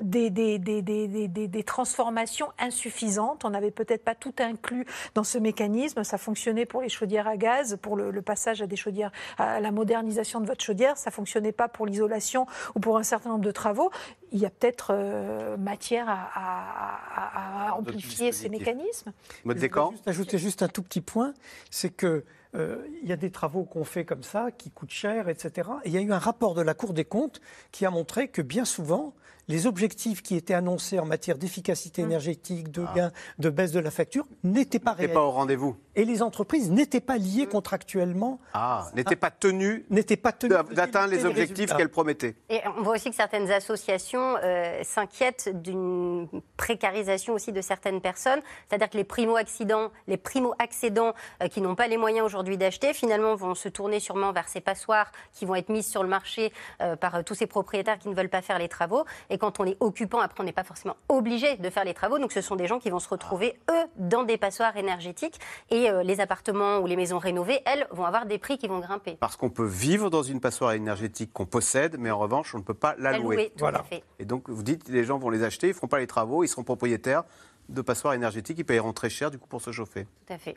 des, 0.00 0.30
des, 0.30 0.58
des, 0.58 0.82
des, 0.82 1.08
des- 1.08 1.28
des- 1.28 1.48
des 1.48 1.62
transformations 1.64 2.48
insuffisantes. 2.58 3.44
On 3.44 3.50
n'avait 3.50 3.70
peut-être 3.70 4.04
pas 4.04 4.14
tout 4.14 4.34
inclus 4.38 4.86
dans 5.14 5.24
ce 5.24 5.38
mécanisme. 5.38 6.04
Ça 6.04 6.18
fonctionnait 6.18 6.66
pour 6.66 6.82
les 6.82 6.88
chaudières 6.88 7.26
à 7.28 7.36
gaz, 7.36 7.78
pour 7.82 7.96
le, 7.96 8.10
le 8.10 8.22
passage 8.22 8.62
à 8.62 8.66
des 8.66 8.76
chaudières, 8.76 9.12
à 9.38 9.60
la 9.60 9.70
modernisation 9.70 10.40
de 10.40 10.46
votre 10.46 10.64
chaudière. 10.64 10.96
Ça 10.96 11.10
fonctionnait 11.10 11.52
pas 11.52 11.68
pour 11.68 11.86
l'isolation 11.86 12.46
ou 12.74 12.80
pour 12.80 12.96
un 12.98 13.02
certain 13.02 13.30
nombre 13.30 13.44
de 13.44 13.50
travaux. 13.50 13.90
Il 14.32 14.38
y 14.38 14.46
a 14.46 14.50
peut-être 14.50 14.90
euh, 14.94 15.56
matière 15.56 16.08
à, 16.08 16.14
à- 16.34 17.66
à- 17.66 17.68
à 17.70 17.74
amplifier 17.74 18.32
ces 18.32 18.48
mécanismes. 18.48 19.12
Mode 19.44 19.58
Je 19.58 19.66
voudrais 19.66 19.90
juste 19.92 20.08
ajouter 20.08 20.38
juste 20.38 20.62
un 20.62 20.68
tout 20.68 20.82
petit 20.82 21.00
point, 21.00 21.34
c'est 21.70 21.90
que 21.90 22.24
euh, 22.56 22.84
il 23.02 23.08
y 23.08 23.12
a 23.12 23.16
des 23.16 23.30
travaux 23.30 23.64
qu'on 23.64 23.84
fait 23.84 24.04
comme 24.04 24.22
ça, 24.22 24.50
qui 24.50 24.70
coûtent 24.70 24.90
cher, 24.90 25.28
etc. 25.28 25.68
Et 25.84 25.88
il 25.88 25.94
y 25.94 25.98
a 25.98 26.00
eu 26.00 26.12
un 26.12 26.18
rapport 26.18 26.54
de 26.54 26.62
la 26.62 26.74
Cour 26.74 26.92
des 26.94 27.04
comptes 27.04 27.40
qui 27.70 27.86
a 27.86 27.90
montré 27.90 28.28
que 28.28 28.42
bien 28.42 28.64
souvent, 28.64 29.14
les 29.50 29.66
objectifs 29.66 30.22
qui 30.22 30.36
étaient 30.36 30.54
annoncés 30.54 31.00
en 31.00 31.04
matière 31.04 31.36
d'efficacité 31.36 32.02
énergétique, 32.02 32.70
de 32.70 32.84
gain, 32.94 33.10
de 33.38 33.50
baisse 33.50 33.72
de 33.72 33.80
la 33.80 33.90
facture, 33.90 34.26
n'étaient 34.44 34.78
pas 34.78 34.92
réalisés. 34.92 35.14
pas 35.14 35.24
au 35.24 35.30
rendez-vous. 35.30 35.76
Et 36.00 36.06
les 36.06 36.22
entreprises 36.22 36.70
n'étaient 36.70 37.02
pas 37.02 37.18
liées 37.18 37.44
contractuellement, 37.44 38.40
Ah, 38.54 38.86
pas 38.86 38.96
n'étaient 38.96 39.16
pas 39.16 39.30
tenues 39.30 39.84
d'atteindre 39.90 41.10
les 41.10 41.26
objectifs 41.26 41.56
résultats. 41.56 41.76
qu'elle 41.76 41.90
promettait. 41.90 42.36
Et 42.48 42.62
on 42.78 42.80
voit 42.80 42.94
aussi 42.94 43.10
que 43.10 43.16
certaines 43.16 43.50
associations 43.50 44.38
euh, 44.42 44.80
s'inquiètent 44.82 45.50
d'une 45.60 46.26
précarisation 46.56 47.34
aussi 47.34 47.52
de 47.52 47.60
certaines 47.60 48.00
personnes. 48.00 48.40
C'est-à-dire 48.66 48.88
que 48.88 48.96
les 48.96 49.04
primo-accidents, 49.04 49.90
les 50.06 50.16
primo-accédants 50.16 51.12
euh, 51.42 51.48
qui 51.48 51.60
n'ont 51.60 51.74
pas 51.74 51.86
les 51.86 51.98
moyens 51.98 52.24
aujourd'hui 52.24 52.56
d'acheter, 52.56 52.94
finalement 52.94 53.34
vont 53.34 53.54
se 53.54 53.68
tourner 53.68 54.00
sûrement 54.00 54.32
vers 54.32 54.48
ces 54.48 54.62
passoires 54.62 55.12
qui 55.34 55.44
vont 55.44 55.54
être 55.54 55.68
mises 55.68 55.86
sur 55.86 56.02
le 56.02 56.08
marché 56.08 56.50
euh, 56.80 56.96
par 56.96 57.24
tous 57.24 57.34
ces 57.34 57.46
propriétaires 57.46 57.98
qui 57.98 58.08
ne 58.08 58.14
veulent 58.14 58.30
pas 58.30 58.40
faire 58.40 58.58
les 58.58 58.68
travaux. 58.68 59.04
Et 59.28 59.36
quand 59.36 59.60
on 59.60 59.66
est 59.66 59.76
occupant, 59.80 60.20
après 60.20 60.40
on 60.40 60.44
n'est 60.44 60.52
pas 60.52 60.64
forcément 60.64 60.96
obligé 61.10 61.58
de 61.58 61.68
faire 61.68 61.84
les 61.84 61.92
travaux. 61.92 62.18
Donc 62.18 62.32
ce 62.32 62.40
sont 62.40 62.56
des 62.56 62.66
gens 62.66 62.78
qui 62.78 62.88
vont 62.88 63.00
se 63.00 63.08
retrouver, 63.10 63.60
eux, 63.70 63.84
dans 63.96 64.22
des 64.22 64.38
passoires 64.38 64.78
énergétiques. 64.78 65.38
Et 65.68 65.89
les 66.02 66.20
appartements 66.20 66.78
ou 66.78 66.86
les 66.86 66.96
maisons 66.96 67.18
rénovées, 67.18 67.60
elles, 67.66 67.86
vont 67.90 68.04
avoir 68.04 68.26
des 68.26 68.38
prix 68.38 68.58
qui 68.58 68.68
vont 68.68 68.80
grimper. 68.80 69.16
Parce 69.20 69.36
qu'on 69.36 69.50
peut 69.50 69.66
vivre 69.66 70.10
dans 70.10 70.22
une 70.22 70.40
passoire 70.40 70.72
énergétique 70.72 71.32
qu'on 71.32 71.46
possède, 71.46 71.96
mais 71.98 72.10
en 72.10 72.18
revanche, 72.18 72.54
on 72.54 72.58
ne 72.58 72.62
peut 72.62 72.74
pas 72.74 72.94
la 72.98 73.12
La 73.12 73.18
louer. 73.18 73.36
louer, 73.36 73.52
tout 73.56 73.66
à 73.66 73.82
fait. 73.82 74.02
Et 74.18 74.24
donc, 74.24 74.48
vous 74.48 74.62
dites, 74.62 74.88
les 74.88 75.04
gens 75.04 75.18
vont 75.18 75.30
les 75.30 75.42
acheter, 75.42 75.66
ils 75.68 75.70
ne 75.70 75.74
feront 75.74 75.88
pas 75.88 75.98
les 75.98 76.06
travaux, 76.06 76.44
ils 76.44 76.48
seront 76.48 76.64
propriétaires 76.64 77.24
de 77.68 77.82
passoires 77.82 78.14
énergétiques, 78.14 78.58
ils 78.58 78.64
payeront 78.64 78.92
très 78.92 79.10
cher 79.10 79.30
du 79.30 79.38
coup 79.38 79.48
pour 79.48 79.62
se 79.62 79.70
chauffer. 79.72 80.06
Tout 80.26 80.32
à 80.32 80.38
fait. 80.38 80.56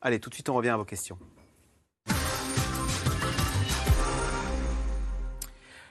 Allez, 0.00 0.20
tout 0.20 0.28
de 0.30 0.34
suite, 0.34 0.48
on 0.48 0.54
revient 0.54 0.70
à 0.70 0.76
vos 0.76 0.84
questions. 0.84 1.18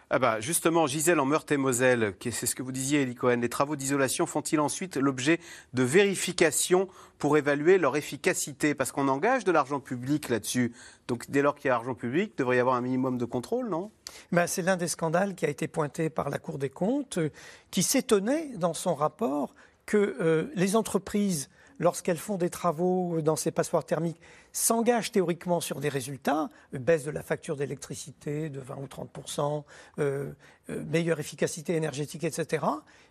Ah 0.09 0.19
bah, 0.19 0.39
justement, 0.39 0.87
Gisèle 0.87 1.19
en 1.19 1.25
Meurthe-et-Moselle, 1.25 2.15
c'est 2.21 2.45
ce 2.45 2.55
que 2.55 2.63
vous 2.63 2.71
disiez, 2.71 3.01
Elie 3.01 3.13
Cohen, 3.13 3.41
les 3.41 3.49
travaux 3.49 3.75
d'isolation 3.75 4.25
font-ils 4.25 4.61
ensuite 4.61 4.95
l'objet 4.95 5.37
de 5.73 5.83
vérifications 5.83 6.87
pour 7.17 7.37
évaluer 7.37 7.77
leur 7.77 7.97
efficacité? 7.97 8.73
Parce 8.73 8.93
qu'on 8.93 9.09
engage 9.09 9.43
de 9.43 9.51
l'argent 9.51 9.81
public 9.81 10.29
là-dessus. 10.29 10.73
Donc 11.09 11.29
dès 11.29 11.41
lors 11.41 11.55
qu'il 11.55 11.67
y 11.67 11.71
a 11.71 11.75
argent 11.75 11.93
public, 11.93 12.31
il 12.35 12.39
devrait 12.39 12.55
y 12.55 12.59
avoir 12.61 12.75
un 12.75 12.81
minimum 12.81 13.17
de 13.17 13.25
contrôle, 13.25 13.67
non? 13.67 13.91
Ben, 14.31 14.47
c'est 14.47 14.61
l'un 14.61 14.77
des 14.77 14.87
scandales 14.87 15.35
qui 15.35 15.45
a 15.45 15.49
été 15.49 15.67
pointé 15.67 16.09
par 16.09 16.29
la 16.29 16.37
Cour 16.37 16.57
des 16.57 16.69
comptes, 16.69 17.17
euh, 17.17 17.29
qui 17.69 17.83
s'étonnait 17.83 18.51
dans 18.55 18.73
son 18.73 18.95
rapport 18.95 19.55
que 19.85 20.15
euh, 20.21 20.49
les 20.55 20.77
entreprises, 20.77 21.49
lorsqu'elles 21.80 22.17
font 22.17 22.38
des 22.38 22.49
travaux 22.49 23.21
dans 23.21 23.36
ces 23.36 23.51
passoires 23.51 23.86
thermiques, 23.86 24.19
s'engagent 24.51 25.11
théoriquement 25.11 25.61
sur 25.61 25.80
des 25.80 25.89
résultats, 25.89 26.49
baisse 26.73 27.03
de 27.03 27.11
la 27.11 27.21
facture 27.21 27.55
d'électricité 27.55 28.49
de 28.49 28.59
20 28.59 28.75
ou 28.78 28.86
30% 28.86 29.63
euh, 29.99 30.32
euh, 30.69 30.84
meilleure 30.86 31.19
efficacité 31.19 31.75
énergétique, 31.75 32.23
etc. 32.23 32.65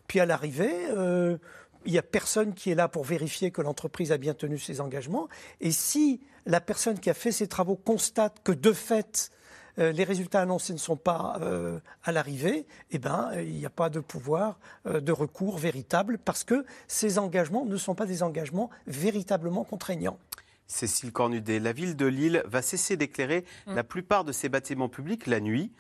Puis 0.06 0.20
à 0.20 0.26
l'arrivée, 0.26 0.86
euh, 0.90 1.38
il 1.84 1.92
n'y 1.92 1.98
a 1.98 2.02
personne 2.02 2.54
qui 2.54 2.70
est 2.70 2.74
là 2.74 2.88
pour 2.88 3.04
vérifier 3.04 3.50
que 3.50 3.62
l'entreprise 3.62 4.10
a 4.10 4.18
bien 4.18 4.34
tenu 4.34 4.58
ses 4.58 4.80
engagements. 4.80 5.28
Et 5.60 5.70
si 5.70 6.20
la 6.44 6.60
personne 6.60 6.98
qui 6.98 7.10
a 7.10 7.14
fait 7.14 7.32
ces 7.32 7.46
travaux 7.46 7.76
constate 7.76 8.42
que 8.42 8.52
de 8.52 8.72
fait, 8.72 9.30
euh, 9.78 9.92
les 9.92 10.04
résultats 10.04 10.40
annoncés 10.42 10.72
ne 10.72 10.78
sont 10.78 10.96
pas 10.96 11.38
euh, 11.40 11.78
à 12.04 12.12
l'arrivée, 12.12 12.66
eh 12.90 12.98
ben, 12.98 13.30
euh, 13.34 13.42
il 13.42 13.54
n'y 13.54 13.66
a 13.66 13.70
pas 13.70 13.90
de 13.90 14.00
pouvoir 14.00 14.58
euh, 14.86 15.00
de 15.00 15.12
recours 15.12 15.58
véritable 15.58 16.18
parce 16.18 16.44
que 16.44 16.64
ces 16.88 17.18
engagements 17.18 17.64
ne 17.64 17.76
sont 17.76 17.94
pas 17.94 18.06
des 18.06 18.22
engagements 18.22 18.70
véritablement 18.86 19.64
contraignants. 19.64 20.18
Cécile 20.66 21.12
Cornudet, 21.12 21.60
la 21.60 21.72
ville 21.72 21.94
de 21.96 22.06
Lille 22.06 22.42
va 22.46 22.60
cesser 22.62 22.96
d'éclairer 22.96 23.44
Mm. 23.66 23.74
la 23.74 23.84
plupart 23.84 24.24
de 24.24 24.32
ses 24.32 24.48
bâtiments 24.48 24.88
publics 24.88 25.26
la 25.26 25.40
nuit. 25.40 25.70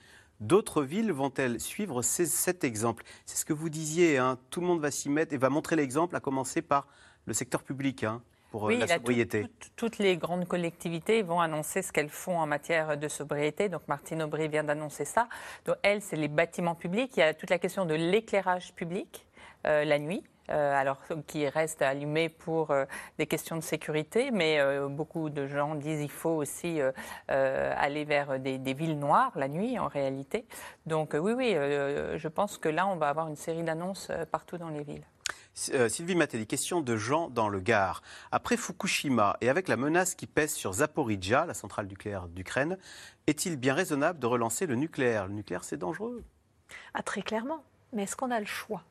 D'autres 0.40 0.82
villes 0.82 1.12
vont-elles 1.12 1.58
suivre 1.60 2.02
ces- 2.02 2.26
cet 2.26 2.62
exemple? 2.62 3.02
C'est 3.24 3.38
ce 3.38 3.44
que 3.44 3.52
vous 3.54 3.70
disiez, 3.70 4.18
hein, 4.18 4.38
tout 4.50 4.60
le 4.60 4.66
monde 4.66 4.80
va 4.80 4.90
s'y 4.90 5.08
mettre 5.08 5.32
et 5.32 5.38
va 5.38 5.48
montrer 5.48 5.76
l'exemple, 5.76 6.14
à 6.14 6.20
commencer 6.20 6.60
par 6.62 6.86
le 7.24 7.32
secteur 7.32 7.62
public 7.62 8.04
hein, 8.04 8.22
pour 8.50 8.64
euh, 8.64 8.68
Oui, 8.68 8.78
la 8.78 8.86
tout- 8.86 8.92
sobriété. 8.94 9.42
tout- 9.42 9.68
toutes 9.76 9.98
les 9.98 10.16
grandes 10.16 10.46
collectivités 10.46 11.22
vont 11.22 11.40
annoncer 11.40 11.82
ce 11.82 11.92
qu'elles 11.92 12.08
font 12.10 12.38
en 12.38 12.46
matière 12.46 12.96
de 12.96 13.08
sobriété. 13.08 13.68
Donc 13.68 13.82
Martine 13.88 14.22
Aubry 14.22 14.48
vient 14.48 14.64
d'annoncer 14.64 15.04
ça. 15.04 15.28
Donc 15.64 15.76
elle, 15.82 16.00
c'est 16.02 16.16
les 16.16 16.28
bâtiments 16.28 16.74
publics. 16.74 17.16
Il 17.16 17.20
y 17.20 17.22
a 17.22 17.34
toute 17.34 17.50
la 17.50 17.58
question 17.58 17.84
de 17.86 17.94
l'éclairage 17.94 18.72
public 18.74 19.26
euh, 19.66 19.84
la 19.84 19.98
nuit. 19.98 20.22
euh, 20.48 20.80
alors 20.80 20.98
qui 21.26 21.48
reste 21.48 21.82
allumé 21.82 22.28
pour 22.28 22.70
euh, 22.70 22.84
des 23.18 23.26
questions 23.26 23.56
de 23.56 23.62
sécurité, 23.62 24.30
mais 24.30 24.60
euh, 24.60 24.86
beaucoup 24.86 25.28
de 25.28 25.48
gens 25.48 25.74
disent 25.74 26.00
qu'il 26.02 26.08
faut 26.10 26.36
aussi 26.36 26.78
aller 27.28 28.04
vers 28.04 28.38
des, 28.38 28.56
des 28.58 28.72
villes 28.72 28.96
noires 28.96 29.32
la 29.34 29.48
nuit 29.48 29.76
en 29.76 29.88
réalité. 29.88 30.46
Donc 30.86 31.16
oui, 31.20 31.32
oui, 31.32 31.50
je 31.54 32.28
pense 32.28 32.58
que 32.58 32.68
là 32.68 32.86
on 32.86 32.94
va 32.94 33.08
avoir 33.08 33.26
une 33.26 33.34
série 33.34 33.64
d'annonces 33.64 34.12
partout 34.30 34.56
dans 34.56 34.68
les 34.68 34.84
villes. 34.84 35.02
Euh, 35.72 35.88
Sylvie 35.88 36.14
Matelli, 36.14 36.46
question 36.46 36.80
de 36.82 36.96
Jean 36.96 37.30
dans 37.30 37.48
le 37.48 37.60
Gard. 37.60 38.02
Après 38.30 38.56
Fukushima 38.56 39.38
et 39.40 39.48
avec 39.48 39.68
la 39.68 39.76
menace 39.76 40.14
qui 40.14 40.26
pèse 40.26 40.52
sur 40.52 40.74
Zaporizhia, 40.74 41.46
la 41.46 41.54
centrale 41.54 41.86
nucléaire 41.86 42.28
d'Ukraine, 42.28 42.76
est-il 43.26 43.56
bien 43.56 43.72
raisonnable 43.72 44.18
de 44.18 44.26
relancer 44.26 44.66
le 44.66 44.74
nucléaire? 44.74 45.26
Le 45.26 45.32
nucléaire, 45.32 45.64
c'est 45.64 45.78
dangereux. 45.78 46.24
Ah, 46.92 47.02
très 47.02 47.22
clairement. 47.22 47.64
Mais 47.92 48.02
est-ce 48.02 48.16
qu'on 48.16 48.30
a 48.30 48.38
le 48.38 48.46
choix? 48.46 48.82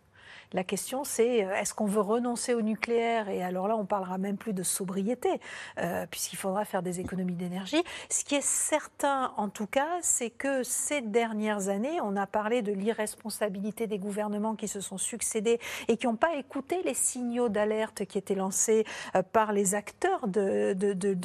La 0.53 0.63
question, 0.63 1.03
c'est 1.03 1.43
euh, 1.43 1.55
est-ce 1.55 1.73
qu'on 1.73 1.85
veut 1.85 2.01
renoncer 2.01 2.53
au 2.53 2.61
nucléaire? 2.61 3.29
Et 3.29 3.43
alors 3.43 3.67
là, 3.67 3.75
on 3.75 3.85
parlera 3.85 4.17
même 4.17 4.37
plus 4.37 4.53
de 4.53 4.63
sobriété, 4.63 5.39
euh, 5.79 6.05
puisqu'il 6.09 6.37
faudra 6.37 6.65
faire 6.65 6.81
des 6.81 6.99
économies 6.99 7.35
d'énergie. 7.35 7.83
Ce 8.09 8.23
qui 8.23 8.35
est 8.35 8.45
certain, 8.45 9.33
en 9.37 9.49
tout 9.49 9.67
cas, 9.67 9.89
c'est 10.01 10.29
que 10.29 10.63
ces 10.63 11.01
dernières 11.01 11.69
années, 11.69 11.99
on 12.01 12.15
a 12.15 12.27
parlé 12.27 12.61
de 12.61 12.71
l'irresponsabilité 12.71 13.87
des 13.87 13.99
gouvernements 13.99 14.55
qui 14.55 14.67
se 14.67 14.81
sont 14.81 14.97
succédés 14.97 15.59
et 15.87 15.97
qui 15.97 16.07
n'ont 16.07 16.15
pas 16.15 16.35
écouté 16.35 16.81
les 16.83 16.93
signaux 16.93 17.49
d'alerte 17.49 18.05
qui 18.05 18.17
étaient 18.17 18.35
lancés 18.35 18.85
euh, 19.15 19.23
par 19.23 19.51
les 19.51 19.75
acteurs 19.75 20.27
de, 20.27 20.75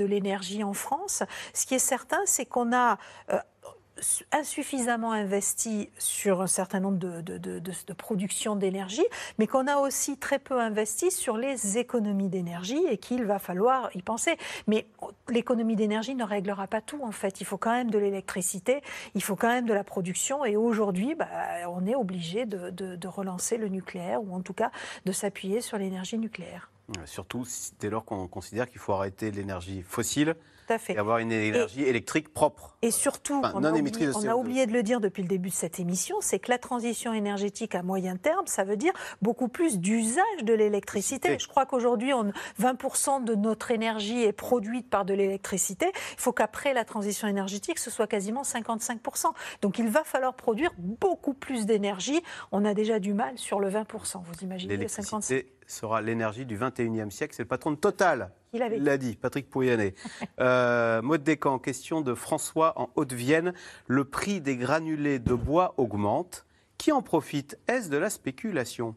l'énergie 0.05 0.65
en 0.65 0.73
France. 0.73 1.23
Ce 1.55 1.67
qui 1.67 1.75
est 1.75 1.79
certain, 1.79 2.21
c'est 2.25 2.47
qu'on 2.47 2.75
a 2.75 2.99
insuffisamment 4.33 5.13
investi 5.13 5.91
sur 5.99 6.43
un 6.43 6.47
certain 6.47 6.81
nombre 6.81 6.99
de, 6.99 7.93
productions 7.95 8.57
d'énergie, 8.57 9.05
mais 9.39 9.47
qu'on 9.47 9.67
a 9.67 9.77
aussi 9.79 10.17
très 10.17 10.39
peu 10.39 10.61
investi 10.61 11.11
sur 11.11 11.37
les 11.37 11.79
économies 11.79 12.29
d'énergie 12.29 12.83
et 12.89 12.99
qu'il 12.99 13.25
va 13.25 13.39
falloir 13.39 13.95
y 13.95 14.03
penser. 14.03 14.37
Mais 14.67 14.87
l'économie 15.29 15.77
d'énergie 15.77 16.15
ne 16.15 16.25
réglera 16.25 16.67
pas 16.67 16.81
tout, 16.81 17.03
en 17.03 17.13
fait. 17.13 17.41
Il 17.41 17.45
faut 17.45 17.59
quand 17.59 17.73
même 17.73 17.91
de 17.91 17.99
l'électricité, 17.99 18.83
il 19.15 19.23
faut 19.23 19.37
quand 19.37 19.49
même 19.49 19.67
de 19.67 19.75
la 19.75 19.85
production, 19.85 20.45
et 20.45 20.57
aujourd'hui, 20.57 21.15
bah, 21.15 21.29
on 21.69 21.87
est 21.87 21.95
obligé 21.95 22.47
de 22.47 23.09
relancer 23.09 23.57
le 23.57 23.69
nucléaire, 23.69 24.23
ou 24.23 24.35
en 24.35 24.41
tout 24.41 24.55
cas 24.55 24.71
de 25.05 25.13
s'appuyer 25.13 25.61
sur 25.61 25.79
l'énergie 25.79 26.19
nucléaire. 26.19 26.71
Surtout 27.05 27.47
dès 27.79 27.91
lors 27.91 28.05
qu'on 28.05 28.27
considère 28.27 28.69
qu'il 28.69 28.81
faut 28.81 28.93
arrêter 28.93 29.31
l'énergie 29.31 29.83
fossile 29.83 30.35
fait. 30.79 30.95
et 30.95 30.99
avoir 30.99 31.19
une 31.19 31.33
énergie 31.33 31.83
et, 31.83 31.89
électrique 31.89 32.33
propre. 32.33 32.77
Et 32.83 32.91
surtout, 32.91 33.41
enfin, 33.45 33.53
on, 33.55 33.65
a 33.65 33.73
oublié, 33.73 34.09
on, 34.15 34.27
a 34.27 34.35
oublié, 34.35 34.67
de 34.67 34.73
le 34.73 34.83
dire 34.83 35.01
depuis 35.01 35.23
le 35.23 35.29
début 35.29 35.51
de 35.51 35.55
cette 35.55 35.79
émission, 35.81 36.17
c'est 36.21 36.39
que 36.39 36.51
la 36.51 36.59
transition 36.59 37.13
énergétique 37.13 37.75
à 37.75 37.83
moyen 37.83 38.17
terme, 38.17 38.47
ça 38.47 38.65
veut 38.65 38.77
dire 38.77 38.93
beaucoup 39.23 39.49
plus 39.49 39.79
d'usage 39.79 40.25
de 40.43 40.55
l'électricité. 40.55 41.39
Je 41.39 41.49
crois 41.49 41.67
qu'aujourd'hui, 41.67 42.13
20% 42.61 43.25
de 43.25 43.35
notre 43.35 43.71
énergie 43.71 44.23
est 44.23 44.33
produite 44.33 44.89
par 44.89 45.05
de 45.05 45.15
l'électricité. 45.15 45.87
Il 45.95 46.21
faut 46.21 46.33
qu'après 46.33 46.75
la 46.75 46.85
transition 46.85 47.29
énergétique, 47.29 47.79
ce 47.79 47.91
soit 47.91 48.07
quasiment 48.07 48.43
55%. 48.43 49.27
Donc 49.63 49.79
il 49.79 49.89
va 49.89 50.05
falloir 50.05 50.35
produire 50.35 50.73
beaucoup 50.79 51.35
plus 51.35 51.67
d'énergie. 51.67 52.21
On 52.53 52.65
a 52.65 52.75
déjà 52.75 52.99
du 52.99 53.15
mal 53.15 53.37
sur 53.39 53.61
le 53.61 53.71
20%, 53.71 54.23
vous 54.23 54.43
imaginez 54.43 54.77
le 54.77 54.87
55% 54.87 55.45
sera 55.71 56.01
l'énergie 56.01 56.47
du 56.47 56.59
21e 56.59 57.11
siècle. 57.11 57.35
C'est 57.35 57.43
le 57.43 57.49
patron 57.49 57.71
de 57.73 57.77
Total. 57.77 58.33
Il 58.53 58.85
l'a 58.85 58.99
dit, 58.99 59.17
Patrick 59.17 59.49
Pouyanné. 59.49 59.95
euh, 60.41 61.03
Maud 61.03 61.23
Descamps, 61.23 61.59
question 61.59 62.01
de 62.01 62.15
François 62.15 62.79
en 62.81 62.91
Haute-Vienne. 62.97 63.55
Le 63.87 64.05
prix 64.05 64.41
des 64.41 64.57
granulés 64.57 65.19
de 65.19 65.35
bois 65.35 65.75
augmente. 65.77 66.47
Qui 66.79 66.93
en 66.93 67.03
profite? 67.03 67.59
Est-ce 67.69 67.91
de 67.91 67.97
la 67.97 68.11
spéculation? 68.11 68.97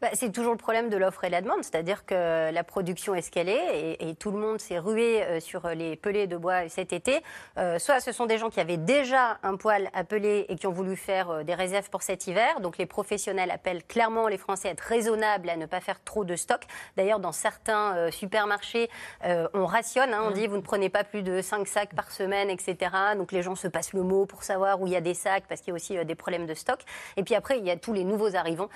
Bah, 0.00 0.08
c'est 0.14 0.32
toujours 0.32 0.52
le 0.52 0.58
problème 0.58 0.88
de 0.88 0.96
l'offre 0.96 1.24
et 1.24 1.30
la 1.30 1.40
demande, 1.40 1.62
c'est-à-dire 1.62 2.04
que 2.06 2.50
la 2.50 2.64
production 2.64 3.14
est 3.14 3.22
ce 3.22 3.30
qu'elle 3.30 3.48
est 3.48 3.96
et, 4.00 4.10
et, 4.10 4.14
tout 4.14 4.30
le 4.30 4.38
monde 4.38 4.60
s'est 4.60 4.78
rué 4.78 5.22
euh, 5.22 5.40
sur 5.40 5.68
les 5.68 5.96
pelés 5.96 6.26
de 6.26 6.36
bois 6.36 6.68
cet 6.68 6.92
été. 6.92 7.22
Euh, 7.58 7.78
soit 7.78 8.00
ce 8.00 8.12
sont 8.12 8.26
des 8.26 8.38
gens 8.38 8.50
qui 8.50 8.60
avaient 8.60 8.76
déjà 8.76 9.38
un 9.42 9.56
poêle 9.56 9.90
à 9.94 10.04
peler 10.04 10.46
et 10.48 10.56
qui 10.56 10.66
ont 10.66 10.72
voulu 10.72 10.96
faire 10.96 11.30
euh, 11.30 11.44
des 11.44 11.54
réserves 11.54 11.90
pour 11.90 12.02
cet 12.02 12.26
hiver. 12.26 12.60
Donc 12.60 12.78
les 12.78 12.86
professionnels 12.86 13.50
appellent 13.50 13.84
clairement 13.84 14.28
les 14.28 14.38
Français 14.38 14.68
à 14.68 14.70
être 14.72 14.80
raisonnables, 14.80 15.48
à 15.48 15.56
ne 15.56 15.66
pas 15.66 15.80
faire 15.80 16.02
trop 16.02 16.24
de 16.24 16.36
stock. 16.36 16.62
D'ailleurs, 16.96 17.20
dans 17.20 17.32
certains 17.32 17.96
euh, 17.96 18.10
supermarchés, 18.10 18.88
euh, 19.24 19.48
on 19.54 19.66
rationne, 19.66 20.12
hein, 20.12 20.22
on 20.24 20.30
dit 20.30 20.46
vous 20.46 20.56
ne 20.56 20.62
prenez 20.62 20.88
pas 20.88 21.04
plus 21.04 21.22
de 21.22 21.40
5 21.40 21.66
sacs 21.66 21.94
par 21.94 22.10
semaine, 22.10 22.50
etc. 22.50 22.76
Donc 23.16 23.32
les 23.32 23.42
gens 23.42 23.54
se 23.54 23.68
passent 23.68 23.92
le 23.92 24.02
mot 24.02 24.26
pour 24.26 24.42
savoir 24.42 24.80
où 24.80 24.86
il 24.86 24.92
y 24.92 24.96
a 24.96 25.00
des 25.00 25.14
sacs 25.14 25.44
parce 25.48 25.60
qu'il 25.60 25.70
y 25.70 25.72
a 25.72 25.74
aussi 25.74 26.04
des 26.04 26.14
problèmes 26.14 26.46
de 26.46 26.54
stock. 26.54 26.80
Et 27.16 27.22
puis 27.22 27.34
après, 27.34 27.58
il 27.58 27.66
y 27.66 27.70
a 27.70 27.76
tous 27.76 27.92
les 27.92 28.04
nouveaux 28.04 28.36
arrivants, 28.36 28.68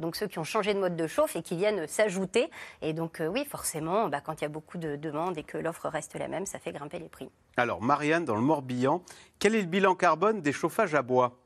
donc 0.00 0.16
ceux 0.16 0.26
qui 0.26 0.38
ont 0.38 0.44
changé 0.44 0.65
de 0.74 0.80
mode 0.80 0.96
de 0.96 1.06
chauffe 1.06 1.36
et 1.36 1.42
qui 1.42 1.56
viennent 1.56 1.86
s'ajouter. 1.86 2.50
Et 2.82 2.92
donc 2.92 3.20
euh, 3.20 3.26
oui, 3.26 3.44
forcément, 3.44 4.08
bah, 4.08 4.20
quand 4.20 4.40
il 4.40 4.42
y 4.42 4.46
a 4.46 4.50
beaucoup 4.50 4.78
de 4.78 4.96
demandes 4.96 5.38
et 5.38 5.42
que 5.42 5.58
l'offre 5.58 5.88
reste 5.88 6.14
la 6.14 6.28
même, 6.28 6.46
ça 6.46 6.58
fait 6.58 6.72
grimper 6.72 6.98
les 6.98 7.08
prix. 7.08 7.30
Alors 7.56 7.82
Marianne, 7.82 8.24
dans 8.24 8.36
le 8.36 8.42
Morbihan, 8.42 9.02
quel 9.38 9.54
est 9.54 9.62
le 9.62 9.66
bilan 9.66 9.94
carbone 9.94 10.40
des 10.40 10.52
chauffages 10.52 10.94
à 10.94 11.02
bois? 11.02 11.38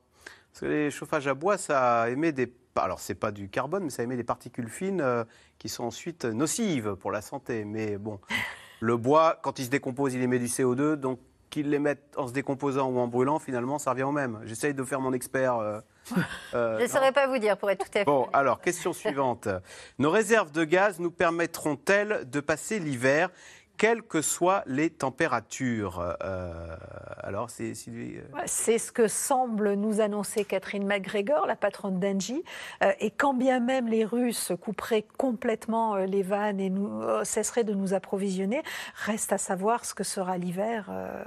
Parce 0.52 0.60
que 0.60 0.66
les 0.66 0.90
chauffages 0.90 1.28
à 1.28 1.34
bois, 1.34 1.58
ça 1.58 2.10
émet 2.10 2.32
des... 2.32 2.52
Alors 2.76 3.00
c'est 3.00 3.14
pas 3.14 3.30
du 3.30 3.48
carbone, 3.48 3.84
mais 3.84 3.90
ça 3.90 4.02
émet 4.02 4.16
des 4.16 4.24
particules 4.24 4.68
fines 4.68 5.00
euh, 5.00 5.24
qui 5.58 5.68
sont 5.68 5.84
ensuite 5.84 6.24
nocives 6.24 6.94
pour 6.96 7.12
la 7.12 7.20
santé. 7.20 7.64
Mais 7.64 7.98
bon, 7.98 8.20
le 8.80 8.96
bois, 8.96 9.38
quand 9.42 9.58
il 9.58 9.66
se 9.66 9.70
décompose, 9.70 10.14
il 10.14 10.22
émet 10.22 10.38
du 10.38 10.46
CO2, 10.46 10.94
donc 10.94 11.20
qu'ils 11.50 11.68
les 11.68 11.78
mettent 11.78 12.14
en 12.16 12.28
se 12.28 12.32
décomposant 12.32 12.88
ou 12.88 12.98
en 12.98 13.08
brûlant, 13.08 13.38
finalement, 13.38 13.78
ça 13.78 13.90
revient 13.90 14.04
au 14.04 14.12
même. 14.12 14.40
J'essaye 14.44 14.72
de 14.72 14.84
faire 14.84 15.00
mon 15.00 15.12
expert. 15.12 15.56
Euh, 15.56 15.80
euh, 16.54 16.78
Je 16.78 16.84
ne 16.84 16.88
saurais 16.88 17.12
pas 17.12 17.26
vous 17.26 17.38
dire, 17.38 17.56
pour 17.56 17.70
être 17.70 17.84
tout 17.84 17.90
à 17.90 17.98
fait. 18.00 18.04
Bon, 18.04 18.28
alors, 18.32 18.60
question 18.60 18.92
suivante. 18.92 19.48
Nos 19.98 20.10
réserves 20.10 20.52
de 20.52 20.64
gaz 20.64 20.98
nous 21.00 21.10
permettront-elles 21.10 22.28
de 22.30 22.40
passer 22.40 22.78
l'hiver? 22.78 23.30
Quelles 23.80 24.02
que 24.02 24.20
soient 24.20 24.62
les 24.66 24.90
températures. 24.90 26.14
Euh, 26.22 26.76
alors, 27.22 27.48
c'est 27.48 27.72
Sylvie. 27.72 28.18
Euh... 28.18 28.42
C'est 28.44 28.76
ce 28.76 28.92
que 28.92 29.08
semble 29.08 29.72
nous 29.72 30.02
annoncer 30.02 30.44
Catherine 30.44 30.86
McGregor, 30.86 31.46
la 31.46 31.56
patronne 31.56 31.98
d'Engie. 31.98 32.44
Euh, 32.84 32.92
et 33.00 33.10
quand 33.10 33.32
bien 33.32 33.58
même 33.58 33.88
les 33.88 34.04
Russes 34.04 34.52
couperaient 34.60 35.06
complètement 35.16 35.94
euh, 35.94 36.04
les 36.04 36.22
vannes 36.22 36.60
et 36.60 36.68
nous, 36.68 37.00
euh, 37.00 37.24
cesseraient 37.24 37.64
de 37.64 37.72
nous 37.72 37.94
approvisionner, 37.94 38.62
reste 38.96 39.32
à 39.32 39.38
savoir 39.38 39.86
ce 39.86 39.94
que 39.94 40.04
sera 40.04 40.36
l'hiver. 40.36 40.90
Euh, 40.90 41.24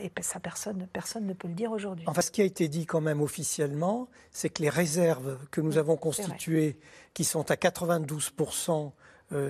et 0.00 0.10
ça, 0.20 0.40
personne, 0.40 0.88
personne 0.92 1.26
ne 1.26 1.32
peut 1.32 1.46
le 1.46 1.54
dire 1.54 1.70
aujourd'hui. 1.70 2.04
Enfin, 2.08 2.22
ce 2.22 2.32
qui 2.32 2.42
a 2.42 2.44
été 2.44 2.66
dit 2.66 2.86
quand 2.86 3.00
même 3.00 3.20
officiellement, 3.20 4.08
c'est 4.32 4.48
que 4.48 4.62
les 4.62 4.68
réserves 4.68 5.38
que 5.52 5.60
nous 5.60 5.78
avons 5.78 5.96
constituées, 5.96 6.76
qui 7.14 7.22
sont 7.22 7.52
à 7.52 7.54
92% 7.54 8.90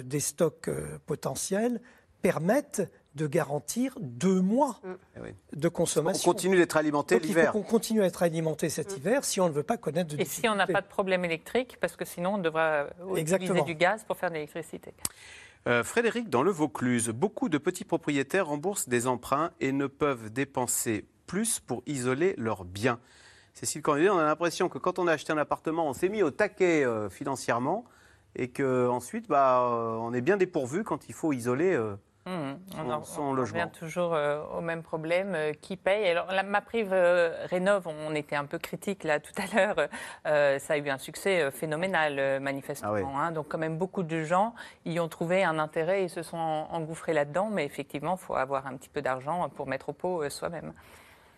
des 0.04 0.20
stocks 0.20 0.70
potentiels, 1.06 1.80
permettent 2.22 2.82
de 3.14 3.26
garantir 3.26 3.94
deux 4.00 4.40
mois 4.40 4.80
mmh. 4.82 5.56
de 5.56 5.68
consommation. 5.68 6.30
On 6.30 6.32
continue 6.32 6.56
d'être 6.56 6.78
alimenté 6.78 7.18
l'hiver. 7.18 7.44
Il 7.44 7.46
faut 7.46 7.52
qu'on 7.52 7.70
continue 7.70 8.02
à 8.02 8.06
être 8.06 8.22
alimenté 8.22 8.70
cet 8.70 8.92
mmh. 8.92 8.96
hiver 8.96 9.24
si 9.24 9.40
on 9.40 9.48
ne 9.48 9.52
veut 9.52 9.62
pas 9.62 9.76
connaître 9.76 10.16
de 10.16 10.20
Et 10.20 10.24
si 10.24 10.48
on 10.48 10.54
n'a 10.54 10.66
pas 10.66 10.80
de 10.80 10.86
problème 10.86 11.24
électrique, 11.24 11.76
parce 11.80 11.96
que 11.96 12.06
sinon 12.06 12.34
on 12.34 12.38
devra 12.38 12.86
Exactement. 13.16 13.50
utiliser 13.50 13.74
du 13.74 13.78
gaz 13.78 14.04
pour 14.04 14.16
faire 14.16 14.30
de 14.30 14.36
l'électricité. 14.36 14.94
Euh, 15.68 15.84
Frédéric, 15.84 16.30
dans 16.30 16.42
le 16.42 16.50
Vaucluse, 16.50 17.10
beaucoup 17.10 17.48
de 17.48 17.58
petits 17.58 17.84
propriétaires 17.84 18.46
remboursent 18.46 18.88
des 18.88 19.06
emprunts 19.06 19.50
et 19.60 19.72
ne 19.72 19.86
peuvent 19.86 20.32
dépenser 20.32 21.04
plus 21.26 21.60
pour 21.60 21.82
isoler 21.86 22.34
leurs 22.38 22.64
biens. 22.64 22.98
Cécile 23.54 23.82
Cornudet, 23.82 24.08
on 24.08 24.18
a 24.18 24.24
l'impression 24.24 24.68
que 24.68 24.78
quand 24.78 24.98
on 24.98 25.06
a 25.06 25.12
acheté 25.12 25.32
un 25.32 25.38
appartement, 25.38 25.86
on 25.86 25.92
s'est 25.92 26.08
mis 26.08 26.22
au 26.22 26.30
taquet 26.30 26.84
euh, 26.84 27.10
financièrement 27.10 27.84
et 28.34 28.48
qu'ensuite, 28.48 29.28
bah, 29.28 29.68
euh, 29.70 29.96
on 29.96 30.14
est 30.14 30.22
bien 30.22 30.36
dépourvu 30.36 30.84
quand 30.84 31.08
il 31.08 31.14
faut 31.14 31.32
isoler 31.32 31.72
euh, 31.74 31.94
Mmh, 32.24 32.52
son, 32.76 32.88
on, 32.90 33.02
son 33.04 33.22
on 33.22 33.32
logement. 33.32 33.58
revient 33.62 33.72
toujours 33.72 34.14
euh, 34.14 34.42
au 34.56 34.60
même 34.60 34.82
problème, 34.84 35.34
euh, 35.34 35.52
qui 35.54 35.76
paye 35.76 36.08
Alors, 36.08 36.26
la, 36.30 36.44
ma 36.44 36.60
prive 36.60 36.92
euh, 36.92 37.34
rénove, 37.50 37.88
on 37.88 38.14
était 38.14 38.36
un 38.36 38.44
peu 38.44 38.58
critique 38.58 39.02
là 39.02 39.18
tout 39.20 39.32
à 39.36 39.56
l'heure, 39.56 39.88
euh, 40.28 40.58
ça 40.60 40.74
a 40.74 40.76
eu 40.76 40.88
un 40.88 40.98
succès 40.98 41.50
phénoménal 41.50 42.18
euh, 42.20 42.38
manifestement. 42.38 42.90
Ah 42.92 42.94
oui. 42.94 43.02
hein. 43.16 43.32
donc 43.32 43.48
quand 43.48 43.58
même 43.58 43.76
beaucoup 43.76 44.04
de 44.04 44.22
gens 44.22 44.54
y 44.86 45.00
ont 45.00 45.08
trouvé 45.08 45.42
un 45.42 45.58
intérêt 45.58 46.04
et 46.04 46.08
se 46.08 46.22
sont 46.22 46.36
engouffrés 46.38 47.12
là-dedans, 47.12 47.48
mais 47.50 47.64
effectivement, 47.64 48.14
il 48.20 48.24
faut 48.24 48.36
avoir 48.36 48.68
un 48.68 48.76
petit 48.76 48.88
peu 48.88 49.02
d'argent 49.02 49.48
pour 49.48 49.66
mettre 49.66 49.88
au 49.88 49.92
pot 49.92 50.22
euh, 50.22 50.30
soi-même. 50.30 50.72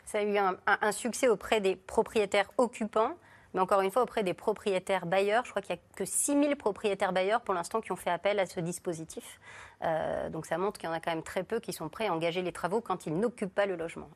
Ça 0.04 0.18
a 0.18 0.22
eu 0.22 0.36
un, 0.36 0.54
un- 0.66 0.78
un 0.82 0.92
succès 0.92 1.28
auprès 1.28 1.62
des 1.62 1.76
propriétaires 1.76 2.50
occupants, 2.58 3.12
mais 3.54 3.60
encore 3.60 3.80
une 3.80 3.90
fois 3.90 4.02
auprès 4.02 4.22
des 4.22 4.34
propriétaires 4.34 5.06
bailleurs. 5.06 5.44
Je 5.44 5.50
crois 5.50 5.62
qu'il 5.62 5.74
n'y 5.74 5.80
a 5.80 5.96
que 5.96 6.04
6 6.04 6.32
000 6.32 6.56
propriétaires 6.56 7.12
bailleurs 7.12 7.40
pour 7.40 7.54
l'instant 7.54 7.80
qui 7.80 7.92
ont 7.92 7.96
fait 7.96 8.10
appel 8.10 8.38
à 8.38 8.46
ce 8.46 8.60
dispositif. 8.60 9.40
Euh, 9.82 10.28
donc 10.28 10.46
ça 10.46 10.58
montre 10.58 10.78
qu'il 10.78 10.88
y 10.88 10.92
en 10.92 10.94
a 10.94 11.00
quand 11.00 11.12
même 11.12 11.22
très 11.22 11.44
peu 11.44 11.60
qui 11.60 11.72
sont 11.72 11.88
prêts 11.88 12.08
à 12.08 12.12
engager 12.12 12.42
les 12.42 12.52
travaux 12.52 12.80
quand 12.80 13.06
ils 13.06 13.16
n'occupent 13.16 13.54
pas 13.54 13.66
le 13.66 13.76
logement. 13.76 14.10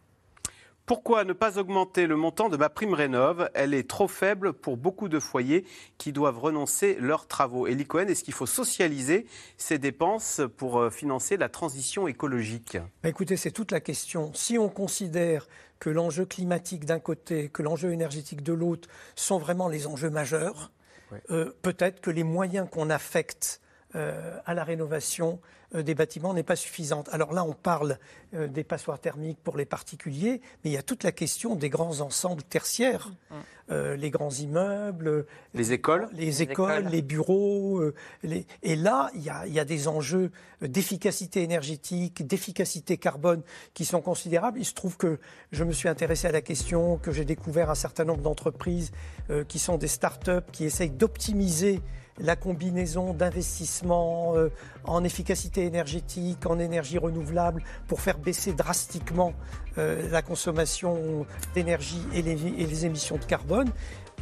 Pourquoi 0.88 1.24
ne 1.24 1.34
pas 1.34 1.58
augmenter 1.58 2.06
le 2.06 2.16
montant 2.16 2.48
de 2.48 2.56
ma 2.56 2.70
prime 2.70 2.94
rénov? 2.94 3.50
Elle 3.52 3.74
est 3.74 3.86
trop 3.86 4.08
faible 4.08 4.54
pour 4.54 4.78
beaucoup 4.78 5.10
de 5.10 5.20
foyers 5.20 5.66
qui 5.98 6.12
doivent 6.12 6.38
renoncer 6.38 6.96
leurs 6.98 7.26
travaux. 7.26 7.66
Elie 7.66 7.84
Cohen, 7.84 8.06
est-ce 8.08 8.24
qu'il 8.24 8.32
faut 8.32 8.46
socialiser 8.46 9.26
ces 9.58 9.76
dépenses 9.76 10.40
pour 10.56 10.78
euh, 10.80 10.88
financer 10.88 11.36
la 11.36 11.50
transition 11.50 12.08
écologique? 12.08 12.78
Ben, 13.02 13.10
Écoutez, 13.10 13.36
c'est 13.36 13.50
toute 13.50 13.70
la 13.70 13.80
question. 13.80 14.32
Si 14.32 14.56
on 14.56 14.70
considère 14.70 15.46
que 15.78 15.90
l'enjeu 15.90 16.24
climatique 16.24 16.86
d'un 16.86 17.00
côté, 17.00 17.50
que 17.50 17.62
l'enjeu 17.62 17.92
énergétique 17.92 18.42
de 18.42 18.54
l'autre 18.54 18.88
sont 19.14 19.36
vraiment 19.38 19.68
les 19.68 19.86
enjeux 19.86 20.10
majeurs, 20.10 20.72
Ouais. 21.12 21.20
euh, 21.30 21.52
peut-être 21.62 22.00
que 22.00 22.10
les 22.10 22.24
moyens 22.24 22.66
qu'on 22.70 22.88
affecte 22.88 23.60
euh, 23.94 24.38
à 24.46 24.52
la 24.54 24.64
rénovation 24.64 25.38
des 25.74 25.94
bâtiments 25.94 26.32
n'est 26.34 26.42
pas 26.42 26.56
suffisante. 26.56 27.08
Alors 27.12 27.32
là, 27.32 27.44
on 27.44 27.52
parle 27.52 27.98
euh, 28.34 28.46
des 28.48 28.64
passoires 28.64 28.98
thermiques 29.00 29.38
pour 29.42 29.56
les 29.56 29.66
particuliers, 29.66 30.40
mais 30.64 30.70
il 30.70 30.72
y 30.72 30.78
a 30.78 30.82
toute 30.82 31.02
la 31.04 31.12
question 31.12 31.54
des 31.56 31.68
grands 31.68 32.00
ensembles 32.00 32.42
tertiaires, 32.42 33.10
Mmh. 33.30 33.34
euh, 33.72 33.96
les 33.96 34.10
grands 34.10 34.30
immeubles, 34.30 35.26
Les 35.52 35.72
écoles 35.74 36.08
les 36.14 36.40
écoles, 36.42 36.86
les 36.90 37.02
bureaux. 37.02 37.80
euh, 37.80 37.94
les- 38.22 38.46
Et 38.62 38.76
là, 38.76 39.10
il 39.14 39.20
y, 39.22 39.28
a, 39.28 39.46
il 39.46 39.52
y 39.52 39.60
a 39.60 39.66
des 39.66 39.88
enjeux 39.88 40.30
d'efficacité 40.62 41.42
énergétique, 41.42 42.26
d'efficacité 42.26 42.96
carbone 42.96 43.42
qui 43.74 43.84
sont 43.84 44.00
considérables. 44.00 44.58
Il 44.58 44.64
se 44.64 44.72
trouve 44.74 44.96
que 44.96 45.18
je 45.52 45.64
me 45.64 45.72
suis 45.72 45.88
intéressé 45.90 46.26
à 46.28 46.32
la 46.32 46.40
question, 46.40 46.96
que 46.96 47.12
j'ai 47.12 47.24
découvert 47.26 47.68
un 47.70 47.74
certain 47.74 48.04
nombre 48.04 48.22
d'entreprises 48.22 48.90
euh, 49.30 49.44
qui 49.44 49.58
sont 49.58 49.76
des 49.76 49.88
start-up 49.88 50.46
qui 50.52 50.64
essayent 50.64 50.90
d'optimiser 50.90 51.80
la 52.20 52.36
combinaison 52.36 53.12
d'investissements 53.12 54.36
euh, 54.36 54.50
en 54.84 55.04
efficacité 55.04 55.64
énergétique, 55.64 56.46
en 56.46 56.58
énergie 56.58 56.98
renouvelable, 56.98 57.62
pour 57.86 58.00
faire 58.00 58.18
baisser 58.18 58.52
drastiquement 58.52 59.32
euh, 59.78 60.08
la 60.10 60.22
consommation 60.22 61.26
d'énergie 61.54 62.02
et 62.14 62.22
les, 62.22 62.46
et 62.46 62.66
les 62.66 62.86
émissions 62.86 63.16
de 63.16 63.24
carbone. 63.24 63.70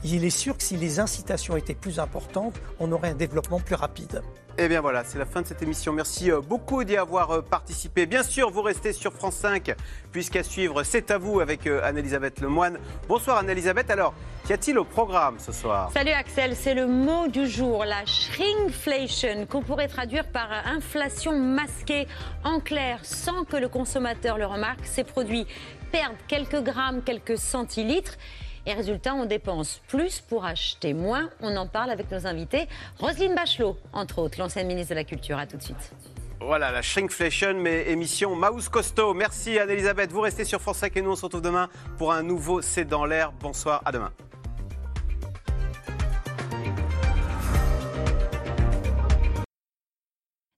Il 0.05 0.25
est 0.25 0.31
sûr 0.31 0.57
que 0.57 0.63
si 0.63 0.77
les 0.77 1.01
incitations 1.01 1.57
étaient 1.57 1.75
plus 1.75 1.99
importantes, 1.99 2.55
on 2.79 2.93
aurait 2.93 3.11
un 3.11 3.15
développement 3.15 3.61
plus 3.61 3.75
rapide. 3.75 4.23
Eh 4.59 4.69
bien 4.69 4.81
voilà, 4.81 5.05
c'est 5.05 5.19
la 5.19 5.27
fin 5.27 5.43
de 5.43 5.47
cette 5.47 5.63
émission. 5.63 5.93
Merci 5.93 6.31
euh, 6.31 6.41
beaucoup 6.41 6.83
d'y 6.83 6.97
avoir 6.97 7.31
euh, 7.31 7.43
participé. 7.43 8.07
Bien 8.07 8.23
sûr, 8.23 8.51
vous 8.51 8.63
restez 8.63 8.95
sur 8.95 9.13
France 9.13 9.35
5, 9.35 9.75
puisqu'à 10.13 10.43
suivre, 10.43 10.83
c'est 10.83 11.11
à 11.11 11.19
vous 11.19 11.41
avec 11.41 11.67
euh, 11.67 11.83
Anne-Elisabeth 11.85 12.41
Lemoine. 12.41 12.79
Bonsoir 13.07 13.37
Anne-Elisabeth. 13.37 13.91
Alors, 13.91 14.15
qu'y 14.47 14.55
a-t-il 14.55 14.79
au 14.79 14.85
programme 14.85 15.39
ce 15.39 15.53
soir? 15.53 15.91
Salut 15.93 16.13
Axel, 16.13 16.57
c'est 16.57 16.73
le 16.73 16.87
mot 16.87 17.29
du 17.29 17.47
jour, 17.47 17.85
la 17.85 18.07
shrinkflation, 18.07 19.45
qu'on 19.45 19.61
pourrait 19.61 19.89
traduire 19.89 20.27
par 20.27 20.49
inflation 20.65 21.39
masquée. 21.39 22.09
En 22.43 22.61
clair, 22.61 23.01
sans 23.03 23.45
que 23.45 23.59
le 23.59 23.69
consommateur 23.69 24.39
le 24.39 24.47
remarque, 24.47 24.87
ces 24.87 25.05
produits 25.05 25.47
perdent 25.93 26.17
quelques 26.29 26.63
grammes, 26.63 27.03
quelques 27.03 27.37
centilitres. 27.37 28.17
Et 28.67 28.73
résultat, 28.73 29.15
on 29.15 29.27
dépense 29.27 29.81
plus 29.87 30.21
pour 30.21 30.45
acheter 30.45 30.93
moins. 30.93 31.31
On 31.41 31.57
en 31.57 31.69
parle 31.69 31.91
avec 31.91 32.11
nos 32.11 32.27
invités. 32.27 32.67
Roselyne 32.99 33.35
Bachelot, 33.35 33.77
entre 33.93 34.19
autres, 34.19 34.39
l'ancienne 34.41 34.67
ministre 34.67 34.91
de 34.91 34.97
la 34.97 35.05
Culture. 35.05 35.39
À 35.39 35.47
tout 35.47 35.57
de 35.57 35.63
suite. 35.63 35.93
Voilà, 36.41 36.71
la 36.71 36.83
Shrinkflation, 36.83 37.55
mais 37.55 37.89
émission 37.89 38.37
Mouse 38.37 38.69
Costaud. 38.69 39.15
Merci 39.15 39.59
Anne-Elisabeth. 39.59 40.11
Vous 40.11 40.21
restez 40.21 40.45
sur 40.45 40.61
France 40.61 40.79
5 40.79 40.97
et 40.97 41.03
nous, 41.03 41.13
on 41.13 41.17
se 41.17 41.25
retrouve 41.25 41.43
demain 41.43 41.69
pour 41.97 42.13
un 42.13 42.23
nouveau 42.23 42.61
C'est 42.61 42.85
dans 42.85 43.07
l'air. 43.07 43.33
Bonsoir, 43.41 43.83
à 43.85 43.93
demain. 43.93 44.13